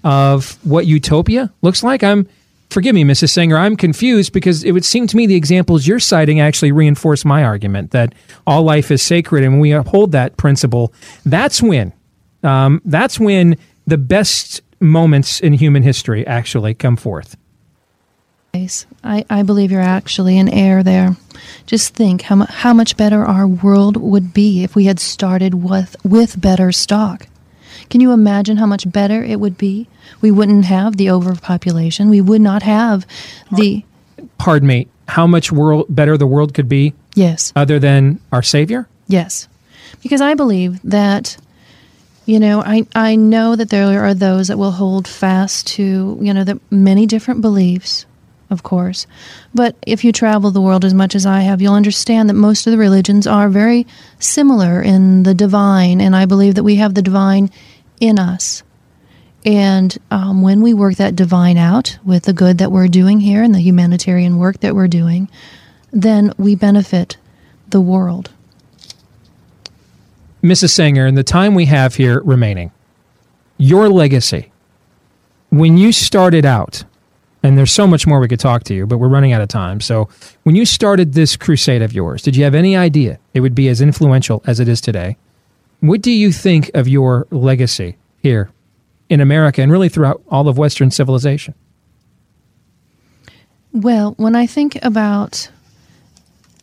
of 0.03 0.57
what 0.65 0.85
utopia 0.87 1.51
looks 1.61 1.83
like. 1.83 2.03
I'm 2.03 2.27
forgive 2.69 2.95
me, 2.95 3.03
Mrs. 3.03 3.29
Sanger, 3.29 3.57
I'm 3.57 3.77
confused 3.77 4.33
because 4.33 4.63
it 4.63 4.71
would 4.71 4.85
seem 4.85 5.07
to 5.07 5.17
me 5.17 5.25
the 5.25 5.35
examples 5.35 5.87
you're 5.87 5.99
citing 5.99 6.39
actually 6.39 6.71
reinforce 6.71 7.23
my 7.23 7.43
argument 7.43 7.91
that 7.91 8.13
all 8.45 8.63
life 8.63 8.91
is 8.91 9.01
sacred, 9.01 9.43
and 9.43 9.61
we 9.61 9.71
uphold 9.71 10.11
that 10.11 10.37
principle, 10.37 10.93
that's 11.25 11.61
when 11.61 11.93
um, 12.43 12.81
that's 12.85 13.19
when 13.19 13.57
the 13.87 13.97
best 13.97 14.61
moments 14.79 15.39
in 15.39 15.53
human 15.53 15.83
history 15.83 16.25
actually 16.25 16.73
come 16.73 16.95
forth. 16.95 17.35
I, 19.03 19.23
I 19.29 19.43
believe 19.43 19.71
you're 19.71 19.81
actually 19.81 20.37
in 20.37 20.49
error 20.49 20.81
there. 20.81 21.15
Just 21.65 21.93
think 21.93 22.23
how, 22.23 22.45
how 22.45 22.73
much 22.73 22.97
better 22.97 23.23
our 23.23 23.47
world 23.47 23.97
would 23.97 24.33
be 24.33 24.63
if 24.63 24.75
we 24.75 24.85
had 24.85 24.99
started 24.99 25.53
with, 25.53 25.95
with 26.03 26.41
better 26.41 26.71
stock. 26.71 27.27
Can 27.89 28.01
you 28.01 28.11
imagine 28.11 28.57
how 28.57 28.65
much 28.65 28.91
better 28.91 29.23
it 29.23 29.39
would 29.39 29.57
be? 29.57 29.87
We 30.21 30.31
wouldn't 30.31 30.65
have 30.65 30.97
the 30.97 31.11
overpopulation. 31.11 32.09
We 32.09 32.21
would 32.21 32.41
not 32.41 32.63
have 32.63 33.05
the. 33.51 33.85
Pardon 34.37 34.67
me. 34.67 34.87
How 35.07 35.27
much 35.27 35.51
world 35.51 35.85
better 35.87 36.17
the 36.17 36.27
world 36.27 36.53
could 36.53 36.67
be? 36.67 36.93
Yes. 37.13 37.53
Other 37.55 37.79
than 37.79 38.19
our 38.31 38.41
Savior? 38.41 38.89
Yes. 39.07 39.47
Because 40.01 40.19
I 40.19 40.33
believe 40.33 40.81
that 40.83 41.37
you 42.27 42.39
know, 42.39 42.61
I, 42.61 42.85
I 42.93 43.15
know 43.15 43.55
that 43.55 43.69
there 43.69 44.03
are 44.03 44.13
those 44.13 44.49
that 44.49 44.57
will 44.57 44.71
hold 44.71 45.07
fast 45.07 45.65
to, 45.67 46.19
you 46.21 46.33
know, 46.33 46.43
the 46.43 46.59
many 46.69 47.05
different 47.05 47.41
beliefs 47.41 48.05
of 48.49 48.63
course. 48.63 49.07
But 49.53 49.75
if 49.85 50.03
you 50.03 50.11
travel 50.11 50.51
the 50.51 50.61
world 50.61 50.85
as 50.85 50.93
much 50.93 51.15
as 51.15 51.25
I 51.25 51.41
have, 51.41 51.61
you'll 51.61 51.73
understand 51.73 52.29
that 52.29 52.35
most 52.35 52.65
of 52.65 52.71
the 52.71 52.77
religions 52.77 53.27
are 53.27 53.49
very 53.49 53.85
similar 54.19 54.81
in 54.81 55.23
the 55.23 55.33
divine, 55.33 55.99
and 55.99 56.15
I 56.15 56.25
believe 56.25 56.55
that 56.55 56.63
we 56.63 56.75
have 56.75 56.93
the 56.93 57.01
divine 57.01 57.51
in 57.99 58.19
us. 58.19 58.63
And 59.45 59.97
um, 60.11 60.41
when 60.41 60.61
we 60.61 60.73
work 60.73 60.95
that 60.95 61.15
divine 61.15 61.57
out 61.57 61.97
with 62.03 62.23
the 62.23 62.33
good 62.33 62.57
that 62.57 62.71
we're 62.71 62.87
doing 62.87 63.19
here 63.19 63.43
and 63.43 63.53
the 63.53 63.61
humanitarian 63.61 64.37
work 64.37 64.59
that 64.59 64.75
we're 64.75 64.87
doing, 64.87 65.29
then 65.91 66.33
we 66.37 66.55
benefit 66.55 67.17
the 67.69 67.81
world. 67.81 68.31
Mrs. 70.47 70.69
Sanger, 70.69 71.05
in 71.05 71.15
the 71.15 71.23
time 71.23 71.55
we 71.55 71.65
have 71.65 71.95
here 71.95 72.21
remaining, 72.23 72.71
your 73.57 73.89
legacy, 73.89 74.51
when 75.49 75.77
you 75.77 75.91
started 75.91 76.45
out, 76.45 76.83
and 77.43 77.57
there's 77.57 77.71
so 77.71 77.87
much 77.87 78.07
more 78.07 78.19
we 78.19 78.27
could 78.27 78.39
talk 78.39 78.63
to 78.63 78.73
you, 78.73 78.85
but 78.85 78.97
we're 78.97 79.07
running 79.07 79.33
out 79.33 79.41
of 79.41 79.47
time. 79.47 79.79
So, 79.79 80.09
when 80.43 80.55
you 80.55 80.65
started 80.65 81.13
this 81.13 81.37
crusade 81.37 81.81
of 81.81 81.93
yours, 81.93 82.21
did 82.21 82.35
you 82.35 82.43
have 82.43 82.55
any 82.55 82.75
idea 82.75 83.19
it 83.33 83.41
would 83.41 83.55
be 83.55 83.67
as 83.69 83.81
influential 83.81 84.41
as 84.45 84.59
it 84.59 84.67
is 84.67 84.81
today? 84.81 85.17
What 85.79 86.01
do 86.01 86.11
you 86.11 86.31
think 86.31 86.71
of 86.73 86.87
your 86.87 87.27
legacy 87.29 87.97
here 88.21 88.49
in 89.09 89.21
America 89.21 89.61
and 89.61 89.71
really 89.71 89.89
throughout 89.89 90.21
all 90.29 90.47
of 90.47 90.57
Western 90.57 90.91
civilization? 90.91 91.53
Well, 93.71 94.13
when 94.17 94.35
I 94.35 94.47
think 94.47 94.83
about 94.83 95.49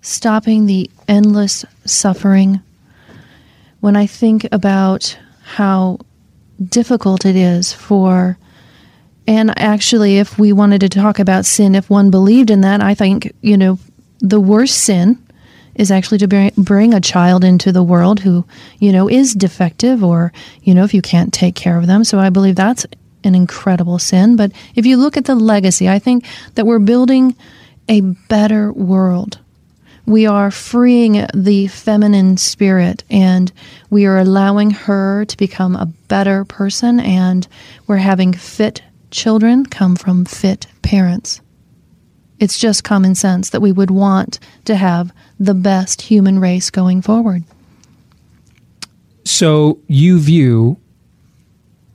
stopping 0.02 0.66
the 0.66 0.90
endless 1.06 1.64
suffering, 1.84 2.60
when 3.85 3.97
I 3.97 4.06
think 4.06 4.47
about 4.51 5.19
how 5.43 5.98
difficult 6.59 7.27
it 7.27 7.36
is 7.36 7.70
for 7.70 8.39
and 9.27 9.59
actually, 9.59 10.19
if 10.19 10.39
we 10.39 10.52
wanted 10.52 10.81
to 10.82 10.89
talk 10.89 11.19
about 11.19 11.47
sin, 11.47 11.74
if 11.74 11.89
one 11.89 12.11
believed 12.11 12.51
in 12.51 12.61
that, 12.62 12.82
I 12.82 12.94
think, 12.94 13.32
you 13.40 13.56
know, 13.56 13.78
the 14.20 14.40
worst 14.40 14.85
sin 14.85 15.19
is 15.74 15.90
actually 15.90 16.19
to 16.19 16.52
bring 16.56 16.93
a 16.93 17.01
child 17.01 17.43
into 17.43 17.73
the 17.73 17.82
world 17.82 18.20
who, 18.20 18.44
you 18.78 18.93
know, 18.93 19.09
is 19.09 19.35
defective 19.35 20.05
or, 20.05 20.32
you 20.62 20.74
know, 20.74 20.85
if 20.85 20.93
you 20.93 21.01
can't 21.01 21.32
take 21.32 21.55
care 21.55 21.78
of 21.78 21.86
them. 21.86 22.05
So 22.05 22.19
I 22.19 22.28
believe 22.28 22.56
that's 22.56 22.86
an 23.23 23.35
incredible 23.35 23.98
sin. 23.98 24.36
But 24.36 24.52
if 24.74 24.85
you 24.85 24.98
look 24.98 25.16
at 25.16 25.24
the 25.24 25.35
legacy, 25.35 25.89
I 25.89 25.98
think 25.98 26.27
that 26.55 26.66
we're 26.66 26.78
building 26.78 27.35
a 27.89 28.01
better 28.01 28.73
world. 28.73 29.39
We 30.06 30.26
are 30.26 30.51
freeing 30.51 31.26
the 31.32 31.66
feminine 31.68 32.36
spirit 32.36 33.05
and 33.09 33.51
we 33.89 34.05
are 34.05 34.18
allowing 34.18 34.70
her 34.70 35.24
to 35.24 35.36
become 35.36 35.76
a 35.76 35.86
better 36.09 36.44
person 36.44 37.01
and 37.01 37.48
we're 37.86 37.97
having 37.97 38.35
fit 38.35 38.82
children 39.10 39.64
come 39.64 39.97
from 39.97 40.24
fit 40.24 40.66
parents. 40.82 41.40
It's 42.39 42.59
just 42.59 42.85
common 42.85 43.14
sense 43.14 43.51
that 43.51 43.62
we 43.62 43.72
would 43.72 43.90
want 43.90 44.40
to 44.66 44.76
have 44.76 45.12
the 45.40 45.55
best 45.55 46.02
human 46.02 46.39
race 46.39 46.68
going 46.68 47.01
forward. 47.01 47.44
So 49.24 49.78
you 49.86 50.18
view 50.20 50.76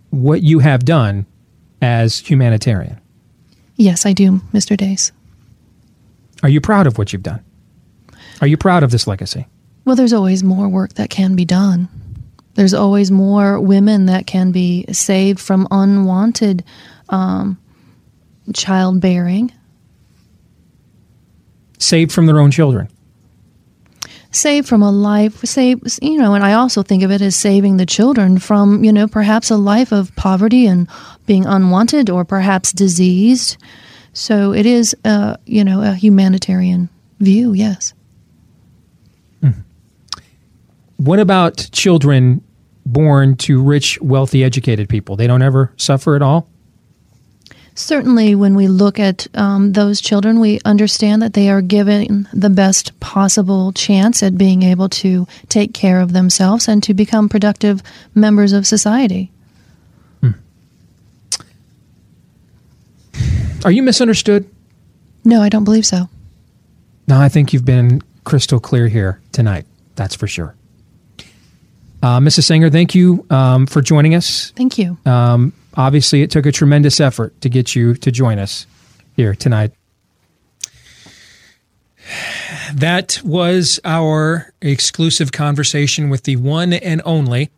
what 0.10 0.41
you 0.41 0.60
have 0.60 0.86
done 0.86 1.26
as 1.81 2.19
humanitarian? 2.19 2.99
Yes, 3.76 4.06
I 4.06 4.14
do, 4.14 4.41
Mr. 4.53 4.76
Deace. 4.76 5.11
Are 6.41 6.49
you 6.49 6.61
proud 6.61 6.88
of 6.88 6.98
what 6.98 7.14
you've 7.14 7.23
done? 7.23 7.44
Are 8.41 8.48
you 8.48 8.57
proud 8.57 8.84
of 8.84 8.91
this 8.91 9.07
legacy? 9.07 9.48
Well, 9.86 9.95
there's 9.95 10.14
always 10.14 10.44
more 10.44 10.70
work 10.70 10.94
that 10.94 11.10
can 11.10 11.36
be 11.36 11.45
done. 11.45 11.90
There's 12.56 12.74
always 12.74 13.11
more 13.11 13.60
women 13.60 14.06
that 14.07 14.28
can 14.28 14.52
be 14.52 14.86
saved 14.91 15.40
from 15.40 15.68
unwanted 15.72 16.64
um, 17.10 17.57
childbearing, 18.53 19.52
Saved 21.82 22.11
from 22.11 22.26
their 22.26 22.40
own 22.40 22.52
children. 22.52 22.90
saved 24.32 24.68
from 24.68 24.84
a 24.84 24.91
life, 24.91 25.40
save, 25.45 25.82
you 26.02 26.18
know, 26.18 26.34
and 26.34 26.44
I 26.44 26.53
also 26.53 26.84
think 26.84 27.03
of 27.03 27.11
it 27.11 27.22
as 27.22 27.36
saving 27.38 27.78
the 27.78 27.86
children 27.86 28.38
from, 28.38 28.84
you 28.84 28.91
know, 28.91 29.07
perhaps 29.07 29.49
a 29.49 29.56
life 29.57 29.91
of 29.94 30.14
poverty 30.18 30.66
and 30.68 30.88
being 31.26 31.45
unwanted 31.45 32.10
or 32.10 32.26
perhaps 32.26 32.74
diseased. 32.74 33.57
So 34.11 34.53
it 34.53 34.66
is, 34.66 34.94
uh, 35.06 35.38
you 35.45 35.64
know, 35.64 35.82
a 35.82 35.94
humanitarian 35.94 36.90
view, 37.20 37.53
yes. 37.53 37.94
What 40.99 41.19
about 41.19 41.69
children 41.71 42.43
born 42.85 43.38
to 43.38 43.63
rich, 43.63 44.01
wealthy, 44.01 44.43
educated 44.43 44.89
people? 44.89 45.15
They 45.15 45.27
don't 45.27 45.41
ever 45.41 45.71
suffer 45.77 46.17
at 46.17 46.21
all? 46.21 46.49
Certainly, 47.73 48.35
when 48.35 48.53
we 48.55 48.67
look 48.67 48.99
at 48.99 49.26
um, 49.34 49.71
those 49.71 50.01
children, 50.01 50.41
we 50.41 50.59
understand 50.65 51.21
that 51.21 51.34
they 51.34 51.49
are 51.49 51.61
given 51.61 52.27
the 52.34 52.49
best 52.49 52.99
possible 52.99 53.71
chance 53.71 54.21
at 54.21 54.38
being 54.38 54.61
able 54.63 54.89
to 54.89 55.26
take 55.47 55.73
care 55.73 56.01
of 56.01 56.11
themselves 56.11 56.67
and 56.67 56.84
to 56.84 56.93
become 56.93 57.30
productive 57.30 57.81
members 58.13 58.51
of 58.51 58.67
society. 58.67 59.31
Are 63.63 63.71
you 63.71 63.84
misunderstood? 63.84 64.49
No, 65.23 65.41
I 65.41 65.47
don't 65.47 65.63
believe 65.63 65.85
so. 65.85 66.09
No, 67.07 67.19
I 67.19 67.30
think 67.30 67.53
you've 67.53 67.65
been 67.65 68.01
crystal 68.26 68.59
clear 68.59 68.89
here 68.89 69.21
tonight. 69.31 69.65
That's 69.95 70.15
for 70.15 70.27
sure. 70.27 70.55
Uh, 72.01 72.19
Mrs. 72.19 72.43
Sanger, 72.43 72.69
thank 72.69 72.95
you 72.95 73.26
um, 73.30 73.65
for 73.65 73.81
joining 73.81 74.15
us. 74.15 74.51
Thank 74.51 74.77
you. 74.77 74.97
Um, 75.05 75.53
obviously, 75.76 76.21
it 76.21 76.31
took 76.31 76.45
a 76.45 76.51
tremendous 76.51 76.99
effort 76.99 77.39
to 77.41 77.49
get 77.49 77.76
you 77.76 77.95
to 77.95 78.11
join 78.11 78.39
us 78.39 78.65
here 79.15 79.35
tonight. 79.35 79.71
That 82.71 83.19
was 83.23 83.80
our 83.84 84.53
exclusive 84.61 85.31
conversation 85.31 86.11
with 86.11 86.23
the 86.23 86.35
one 86.35 86.71
and 86.71 87.01
only 87.03 87.49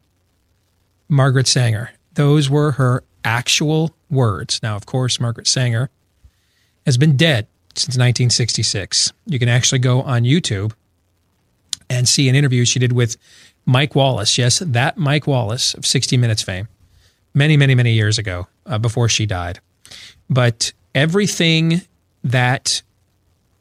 Margaret 1.10 1.48
Sanger. 1.48 1.92
Those 2.14 2.50
were 2.50 2.72
her 2.72 3.04
actual 3.26 3.94
words. 4.10 4.62
Now, 4.64 4.78
of 4.78 4.86
course, 4.86 5.20
Margaret 5.20 5.48
Sanger 5.48 5.90
has 6.86 6.98
been 6.98 7.18
dead 7.18 7.48
since 7.76 7.98
1966. 7.98 9.12
You 9.26 9.38
can 9.38 9.50
actually 9.50 9.80
go 9.80 10.02
on 10.02 10.24
YouTube 10.24 10.72
and 11.90 12.08
see 12.08 12.30
an 12.30 12.36
interview 12.36 12.64
she 12.64 12.80
did 12.80 12.94
with 12.94 13.18
Mike 13.66 13.96
Wallace. 13.96 14.38
Yes, 14.38 14.60
that 14.60 14.98
Mike 14.98 15.28
Wallace 15.28 15.74
of 15.74 15.86
60 15.86 16.18
Minutes 16.18 16.42
fame, 16.42 16.68
many, 17.34 17.58
many, 17.58 17.76
many 17.76 17.94
years 17.94 18.18
ago, 18.18 18.48
uh, 18.66 18.78
before 18.78 19.10
she 19.10 19.26
died. 19.26 19.60
But 20.30 20.74
everything 20.96 21.82
that 22.24 22.82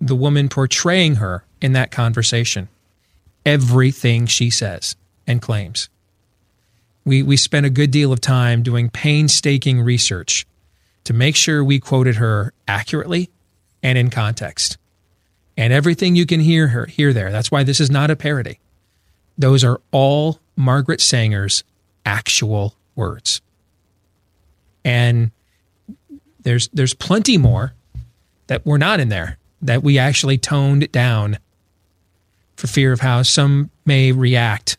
the 0.01 0.15
woman 0.15 0.49
portraying 0.49 1.17
her 1.17 1.45
in 1.61 1.73
that 1.73 1.91
conversation, 1.91 2.69
everything 3.45 4.27
she 4.27 4.51
says 4.51 4.97
and 5.27 5.43
claims. 5.43 5.89
We, 7.05 7.23
we 7.23 7.37
spent 7.37 7.67
a 7.67 7.71
good 7.71 7.91
deal 7.91 8.13
of 8.13 8.21
time 8.21 8.63
doing 8.63 8.91
painstaking 8.91 9.81
research 9.81 10.47
to 11.05 11.13
make 11.13 11.37
sure 11.37 11.65
we 11.65 11.81
quoted 11.81 12.17
her 12.17 12.53
accurately 12.69 13.31
and 13.83 13.97
in 13.97 14.11
context. 14.11 14.77
And 15.57 15.73
everything 15.73 16.15
you 16.15 16.27
can 16.27 16.41
hear 16.41 16.69
her 16.69 16.87
hear 16.87 17.13
there. 17.13 17.31
That's 17.31 17.51
why 17.51 17.65
this 17.65 17.81
is 17.81 17.91
not 17.91 18.11
a 18.11 18.17
parody. 18.17 18.61
Those 19.41 19.65
are 19.65 19.81
all 19.91 20.39
Margaret 20.55 21.01
Sanger's 21.01 21.65
actual 22.05 22.75
words. 22.95 23.41
And 24.85 25.31
there's 26.43 26.69
there's 26.69 26.93
plenty 26.93 27.39
more 27.39 27.73
that 28.49 28.67
were 28.67 28.77
not 28.77 29.01
in 29.01 29.09
there 29.09 29.39
that 29.63 29.83
we 29.83 29.99
actually 29.99 30.37
toned 30.37 30.93
down 30.93 31.39
for 32.57 32.67
fear 32.67 32.93
of 32.93 33.01
how 33.01 33.23
some 33.23 33.71
may 33.87 34.13
react 34.13 34.77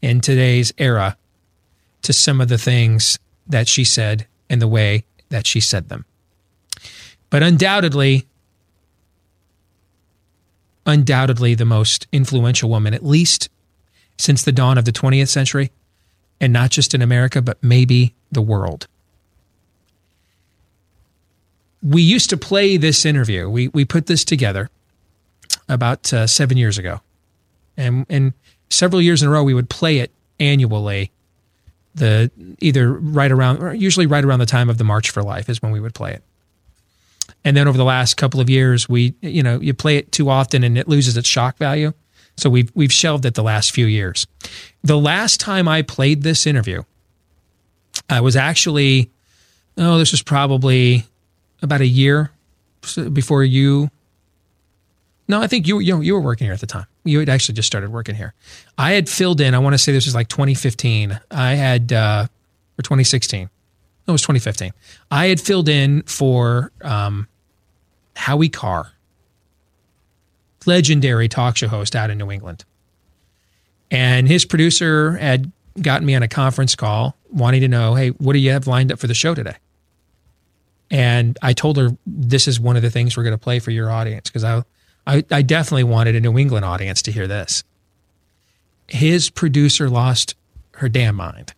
in 0.00 0.20
today's 0.20 0.72
era 0.78 1.16
to 2.02 2.12
some 2.12 2.40
of 2.40 2.48
the 2.48 2.58
things 2.58 3.18
that 3.48 3.66
she 3.66 3.82
said 3.82 4.28
and 4.48 4.62
the 4.62 4.68
way 4.68 5.04
that 5.30 5.44
she 5.44 5.60
said 5.60 5.88
them. 5.88 6.04
But 7.30 7.42
undoubtedly, 7.42 8.28
undoubtedly 10.86 11.56
the 11.56 11.64
most 11.64 12.06
influential 12.12 12.70
woman, 12.70 12.94
at 12.94 13.04
least 13.04 13.48
since 14.18 14.42
the 14.42 14.52
dawn 14.52 14.78
of 14.78 14.84
the 14.84 14.92
20th 14.92 15.28
century, 15.28 15.70
and 16.40 16.52
not 16.52 16.70
just 16.70 16.94
in 16.94 17.02
America, 17.02 17.40
but 17.40 17.62
maybe 17.62 18.14
the 18.30 18.42
world. 18.42 18.86
We 21.82 22.02
used 22.02 22.28
to 22.30 22.36
play 22.36 22.76
this 22.76 23.06
interview. 23.06 23.48
We, 23.48 23.68
we 23.68 23.84
put 23.84 24.06
this 24.06 24.24
together 24.24 24.68
about 25.68 26.12
uh, 26.12 26.26
seven 26.26 26.56
years 26.56 26.76
ago. 26.76 27.00
And, 27.76 28.04
and 28.08 28.32
several 28.70 29.00
years 29.00 29.22
in 29.22 29.28
a 29.28 29.30
row, 29.30 29.44
we 29.44 29.54
would 29.54 29.70
play 29.70 29.98
it 29.98 30.10
annually 30.40 31.12
the 31.98 32.30
either 32.60 32.92
right 32.92 33.30
around 33.30 33.62
or 33.62 33.74
usually 33.74 34.06
right 34.06 34.24
around 34.24 34.38
the 34.38 34.46
time 34.46 34.70
of 34.70 34.78
the 34.78 34.84
March 34.84 35.10
for 35.10 35.22
Life 35.22 35.48
is 35.48 35.62
when 35.62 35.72
we 35.72 35.80
would 35.80 35.94
play 35.94 36.12
it. 36.12 36.22
And 37.44 37.56
then 37.56 37.68
over 37.68 37.78
the 37.78 37.84
last 37.84 38.16
couple 38.16 38.40
of 38.40 38.48
years, 38.50 38.88
we 38.88 39.14
you 39.20 39.42
know 39.42 39.60
you 39.60 39.74
play 39.74 39.96
it 39.96 40.12
too 40.12 40.30
often 40.30 40.64
and 40.64 40.78
it 40.78 40.88
loses 40.88 41.16
its 41.16 41.28
shock 41.28 41.56
value. 41.56 41.92
So 42.38 42.48
we've 42.48 42.70
we've 42.74 42.92
shelved 42.92 43.24
it 43.24 43.34
the 43.34 43.42
last 43.42 43.72
few 43.72 43.86
years. 43.86 44.26
The 44.82 44.96
last 44.96 45.40
time 45.40 45.66
I 45.66 45.82
played 45.82 46.22
this 46.22 46.46
interview, 46.46 46.84
I 48.08 48.20
was 48.20 48.36
actually 48.36 49.10
oh 49.76 49.98
this 49.98 50.12
was 50.12 50.22
probably 50.22 51.04
about 51.62 51.80
a 51.80 51.86
year 51.86 52.30
before 53.12 53.42
you. 53.42 53.90
No, 55.26 55.42
I 55.42 55.48
think 55.48 55.66
you 55.66 55.80
you 55.80 56.00
you 56.00 56.14
were 56.14 56.20
working 56.20 56.46
here 56.46 56.54
at 56.54 56.60
the 56.60 56.66
time. 56.66 56.86
You 57.04 57.18
had 57.18 57.28
actually 57.28 57.56
just 57.56 57.66
started 57.66 57.90
working 57.90 58.14
here. 58.14 58.34
I 58.78 58.92
had 58.92 59.08
filled 59.08 59.40
in. 59.40 59.54
I 59.54 59.58
want 59.58 59.74
to 59.74 59.78
say 59.78 59.92
this 59.92 60.06
was 60.06 60.14
like 60.14 60.28
2015. 60.28 61.18
I 61.32 61.54
had 61.54 61.92
uh, 61.92 62.26
or 62.78 62.82
2016. 62.82 63.50
No, 64.06 64.12
it 64.12 64.12
was 64.12 64.22
2015. 64.22 64.72
I 65.10 65.26
had 65.26 65.40
filled 65.40 65.68
in 65.68 66.02
for 66.02 66.70
um, 66.82 67.26
Howie 68.14 68.48
Carr, 68.48 68.92
legendary 70.66 71.28
talk 71.28 71.56
show 71.56 71.68
host 71.68 71.94
out 71.96 72.10
in 72.10 72.18
New 72.18 72.30
England, 72.30 72.64
and 73.90 74.28
his 74.28 74.44
producer 74.44 75.16
had 75.16 75.50
gotten 75.80 76.06
me 76.06 76.14
on 76.14 76.22
a 76.22 76.28
conference 76.28 76.74
call 76.74 77.16
wanting 77.30 77.60
to 77.60 77.68
know, 77.68 77.94
hey, 77.94 78.10
what 78.10 78.32
do 78.32 78.38
you 78.38 78.50
have 78.50 78.66
lined 78.66 78.92
up 78.92 78.98
for 78.98 79.06
the 79.06 79.14
show 79.14 79.34
today? 79.34 79.56
And 80.90 81.38
I 81.42 81.52
told 81.52 81.76
her 81.76 81.90
this 82.06 82.48
is 82.48 82.58
one 82.58 82.76
of 82.76 82.82
the 82.82 82.90
things 82.90 83.16
we're 83.16 83.22
going 83.22 83.34
to 83.34 83.38
play 83.38 83.58
for 83.58 83.70
your 83.70 83.90
audience 83.90 84.30
because 84.30 84.44
I, 84.44 84.62
I, 85.06 85.24
I 85.30 85.42
definitely 85.42 85.84
wanted 85.84 86.16
a 86.16 86.20
New 86.20 86.38
England 86.38 86.64
audience 86.64 87.02
to 87.02 87.12
hear 87.12 87.26
this. 87.26 87.62
His 88.86 89.28
producer 89.28 89.90
lost 89.90 90.34
her 90.76 90.88
damn 90.88 91.14
mind, 91.14 91.52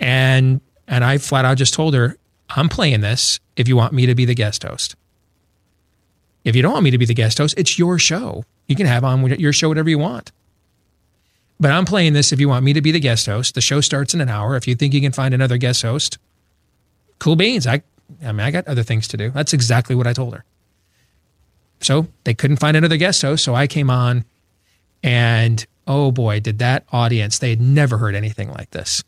and 0.00 0.60
and 0.88 1.04
I 1.04 1.18
flat 1.18 1.44
out 1.44 1.58
just 1.58 1.74
told 1.74 1.94
her, 1.94 2.16
I'm 2.48 2.68
playing 2.68 3.02
this 3.02 3.40
if 3.56 3.68
you 3.68 3.76
want 3.76 3.92
me 3.92 4.06
to 4.06 4.14
be 4.14 4.24
the 4.24 4.34
guest 4.34 4.62
host. 4.62 4.96
If 6.44 6.56
you 6.56 6.62
don't 6.62 6.72
want 6.72 6.84
me 6.84 6.90
to 6.90 6.98
be 6.98 7.04
the 7.04 7.14
guest 7.14 7.38
host, 7.38 7.54
it's 7.56 7.78
your 7.78 7.98
show. 7.98 8.44
You 8.66 8.76
can 8.76 8.86
have 8.86 9.04
on 9.04 9.24
your 9.38 9.52
show 9.52 9.68
whatever 9.68 9.90
you 9.90 9.98
want. 9.98 10.32
But 11.60 11.70
I'm 11.70 11.84
playing 11.84 12.12
this 12.12 12.32
if 12.32 12.40
you 12.40 12.48
want 12.48 12.64
me 12.64 12.72
to 12.72 12.82
be 12.82 12.90
the 12.90 13.00
guest 13.00 13.26
host. 13.26 13.54
The 13.54 13.60
show 13.60 13.80
starts 13.80 14.14
in 14.14 14.20
an 14.20 14.28
hour. 14.28 14.56
If 14.56 14.66
you 14.66 14.74
think 14.74 14.94
you 14.94 15.00
can 15.00 15.12
find 15.12 15.32
another 15.32 15.56
guest 15.56 15.82
host, 15.82 16.18
cool 17.20 17.36
beans. 17.36 17.66
I, 17.66 17.82
I 18.24 18.32
mean, 18.32 18.40
I 18.40 18.50
got 18.50 18.66
other 18.66 18.82
things 18.82 19.06
to 19.08 19.16
do. 19.16 19.30
That's 19.30 19.52
exactly 19.52 19.94
what 19.94 20.06
I 20.08 20.12
told 20.12 20.34
her. 20.34 20.44
So 21.80 22.08
they 22.24 22.34
couldn't 22.34 22.56
find 22.56 22.76
another 22.76 22.96
guest 22.96 23.22
host. 23.22 23.44
So 23.44 23.54
I 23.54 23.68
came 23.68 23.90
on, 23.90 24.24
and 25.02 25.64
oh 25.86 26.10
boy, 26.10 26.40
did 26.40 26.58
that 26.58 26.84
audience, 26.92 27.38
they 27.38 27.50
had 27.50 27.60
never 27.60 27.98
heard 27.98 28.14
anything 28.14 28.50
like 28.50 28.70
this. 28.70 29.04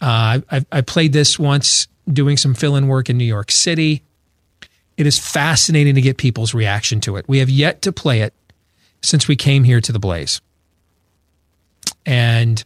Uh, 0.00 0.40
I, 0.50 0.64
I 0.72 0.80
played 0.80 1.12
this 1.12 1.38
once 1.38 1.88
doing 2.10 2.36
some 2.36 2.54
fill 2.54 2.76
in 2.76 2.88
work 2.88 3.08
in 3.08 3.18
New 3.18 3.24
York 3.24 3.50
City. 3.50 4.02
It 4.96 5.06
is 5.06 5.18
fascinating 5.18 5.94
to 5.94 6.00
get 6.00 6.18
people's 6.18 6.54
reaction 6.54 7.00
to 7.02 7.16
it. 7.16 7.24
We 7.28 7.38
have 7.38 7.50
yet 7.50 7.82
to 7.82 7.92
play 7.92 8.20
it 8.20 8.34
since 9.02 9.26
we 9.26 9.36
came 9.36 9.64
here 9.64 9.80
to 9.80 9.92
the 9.92 9.98
Blaze. 9.98 10.40
And 12.04 12.62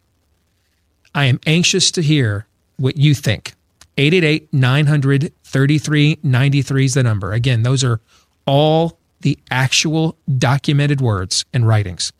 I 1.14 1.26
am 1.26 1.40
anxious 1.46 1.90
to 1.92 2.02
hear 2.02 2.46
what 2.76 2.96
you 2.96 3.14
think. 3.14 3.54
888 3.98 4.52
900 4.52 5.32
3393 5.44 6.84
is 6.84 6.94
the 6.94 7.02
number. 7.02 7.32
Again, 7.32 7.62
those 7.62 7.82
are 7.82 8.00
all 8.46 8.98
the 9.20 9.38
actual 9.50 10.16
documented 10.38 11.00
words 11.00 11.44
and 11.54 11.66
writings 11.66 12.12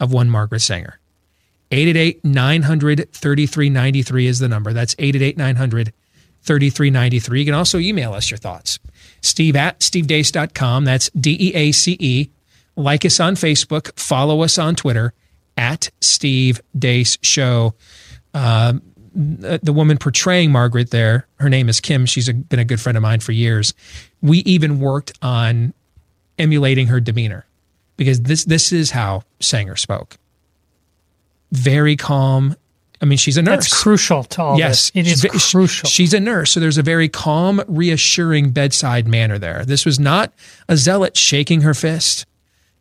of 0.00 0.12
one 0.12 0.30
Margaret 0.30 0.60
Sanger. 0.60 0.98
888 1.70 2.24
900 2.24 3.12
3393 3.12 4.26
is 4.26 4.38
the 4.38 4.48
number. 4.48 4.72
That's 4.72 4.94
888 4.98 5.36
900 5.36 5.92
3393. 6.42 7.38
You 7.38 7.44
can 7.44 7.54
also 7.54 7.78
email 7.78 8.12
us 8.14 8.30
your 8.30 8.38
thoughts. 8.38 8.78
Steve 9.22 9.56
at 9.56 9.80
stevedeace.com. 9.80 10.84
That's 10.84 11.10
D 11.10 11.36
E 11.38 11.54
A 11.54 11.72
C 11.72 11.96
E. 11.98 12.30
Like 12.76 13.04
us 13.04 13.20
on 13.20 13.34
Facebook. 13.34 13.98
Follow 13.98 14.42
us 14.42 14.58
on 14.58 14.74
Twitter 14.74 15.14
at 15.56 15.90
Steve 16.00 16.60
Deace 16.76 17.18
Show. 17.22 17.74
Uh, 18.34 18.74
the 19.14 19.60
the 19.62 19.72
woman 19.72 19.98
portraying 19.98 20.50
Margaret 20.50 20.90
there, 20.90 21.26
her 21.38 21.48
name 21.50 21.68
is 21.68 21.80
Kim. 21.80 22.06
She's 22.06 22.28
a, 22.28 22.34
been 22.34 22.58
a 22.58 22.64
good 22.64 22.80
friend 22.80 22.96
of 22.96 23.02
mine 23.02 23.20
for 23.20 23.32
years. 23.32 23.74
We 24.20 24.38
even 24.38 24.80
worked 24.80 25.12
on 25.22 25.74
emulating 26.38 26.86
her 26.88 27.00
demeanor 27.00 27.46
because 27.96 28.22
this 28.22 28.44
this 28.44 28.72
is 28.72 28.90
how 28.90 29.22
Sanger 29.40 29.76
spoke. 29.76 30.18
Very 31.52 31.96
calm. 31.96 32.56
I 33.02 33.04
mean, 33.04 33.18
she's 33.18 33.36
a 33.36 33.42
nurse. 33.42 33.68
That's 33.68 33.82
crucial 33.82 34.22
to 34.22 34.42
all 34.42 34.58
yes, 34.58 34.90
this. 34.90 35.06
It 35.06 35.10
is 35.10 35.20
she's 35.22 35.50
crucial. 35.50 35.88
She's 35.88 36.14
a 36.14 36.20
nurse, 36.20 36.52
so 36.52 36.60
there's 36.60 36.78
a 36.78 36.82
very 36.82 37.08
calm, 37.08 37.60
reassuring 37.66 38.52
bedside 38.52 39.08
manner 39.08 39.38
there. 39.38 39.64
This 39.64 39.84
was 39.84 39.98
not 39.98 40.32
a 40.68 40.76
zealot 40.76 41.16
shaking 41.16 41.62
her 41.62 41.74
fist. 41.74 42.26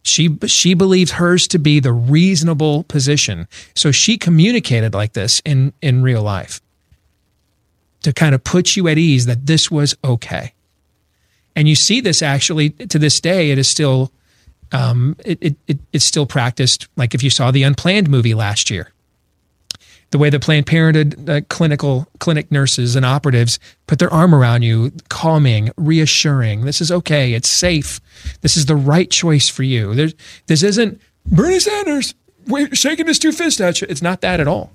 She 0.03 0.37
she 0.45 0.75
believed 0.75 1.13
hers 1.13 1.47
to 1.49 1.59
be 1.59 1.79
the 1.79 1.91
reasonable 1.91 2.83
position, 2.83 3.47
so 3.75 3.91
she 3.91 4.17
communicated 4.17 4.93
like 4.93 5.13
this 5.13 5.41
in 5.43 5.73
in 5.81 6.03
real 6.03 6.21
life 6.21 6.61
to 8.03 8.13
kind 8.13 8.35
of 8.35 8.43
put 8.43 8.75
you 8.75 8.87
at 8.87 8.97
ease 8.97 9.25
that 9.25 9.45
this 9.45 9.69
was 9.69 9.95
okay. 10.03 10.53
And 11.55 11.67
you 11.67 11.75
see 11.75 11.99
this 11.99 12.21
actually 12.21 12.71
to 12.71 12.97
this 12.97 13.19
day. 13.19 13.51
It 13.51 13.57
is 13.57 13.67
still 13.67 14.11
um, 14.71 15.15
it, 15.25 15.37
it, 15.41 15.55
it 15.67 15.79
it's 15.93 16.05
still 16.05 16.25
practiced. 16.25 16.87
Like 16.95 17.15
if 17.15 17.23
you 17.23 17.29
saw 17.29 17.51
the 17.51 17.63
Unplanned 17.63 18.09
movie 18.09 18.33
last 18.33 18.69
year, 18.69 18.91
the 20.11 20.17
way 20.17 20.29
the 20.29 20.39
Planned 20.39 20.67
Parenthood 20.67 21.29
uh, 21.29 21.41
clinical 21.49 22.07
clinic 22.19 22.51
nurses 22.51 22.95
and 22.95 23.05
operatives 23.05 23.59
put 23.87 23.99
their 23.99 24.13
arm 24.13 24.35
around 24.35 24.61
you, 24.61 24.91
calming, 25.09 25.71
reassuring. 25.77 26.65
This 26.65 26.81
is 26.81 26.91
okay. 26.91 27.33
It's 27.33 27.49
safe. 27.49 27.99
This 28.41 28.57
is 28.57 28.65
the 28.65 28.75
right 28.75 29.09
choice 29.09 29.49
for 29.49 29.63
you. 29.63 29.95
There's, 29.95 30.13
this 30.47 30.63
isn't 30.63 31.01
Bernie 31.25 31.59
Sanders 31.59 32.13
shaking 32.73 33.07
his 33.07 33.19
two 33.19 33.31
fists 33.31 33.61
at 33.61 33.81
you. 33.81 33.87
It's 33.89 34.01
not 34.01 34.21
that 34.21 34.39
at 34.39 34.47
all. 34.47 34.71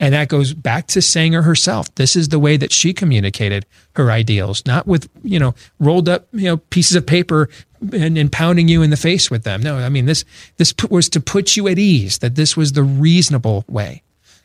And 0.00 0.12
that 0.12 0.28
goes 0.28 0.52
back 0.52 0.88
to 0.88 1.00
Sanger 1.00 1.42
herself. 1.42 1.94
This 1.94 2.16
is 2.16 2.28
the 2.28 2.40
way 2.40 2.56
that 2.56 2.72
she 2.72 2.92
communicated 2.92 3.64
her 3.94 4.10
ideals, 4.10 4.66
not 4.66 4.86
with, 4.86 5.08
you 5.22 5.38
know, 5.38 5.54
rolled 5.78 6.08
up, 6.08 6.26
you 6.32 6.46
know, 6.46 6.56
pieces 6.56 6.96
of 6.96 7.06
paper 7.06 7.48
and, 7.92 8.18
and 8.18 8.30
pounding 8.30 8.66
you 8.66 8.82
in 8.82 8.90
the 8.90 8.96
face 8.96 9.30
with 9.30 9.44
them. 9.44 9.62
No, 9.62 9.78
I 9.78 9.88
mean, 9.88 10.06
this, 10.06 10.24
this 10.56 10.74
was 10.90 11.08
to 11.10 11.20
put 11.20 11.56
you 11.56 11.68
at 11.68 11.78
ease 11.78 12.18
that 12.18 12.34
this 12.34 12.56
was 12.56 12.72
the 12.72 12.82
reasonable 12.82 13.64
way. 13.68 14.02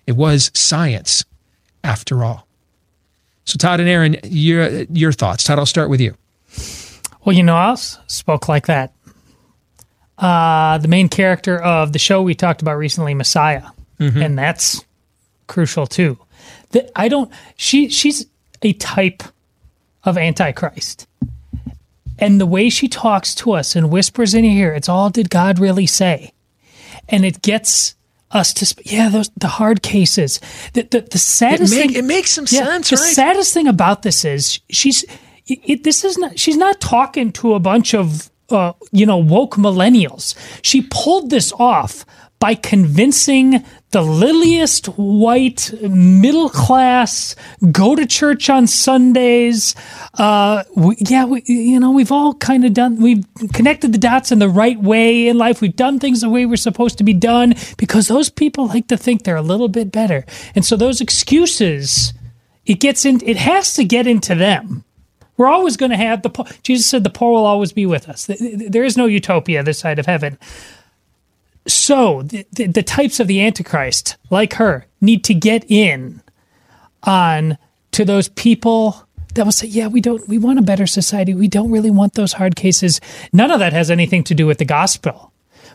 It 0.09 0.15
was 0.15 0.49
science 0.55 1.23
after 1.83 2.23
all. 2.23 2.47
So 3.45 3.57
Todd 3.59 3.79
and 3.79 3.87
Aaron, 3.87 4.17
your, 4.23 4.81
your 4.85 5.11
thoughts. 5.11 5.43
Todd, 5.43 5.59
I'll 5.59 5.67
start 5.67 5.87
with 5.87 6.01
you. 6.01 6.15
Well, 7.23 7.35
you 7.35 7.43
know 7.43 7.55
I 7.55 7.75
spoke 7.75 8.49
like 8.49 8.65
that? 8.65 8.91
Uh, 10.17 10.79
the 10.79 10.87
main 10.87 11.09
character 11.09 11.61
of 11.61 11.93
the 11.93 11.99
show 11.99 12.23
we 12.23 12.33
talked 12.33 12.63
about 12.63 12.79
recently, 12.79 13.13
Messiah. 13.13 13.65
And 14.23 14.35
that's 14.35 14.83
crucial 15.45 15.85
too. 15.85 16.17
The, 16.71 16.89
I 16.97 17.07
don't 17.07 17.31
she 17.55 17.89
she's 17.89 18.25
a 18.63 18.73
type 18.73 19.21
of 20.05 20.17
antichrist. 20.17 21.05
And 22.17 22.41
the 22.41 22.47
way 22.47 22.71
she 22.71 22.87
talks 22.87 23.35
to 23.35 23.51
us 23.51 23.75
and 23.75 23.91
whispers 23.91 24.33
in 24.33 24.43
your 24.43 24.69
ear, 24.69 24.73
it's 24.73 24.89
all 24.89 25.11
did 25.11 25.29
God 25.29 25.59
really 25.59 25.85
say? 25.85 26.33
And 27.07 27.23
it 27.23 27.43
gets 27.43 27.93
us 28.31 28.53
to 28.53 28.65
sp- 28.67 28.85
yeah, 28.85 29.09
those 29.09 29.29
the 29.37 29.47
hard 29.47 29.81
cases. 29.81 30.39
The 30.73 30.83
the, 30.83 31.01
the 31.01 31.17
saddest 31.17 31.73
make- 31.73 31.91
thing 31.91 31.95
it 31.97 32.05
makes 32.05 32.31
some 32.31 32.47
sense, 32.47 32.91
right? 32.91 32.97
The 32.97 33.01
right? 33.03 33.13
saddest 33.15 33.53
thing 33.53 33.67
about 33.67 34.03
this 34.03 34.23
is 34.25 34.59
she's 34.69 35.05
it, 35.47 35.83
this 35.83 36.03
is 36.03 36.17
not 36.17 36.37
she's 36.37 36.57
not 36.57 36.79
talking 36.79 37.31
to 37.33 37.53
a 37.53 37.59
bunch 37.59 37.93
of 37.93 38.29
uh, 38.49 38.73
you 38.91 39.05
know 39.05 39.17
woke 39.17 39.55
millennials. 39.55 40.35
She 40.61 40.87
pulled 40.89 41.29
this 41.29 41.51
off 41.53 42.05
by 42.39 42.55
convincing 42.55 43.65
the 43.91 44.01
liliest 44.01 44.85
white 44.97 45.73
middle 45.81 46.49
class 46.49 47.35
go 47.71 47.95
to 47.95 48.05
church 48.05 48.49
on 48.49 48.67
Sundays. 48.67 49.75
Uh, 50.13 50.63
we, 50.75 50.95
yeah, 50.99 51.25
we, 51.25 51.41
you 51.45 51.79
know 51.79 51.91
we've 51.91 52.11
all 52.11 52.33
kind 52.35 52.65
of 52.65 52.73
done 52.73 52.97
we've 53.01 53.25
connected 53.53 53.91
the 53.91 53.97
dots 53.97 54.31
in 54.31 54.39
the 54.39 54.49
right 54.49 54.79
way 54.79 55.27
in 55.27 55.37
life. 55.37 55.61
We've 55.61 55.75
done 55.75 55.99
things 55.99 56.21
the 56.21 56.29
way 56.29 56.45
we're 56.45 56.55
supposed 56.57 56.97
to 56.99 57.03
be 57.03 57.13
done 57.13 57.55
because 57.77 58.07
those 58.07 58.29
people 58.29 58.67
like 58.67 58.87
to 58.87 58.97
think 58.97 59.23
they're 59.23 59.35
a 59.35 59.41
little 59.41 59.69
bit 59.69 59.91
better, 59.91 60.25
and 60.55 60.63
so 60.63 60.75
those 60.75 61.01
excuses 61.01 62.13
it 62.69 62.79
gets 62.79 63.03
in 63.03 63.19
it 63.25 63.37
has 63.37 63.73
to 63.73 63.83
get 63.83 64.07
into 64.07 64.35
them 64.35 64.85
we're 65.37 65.47
always 65.47 65.75
going 65.75 65.89
to 65.89 65.97
have 65.97 66.21
the 66.21 66.29
jesus 66.61 66.85
said 66.85 67.03
the 67.03 67.09
poor 67.09 67.31
will 67.31 67.45
always 67.45 67.73
be 67.73 67.85
with 67.85 68.07
us 68.07 68.27
Th- 68.27 68.39
th- 68.39 68.71
there 68.71 68.83
is 68.83 68.95
no 68.95 69.05
utopia 69.05 69.63
this 69.63 69.79
side 69.79 69.97
of 69.97 70.05
heaven 70.05 70.37
so 71.73 72.23
the, 72.23 72.45
the, 72.51 72.67
the 72.67 72.83
types 72.83 73.19
of 73.19 73.27
the 73.27 73.45
antichrist 73.45 74.17
like 74.29 74.53
her 74.53 74.85
need 75.01 75.23
to 75.23 75.33
get 75.33 75.65
in 75.69 76.21
on 77.03 77.57
to 77.91 78.03
those 78.03 78.29
people 78.29 79.07
that 79.35 79.45
will 79.45 79.51
say 79.51 79.67
yeah 79.67 79.87
we 79.87 80.01
don't 80.01 80.27
we 80.27 80.37
want 80.37 80.59
a 80.59 80.63
better 80.63 80.87
society 80.87 81.33
we 81.33 81.47
don't 81.47 81.71
really 81.71 81.91
want 81.91 82.13
those 82.13 82.33
hard 82.33 82.55
cases 82.55 82.99
none 83.31 83.51
of 83.51 83.59
that 83.59 83.73
has 83.73 83.89
anything 83.89 84.23
to 84.23 84.33
do 84.33 84.45
with 84.45 84.57
the 84.57 84.65
gospel 84.65 85.29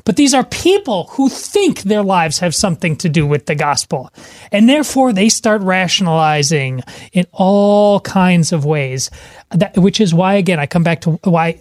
but 0.04 0.16
these 0.16 0.34
are 0.34 0.44
people 0.44 1.04
who 1.12 1.28
think 1.28 1.82
their 1.82 2.02
lives 2.02 2.38
have 2.40 2.54
something 2.54 2.96
to 2.96 3.08
do 3.08 3.26
with 3.26 3.46
the 3.46 3.54
gospel. 3.54 4.12
And 4.50 4.68
therefore, 4.68 5.12
they 5.12 5.28
start 5.28 5.62
rationalizing 5.62 6.82
in 7.12 7.26
all 7.32 8.00
kinds 8.00 8.52
of 8.52 8.64
ways. 8.64 9.10
That, 9.50 9.78
which 9.78 10.00
is 10.00 10.12
why, 10.12 10.34
again, 10.34 10.58
I 10.58 10.66
come 10.66 10.82
back 10.82 11.02
to 11.02 11.12
why 11.24 11.60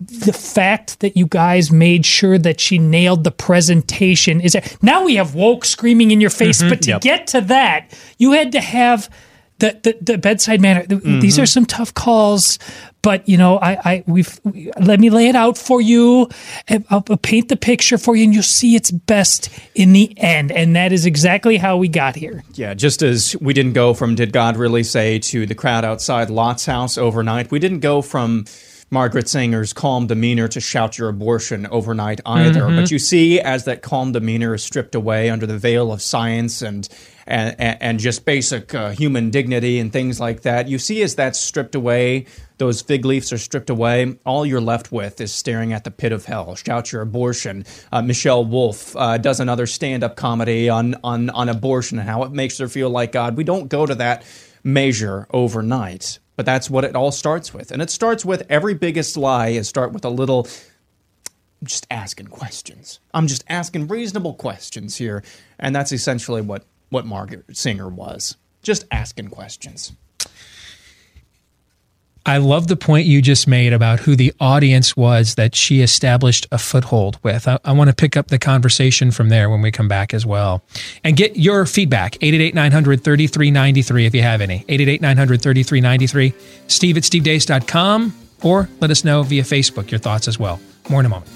the 0.00 0.32
fact 0.32 1.00
that 1.00 1.16
you 1.16 1.26
guys 1.26 1.70
made 1.70 2.06
sure 2.06 2.38
that 2.38 2.58
she 2.58 2.78
nailed 2.78 3.24
the 3.24 3.30
presentation 3.30 4.40
is 4.40 4.52
that 4.52 4.82
Now 4.82 5.04
we 5.04 5.16
have 5.16 5.34
woke 5.34 5.64
screaming 5.64 6.10
in 6.10 6.20
your 6.20 6.30
face, 6.30 6.60
mm-hmm. 6.60 6.70
but 6.70 6.82
to 6.82 6.90
Yep. 6.90 7.00
get 7.02 7.26
to 7.28 7.40
that, 7.42 7.96
you 8.18 8.32
had 8.32 8.52
to 8.52 8.60
have 8.60 9.10
the, 9.58 9.78
the, 9.82 10.12
the 10.12 10.18
bedside 10.18 10.60
manner. 10.60 10.86
Th- 10.86 11.00
mm-hmm. 11.00 11.20
These 11.20 11.38
are 11.38 11.44
some 11.44 11.66
tough 11.66 11.92
calls, 11.92 12.58
but 13.02 13.28
you 13.28 13.36
know, 13.36 13.58
I, 13.58 13.72
I 13.84 14.04
we've 14.06 14.40
we, 14.42 14.72
let 14.80 14.98
me 14.98 15.10
lay 15.10 15.28
it 15.28 15.36
out 15.36 15.58
for 15.58 15.82
you. 15.82 16.30
I'll, 16.68 17.04
I'll 17.10 17.16
paint 17.18 17.50
the 17.50 17.56
picture 17.56 17.98
for 17.98 18.16
you, 18.16 18.24
and 18.24 18.32
you'll 18.32 18.42
see 18.42 18.74
it's 18.74 18.90
best 18.90 19.50
in 19.74 19.92
the 19.92 20.18
end. 20.18 20.50
And 20.50 20.74
that 20.76 20.92
is 20.92 21.04
exactly 21.04 21.58
how 21.58 21.76
we 21.76 21.88
got 21.88 22.16
here. 22.16 22.42
Yeah, 22.54 22.72
just 22.72 23.02
as 23.02 23.36
we 23.40 23.52
didn't 23.52 23.74
go 23.74 23.92
from 23.92 24.14
Did 24.14 24.32
God 24.32 24.56
Really 24.56 24.82
Say 24.82 25.18
to 25.18 25.44
the 25.44 25.54
crowd 25.54 25.84
outside 25.84 26.30
Lot's 26.30 26.64
house 26.64 26.96
overnight, 26.96 27.50
we 27.50 27.58
didn't 27.58 27.80
go 27.80 28.00
from 28.00 28.46
Margaret 28.90 29.28
Sanger's 29.28 29.72
calm 29.72 30.08
demeanor 30.08 30.48
to 30.48 30.60
shout 30.60 30.98
your 30.98 31.08
abortion 31.08 31.66
overnight 31.68 32.20
either. 32.26 32.66
But 32.66 32.90
you 32.90 32.98
see, 32.98 33.40
as 33.40 33.64
that 33.64 33.82
calm 33.82 34.10
demeanor 34.12 34.54
is 34.54 34.64
stripped 34.64 34.96
away 34.96 35.30
under 35.30 35.46
the 35.46 35.58
veil 35.58 35.92
of 35.92 36.02
science 36.02 36.60
and 36.60 36.88
and, 37.26 37.54
and, 37.60 38.00
just 38.00 38.24
basic 38.24 38.74
uh, 38.74 38.90
human 38.90 39.30
dignity 39.30 39.78
and 39.78 39.92
things 39.92 40.18
like 40.18 40.42
that, 40.42 40.66
you 40.66 40.78
see 40.80 41.00
as 41.02 41.14
that's 41.14 41.38
stripped 41.38 41.76
away, 41.76 42.26
those 42.58 42.82
fig 42.82 43.04
leaves 43.04 43.32
are 43.32 43.38
stripped 43.38 43.70
away, 43.70 44.16
all 44.26 44.44
you're 44.44 44.60
left 44.60 44.90
with 44.90 45.20
is 45.20 45.32
staring 45.32 45.72
at 45.72 45.84
the 45.84 45.92
pit 45.92 46.10
of 46.10 46.24
hell. 46.24 46.56
Shout 46.56 46.90
your 46.90 47.02
abortion. 47.02 47.64
Uh, 47.92 48.02
Michelle 48.02 48.44
Wolf 48.44 48.96
uh, 48.96 49.16
does 49.16 49.38
another 49.38 49.66
stand 49.66 50.02
up 50.02 50.16
comedy 50.16 50.68
on, 50.68 50.96
on, 51.04 51.30
on 51.30 51.48
abortion 51.48 52.00
and 52.00 52.08
how 52.08 52.24
it 52.24 52.32
makes 52.32 52.58
her 52.58 52.66
feel 52.66 52.90
like 52.90 53.12
God. 53.12 53.36
We 53.36 53.44
don't 53.44 53.68
go 53.68 53.86
to 53.86 53.94
that 53.94 54.24
measure 54.64 55.28
overnight, 55.30 56.18
but 56.40 56.46
that's 56.46 56.70
what 56.70 56.84
it 56.84 56.96
all 56.96 57.12
starts 57.12 57.52
with. 57.52 57.70
And 57.70 57.82
it 57.82 57.90
starts 57.90 58.24
with 58.24 58.46
every 58.48 58.72
biggest 58.72 59.14
lie 59.18 59.48
is 59.48 59.68
start 59.68 59.92
with 59.92 60.06
a 60.06 60.08
little 60.08 60.48
just 61.62 61.86
asking 61.90 62.28
questions. 62.28 62.98
I'm 63.12 63.26
just 63.26 63.44
asking 63.46 63.88
reasonable 63.88 64.32
questions 64.32 64.96
here. 64.96 65.22
And 65.58 65.76
that's 65.76 65.92
essentially 65.92 66.40
what, 66.40 66.64
what 66.88 67.04
Margaret 67.04 67.54
Sanger 67.54 67.90
was. 67.90 68.38
Just 68.62 68.86
asking 68.90 69.28
questions. 69.28 69.92
I 72.26 72.36
love 72.36 72.68
the 72.68 72.76
point 72.76 73.06
you 73.06 73.22
just 73.22 73.48
made 73.48 73.72
about 73.72 74.00
who 74.00 74.14
the 74.14 74.32
audience 74.40 74.96
was 74.96 75.36
that 75.36 75.54
she 75.54 75.80
established 75.80 76.46
a 76.52 76.58
foothold 76.58 77.18
with. 77.22 77.48
I, 77.48 77.58
I 77.64 77.72
want 77.72 77.88
to 77.88 77.96
pick 77.96 78.16
up 78.16 78.28
the 78.28 78.38
conversation 78.38 79.10
from 79.10 79.30
there 79.30 79.48
when 79.48 79.62
we 79.62 79.70
come 79.70 79.88
back 79.88 80.12
as 80.12 80.26
well. 80.26 80.62
And 81.02 81.16
get 81.16 81.36
your 81.36 81.64
feedback, 81.66 82.16
888 82.16 82.54
900 82.54 83.02
3393 83.02 84.06
if 84.06 84.14
you 84.14 84.22
have 84.22 84.40
any. 84.40 84.64
888 84.68 85.00
900 85.00 85.42
3393. 85.42 86.34
Steve 86.68 86.96
at 86.96 87.02
stevedeace.com 87.04 88.14
or 88.42 88.68
let 88.80 88.90
us 88.90 89.04
know 89.04 89.22
via 89.22 89.42
Facebook 89.42 89.90
your 89.90 90.00
thoughts 90.00 90.28
as 90.28 90.38
well. 90.38 90.60
More 90.88 91.00
in 91.00 91.06
a 91.06 91.08
moment. 91.08 91.30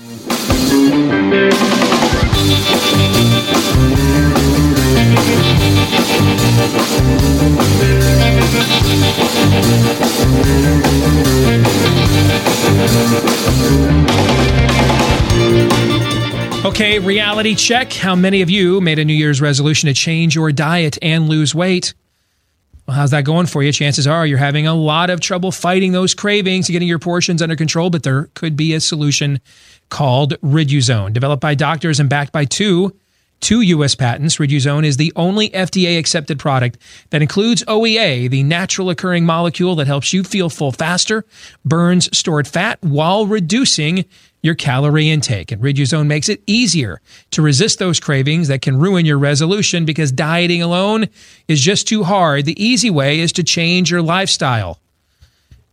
Okay, 16.65 16.99
reality 16.99 17.55
check. 17.55 17.93
How 17.93 18.17
many 18.17 18.43
of 18.43 18.51
you 18.51 18.81
made 18.81 18.99
a 18.99 19.05
New 19.05 19.15
Year's 19.15 19.41
resolution 19.41 19.87
to 19.87 19.95
change 19.95 20.35
your 20.35 20.51
diet 20.51 20.99
and 21.03 21.29
lose 21.29 21.55
weight? 21.55 21.95
Well, 22.87 22.97
how's 22.97 23.11
that 23.13 23.25
going 23.25 23.47
for 23.47 23.63
you? 23.63 23.71
Chances 23.71 24.07
are 24.07 24.27
you're 24.27 24.39
having 24.39 24.67
a 24.67 24.75
lot 24.75 25.09
of 25.11 25.21
trouble 25.21 25.53
fighting 25.53 25.93
those 25.93 26.15
cravings, 26.15 26.69
and 26.69 26.73
getting 26.73 26.89
your 26.89 26.99
portions 26.99 27.43
under 27.43 27.55
control, 27.55 27.91
but 27.91 28.03
there 28.03 28.31
could 28.35 28.57
be 28.57 28.75
a 28.75 28.81
solution 28.81 29.41
called 29.89 30.41
Riduzone. 30.41 31.13
Developed 31.13 31.41
by 31.41 31.55
doctors 31.55 32.01
and 32.01 32.09
backed 32.11 32.33
by 32.33 32.45
two 32.45 32.95
two 33.45 33.61
U.S. 33.61 33.95
patents, 33.95 34.37
Riduzone 34.37 34.87
is 34.87 34.97
the 34.97 35.13
only 35.17 35.51
FDA 35.51 35.99
accepted 35.99 36.39
product 36.39 36.79
that 37.11 37.21
includes 37.21 37.63
OEA, 37.65 38.31
the 38.31 38.43
natural 38.43 38.89
occurring 38.89 39.27
molecule 39.27 39.75
that 39.77 39.87
helps 39.87 40.15
you 40.15 40.25
feel 40.25 40.49
full 40.49 40.73
faster, 40.73 41.27
burns 41.63 42.09
stored 42.17 42.49
fat 42.49 42.83
while 42.83 43.27
reducing 43.27 44.07
your 44.43 44.55
calorie 44.55 45.11
intake. 45.11 45.53
And 45.53 45.63
Riduzone 45.63 46.07
makes 46.07 46.31
it 46.31 46.43
easier 46.47 47.03
to 47.33 47.43
resist 47.43 47.79
those 47.79 48.01
cravings 48.01 48.49
that 48.49 48.63
can 48.63 48.79
ruin 48.79 49.05
your 49.05 49.19
resolution 49.19 49.85
because 49.85 50.11
dieting 50.11 50.63
alone 50.63 51.07
is 51.47 51.61
just 51.61 51.87
too 51.87 52.03
hard. 52.03 52.47
The 52.47 52.63
easy 52.63 52.89
way 52.89 53.21
is 53.21 53.33
to 53.33 53.45
change 53.45 53.91
your 53.91 54.03
lifestyle. 54.03 54.81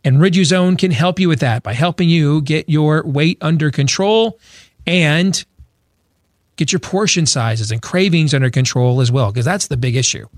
And 0.04 0.18
Riduzone 0.18 0.78
can 0.78 0.90
help 0.90 1.18
you 1.18 1.28
with 1.28 1.40
that 1.40 1.62
by 1.62 1.72
helping 1.72 2.10
you 2.10 2.42
get 2.42 2.68
your 2.68 3.02
weight 3.06 3.38
under 3.40 3.70
control 3.70 4.38
and 4.86 5.44
Get 6.62 6.70
your 6.70 6.78
portion 6.78 7.26
sizes 7.26 7.72
and 7.72 7.82
cravings 7.82 8.32
under 8.32 8.48
control 8.48 9.00
as 9.00 9.10
well, 9.10 9.32
because 9.32 9.44
that's 9.44 9.66
the 9.66 9.76
big 9.76 9.96
issue 9.96 10.28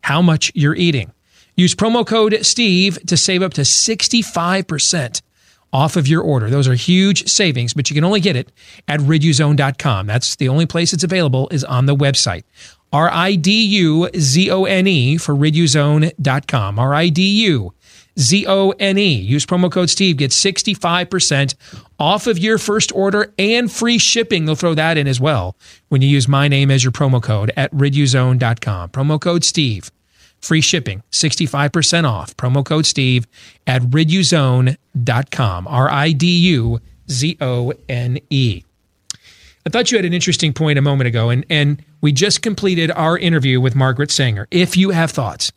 how 0.00 0.22
much 0.22 0.50
you're 0.54 0.74
eating. 0.74 1.12
Use 1.56 1.74
promo 1.74 2.06
code 2.06 2.38
STEVE 2.40 3.04
to 3.04 3.18
save 3.18 3.42
up 3.42 3.52
to 3.52 3.60
65% 3.60 5.20
off 5.74 5.96
of 5.96 6.08
your 6.08 6.22
order. 6.22 6.48
Those 6.48 6.66
are 6.68 6.74
huge 6.74 7.28
savings, 7.28 7.74
but 7.74 7.90
you 7.90 7.94
can 7.94 8.02
only 8.02 8.20
get 8.20 8.34
it 8.34 8.50
at 8.88 8.98
riduzone.com. 9.00 10.06
That's 10.06 10.36
the 10.36 10.48
only 10.48 10.64
place 10.64 10.94
it's 10.94 11.04
available 11.04 11.50
is 11.50 11.64
on 11.64 11.84
the 11.84 11.94
website. 11.94 12.44
R 12.90 13.10
I 13.12 13.34
D 13.34 13.62
U 13.66 14.08
Z 14.16 14.50
O 14.50 14.64
N 14.64 14.86
E 14.86 15.18
for 15.18 15.34
riduzone.com. 15.34 16.78
R 16.78 16.94
I 16.94 17.10
D 17.10 17.44
U 17.44 17.74
Z 18.18 18.46
O 18.46 18.70
N 18.78 18.98
E. 18.98 19.14
Use 19.14 19.46
promo 19.46 19.70
code 19.70 19.90
Steve. 19.90 20.16
Get 20.16 20.30
65% 20.30 21.54
off 21.98 22.26
of 22.26 22.38
your 22.38 22.58
first 22.58 22.92
order 22.92 23.32
and 23.38 23.70
free 23.70 23.98
shipping. 23.98 24.44
They'll 24.44 24.54
throw 24.54 24.74
that 24.74 24.96
in 24.96 25.06
as 25.06 25.20
well 25.20 25.56
when 25.88 26.02
you 26.02 26.08
use 26.08 26.28
my 26.28 26.48
name 26.48 26.70
as 26.70 26.84
your 26.84 26.92
promo 26.92 27.22
code 27.22 27.52
at 27.56 27.72
riduzone.com. 27.72 28.90
Promo 28.90 29.20
code 29.20 29.44
Steve. 29.44 29.90
Free 30.40 30.60
shipping, 30.60 31.02
65% 31.10 32.04
off. 32.08 32.36
Promo 32.36 32.64
code 32.64 32.84
Steve 32.84 33.26
at 33.66 33.80
riduzone.com. 33.82 35.66
R 35.66 35.90
I 35.90 36.12
D 36.12 36.38
U 36.50 36.80
Z 37.10 37.38
O 37.40 37.72
N 37.88 38.18
E. 38.30 38.62
I 39.66 39.70
thought 39.70 39.90
you 39.90 39.96
had 39.96 40.04
an 40.04 40.12
interesting 40.12 40.52
point 40.52 40.78
a 40.78 40.82
moment 40.82 41.08
ago, 41.08 41.30
and, 41.30 41.46
and 41.48 41.82
we 42.02 42.12
just 42.12 42.42
completed 42.42 42.90
our 42.90 43.16
interview 43.16 43.62
with 43.62 43.74
Margaret 43.74 44.10
Sanger. 44.10 44.46
If 44.50 44.76
you 44.76 44.90
have 44.90 45.10
thoughts, 45.10 45.52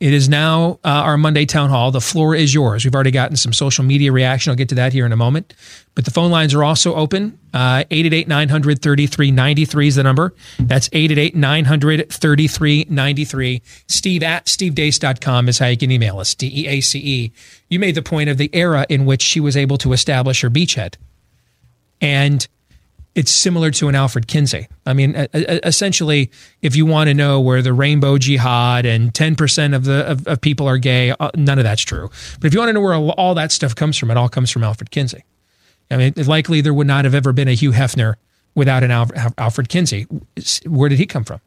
it 0.00 0.14
is 0.14 0.30
now 0.30 0.80
uh, 0.82 0.88
our 0.88 1.18
Monday 1.18 1.44
town 1.44 1.68
hall. 1.68 1.90
The 1.90 2.00
floor 2.00 2.34
is 2.34 2.54
yours. 2.54 2.84
We've 2.86 2.94
already 2.94 3.10
gotten 3.10 3.36
some 3.36 3.52
social 3.52 3.84
media 3.84 4.10
reaction. 4.10 4.50
I'll 4.50 4.56
get 4.56 4.70
to 4.70 4.74
that 4.76 4.94
here 4.94 5.04
in 5.04 5.12
a 5.12 5.16
moment. 5.16 5.52
But 5.94 6.06
the 6.06 6.10
phone 6.10 6.30
lines 6.30 6.54
are 6.54 6.64
also 6.64 6.94
open. 6.94 7.38
Uh, 7.52 7.84
888 7.90 8.26
900 8.26 8.80
3393 8.80 9.88
is 9.88 9.96
the 9.96 10.02
number. 10.02 10.34
That's 10.58 10.88
888 10.92 11.36
900 11.36 12.10
3393. 12.10 13.62
Steve 13.88 14.22
at 14.22 14.46
stevedeace.com 14.46 15.48
is 15.50 15.58
how 15.58 15.66
you 15.66 15.76
can 15.76 15.90
email 15.90 16.18
us. 16.18 16.34
D 16.34 16.50
E 16.62 16.66
A 16.66 16.80
C 16.80 16.98
E. 16.98 17.32
You 17.68 17.78
made 17.78 17.94
the 17.94 18.02
point 18.02 18.30
of 18.30 18.38
the 18.38 18.48
era 18.54 18.86
in 18.88 19.04
which 19.04 19.20
she 19.20 19.38
was 19.38 19.54
able 19.54 19.76
to 19.78 19.92
establish 19.92 20.40
her 20.40 20.48
beachhead. 20.48 20.94
And 22.00 22.48
it's 23.14 23.32
similar 23.32 23.70
to 23.72 23.88
an 23.88 23.94
Alfred 23.94 24.28
Kinsey. 24.28 24.68
I 24.86 24.92
mean, 24.92 25.14
essentially, 25.34 26.30
if 26.62 26.76
you 26.76 26.86
want 26.86 27.08
to 27.08 27.14
know 27.14 27.40
where 27.40 27.60
the 27.60 27.72
rainbow 27.72 28.18
jihad 28.18 28.86
and 28.86 29.12
10% 29.12 29.74
of 29.74 29.84
the 29.84 30.06
of, 30.06 30.26
of, 30.26 30.40
people 30.40 30.68
are 30.68 30.78
gay, 30.78 31.10
uh, 31.18 31.30
none 31.34 31.58
of 31.58 31.64
that's 31.64 31.82
true. 31.82 32.08
But 32.40 32.46
if 32.46 32.54
you 32.54 32.60
want 32.60 32.68
to 32.68 32.72
know 32.72 32.80
where 32.80 32.94
all 32.94 33.34
that 33.34 33.50
stuff 33.50 33.74
comes 33.74 33.96
from, 33.96 34.10
it 34.10 34.16
all 34.16 34.28
comes 34.28 34.50
from 34.50 34.62
Alfred 34.62 34.90
Kinsey. 34.90 35.24
I 35.90 35.96
mean, 35.96 36.14
likely 36.16 36.60
there 36.60 36.72
would 36.72 36.86
not 36.86 37.04
have 37.04 37.14
ever 37.14 37.32
been 37.32 37.48
a 37.48 37.52
Hugh 37.54 37.72
Hefner 37.72 38.14
without 38.54 38.84
an 38.84 38.92
Alfred 39.38 39.68
Kinsey. 39.68 40.06
Where 40.64 40.88
did 40.88 40.98
he 40.98 41.06
come 41.06 41.24
from? 41.24 41.40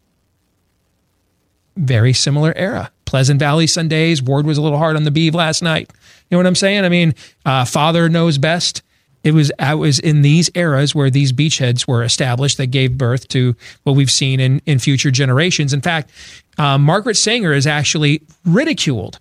Very 1.77 2.13
similar 2.13 2.53
era. 2.57 2.91
Pleasant 3.05 3.39
Valley 3.39 3.67
Sundays. 3.67 4.21
Ward 4.21 4.45
was 4.45 4.57
a 4.57 4.61
little 4.61 4.77
hard 4.77 4.95
on 4.95 5.05
the 5.05 5.11
beeve 5.11 5.33
last 5.33 5.63
night. 5.63 5.89
You 6.29 6.35
know 6.35 6.39
what 6.39 6.47
I'm 6.47 6.55
saying? 6.55 6.83
I 6.83 6.89
mean, 6.89 7.15
uh, 7.45 7.63
father 7.65 8.09
knows 8.09 8.37
best 8.37 8.83
it 9.23 9.33
was 9.33 9.51
I 9.57 9.73
was 9.75 9.99
in 9.99 10.21
these 10.21 10.49
eras 10.53 10.93
where 10.93 11.09
these 11.09 11.31
beachheads 11.31 11.87
were 11.87 12.03
established 12.03 12.57
that 12.57 12.67
gave 12.67 12.97
birth 12.97 13.27
to 13.29 13.55
what 13.83 13.95
we've 13.95 14.11
seen 14.11 14.39
in 14.39 14.61
in 14.65 14.79
future 14.79 15.11
generations. 15.11 15.73
In 15.73 15.81
fact, 15.81 16.11
uh, 16.57 16.77
Margaret 16.77 17.15
Sanger 17.15 17.53
is 17.53 17.65
actually 17.65 18.21
ridiculed 18.45 19.19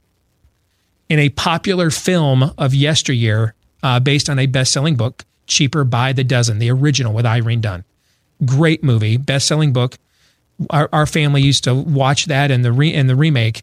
in 1.09 1.19
a 1.19 1.29
popular 1.29 1.91
film 1.91 2.53
of 2.59 2.74
yesteryear 2.74 3.55
uh, 3.83 4.01
based 4.01 4.31
on 4.31 4.39
a 4.39 4.47
best-selling 4.47 4.97
book, 4.97 5.24
Cheaper 5.47 5.85
by 5.85 6.12
the 6.12 6.24
Dozen, 6.24 6.59
the 6.59 6.70
original 6.70 7.12
with 7.12 7.27
Irene 7.27 7.61
Dunne. 7.61 7.85
Great 8.45 8.83
movie, 8.83 9.16
best-selling 9.16 9.73
book. 9.73 9.99
Our, 10.70 10.89
our, 10.93 11.07
family 11.07 11.43
used 11.43 11.65
to 11.65 11.74
watch 11.74 12.27
that 12.27 12.51
and 12.51 12.65
the 12.65 12.73
re, 12.73 12.95
and 12.95 13.09
the 13.09 13.16
remake 13.16 13.62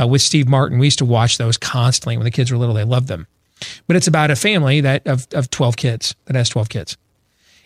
uh, 0.00 0.06
with 0.06 0.20
Steve 0.20 0.48
Martin. 0.48 0.78
We 0.78 0.88
used 0.88 0.98
to 0.98 1.04
watch 1.04 1.38
those 1.38 1.56
constantly 1.56 2.16
when 2.16 2.24
the 2.24 2.30
kids 2.30 2.50
were 2.50 2.58
little. 2.58 2.74
They 2.74 2.84
loved 2.84 3.08
them. 3.08 3.26
But 3.86 3.96
it's 3.96 4.06
about 4.06 4.30
a 4.30 4.36
family 4.36 4.80
that 4.80 5.06
of, 5.06 5.26
of 5.32 5.50
12 5.50 5.76
kids 5.76 6.14
that 6.26 6.36
has 6.36 6.48
12 6.48 6.68
kids. 6.68 6.96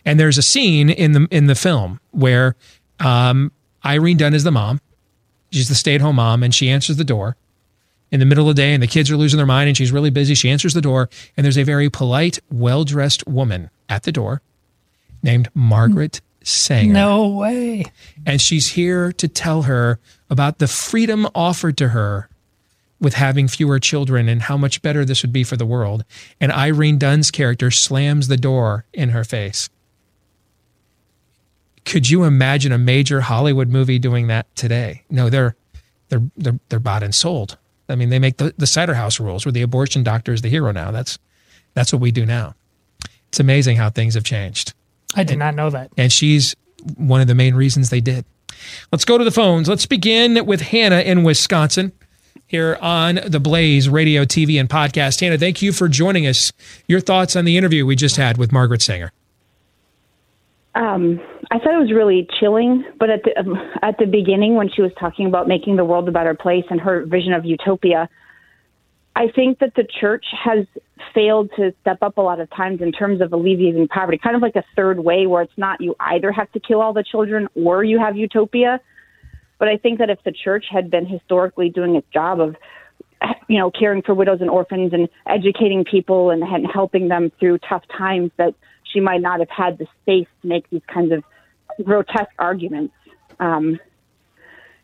And 0.04 0.20
there's 0.20 0.38
a 0.38 0.42
scene 0.42 0.90
in 0.90 1.12
the 1.12 1.26
in 1.30 1.46
the 1.46 1.54
film 1.54 2.00
where 2.10 2.56
um, 3.00 3.52
Irene 3.84 4.16
Dunne 4.16 4.34
is 4.34 4.44
the 4.44 4.50
mom. 4.50 4.80
She's 5.50 5.68
the 5.68 5.74
stay-at-home 5.74 6.16
mom, 6.16 6.42
and 6.42 6.54
she 6.54 6.68
answers 6.68 6.96
the 6.96 7.04
door 7.04 7.36
in 8.10 8.20
the 8.20 8.26
middle 8.26 8.48
of 8.48 8.56
the 8.56 8.62
day, 8.62 8.74
and 8.74 8.82
the 8.82 8.88
kids 8.88 9.10
are 9.10 9.16
losing 9.16 9.36
their 9.38 9.46
mind, 9.46 9.68
and 9.68 9.76
she's 9.76 9.92
really 9.92 10.10
busy. 10.10 10.34
She 10.34 10.50
answers 10.50 10.74
the 10.74 10.80
door, 10.80 11.08
and 11.36 11.44
there's 11.44 11.56
a 11.56 11.62
very 11.62 11.88
polite, 11.88 12.38
well-dressed 12.50 13.26
woman 13.26 13.70
at 13.88 14.02
the 14.02 14.12
door 14.12 14.42
named 15.22 15.48
Margaret 15.54 16.20
Sanger. 16.42 16.92
No 16.92 17.28
way. 17.28 17.84
And 18.26 18.40
she's 18.40 18.68
here 18.72 19.12
to 19.12 19.28
tell 19.28 19.62
her 19.62 19.98
about 20.28 20.58
the 20.58 20.68
freedom 20.68 21.26
offered 21.34 21.76
to 21.78 21.88
her 21.88 22.28
with 23.05 23.14
having 23.14 23.47
fewer 23.47 23.78
children 23.78 24.28
and 24.28 24.43
how 24.43 24.56
much 24.56 24.82
better 24.82 25.05
this 25.05 25.22
would 25.22 25.32
be 25.32 25.44
for 25.44 25.56
the 25.56 25.66
world. 25.66 26.05
And 26.40 26.51
Irene 26.51 26.98
Dunne's 26.98 27.31
character 27.31 27.70
slams 27.70 28.26
the 28.28 28.36
door 28.36 28.86
in 28.93 29.10
her 29.10 29.22
face. 29.22 29.68
Could 31.85 32.09
you 32.09 32.24
imagine 32.24 32.72
a 32.72 32.78
major 32.78 33.20
Hollywood 33.20 33.68
movie 33.68 33.98
doing 33.98 34.26
that 34.28 34.52
today? 34.56 35.05
No, 35.10 35.28
they're 35.28 35.55
they're 36.09 36.22
they're, 36.36 36.59
they're 36.70 36.81
bought 36.81 37.02
and 37.02 37.14
sold. 37.14 37.59
I 37.89 37.94
mean, 37.94 38.09
they 38.09 38.18
make 38.18 38.39
the, 38.39 38.55
the 38.56 38.66
cider 38.66 38.94
house 38.94 39.20
rules 39.20 39.44
where 39.44 39.52
the 39.52 39.60
abortion 39.60 40.02
doctor 40.02 40.32
is 40.32 40.40
the 40.40 40.48
hero 40.48 40.72
now. 40.72 40.90
That's 40.90 41.18
that's 41.74 41.93
what 41.93 42.01
we 42.01 42.10
do 42.10 42.24
now. 42.24 42.55
It's 43.28 43.39
amazing 43.39 43.76
how 43.76 43.90
things 43.90 44.14
have 44.14 44.24
changed. 44.24 44.72
I 45.14 45.24
did 45.24 45.32
and, 45.32 45.40
not 45.40 45.55
know 45.55 45.68
that. 45.68 45.93
And 45.98 46.10
she's 46.10 46.56
one 46.97 47.20
of 47.20 47.26
the 47.26 47.35
main 47.35 47.55
reasons 47.55 47.90
they 47.90 48.01
did. 48.01 48.24
Let's 48.90 49.05
go 49.05 49.18
to 49.18 49.24
the 49.24 49.31
phones. 49.31 49.68
Let's 49.68 49.85
begin 49.85 50.47
with 50.47 50.62
Hannah 50.62 51.01
in 51.01 51.22
Wisconsin 51.22 51.93
here 52.55 52.78
on 52.81 53.18
the 53.26 53.40
Blaze 53.40 53.89
radio, 53.89 54.24
TV, 54.24 54.60
and 54.60 54.68
podcast. 54.68 55.20
Hannah, 55.20 55.36
thank 55.36 55.60
you 55.60 55.72
for 55.72 55.89
joining 55.89 56.24
us. 56.24 56.52
Your 56.86 57.01
thoughts 57.01 57.35
on 57.35 57.44
the 57.44 57.56
interview 57.56 57.85
we 57.85 57.97
just 57.97 58.16
had 58.16 58.39
with 58.39 58.52
Margaret 58.52 58.81
Sanger. 58.81 59.10
Um, 60.76 61.20
I 61.51 61.59
thought 61.59 61.74
it 61.74 61.81
was 61.81 61.93
really 61.93 62.28
chilling, 62.39 62.85
but 63.01 63.10
at 63.10 63.24
the 63.24 63.36
um, 63.36 63.56
at 63.82 63.98
the 63.98 64.06
beginning 64.06 64.55
when 64.55 64.70
she 64.70 64.82
was 64.82 64.93
talking 65.01 65.26
about 65.26 65.48
making 65.48 65.74
the 65.74 65.85
world 65.85 66.09
a 66.09 66.12
better 66.12 66.35
place 66.35 66.64
and 66.70 66.81
her 66.81 67.05
vision 67.05 67.32
of 67.32 67.44
utopia, 67.44 68.09
I 69.16 69.26
think 69.35 69.59
that 69.59 69.74
the 69.74 69.85
church 70.01 70.24
has 70.44 70.64
failed 71.12 71.51
to 71.56 71.74
step 71.81 71.98
up 72.02 72.18
a 72.18 72.20
lot 72.20 72.39
of 72.39 72.48
times 72.51 72.81
in 72.81 72.93
terms 72.93 73.20
of 73.20 73.32
alleviating 73.32 73.89
poverty, 73.89 74.18
kind 74.18 74.36
of 74.36 74.43
like 74.43 74.55
a 74.55 74.64
third 74.76 75.01
way 75.01 75.26
where 75.26 75.43
it's 75.43 75.59
not 75.59 75.81
you 75.81 75.97
either 75.98 76.31
have 76.31 76.52
to 76.52 76.60
kill 76.60 76.81
all 76.81 76.93
the 76.93 77.05
children 77.05 77.48
or 77.56 77.82
you 77.82 77.98
have 77.98 78.16
utopia. 78.16 78.81
But 79.59 79.68
I 79.68 79.76
think 79.76 79.98
that 79.98 80.10
if 80.10 80.22
the 80.24 80.32
church 80.32 80.66
had 80.70 80.90
been 80.90 81.06
historically 81.06 81.70
doing 81.70 81.94
its 81.94 82.06
job 82.12 82.40
of, 82.40 82.56
you 83.48 83.59
know, 83.59 83.70
caring 83.70 84.02
for 84.02 84.14
widows 84.14 84.40
and 84.40 84.51
orphans 84.51 84.93
and 84.93 85.09
educating 85.26 85.85
people 85.85 86.31
and, 86.31 86.43
and 86.43 86.66
helping 86.66 87.09
them 87.09 87.31
through 87.39 87.59
tough 87.59 87.85
times, 87.97 88.31
that 88.36 88.55
she 88.82 89.01
might 89.01 89.20
not 89.20 89.40
have 89.40 89.51
had 89.51 89.78
the 89.78 89.86
space 90.02 90.28
to 90.43 90.48
make 90.48 90.68
these 90.70 90.82
kinds 90.86 91.12
of 91.12 91.24
grotesque 91.85 92.32
arguments. 92.39 92.94
Um, 93.40 93.78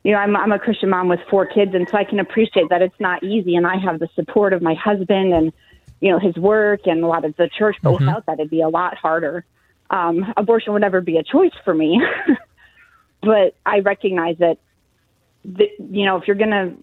you 0.03 0.13
know, 0.13 0.19
I'm, 0.19 0.35
I'm 0.35 0.53
a 0.53 0.59
Christian 0.59 0.89
mom 0.89 1.09
with 1.09 1.21
four 1.29 1.47
kids, 1.47 1.75
and 1.75 1.89
so 1.89 1.97
I 1.97 2.05
can 2.05 2.21
appreciate 2.21 2.71
that 2.71 2.81
it's 2.81 2.99
not 2.99 3.23
easy. 3.23 3.57
And 3.57 3.67
I 3.67 3.77
have 3.77 3.99
the 3.99 4.09
support 4.15 4.53
of 4.53 4.63
my 4.63 4.75
husband 4.75 5.35
and, 5.35 5.53
you 6.01 6.11
know, 6.11 6.19
his 6.19 6.37
work 6.37 6.87
and 6.87 7.05
a 7.05 7.07
lot 7.07 7.25
of 7.25 7.37
the 7.37 7.49
church. 7.49 7.77
But 7.83 7.91
mm-hmm. 7.91 8.07
without 8.07 8.27
that, 8.27 8.41
it'd 8.41 8.51
be 8.51 8.63
a 8.63 8.69
lot 8.69 8.97
harder. 8.97 9.45
Um, 9.91 10.33
abortion 10.37 10.73
would 10.73 10.83
never 10.83 11.01
be 11.01 11.19
a 11.19 11.23
choice 11.23 11.53
for 11.65 11.75
me. 11.75 12.01
but 13.23 13.55
I 13.67 13.81
recognize 13.81 14.37
that, 14.39 14.59
that 15.45 15.69
you 15.79 16.07
know, 16.07 16.17
if 16.17 16.27
you're 16.27 16.37
going 16.37 16.51
to, 16.51 16.75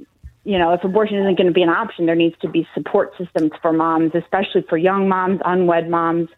you 0.43 0.57
know, 0.57 0.73
if 0.73 0.83
abortion 0.83 1.17
isn't 1.17 1.37
going 1.37 1.47
to 1.47 1.53
be 1.53 1.61
an 1.61 1.69
option, 1.69 2.05
there 2.05 2.15
needs 2.15 2.35
to 2.41 2.49
be 2.49 2.67
support 2.73 3.13
systems 3.17 3.51
for 3.61 3.73
moms, 3.73 4.13
especially 4.15 4.61
for 4.69 4.77
young 4.77 5.09
moms, 5.09 5.41
unwed 5.43 5.89
moms. 5.89 6.29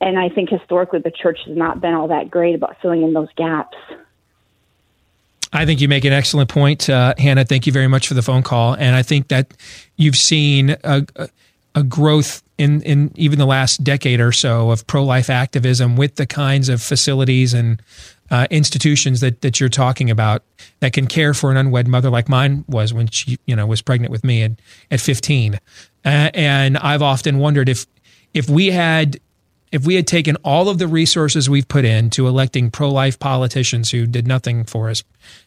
And 0.00 0.18
I 0.18 0.28
think 0.28 0.50
historically 0.50 1.00
the 1.00 1.10
church 1.10 1.38
has 1.46 1.56
not 1.56 1.80
been 1.80 1.94
all 1.94 2.08
that 2.08 2.30
great 2.30 2.54
about 2.54 2.76
filling 2.82 3.02
in 3.02 3.12
those 3.12 3.28
gaps. 3.36 3.76
I 5.52 5.64
think 5.64 5.80
you 5.80 5.88
make 5.88 6.04
an 6.04 6.12
excellent 6.12 6.50
point, 6.50 6.90
uh, 6.90 7.14
Hannah. 7.16 7.44
Thank 7.44 7.66
you 7.66 7.72
very 7.72 7.86
much 7.86 8.08
for 8.08 8.14
the 8.14 8.22
phone 8.22 8.42
call. 8.42 8.74
And 8.74 8.94
I 8.94 9.02
think 9.02 9.28
that 9.28 9.54
you've 9.96 10.16
seen 10.16 10.76
a, 10.84 11.06
a, 11.76 11.82
growth 11.82 12.42
in, 12.58 12.82
in 12.82 13.12
even 13.14 13.38
the 13.38 13.46
last 13.46 13.84
decade 13.84 14.20
or 14.20 14.32
so 14.32 14.70
of 14.70 14.86
pro 14.86 15.04
life 15.04 15.30
activism 15.30 15.96
with 15.96 16.16
the 16.16 16.26
kinds 16.26 16.68
of 16.68 16.82
facilities 16.82 17.54
and 17.54 17.80
uh, 18.30 18.46
institutions 18.50 19.20
that, 19.20 19.42
that 19.42 19.60
you're 19.60 19.68
talking 19.68 20.10
about 20.10 20.42
that 20.80 20.92
can 20.92 21.06
care 21.06 21.34
for 21.34 21.50
an 21.50 21.56
unwed 21.56 21.86
mother 21.86 22.10
like 22.10 22.28
mine 22.28 22.64
was 22.66 22.92
when 22.92 23.06
she 23.06 23.38
you 23.46 23.54
know 23.54 23.66
was 23.66 23.82
pregnant 23.82 24.10
with 24.10 24.24
me 24.24 24.42
at, 24.42 24.52
at 24.90 25.00
15. 25.00 25.54
Uh, 25.54 25.58
and 26.04 26.76
I've 26.78 27.02
often 27.02 27.38
wondered 27.38 27.68
if 27.68 27.86
if 28.34 28.48
we 28.48 28.70
had 28.70 29.20
if 29.72 29.84
we 29.84 29.96
had 29.96 30.06
taken 30.06 30.36
all 30.36 30.68
of 30.68 30.78
the 30.78 30.88
resources 30.88 31.50
we've 31.50 31.68
put 31.68 31.84
into 31.84 32.26
electing 32.26 32.70
pro-life 32.70 33.18
politicians 33.18 33.90
who 33.90 34.06
did 34.06 34.26
nothing 34.26 34.64
for 34.64 34.88
us 34.88 35.02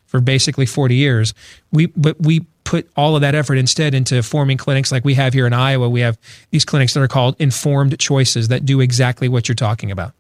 for 0.10 0.20
basically 0.20 0.66
40 0.66 0.96
years, 0.96 1.34
we 1.72 1.86
but 1.88 2.20
we 2.20 2.42
put 2.64 2.90
all 2.96 3.16
of 3.16 3.22
that 3.22 3.34
effort 3.34 3.56
instead 3.56 3.94
into 3.96 4.22
forming 4.22 4.58
clinics 4.58 4.92
like 4.92 5.06
we 5.06 5.14
have 5.14 5.34
here 5.34 5.48
in 5.48 5.54
Iowa. 5.54 5.88
We 5.90 6.02
have 6.02 6.20
these 6.52 6.66
clinics 6.66 6.94
that 6.94 7.02
are 7.02 7.08
called 7.08 7.36
informed 7.40 7.98
choices 8.00 8.50
that 8.50 8.66
do 8.66 8.82
exactly 8.82 9.28
what 9.28 9.48
you're 9.48 9.56
talking 9.56 9.92
about. 9.92 10.14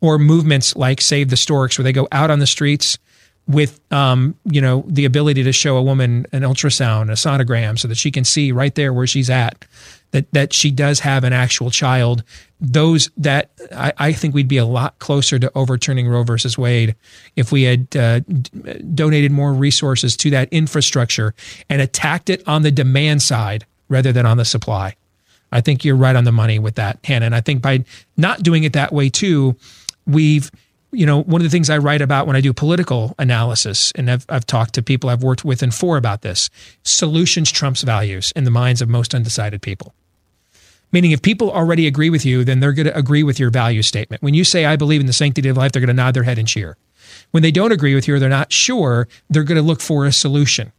Or 0.00 0.18
movements 0.18 0.76
like 0.76 1.00
Save 1.00 1.30
the 1.30 1.36
Storks, 1.36 1.78
where 1.78 1.82
they 1.82 1.92
go 1.92 2.06
out 2.12 2.30
on 2.30 2.38
the 2.38 2.46
streets 2.46 2.98
with 3.48 3.80
um, 3.92 4.36
you 4.44 4.60
know 4.60 4.84
the 4.86 5.04
ability 5.04 5.42
to 5.44 5.52
show 5.52 5.76
a 5.76 5.82
woman 5.82 6.26
an 6.32 6.42
ultrasound, 6.42 7.10
a 7.10 7.14
sonogram, 7.14 7.78
so 7.78 7.88
that 7.88 7.96
she 7.96 8.10
can 8.10 8.24
see 8.24 8.52
right 8.52 8.74
there 8.74 8.92
where 8.92 9.06
she's 9.06 9.30
at 9.30 9.64
that 10.16 10.32
that 10.32 10.52
she 10.54 10.70
does 10.70 11.00
have 11.00 11.24
an 11.24 11.34
actual 11.34 11.70
child. 11.70 12.24
Those 12.58 13.10
that 13.18 13.50
I, 13.70 13.92
I 13.98 14.12
think 14.12 14.34
we'd 14.34 14.48
be 14.48 14.56
a 14.56 14.64
lot 14.64 14.98
closer 14.98 15.38
to 15.38 15.52
overturning 15.54 16.08
Roe 16.08 16.22
versus 16.22 16.56
Wade 16.56 16.96
if 17.36 17.52
we 17.52 17.64
had 17.64 17.94
uh, 17.94 18.20
d- 18.20 18.80
donated 18.94 19.30
more 19.30 19.52
resources 19.52 20.16
to 20.18 20.30
that 20.30 20.48
infrastructure 20.50 21.34
and 21.68 21.82
attacked 21.82 22.30
it 22.30 22.42
on 22.48 22.62
the 22.62 22.70
demand 22.70 23.20
side 23.20 23.66
rather 23.90 24.10
than 24.10 24.24
on 24.24 24.38
the 24.38 24.44
supply. 24.46 24.96
I 25.52 25.60
think 25.60 25.84
you're 25.84 25.96
right 25.96 26.16
on 26.16 26.24
the 26.24 26.32
money 26.32 26.58
with 26.58 26.76
that, 26.76 26.98
Hannah. 27.04 27.26
And 27.26 27.34
I 27.34 27.42
think 27.42 27.60
by 27.60 27.84
not 28.16 28.42
doing 28.42 28.64
it 28.64 28.72
that 28.72 28.92
way 28.92 29.10
too, 29.10 29.54
we've 30.06 30.50
you 30.92 31.04
know, 31.04 31.22
one 31.24 31.42
of 31.42 31.44
the 31.44 31.50
things 31.50 31.68
I 31.68 31.76
write 31.76 32.00
about 32.00 32.26
when 32.26 32.36
I 32.36 32.40
do 32.40 32.54
political 32.54 33.14
analysis, 33.18 33.92
and 33.96 34.10
I've, 34.10 34.24
I've 34.28 34.46
talked 34.46 34.74
to 34.74 34.82
people 34.82 35.10
I've 35.10 35.22
worked 35.22 35.44
with 35.44 35.62
and 35.62 35.74
for 35.74 35.98
about 35.98 36.22
this 36.22 36.48
solutions 36.84 37.50
trumps 37.50 37.82
values 37.82 38.32
in 38.34 38.44
the 38.44 38.50
minds 38.50 38.80
of 38.80 38.88
most 38.88 39.14
undecided 39.14 39.60
people. 39.60 39.94
Meaning, 40.92 41.10
if 41.10 41.20
people 41.20 41.50
already 41.50 41.86
agree 41.86 42.10
with 42.10 42.24
you, 42.24 42.44
then 42.44 42.60
they're 42.60 42.72
going 42.72 42.86
to 42.86 42.96
agree 42.96 43.22
with 43.22 43.40
your 43.40 43.50
value 43.50 43.82
statement. 43.82 44.22
When 44.22 44.34
you 44.34 44.44
say, 44.44 44.64
I 44.64 44.76
believe 44.76 45.00
in 45.00 45.06
the 45.06 45.12
sanctity 45.12 45.48
of 45.48 45.56
life, 45.56 45.72
they're 45.72 45.80
going 45.80 45.88
to 45.88 45.94
nod 45.94 46.14
their 46.14 46.22
head 46.22 46.38
and 46.38 46.46
cheer. 46.48 46.76
When 47.32 47.42
they 47.42 47.50
don't 47.50 47.72
agree 47.72 47.94
with 47.94 48.06
you 48.06 48.14
or 48.14 48.18
they're 48.18 48.28
not 48.28 48.52
sure, 48.52 49.08
they're 49.28 49.44
going 49.44 49.56
to 49.56 49.62
look 49.62 49.80
for 49.80 50.06
a 50.06 50.12
solution. 50.12 50.72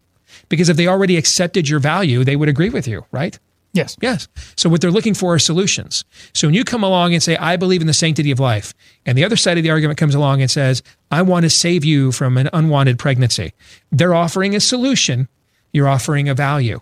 Because 0.49 0.69
if 0.69 0.77
they 0.77 0.87
already 0.87 1.17
accepted 1.17 1.67
your 1.67 1.79
value, 1.79 2.23
they 2.23 2.35
would 2.35 2.49
agree 2.49 2.69
with 2.69 2.87
you, 2.87 3.05
right? 3.11 3.37
Yes. 3.73 3.97
Yes. 4.01 4.27
So 4.55 4.69
what 4.69 4.81
they're 4.81 4.91
looking 4.91 5.13
for 5.13 5.35
are 5.35 5.39
solutions. 5.39 6.03
So 6.33 6.47
when 6.47 6.55
you 6.55 6.63
come 6.63 6.83
along 6.83 7.13
and 7.13 7.21
say, 7.21 7.35
I 7.37 7.57
believe 7.57 7.81
in 7.81 7.87
the 7.87 7.93
sanctity 7.93 8.31
of 8.31 8.39
life, 8.39 8.73
and 9.05 9.17
the 9.17 9.23
other 9.23 9.35
side 9.35 9.57
of 9.57 9.63
the 9.63 9.69
argument 9.69 9.99
comes 9.99 10.15
along 10.15 10.41
and 10.41 10.49
says, 10.49 10.81
I 11.11 11.21
want 11.21 11.43
to 11.43 11.49
save 11.49 11.85
you 11.85 12.11
from 12.11 12.37
an 12.37 12.49
unwanted 12.53 12.97
pregnancy, 12.97 13.53
they're 13.91 14.15
offering 14.15 14.55
a 14.55 14.59
solution. 14.59 15.27
You're 15.73 15.87
offering 15.87 16.27
a 16.29 16.33
value. 16.33 16.79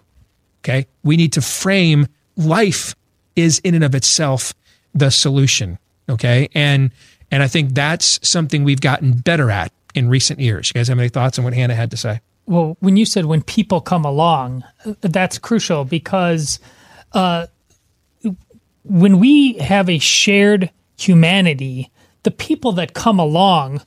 Okay. 0.63 0.87
We 1.03 1.17
need 1.17 1.33
to 1.33 1.41
frame 1.41 2.07
life 2.37 2.95
is 3.35 3.59
in 3.59 3.75
and 3.75 3.83
of 3.83 3.95
itself 3.95 4.53
the 4.93 5.09
solution. 5.09 5.77
Okay. 6.09 6.49
And, 6.53 6.91
and 7.31 7.43
I 7.43 7.47
think 7.47 7.73
that's 7.73 8.19
something 8.27 8.63
we've 8.63 8.81
gotten 8.81 9.13
better 9.13 9.49
at 9.51 9.71
in 9.93 10.09
recent 10.09 10.39
years. 10.39 10.69
You 10.69 10.79
guys 10.79 10.87
have 10.87 10.99
any 10.99 11.09
thoughts 11.09 11.39
on 11.39 11.45
what 11.45 11.53
Hannah 11.53 11.75
had 11.75 11.91
to 11.91 11.97
say? 11.97 12.21
Well, 12.45 12.77
when 12.79 12.95
you 12.95 13.05
said 13.05 13.25
when 13.25 13.41
people 13.41 13.81
come 13.81 14.05
along, 14.05 14.63
that's 15.01 15.39
crucial 15.39 15.83
because 15.83 16.59
uh, 17.13 17.47
when 18.83 19.19
we 19.19 19.53
have 19.53 19.89
a 19.89 19.97
shared 19.97 20.69
humanity, 20.97 21.91
the 22.23 22.31
people 22.31 22.71
that 22.73 22.93
come 22.93 23.19
along 23.19 23.81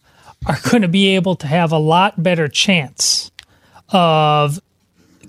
are 0.47 0.59
going 0.71 0.83
to 0.83 0.89
be 0.89 1.15
able 1.15 1.37
to 1.37 1.47
have 1.47 1.73
a 1.73 1.79
lot 1.79 2.23
better 2.23 2.49
chance 2.49 3.31
of 3.91 4.61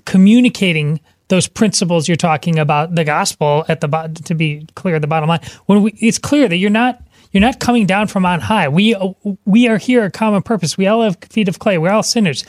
communicating 0.04 1.00
those 1.30 1.48
principles 1.48 2.06
you're 2.06 2.16
talking 2.16 2.58
about 2.58 2.94
the 2.94 3.04
gospel 3.04 3.64
at 3.68 3.80
the 3.80 4.20
to 4.24 4.34
be 4.34 4.66
clear 4.74 5.00
the 5.00 5.06
bottom 5.06 5.28
line 5.28 5.40
when 5.66 5.82
we, 5.82 5.92
it's 5.92 6.18
clear 6.18 6.46
that 6.46 6.56
you're 6.56 6.70
not 6.70 7.02
you're 7.32 7.40
not 7.40 7.58
coming 7.60 7.86
down 7.86 8.06
from 8.06 8.26
on 8.26 8.40
high 8.40 8.68
we 8.68 8.94
we 9.46 9.66
are 9.66 9.78
here 9.78 10.04
a 10.04 10.10
common 10.10 10.42
purpose 10.42 10.76
we 10.76 10.86
all 10.86 11.02
have 11.02 11.16
feet 11.30 11.48
of 11.48 11.58
clay 11.58 11.78
we're 11.78 11.90
all 11.90 12.02
sinners 12.02 12.44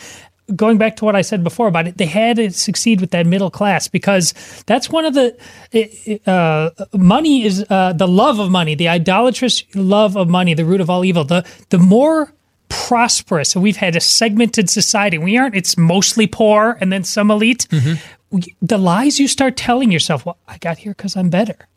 going 0.56 0.78
back 0.78 0.96
to 0.98 1.06
what 1.06 1.16
I 1.16 1.22
said 1.22 1.44
before 1.44 1.68
about 1.68 1.88
it, 1.88 1.98
they 1.98 2.06
had 2.06 2.38
to 2.38 2.52
succeed 2.52 3.02
with 3.02 3.12
that 3.12 3.26
middle 3.26 3.50
class 3.50 3.88
because 3.88 4.34
that's 4.66 4.90
one 4.90 5.06
of 5.06 5.14
the 5.14 6.22
uh, 6.26 6.70
money 6.94 7.44
is 7.44 7.66
uh, 7.70 7.94
the 7.94 8.08
love 8.08 8.40
of 8.40 8.52
money, 8.52 8.76
the 8.76 8.90
idolatrous 8.90 9.64
love 9.76 10.18
of 10.18 10.30
money, 10.30 10.54
the 10.54 10.66
root 10.66 10.82
of 10.82 10.90
all 10.90 11.06
evil. 11.06 11.24
The 11.24 11.46
the 11.70 11.78
more 11.78 12.34
prosperous, 12.70 13.56
we've 13.56 13.78
had 13.78 13.96
a 13.96 14.00
segmented 14.02 14.70
society. 14.70 15.18
We 15.18 15.38
aren't. 15.38 15.56
It's 15.56 15.78
mostly 15.78 16.28
poor 16.28 16.78
and 16.80 16.92
then 16.92 17.04
some 17.04 17.32
elite. 17.32 17.68
Mm-hmm. 17.70 17.96
The 18.62 18.78
lies 18.78 19.20
you 19.20 19.28
start 19.28 19.58
telling 19.58 19.92
yourself, 19.92 20.26
well, 20.26 20.38
I 20.48 20.58
got 20.58 20.80
here 20.80 20.94
because 20.94 21.18
I'm 21.18 21.30
better. 21.30 21.68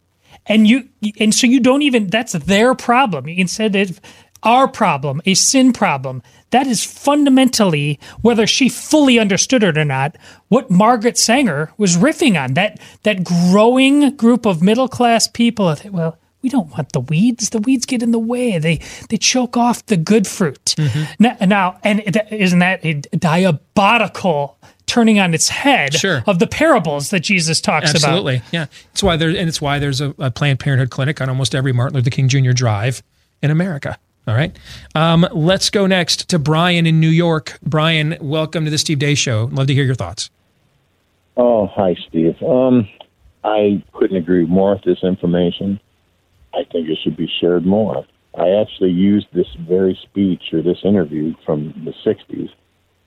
And 0.47 0.66
you, 0.68 0.89
and 1.18 1.35
so 1.35 1.47
you 1.47 1.60
don't 1.60 1.82
even. 1.82 2.09
That's 2.09 2.32
their 2.32 2.74
problem. 2.74 3.28
Instead 3.28 3.74
of 3.76 4.01
our 4.43 4.68
problem, 4.68 5.22
a 5.24 5.35
sin 5.35 5.72
problem. 5.72 6.22
That 6.51 6.66
is 6.66 6.85
fundamentally, 6.85 7.98
whether 8.20 8.47
she 8.47 8.68
fully 8.68 9.18
understood 9.18 9.64
it 9.64 9.78
or 9.78 9.85
not, 9.85 10.16
what 10.48 10.70
Margaret 10.70 11.18
Sanger 11.18 11.72
was 11.78 11.97
riffing 11.97 12.40
on. 12.40 12.55
That 12.55 12.78
that 13.02 13.24
growing 13.24 14.14
group 14.16 14.47
of 14.47 14.62
middle 14.62 14.89
class 14.89 15.26
people. 15.26 15.74
Well, 15.90 16.18
we 16.43 16.51
don't 16.51 16.70
want 16.72 16.93
the 16.93 17.01
weeds. 17.01 17.51
The 17.51 17.59
weeds 17.59 17.86
get 17.86 18.02
in 18.02 18.12
the 18.12 18.18
way. 18.18 18.59
They 18.59 18.81
they 19.09 19.16
choke 19.16 19.56
off 19.56 19.86
the 19.86 19.97
good 19.97 20.26
fruit. 20.26 20.74
Mm-hmm. 20.76 21.05
Now, 21.18 21.36
now, 21.40 21.78
and 21.82 22.02
isn't 22.31 22.59
that 22.59 22.85
a 22.85 22.94
diabolical 23.16 24.59
turning 24.94 25.18
on 25.18 25.34
its 25.34 25.48
head 25.48 25.92
sure. 25.92 26.22
of 26.24 26.38
the 26.38 26.46
parables 26.46 27.10
that 27.10 27.18
Jesus 27.18 27.60
talks 27.60 27.90
Absolutely. 27.90 28.36
about? 28.36 28.44
Absolutely, 28.44 28.56
yeah. 28.56 28.90
It's 28.92 29.02
why 29.02 29.16
there 29.16 29.28
and 29.28 29.48
it's 29.48 29.60
why 29.60 29.80
there's 29.80 30.00
a, 30.00 30.14
a 30.20 30.30
Planned 30.30 30.60
Parenthood 30.60 30.90
clinic 30.90 31.20
on 31.20 31.28
almost 31.28 31.52
every 31.52 31.72
Martin 31.72 31.96
Luther 31.96 32.10
King 32.10 32.28
Jr. 32.28 32.52
drive 32.52 33.02
in 33.42 33.50
America. 33.50 33.98
All 34.28 34.36
right. 34.36 34.56
Um, 34.94 35.26
let's 35.32 35.68
go 35.68 35.88
next 35.88 36.28
to 36.28 36.38
Brian 36.38 36.86
in 36.86 37.00
New 37.00 37.08
York. 37.08 37.58
Brian, 37.60 38.16
welcome 38.20 38.64
to 38.66 38.70
the 38.70 38.78
Steve 38.78 39.00
Deace 39.00 39.18
Show. 39.18 39.50
Love 39.52 39.66
to 39.66 39.74
hear 39.74 39.82
your 39.84 39.96
thoughts. 39.96 40.30
Oh, 41.36 41.66
hi, 41.66 41.96
Steve. 42.08 42.40
Um, 42.40 42.88
I 43.42 43.82
couldn't 43.94 44.16
agree 44.16 44.46
more 44.46 44.74
with 44.74 44.84
this 44.84 45.02
information. 45.02 45.80
I 46.54 46.62
think 46.70 46.88
it 46.88 46.98
should 47.02 47.16
be 47.16 47.28
shared 47.40 47.66
more. 47.66 48.06
I 48.38 48.48
actually 48.50 48.92
used 48.92 49.26
this 49.32 49.48
very 49.68 49.98
speech 50.04 50.42
or 50.52 50.62
this 50.62 50.78
interview 50.84 51.34
from 51.44 51.74
the 51.84 51.92
60s 52.08 52.48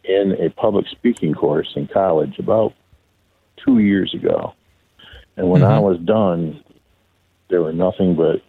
in 0.08 0.34
a 0.40 0.50
public 0.50 0.88
speaking 0.88 1.34
course 1.34 1.72
in 1.76 1.88
college 1.88 2.40
about 2.40 2.74
two 3.64 3.80
years 3.80 4.14
ago. 4.14 4.54
And 5.36 5.50
when 5.50 5.62
mm-hmm. 5.62 5.72
I 5.72 5.80
was 5.80 6.00
done, 6.00 6.64
there 7.50 7.62
were 7.62 7.74
nothing 7.74 8.16
but 8.16 8.42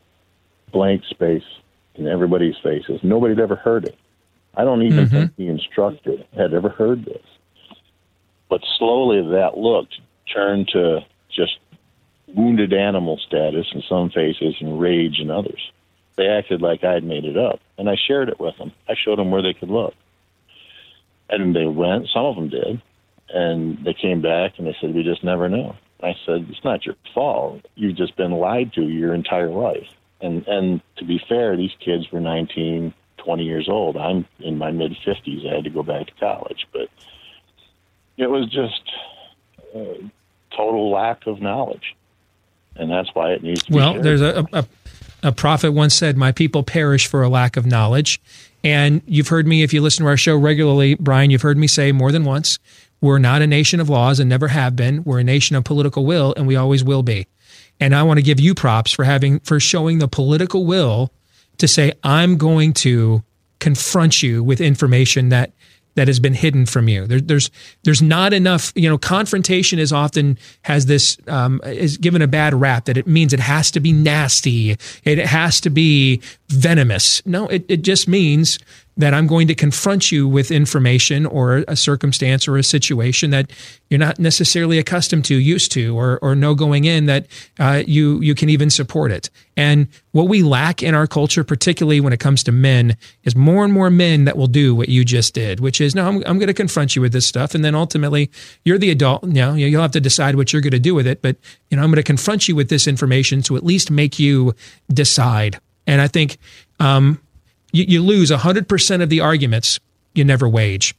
blank 0.73 1.03
space 1.11 1.45
in 1.95 2.07
everybody's 2.07 2.57
faces. 2.63 3.01
Nobody 3.03 3.35
had 3.35 3.43
ever 3.43 3.57
heard 3.57 3.85
it. 3.85 3.99
I 4.55 4.65
don't 4.65 4.83
even 4.83 5.07
mm-hmm. 5.07 5.17
think 5.17 5.37
the 5.37 5.49
instructor 5.49 6.17
had 6.37 6.55
ever 6.55 6.69
heard 6.69 7.05
this. 7.05 7.25
But 8.49 8.63
slowly 8.79 9.21
that 9.33 9.59
look 9.59 9.89
turned 10.33 10.69
to 10.69 11.01
just 11.31 11.59
wounded 12.29 12.73
animal 12.73 13.19
status 13.19 13.67
in 13.73 13.83
some 13.89 14.11
faces 14.11 14.57
and 14.61 14.81
rage 14.81 15.19
in 15.21 15.31
others. 15.31 15.73
They 16.17 16.27
acted 16.27 16.61
like 16.63 16.83
I'd 16.83 17.05
made 17.05 17.25
it 17.25 17.37
up. 17.37 17.61
And 17.77 17.89
I 17.89 17.97
shared 17.97 18.29
it 18.29 18.41
with 18.41 18.57
them. 18.59 18.73
I 18.89 18.95
showed 18.95 19.19
them 19.19 19.31
where 19.31 19.43
they 19.43 19.55
could 19.55 19.71
look. 19.71 19.95
And 21.29 21.55
they 21.55 21.67
went, 21.67 22.09
some 22.13 22.25
of 22.25 22.37
them 22.37 22.49
did. 22.49 22.83
And 23.31 23.85
they 23.85 23.95
came 23.95 24.23
back 24.23 24.55
and 24.59 24.67
they 24.67 24.77
said, 24.81 24.95
We 24.95 25.03
just 25.03 25.23
never 25.23 25.49
knew. 25.49 25.75
I 26.03 26.15
said, 26.25 26.47
It's 26.49 26.65
not 26.65 26.87
your 26.87 26.95
fault. 27.15 27.67
You've 27.75 27.97
just 27.97 28.17
been 28.17 28.33
lied 28.33 28.73
to 28.75 28.83
your 28.83 29.15
entire 29.15 29.51
life 29.51 29.89
and 30.21 30.47
and 30.47 30.81
to 30.97 31.05
be 31.05 31.21
fair, 31.29 31.57
these 31.57 31.75
kids 31.85 32.11
were 32.11 32.21
19, 32.21 32.93
20 33.19 33.45
years 33.45 33.69
old. 33.69 33.97
I'm 33.97 34.27
in 34.41 34.59
my 34.59 34.71
mid 34.71 34.97
50s. 35.07 35.51
I 35.51 35.57
had 35.57 35.65
to 35.65 35.71
go 35.71 35.83
back 35.83 36.07
to 36.07 36.13
college, 36.15 36.67
but 36.73 36.89
it 38.17 38.29
was 38.29 38.49
just 38.51 38.83
a 39.75 40.11
total 40.57 40.91
lack 40.91 41.27
of 41.27 41.41
knowledge, 41.41 41.97
and 42.77 42.91
that's 42.91 43.11
why 43.15 43.33
it 43.33 43.43
needs 43.43 43.63
to. 43.65 43.75
Well, 43.75 43.95
be 43.95 44.01
there's 44.01 44.23
a, 44.23 44.47
a 44.53 44.67
a 45.23 45.33
prophet 45.33 45.73
once 45.73 45.95
said, 45.95 46.17
"My 46.17 46.33
people 46.33 46.63
perish 46.63 47.07
for 47.07 47.23
a 47.23 47.29
lack 47.29 47.57
of 47.57 47.65
knowledge." 47.65 48.21
And 48.69 49.01
you've 49.07 49.29
heard 49.29 49.47
me, 49.47 49.63
if 49.63 49.73
you 49.73 49.81
listen 49.81 50.05
to 50.05 50.11
our 50.11 50.19
show 50.19 50.37
regularly, 50.37 50.95
Brian, 50.95 51.31
you've 51.31 51.41
heard 51.41 51.57
me 51.57 51.67
say 51.67 51.91
more 51.91 52.13
than 52.13 52.25
once, 52.25 52.59
we're 53.01 53.19
not 53.19 53.41
a 53.41 53.47
nation 53.47 53.81
of 53.81 53.89
laws 53.89 54.21
and 54.21 54.29
never 54.29 54.49
have 54.49 54.77
been. 54.77 55.03
We're 55.05 55.21
a 55.21 55.25
nation 55.25 55.57
of 55.57 55.65
political 55.65 56.05
will, 56.05 56.35
and 56.37 56.47
we 56.47 56.55
always 56.55 56.85
will 56.85 57.03
be. 57.03 57.27
And 57.81 57.95
I 57.95 58.03
want 58.03 58.19
to 58.19 58.23
give 58.23 58.39
you 58.39 58.55
props 58.55 58.93
for 58.93 59.05
having 59.05 59.41
for 59.41 59.59
showing 59.59 60.01
the 60.01 60.09
political 60.09 60.67
will 60.67 61.11
to 61.57 61.67
say 61.67 61.95
I'm 62.03 62.37
going 62.37 62.75
to 62.75 63.23
confront 63.59 64.23
you 64.23 64.45
with 64.45 64.61
information 64.61 65.31
that 65.31 65.53
that 65.99 66.07
has 66.07 66.21
been 66.21 66.35
hidden 66.35 66.65
from 66.65 66.89
you. 66.89 67.09
There, 67.09 67.21
there's 67.21 67.51
there's 67.83 68.01
not 68.01 68.33
enough. 68.33 68.73
You 68.77 68.89
know, 68.89 68.97
confrontation 68.97 69.81
is 69.81 69.93
often 69.93 70.39
has 70.63 70.87
this 70.87 71.19
um, 71.27 71.61
is 71.65 71.97
given 71.97 72.23
a 72.23 72.29
bad 72.29 72.55
rap 72.55 72.85
that 72.85 72.97
it 72.97 73.09
means 73.09 73.33
it 73.33 73.41
has 73.41 73.73
to 73.73 73.81
be 73.81 73.93
nasty. 73.93 74.77
It 75.03 75.19
has 75.19 75.61
to 75.63 75.71
be 75.71 76.23
venomous. 76.51 77.21
No, 77.27 77.49
it, 77.49 77.65
it 77.69 77.83
just 77.83 78.07
means 78.07 78.61
that 78.99 79.15
I'm 79.15 79.29
going 79.29 79.47
to 79.47 79.55
confront 79.55 80.11
you 80.11 80.29
with 80.29 80.51
information 80.51 81.25
or 81.25 81.65
a 81.69 81.77
circumstance 81.77 82.49
or 82.49 82.57
a 82.57 82.65
situation 82.65 83.31
that 83.31 83.51
you're 83.89 83.99
not 83.99 84.19
necessarily 84.19 84.79
accustomed 84.79 85.25
to, 85.27 85.37
used 85.37 85.73
to, 85.73 85.97
or 85.97 86.19
or 86.21 86.35
know 86.35 86.55
going 86.55 86.85
in 86.85 87.07
that 87.07 87.27
uh, 87.59 87.83
you 87.87 88.21
you 88.21 88.35
can 88.35 88.51
even 88.51 88.71
support 88.71 89.13
it. 89.13 89.31
And 89.57 89.89
what 90.11 90.29
we 90.29 90.43
lack 90.43 90.83
in 90.83 90.95
our 90.95 91.07
culture, 91.07 91.45
particularly 91.45 92.01
when 92.01 92.13
it 92.13 92.21
comes 92.21 92.43
to 92.45 92.53
men, 92.53 92.97
is 93.23 93.37
more 93.37 93.65
and 93.65 93.73
more 93.73 93.89
men 93.89 94.25
that 94.25 94.37
will 94.37 94.49
do 94.49 94.75
what 94.75 94.89
you 94.89 95.05
just 95.05 95.33
did, 95.33 95.61
which 95.61 95.81
is 95.81 95.95
no, 95.95 96.07
I'm, 96.07 96.17
I'm 96.27 96.39
going 96.39 96.49
to 96.49 96.55
confront 96.55 96.97
you 96.97 97.03
with 97.03 97.13
this 97.13 97.27
stuff, 97.27 97.55
and 97.55 97.65
then 97.65 97.77
ultimately 97.77 98.31
you're 98.65 98.79
the 98.79 98.91
adult. 98.91 99.25
You 99.25 99.33
know, 99.33 99.55
you'll 99.55 99.83
have 99.83 99.93
to 99.93 100.01
decide 100.01 100.35
what 100.35 100.53
you're 100.53 100.63
going 100.63 100.73
to 100.73 100.81
do 100.81 100.95
with 100.95 101.07
it. 101.07 101.23
But 101.23 101.37
you 101.71 101.77
know, 101.77 101.85
I'm 101.85 101.91
going 101.91 101.97
to 101.97 102.03
confront 102.03 102.49
you 102.49 102.57
with 102.57 102.69
this 102.69 102.89
information 102.89 103.43
to 103.43 103.57
at 103.57 103.65
least 103.65 103.93
make 103.93 104.19
you 104.19 104.55
decide. 104.93 105.61
And 105.87 106.01
I 106.03 106.09
think 106.09 106.39
um, 106.81 107.21
you, 107.73 107.85
you 107.85 108.03
lose 108.03 108.31
100% 108.31 109.03
of 109.03 109.09
the 109.09 109.21
arguments 109.21 109.79
you 110.15 110.25
never 110.25 110.49
wage. 110.49 110.95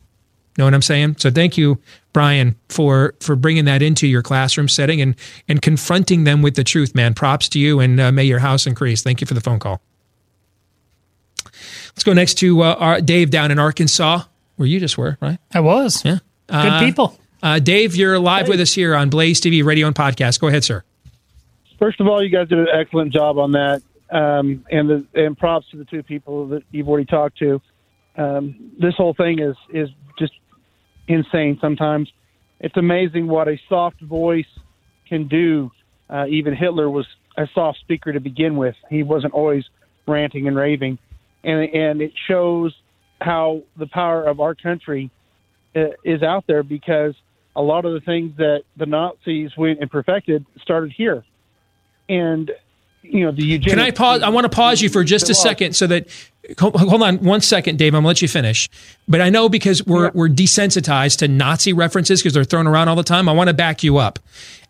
Know 0.57 0.65
what 0.65 0.73
I'm 0.73 0.81
saying? 0.81 1.15
So 1.19 1.31
thank 1.31 1.57
you, 1.57 1.77
Brian, 2.11 2.55
for 2.67 3.13
for 3.21 3.37
bringing 3.37 3.63
that 3.65 3.81
into 3.81 4.07
your 4.07 4.21
classroom 4.21 4.67
setting 4.67 4.99
and 4.99 5.15
and 5.47 5.61
confronting 5.61 6.25
them 6.25 6.41
with 6.41 6.55
the 6.55 6.65
truth, 6.65 6.93
man. 6.93 7.13
Props 7.13 7.47
to 7.49 7.59
you, 7.59 7.79
and 7.79 7.97
uh, 7.99 8.11
may 8.11 8.25
your 8.25 8.39
house 8.39 8.67
increase. 8.67 9.01
Thank 9.01 9.21
you 9.21 9.27
for 9.27 9.35
the 9.35 9.41
phone 9.41 9.59
call. 9.59 9.79
Let's 11.91 12.03
go 12.03 12.11
next 12.13 12.35
to 12.35 12.61
uh, 12.61 12.75
our, 12.75 13.01
Dave 13.01 13.29
down 13.29 13.51
in 13.51 13.59
Arkansas, 13.59 14.23
where 14.57 14.67
you 14.67 14.79
just 14.81 14.97
were, 14.97 15.17
right? 15.21 15.37
I 15.53 15.61
was. 15.61 16.03
Yeah, 16.03 16.19
Good 16.47 16.55
Uh, 16.55 16.79
people. 16.81 17.19
Uh, 17.41 17.59
Dave, 17.59 17.95
you're 17.95 18.19
live 18.19 18.49
with 18.49 18.59
us 18.59 18.73
here 18.73 18.95
on 18.95 19.09
Blaze 19.09 19.39
TV 19.39 19.63
radio 19.63 19.87
and 19.87 19.95
podcast. 19.95 20.41
Go 20.41 20.47
ahead, 20.47 20.63
sir. 20.65 20.83
First 21.77 22.01
of 22.01 22.07
all, 22.07 22.21
you 22.21 22.29
guys 22.29 22.49
did 22.49 22.59
an 22.59 22.67
excellent 22.73 23.13
job 23.13 23.37
on 23.37 23.53
that, 23.53 23.81
um, 24.11 24.65
and 24.71 24.89
the 24.89 25.05
and 25.13 25.37
props 25.37 25.67
to 25.71 25.77
the 25.77 25.85
two 25.85 26.03
people 26.03 26.47
that 26.49 26.63
you've 26.71 26.87
already 26.87 27.05
talked 27.05 27.37
to. 27.39 27.61
Um, 28.17 28.71
this 28.79 28.95
whole 28.95 29.13
thing 29.13 29.39
is 29.39 29.55
is 29.73 29.89
just 30.17 30.33
insane. 31.07 31.57
Sometimes 31.61 32.09
it's 32.59 32.77
amazing 32.77 33.27
what 33.27 33.47
a 33.47 33.59
soft 33.69 34.01
voice 34.01 34.45
can 35.07 35.27
do. 35.27 35.71
Uh, 36.09 36.25
even 36.27 36.55
Hitler 36.55 36.89
was 36.89 37.05
a 37.37 37.47
soft 37.53 37.79
speaker 37.79 38.11
to 38.11 38.19
begin 38.19 38.57
with. 38.57 38.75
He 38.89 39.03
wasn't 39.03 39.33
always 39.33 39.63
ranting 40.07 40.47
and 40.47 40.55
raving, 40.55 40.97
and 41.43 41.73
and 41.73 42.01
it 42.01 42.11
shows 42.27 42.73
how 43.21 43.63
the 43.77 43.87
power 43.87 44.23
of 44.23 44.39
our 44.39 44.55
country 44.55 45.11
uh, 45.75 45.89
is 46.03 46.23
out 46.23 46.45
there 46.47 46.63
because 46.63 47.15
a 47.55 47.61
lot 47.61 47.85
of 47.85 47.93
the 47.93 47.99
things 47.99 48.35
that 48.37 48.63
the 48.77 48.85
Nazis 48.85 49.51
went 49.57 49.81
and 49.81 49.91
perfected 49.91 50.45
started 50.61 50.93
here 50.95 51.23
and 52.09 52.51
you 53.01 53.25
know 53.25 53.31
the 53.31 53.43
eugenics. 53.43 53.71
Can 53.71 53.79
I 53.79 53.91
pause? 53.91 54.21
I 54.21 54.29
want 54.29 54.45
to 54.45 54.49
pause 54.49 54.81
you 54.81 54.89
for 54.89 55.03
just 55.03 55.29
a 55.29 55.35
second 55.35 55.75
so 55.75 55.87
that 55.87 56.07
hold 56.59 56.75
hold 56.75 57.01
on 57.03 57.17
one 57.17 57.41
second, 57.41 57.77
Dave. 57.77 57.93
I'm 57.93 57.99
gonna 57.99 58.07
let 58.07 58.21
you 58.21 58.27
finish. 58.27 58.69
But 59.07 59.21
I 59.21 59.29
know 59.29 59.49
because 59.49 59.85
we're 59.85 60.11
we're 60.13 60.29
desensitized 60.29 61.17
to 61.19 61.27
Nazi 61.27 61.73
references 61.73 62.21
because 62.21 62.33
they're 62.33 62.43
thrown 62.43 62.67
around 62.67 62.87
all 62.87 62.95
the 62.95 63.03
time. 63.03 63.29
I 63.29 63.31
want 63.31 63.47
to 63.49 63.53
back 63.53 63.83
you 63.83 63.97
up. 63.97 64.19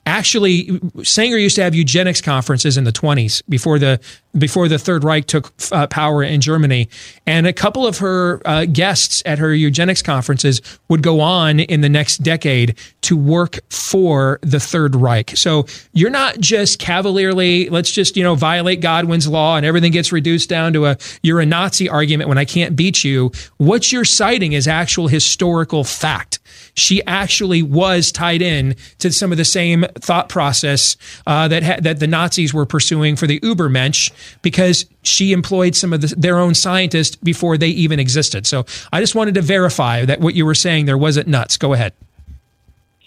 Actually, 0.10 0.82
Sanger 1.04 1.38
used 1.38 1.56
to 1.58 1.64
have 1.64 1.76
eugenics 1.76 2.20
conferences 2.20 2.78
in 2.78 2.84
the 2.84 2.92
20s 2.92 3.44
before 3.48 3.78
the 3.78 4.00
before 4.38 4.68
the 4.68 4.80
Third 4.80 5.04
Reich 5.04 5.26
took 5.28 5.54
uh, 5.72 5.86
power 5.88 6.24
in 6.24 6.42
Germany, 6.42 6.90
and 7.28 7.46
a 7.46 7.54
couple 7.54 7.86
of 7.86 8.00
her 8.00 8.42
uh, 8.46 8.66
guests 8.66 9.22
at 9.26 9.38
her 9.38 9.54
eugenics 9.54 10.02
conferences 10.02 10.62
would 10.88 11.04
go 11.04 11.20
on 11.20 11.60
in 11.60 11.82
the 11.82 11.90
next 11.90 12.18
decade 12.18 12.76
to 13.02 13.16
work 13.16 13.60
for 13.70 14.40
the 14.42 14.60
Third 14.60 14.96
Reich. 14.96 15.38
So 15.38 15.68
you're 15.94 16.10
not 16.10 16.40
just 16.40 16.80
cavalierly, 16.80 17.70
let's 17.70 17.92
just 17.92 18.18
you 18.18 18.24
know 18.24 18.34
violate 18.34 18.82
Godwin's 18.82 19.28
law 19.28 19.58
and 19.58 19.66
everything 19.66 19.92
gets 19.92 20.12
reduced 20.12 20.50
down 20.50 20.74
to 20.74 20.88
a 20.88 20.98
you're 21.22 21.40
a 21.40 21.46
Nazi 21.46 21.88
argument 21.88 22.30
when 22.30 22.40
I 22.40 22.46
can't 22.46 22.76
beat 22.76 23.04
you. 23.04 23.32
What 23.58 23.92
you're 23.92 24.06
citing 24.06 24.54
is 24.54 24.68
actual 24.68 25.08
historical 25.08 25.84
fact 25.84 26.39
she 26.74 27.04
actually 27.06 27.62
was 27.62 28.12
tied 28.12 28.42
in 28.42 28.76
to 29.00 29.12
some 29.12 29.32
of 29.32 29.38
the 29.38 29.46
same 29.46 29.86
thought 29.96 30.30
process 30.30 30.98
uh, 31.28 31.48
that 31.48 31.64
ha- 31.64 31.78
that 31.82 32.00
the 32.00 32.08
Nazis 32.08 32.54
were 32.54 32.66
pursuing 32.66 33.16
for 33.16 33.28
the 33.28 33.40
Ubermensch 33.42 34.12
because 34.42 34.86
she 35.02 35.32
employed 35.32 35.76
some 35.76 35.94
of 35.94 36.02
the, 36.02 36.08
their 36.16 36.38
own 36.38 36.54
scientists 36.54 37.16
before 37.16 37.58
they 37.58 37.70
even 37.70 38.00
existed. 38.00 38.46
So 38.46 38.66
I 38.92 39.00
just 39.00 39.16
wanted 39.16 39.36
to 39.36 39.42
verify 39.42 40.06
that 40.06 40.20
what 40.20 40.36
you 40.36 40.46
were 40.46 40.56
saying 40.56 40.86
there 40.86 40.98
wasn't 40.98 41.28
nuts. 41.28 41.58
Go 41.58 41.74
ahead. 41.74 41.94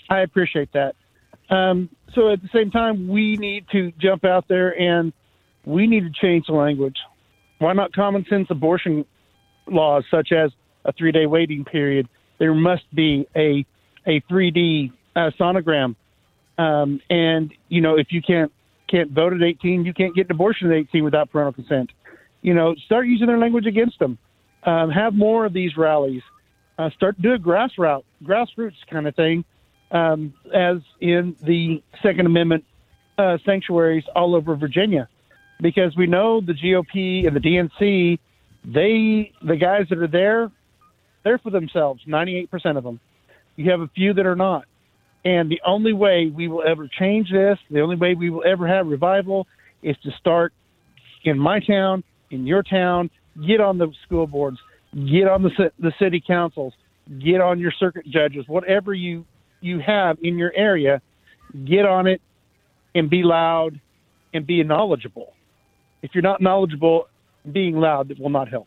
I 0.09 0.21
appreciate 0.21 0.71
that. 0.73 0.95
Um, 1.49 1.89
so 2.15 2.31
at 2.31 2.43
the 2.43 2.49
same 2.53 2.71
time, 2.71 3.09
we 3.09 3.37
need 3.37 3.67
to 3.73 3.93
jump 3.99 4.25
out 4.25 4.47
there 4.49 4.79
and 4.79 5.13
we 5.65 5.87
need 5.87 6.05
to 6.05 6.11
change 6.11 6.47
the 6.47 6.53
language. 6.53 6.97
Why 7.59 7.73
not 7.73 7.93
common 7.93 8.27
sense 8.29 8.49
abortion 8.51 9.05
laws 9.67 10.05
such 10.11 10.33
as 10.33 10.51
a 10.85 10.93
three 10.93 11.13
day 11.13 11.27
waiting 11.27 11.65
period? 11.65 12.09
There 12.39 12.55
must 12.55 12.85
be 12.95 13.27
a 13.37 13.65
a 14.07 14.21
3D 14.23 14.93
uh, 15.15 15.31
sonogram, 15.39 15.95
um, 16.59 17.01
and 17.09 17.53
you 17.69 17.81
know 17.81 17.97
if 17.97 18.09
you 18.11 18.23
can't 18.23 18.53
can't 18.93 19.11
vote 19.11 19.33
at 19.33 19.43
18, 19.43 19.85
you 19.85 19.95
can't 19.95 20.15
get 20.15 20.27
an 20.27 20.33
abortion 20.33 20.71
at 20.71 20.77
18 20.77 21.03
without 21.03 21.31
parental 21.31 21.53
consent. 21.53 21.91
You 22.43 22.53
know, 22.53 22.75
start 22.85 23.07
using 23.07 23.27
their 23.27 23.39
language 23.39 23.67
against 23.67 23.99
them. 23.99 24.19
Um, 24.65 24.91
have 24.91 25.15
more 25.15 25.47
of 25.47 25.53
these 25.53 25.77
rallies. 25.77 26.23
Uh, 26.79 26.91
start 26.91 27.21
do 27.21 27.33
a 27.33 27.39
grassroots 27.39 28.05
grassroots 28.23 28.77
kind 28.91 29.07
of 29.07 29.15
thing, 29.17 29.45
um, 29.91 30.35
as 30.55 30.79
in 31.01 31.37
the 31.43 31.83
Second 32.03 32.27
Amendment 32.27 32.65
uh, 33.19 33.39
sanctuaries 33.45 34.05
all 34.15 34.35
over 34.35 34.57
Virginia, 34.57 35.09
because 35.61 35.97
we 35.97 36.07
know 36.07 36.41
the 36.41 36.55
GOP 36.55 37.27
and 37.27 37.37
the 37.37 37.41
DNC, 37.41 38.19
they 38.65 39.33
the 39.43 39.57
guys 39.57 39.87
that 39.91 39.99
are 39.99 40.09
there, 40.09 40.51
they're 41.25 41.39
for 41.39 41.51
themselves. 41.51 42.03
Ninety 42.07 42.37
eight 42.37 42.51
percent 42.51 42.79
of 42.79 42.85
them. 42.85 43.01
You 43.57 43.71
have 43.71 43.81
a 43.81 43.89
few 43.89 44.15
that 44.15 44.27
are 44.27 44.37
not. 44.37 44.65
And 45.25 45.51
the 45.51 45.61
only 45.65 45.93
way 45.93 46.33
we 46.35 46.49
will 46.49 46.65
ever 46.67 46.89
change 46.89 47.31
this, 47.31 47.59
the 47.71 47.81
only 47.81 47.97
way 47.97 48.15
we 48.15 48.29
will 48.31 48.43
ever 48.45 48.67
have 48.67 48.87
revival, 48.87 49.47
is 49.83 49.97
to 50.03 50.11
start 50.13 50.53
in 51.23 51.39
my 51.39 51.61
town, 51.61 52.03
in 52.31 52.47
your 52.47 52.63
town, 52.63 53.11
get 53.47 53.61
on 53.61 53.79
the 53.79 53.93
school 54.05 54.27
boards, 54.27 54.59
get 54.93 55.29
on 55.29 55.43
the 55.43 55.73
the 55.79 55.93
city 55.99 56.23
councils, 56.25 56.75
get 57.21 57.41
on 57.41 57.61
your 57.61 57.73
circuit 57.73 58.07
judges, 58.07 58.49
whatever 58.49 58.93
you 58.93 59.25
you 59.61 59.79
have 59.79 60.19
in 60.23 60.39
your 60.39 60.53
area, 60.55 61.01
get 61.65 61.87
on 61.87 62.07
it 62.07 62.21
and 62.95 63.09
be 63.09 63.23
loud 63.23 63.81
and 64.35 64.47
be 64.47 64.63
knowledgeable. 64.65 65.33
If 66.03 66.15
you're 66.15 66.23
not 66.23 66.41
knowledgeable, 66.41 67.09
being 67.51 67.77
loud 67.77 68.19
will 68.19 68.31
not 68.31 68.49
help. 68.49 68.67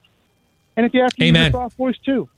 And 0.78 0.86
if 0.86 0.94
you 0.94 1.02
have 1.02 1.14
to 1.16 1.24
Amen. 1.24 1.46
use 1.46 1.50
a 1.50 1.52
soft 1.52 1.78
voice 1.78 1.98
too. 2.06 2.30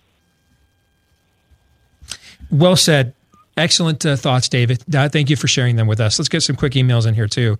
Well 2.51 2.75
said. 2.75 3.13
Excellent 3.57 4.05
uh, 4.05 4.15
thoughts, 4.15 4.47
David. 4.49 4.83
Uh, 4.93 5.09
thank 5.09 5.31
you 5.31 5.35
for 5.35 5.47
sharing 5.47 5.77
them 5.77 5.87
with 5.87 5.99
us. 5.99 6.19
Let's 6.19 6.29
get 6.29 6.41
some 6.41 6.55
quick 6.55 6.73
emails 6.73 7.07
in 7.07 7.15
here, 7.15 7.27
too. 7.27 7.57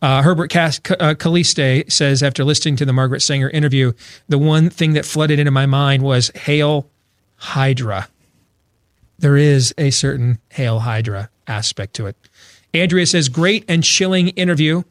Uh, 0.00 0.22
Herbert 0.22 0.54
uh, 0.54 1.14
Caliste 1.14 1.90
says, 1.90 2.22
after 2.22 2.44
listening 2.44 2.76
to 2.76 2.84
the 2.84 2.92
Margaret 2.92 3.20
Sanger 3.20 3.50
interview, 3.50 3.92
the 4.28 4.38
one 4.38 4.70
thing 4.70 4.92
that 4.92 5.04
flooded 5.04 5.40
into 5.40 5.50
my 5.50 5.66
mind 5.66 6.04
was 6.04 6.30
Hail 6.36 6.88
Hydra. 7.34 8.08
There 9.18 9.36
is 9.36 9.74
a 9.76 9.90
certain 9.90 10.38
Hail 10.50 10.78
Hydra 10.78 11.30
aspect 11.48 11.94
to 11.94 12.06
it. 12.06 12.16
Andrea 12.72 13.04
says, 13.04 13.28
great 13.28 13.64
and 13.66 13.82
chilling 13.82 14.28
interview. 14.28 14.84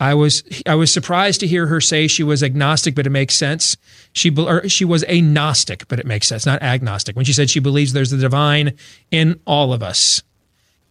I 0.00 0.14
was 0.14 0.44
I 0.66 0.74
was 0.76 0.92
surprised 0.92 1.40
to 1.40 1.46
hear 1.46 1.66
her 1.66 1.80
say 1.80 2.06
she 2.06 2.22
was 2.22 2.42
agnostic, 2.42 2.94
but 2.94 3.06
it 3.06 3.10
makes 3.10 3.34
sense. 3.34 3.76
She 4.12 4.34
she 4.68 4.84
was 4.84 5.04
a 5.08 5.20
gnostic, 5.20 5.88
but 5.88 5.98
it 5.98 6.06
makes 6.06 6.28
sense, 6.28 6.46
not 6.46 6.62
agnostic. 6.62 7.16
When 7.16 7.24
she 7.24 7.32
said 7.32 7.50
she 7.50 7.60
believes 7.60 7.92
there's 7.92 8.10
the 8.10 8.16
divine 8.16 8.74
in 9.10 9.40
all 9.44 9.72
of 9.72 9.82
us, 9.82 10.22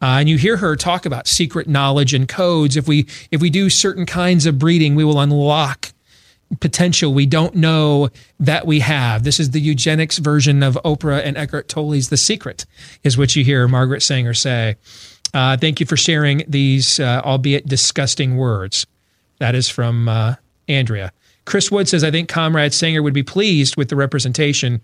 uh, 0.02 0.18
and 0.20 0.30
you 0.30 0.38
hear 0.38 0.58
her 0.58 0.76
talk 0.76 1.06
about 1.06 1.28
secret 1.28 1.68
knowledge 1.68 2.14
and 2.14 2.28
codes. 2.28 2.76
If 2.76 2.88
we 2.88 3.08
if 3.32 3.42
we 3.42 3.50
do 3.50 3.70
certain 3.70 4.06
kinds 4.06 4.46
of 4.46 4.60
breeding, 4.60 4.96
we 4.96 5.06
will 5.06 5.20
unlock 5.20 5.94
potential 6.60 7.14
we 7.14 7.26
don't 7.26 7.56
know 7.56 8.10
that 8.40 8.66
we 8.66 8.80
have. 8.80 9.24
This 9.24 9.40
is 9.40 9.52
the 9.52 9.60
eugenics 9.60 10.18
version 10.18 10.64
of 10.64 10.76
Oprah 10.86 11.22
and 11.24 11.38
Eckhart 11.38 11.68
Tolle's 11.68 12.10
The 12.10 12.18
Secret, 12.18 12.66
is 13.04 13.18
what 13.18 13.36
you 13.36 13.44
hear 13.44 13.68
Margaret 13.68 14.02
Sanger 14.02 14.34
say. 14.34 14.78
Uh, 15.34 15.58
thank 15.58 15.80
you 15.80 15.86
for 15.86 15.98
sharing 15.98 16.44
these, 16.48 17.00
uh, 17.00 17.22
albeit 17.24 17.68
disgusting 17.68 18.38
words. 18.38 18.86
That 19.40 19.56
is 19.56 19.70
from 19.70 20.10
uh, 20.10 20.36
Andrea. 20.68 21.12
Chris 21.46 21.72
Wood 21.72 21.88
says, 21.88 22.04
I 22.04 22.12
think 22.12 22.30
Comrade 22.30 22.74
Sanger 22.74 23.02
would 23.02 23.14
be 23.14 23.24
pleased 23.24 23.78
with 23.78 23.90
the 23.90 23.96
representation, 23.96 24.84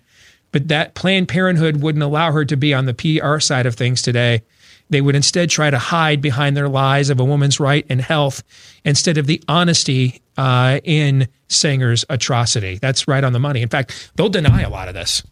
but 0.52 0.70
that 0.70 0.94
Planned 0.94 1.28
Parenthood 1.28 1.82
wouldn't 1.82 2.04
allow 2.04 2.32
her 2.32 2.46
to 2.46 2.56
be 2.56 2.74
on 2.74 2.86
the 2.86 2.94
PR 2.94 3.40
side 3.40 3.66
of 3.66 3.76
things 3.76 4.02
today. 4.02 4.44
They 4.90 5.02
would 5.02 5.16
instead 5.16 5.50
try 5.50 5.70
to 5.70 5.78
hide 5.80 6.22
behind 6.22 6.56
their 6.56 6.70
lies 6.70 7.10
of 7.10 7.20
a 7.20 7.26
woman's 7.26 7.60
right 7.60 7.86
and 7.90 8.00
health 8.00 8.44
instead 8.86 9.18
of 9.18 9.28
the 9.28 9.44
honesty 9.48 10.22
uh, 10.38 10.80
in 10.84 11.28
Sanger's 11.48 12.06
atrocity. 12.10 12.78
That's 12.78 13.08
right 13.08 13.24
on 13.24 13.34
the 13.34 13.40
money. 13.40 13.62
In 13.62 13.70
fact, 13.70 14.12
they'll 14.16 14.30
deny 14.30 14.62
a 14.62 14.70
lot 14.70 14.88
of 14.88 14.94
this. 14.94 15.24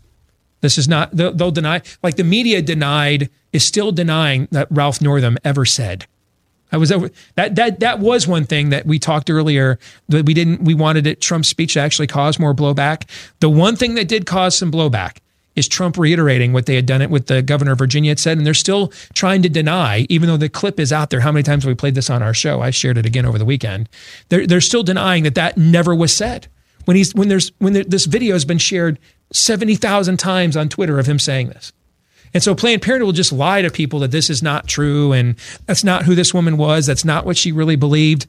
This 0.61 0.77
is 0.77 0.87
not, 0.87 1.15
they'll, 1.15 1.33
they'll 1.33 1.51
deny, 1.51 1.81
like 2.03 2.15
the 2.15 2.23
media 2.23 2.61
denied, 2.61 3.29
is 3.51 3.63
still 3.63 3.91
denying 3.91 4.47
that 4.51 4.67
Ralph 4.69 5.01
Northam 5.01 5.37
ever 5.43 5.65
said. 5.65 6.05
I 6.71 6.77
was 6.77 6.91
over 6.91 7.09
that 7.35 7.55
that 7.55 7.79
that 7.81 7.99
was 7.99 8.27
one 8.27 8.45
thing 8.45 8.69
that 8.69 8.85
we 8.85 8.99
talked 8.99 9.29
earlier 9.29 9.77
that 10.09 10.25
we 10.25 10.33
didn't 10.33 10.61
we 10.61 10.73
wanted 10.73 11.05
it 11.07 11.21
Trump's 11.21 11.47
speech 11.47 11.73
to 11.73 11.79
actually 11.79 12.07
cause 12.07 12.39
more 12.39 12.53
blowback. 12.53 13.09
The 13.39 13.49
one 13.49 13.75
thing 13.75 13.95
that 13.95 14.07
did 14.07 14.25
cause 14.25 14.57
some 14.57 14.71
blowback 14.71 15.17
is 15.55 15.67
Trump 15.67 15.97
reiterating 15.97 16.53
what 16.53 16.65
they 16.65 16.75
had 16.75 16.85
done 16.85 17.01
it 17.01 17.09
with 17.09 17.27
the 17.27 17.41
governor 17.41 17.73
of 17.73 17.77
Virginia 17.77 18.11
had 18.11 18.19
said, 18.19 18.37
and 18.37 18.47
they're 18.47 18.53
still 18.53 18.87
trying 19.13 19.41
to 19.41 19.49
deny, 19.49 20.05
even 20.09 20.29
though 20.29 20.37
the 20.37 20.47
clip 20.47 20.79
is 20.79 20.93
out 20.93 21.09
there. 21.09 21.19
How 21.19 21.31
many 21.31 21.43
times 21.43 21.63
have 21.63 21.69
we 21.69 21.75
played 21.75 21.95
this 21.95 22.09
on 22.09 22.23
our 22.23 22.33
show? 22.33 22.61
I 22.61 22.69
shared 22.69 22.97
it 22.97 23.05
again 23.05 23.25
over 23.25 23.37
the 23.37 23.45
weekend. 23.45 23.89
They're 24.29 24.47
they're 24.47 24.61
still 24.61 24.83
denying 24.83 25.23
that 25.23 25.35
that 25.35 25.57
never 25.57 25.93
was 25.93 26.15
said. 26.15 26.47
When 26.85 26.97
he's 26.97 27.13
when 27.13 27.27
there's 27.27 27.51
when 27.59 27.73
there, 27.73 27.83
this 27.83 28.05
video 28.05 28.33
has 28.33 28.45
been 28.45 28.57
shared 28.57 28.97
seventy 29.33 29.75
thousand 29.75 30.17
times 30.17 30.55
on 30.55 30.69
Twitter 30.69 30.99
of 30.99 31.05
him 31.05 31.19
saying 31.19 31.49
this. 31.49 31.73
And 32.33 32.41
so 32.41 32.55
Planned 32.55 32.81
Parenthood 32.81 33.05
will 33.05 33.13
just 33.13 33.31
lie 33.31 33.61
to 33.61 33.69
people 33.69 33.99
that 33.99 34.11
this 34.11 34.29
is 34.29 34.41
not 34.41 34.67
true 34.67 35.11
and 35.11 35.35
that's 35.65 35.83
not 35.83 36.03
who 36.03 36.15
this 36.15 36.33
woman 36.33 36.57
was. 36.57 36.85
That's 36.85 37.05
not 37.05 37.25
what 37.25 37.37
she 37.37 37.51
really 37.51 37.75
believed. 37.75 38.27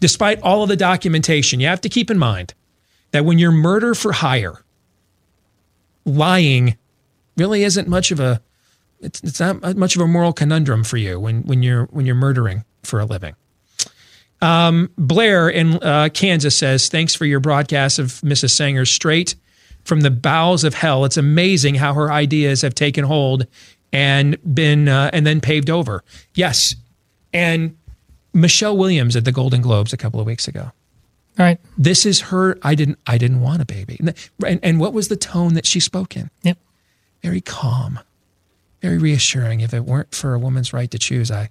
Despite 0.00 0.40
all 0.42 0.62
of 0.62 0.68
the 0.68 0.76
documentation, 0.76 1.60
you 1.60 1.68
have 1.68 1.80
to 1.82 1.88
keep 1.88 2.10
in 2.10 2.18
mind 2.18 2.54
that 3.12 3.24
when 3.24 3.38
you're 3.38 3.52
murder 3.52 3.94
for 3.94 4.12
hire, 4.12 4.62
lying 6.04 6.76
really 7.36 7.64
isn't 7.64 7.88
much 7.88 8.10
of 8.10 8.20
a 8.20 8.40
it's, 9.00 9.22
it's 9.22 9.40
not 9.40 9.76
much 9.76 9.96
of 9.96 10.02
a 10.02 10.06
moral 10.06 10.32
conundrum 10.32 10.82
for 10.82 10.96
you 10.96 11.20
when 11.20 11.42
when 11.42 11.62
you're 11.62 11.84
when 11.86 12.06
you're 12.06 12.14
murdering 12.14 12.64
for 12.82 13.00
a 13.00 13.04
living. 13.04 13.34
Um, 14.40 14.90
Blair 14.98 15.48
in 15.48 15.74
uh, 15.82 16.08
Kansas 16.12 16.56
says, 16.56 16.88
"Thanks 16.88 17.14
for 17.14 17.24
your 17.24 17.40
broadcast 17.40 17.98
of 17.98 18.20
Mrs. 18.22 18.50
Sanger 18.50 18.84
straight 18.84 19.36
from 19.84 20.00
the 20.00 20.10
bowels 20.10 20.64
of 20.64 20.74
hell. 20.74 21.04
It's 21.04 21.16
amazing 21.16 21.76
how 21.76 21.94
her 21.94 22.10
ideas 22.10 22.62
have 22.62 22.74
taken 22.74 23.04
hold 23.04 23.46
and 23.92 24.36
been 24.54 24.88
uh, 24.88 25.10
and 25.12 25.26
then 25.26 25.40
paved 25.40 25.70
over. 25.70 26.02
Yes, 26.34 26.74
and 27.32 27.76
Michelle 28.32 28.76
Williams 28.76 29.16
at 29.16 29.24
the 29.24 29.32
Golden 29.32 29.62
Globes 29.62 29.92
a 29.92 29.96
couple 29.96 30.20
of 30.20 30.26
weeks 30.26 30.48
ago. 30.48 30.72
All 31.36 31.44
right. 31.44 31.58
This 31.76 32.06
is 32.06 32.20
her. 32.22 32.58
I 32.62 32.74
didn't. 32.74 32.98
I 33.06 33.18
didn't 33.18 33.40
want 33.40 33.60
a 33.60 33.64
baby. 33.64 33.98
And, 34.46 34.60
and 34.62 34.78
what 34.78 34.92
was 34.92 35.08
the 35.08 35.16
tone 35.16 35.54
that 35.54 35.66
she 35.66 35.80
spoke 35.80 36.16
in? 36.16 36.30
Yep. 36.42 36.58
Very 37.22 37.40
calm, 37.40 37.98
very 38.82 38.98
reassuring. 38.98 39.60
If 39.60 39.74
it 39.74 39.84
weren't 39.84 40.14
for 40.14 40.34
a 40.34 40.38
woman's 40.38 40.72
right 40.72 40.90
to 40.90 40.98
choose, 40.98 41.30
I, 41.30 41.50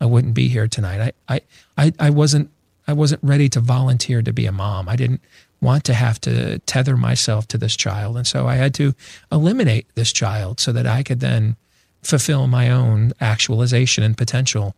I 0.00 0.06
wouldn't 0.06 0.34
be 0.34 0.48
here 0.48 0.68
tonight. 0.68 1.14
I, 1.28 1.34
I, 1.34 1.40
I, 1.76 1.92
I 1.98 2.10
wasn't. 2.10 2.50
I 2.88 2.92
wasn't 2.92 3.20
ready 3.24 3.48
to 3.48 3.60
volunteer 3.60 4.22
to 4.22 4.32
be 4.32 4.46
a 4.46 4.52
mom. 4.52 4.88
I 4.88 4.94
didn't 4.94 5.20
want 5.60 5.84
to 5.84 5.94
have 5.94 6.20
to 6.22 6.58
tether 6.60 6.96
myself 6.96 7.48
to 7.48 7.58
this 7.58 7.76
child. 7.76 8.16
And 8.16 8.26
so 8.26 8.46
I 8.46 8.56
had 8.56 8.74
to 8.74 8.94
eliminate 9.32 9.86
this 9.94 10.12
child 10.12 10.60
so 10.60 10.72
that 10.72 10.86
I 10.86 11.02
could 11.02 11.20
then 11.20 11.56
fulfill 12.02 12.46
my 12.46 12.70
own 12.70 13.12
actualization 13.20 14.04
and 14.04 14.16
potential. 14.16 14.74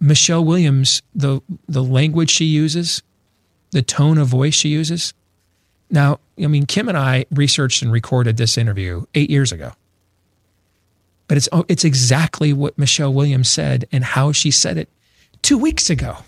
Michelle 0.00 0.44
Williams, 0.44 1.02
the 1.14 1.40
the 1.68 1.82
language 1.82 2.30
she 2.30 2.44
uses, 2.44 3.02
the 3.70 3.82
tone 3.82 4.18
of 4.18 4.28
voice 4.28 4.54
she 4.54 4.68
uses. 4.68 5.14
Now, 5.90 6.20
I 6.42 6.46
mean, 6.46 6.66
Kim 6.66 6.88
and 6.88 6.98
I 6.98 7.24
researched 7.30 7.82
and 7.82 7.90
recorded 7.90 8.36
this 8.36 8.58
interview 8.58 9.06
eight 9.14 9.30
years 9.30 9.52
ago. 9.52 9.72
But 11.26 11.36
it's 11.36 11.48
it's 11.68 11.84
exactly 11.84 12.52
what 12.52 12.78
Michelle 12.78 13.12
Williams 13.12 13.50
said 13.50 13.86
and 13.90 14.04
how 14.04 14.32
she 14.32 14.50
said 14.50 14.78
it 14.78 14.88
two 15.42 15.58
weeks 15.58 15.90
ago. 15.90 16.18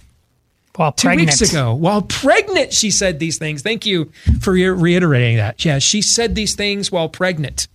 While 0.81 0.93
two 0.93 1.09
pregnant. 1.09 1.29
weeks 1.29 1.43
ago, 1.43 1.75
while 1.75 2.01
pregnant, 2.01 2.73
she 2.73 2.91
said 2.91 3.19
these 3.19 3.37
things. 3.37 3.61
Thank 3.61 3.85
you 3.85 4.11
for 4.41 4.55
re- 4.55 4.67
reiterating 4.71 5.37
that. 5.37 5.63
Yeah, 5.63 5.79
she 5.79 6.01
said 6.01 6.35
these 6.35 6.55
things 6.55 6.91
while 6.91 7.11
pregnant. 7.11 7.69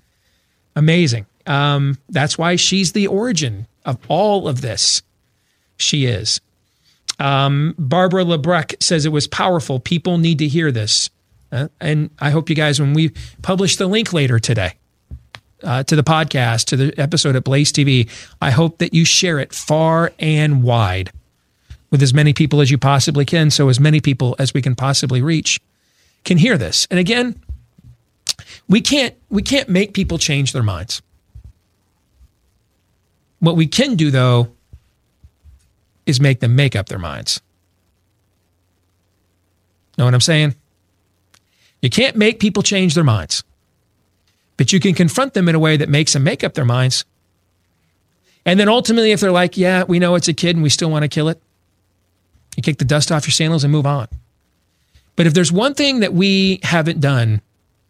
Amazing. 0.75 1.27
Um, 1.45 1.99
that's 2.09 2.35
why 2.35 2.55
she's 2.55 2.93
the 2.93 3.05
origin 3.05 3.67
of 3.85 3.99
all 4.07 4.47
of 4.47 4.61
this. 4.61 5.03
She 5.77 6.07
is. 6.07 6.41
Um, 7.19 7.75
Barbara 7.77 8.23
Lebrecht 8.23 8.81
says 8.81 9.05
it 9.05 9.11
was 9.11 9.27
powerful. 9.27 9.79
People 9.79 10.17
need 10.17 10.39
to 10.39 10.47
hear 10.47 10.71
this. 10.71 11.11
Uh, 11.51 11.67
and 11.79 12.09
I 12.17 12.31
hope 12.31 12.49
you 12.49 12.55
guys, 12.55 12.79
when 12.79 12.95
we 12.95 13.11
publish 13.43 13.75
the 13.75 13.85
link 13.85 14.13
later 14.13 14.39
today 14.39 14.73
uh, 15.61 15.83
to 15.83 15.95
the 15.95 16.03
podcast, 16.03 16.65
to 16.69 16.75
the 16.75 16.99
episode 16.99 17.35
at 17.35 17.43
Blaze 17.43 17.71
TV, 17.71 18.09
I 18.41 18.49
hope 18.49 18.79
that 18.79 18.95
you 18.95 19.05
share 19.05 19.37
it 19.37 19.53
far 19.53 20.11
and 20.17 20.63
wide 20.63 21.11
with 21.95 22.03
as 22.03 22.13
many 22.13 22.33
people 22.33 22.59
as 22.59 22.69
you 22.69 22.77
possibly 22.77 23.23
can, 23.23 23.49
so 23.49 23.69
as 23.69 23.79
many 23.79 24.01
people 24.01 24.35
as 24.37 24.53
we 24.53 24.61
can 24.61 24.75
possibly 24.75 25.21
reach 25.21 25.61
can 26.25 26.37
hear 26.37 26.57
this. 26.57 26.85
And 26.91 26.99
again, 26.99 27.41
we 28.67 28.81
can't 28.81 29.15
we 29.29 29.41
can't 29.41 29.69
make 29.69 29.93
people 29.93 30.17
change 30.17 30.51
their 30.51 30.61
minds. 30.61 31.01
What 33.39 33.55
we 33.55 33.65
can 33.65 33.95
do 33.95 34.11
though 34.11 34.49
is 36.05 36.19
make 36.19 36.41
them 36.41 36.57
make 36.57 36.75
up 36.75 36.87
their 36.87 36.99
minds. 36.99 37.39
Know 39.97 40.03
what 40.03 40.13
I'm 40.13 40.19
saying? 40.19 40.53
You 41.81 41.89
can't 41.89 42.17
make 42.17 42.41
people 42.41 42.61
change 42.61 42.93
their 42.93 43.05
minds. 43.05 43.41
But 44.57 44.73
you 44.73 44.81
can 44.81 44.95
confront 44.95 45.33
them 45.33 45.47
in 45.47 45.55
a 45.55 45.59
way 45.59 45.77
that 45.77 45.87
makes 45.87 46.11
them 46.11 46.25
make 46.25 46.43
up 46.43 46.55
their 46.55 46.65
minds. 46.65 47.05
And 48.45 48.59
then 48.59 48.67
ultimately, 48.67 49.13
if 49.13 49.21
they're 49.21 49.31
like, 49.31 49.55
yeah, 49.55 49.83
we 49.83 49.99
know 49.99 50.15
it's 50.15 50.27
a 50.27 50.33
kid 50.33 50.57
and 50.57 50.63
we 50.63 50.67
still 50.67 50.91
want 50.91 51.03
to 51.03 51.07
kill 51.07 51.29
it, 51.29 51.41
you 52.55 52.63
kick 52.63 52.77
the 52.77 52.85
dust 52.85 53.11
off 53.11 53.25
your 53.25 53.31
sandals 53.31 53.63
and 53.63 53.71
move 53.71 53.85
on. 53.85 54.07
But 55.15 55.27
if 55.27 55.33
there's 55.33 55.51
one 55.51 55.73
thing 55.73 56.01
that 56.01 56.13
we 56.13 56.59
haven't 56.63 56.99
done, 56.99 57.41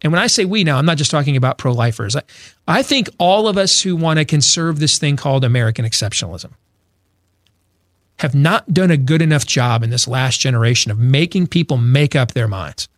and 0.02 0.12
when 0.12 0.20
I 0.20 0.26
say 0.26 0.44
we 0.44 0.64
now, 0.64 0.78
I'm 0.78 0.86
not 0.86 0.98
just 0.98 1.10
talking 1.10 1.36
about 1.36 1.58
pro 1.58 1.72
lifers, 1.72 2.14
I, 2.14 2.22
I 2.68 2.82
think 2.82 3.08
all 3.18 3.48
of 3.48 3.58
us 3.58 3.82
who 3.82 3.96
want 3.96 4.18
to 4.18 4.24
conserve 4.24 4.78
this 4.78 4.98
thing 4.98 5.16
called 5.16 5.44
American 5.44 5.84
exceptionalism 5.84 6.52
have 8.18 8.34
not 8.34 8.72
done 8.72 8.90
a 8.90 8.96
good 8.96 9.20
enough 9.20 9.46
job 9.46 9.82
in 9.82 9.90
this 9.90 10.08
last 10.08 10.40
generation 10.40 10.90
of 10.90 10.98
making 10.98 11.46
people 11.46 11.76
make 11.76 12.16
up 12.16 12.32
their 12.32 12.48
minds. 12.48 12.88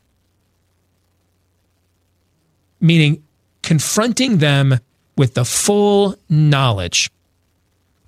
Meaning 2.81 3.25
confronting 3.63 4.39
them 4.39 4.79
with 5.17 5.35
the 5.35 5.45
full 5.45 6.17
knowledge 6.29 7.11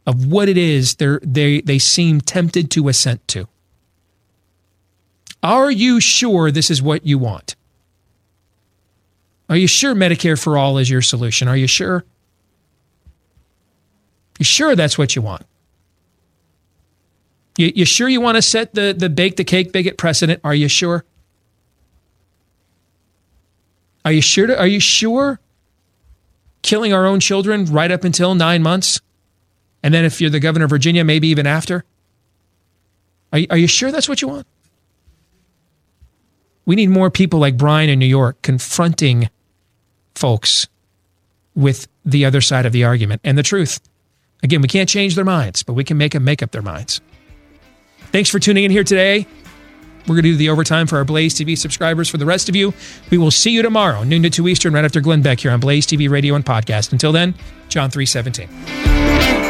of 0.07 0.27
what 0.27 0.49
it 0.49 0.57
is 0.57 0.97
they 0.97 1.61
they 1.61 1.79
seem 1.79 2.21
tempted 2.21 2.71
to 2.73 2.89
assent 2.89 3.27
to. 3.29 3.49
Are 5.43 5.71
you 5.71 6.01
sure 6.01 6.51
this 6.51 6.71
is 6.71 6.83
what 6.83 7.07
you 7.07 7.19
want? 7.19 7.57
Are 9.49 9.57
you 9.57 9.67
sure 9.67 9.95
Medicare 9.95 10.41
for 10.41 10.57
all 10.57 10.79
is 10.79 10.89
your 10.89 11.03
solution? 11.03 11.49
Are 11.49 11.57
you 11.57 11.67
sure? 11.67 12.05
You 14.39 14.45
sure 14.45 14.77
that's 14.77 14.97
what 14.97 15.17
you 15.17 15.23
want? 15.23 15.45
You, 17.57 17.73
you 17.75 17.85
sure 17.85 18.09
you 18.09 18.21
want 18.21 18.37
to 18.37 18.43
set 18.43 18.75
the, 18.75 18.95
the 18.97 19.11
bake 19.11 19.37
the 19.37 19.45
cake 19.45 19.73
bigot 19.73 19.99
precedent? 19.99 20.41
Are 20.45 20.55
you 20.55 20.69
sure? 20.69 21.05
Are 24.05 24.13
you 24.13 24.23
sure? 24.23 24.47
To, 24.47 24.59
are 24.59 24.67
you 24.67 24.81
sure? 24.81 25.41
Killing 26.63 26.93
our 26.93 27.07
own 27.07 27.21
children 27.21 27.65
right 27.67 27.91
up 27.91 28.05
until 28.05 28.35
nine 28.35 28.63
months, 28.63 29.01
and 29.83 29.93
then 29.95 30.05
if 30.05 30.21
you're 30.21 30.31
the 30.31 30.41
governor 30.41 30.65
of 30.65 30.71
Virginia, 30.71 31.05
maybe 31.05 31.29
even 31.29 31.47
after. 31.47 31.85
Are 33.33 33.39
you, 33.39 33.47
are 33.51 33.57
you 33.57 33.67
sure 33.67 33.93
that's 33.93 34.09
what 34.09 34.21
you 34.23 34.29
want? 34.29 34.47
We 36.67 36.77
need 36.77 36.91
more 36.91 37.11
people 37.11 37.41
like 37.41 37.57
Brian 37.57 37.89
in 37.89 37.99
New 37.99 38.07
York 38.07 38.43
confronting 38.43 39.31
folks 40.15 40.69
with 41.55 41.89
the 42.05 42.25
other 42.25 42.41
side 42.41 42.67
of 42.67 42.73
the 42.73 42.85
argument 42.85 43.21
and 43.25 43.37
the 43.37 43.43
truth. 43.43 43.81
Again, 44.43 44.63
we 44.63 44.69
can't 44.69 44.89
change 44.89 45.15
their 45.15 45.25
minds, 45.25 45.63
but 45.63 45.75
we 45.75 45.85
can 45.85 45.99
make 45.99 46.13
them 46.13 46.25
make 46.25 46.43
up 46.43 46.51
their 46.51 46.63
minds. 46.63 47.01
Thanks 48.13 48.31
for 48.31 48.39
tuning 48.39 48.65
in 48.65 48.71
here 48.71 48.85
today. 48.85 49.27
We're 50.03 50.15
going 50.15 50.25
to 50.25 50.31
do 50.31 50.37
the 50.37 50.49
overtime 50.49 50.87
for 50.87 50.97
our 50.97 51.05
Blaze 51.05 51.35
TV 51.35 51.57
subscribers. 51.57 52.09
For 52.09 52.17
the 52.17 52.27
rest 52.27 52.49
of 52.49 52.57
you, 52.57 52.73
we 53.11 53.19
will 53.19 53.31
see 53.31 53.51
you 53.51 53.63
tomorrow, 53.63 54.03
noon 54.03 54.23
to 54.23 54.31
2 54.31 54.49
Eastern, 54.49 54.73
right 54.73 54.85
after 54.85 55.01
Glenn 55.01 55.23
Beck 55.23 55.41
here 55.41 55.51
on 55.51 55.61
Blaze 55.61 55.87
TV 55.87 56.09
radio 56.09 56.35
and 56.35 56.45
podcast. 56.45 56.93
Until 56.93 57.13
then, 57.13 57.35
John 57.69 57.91
317. 57.91 59.50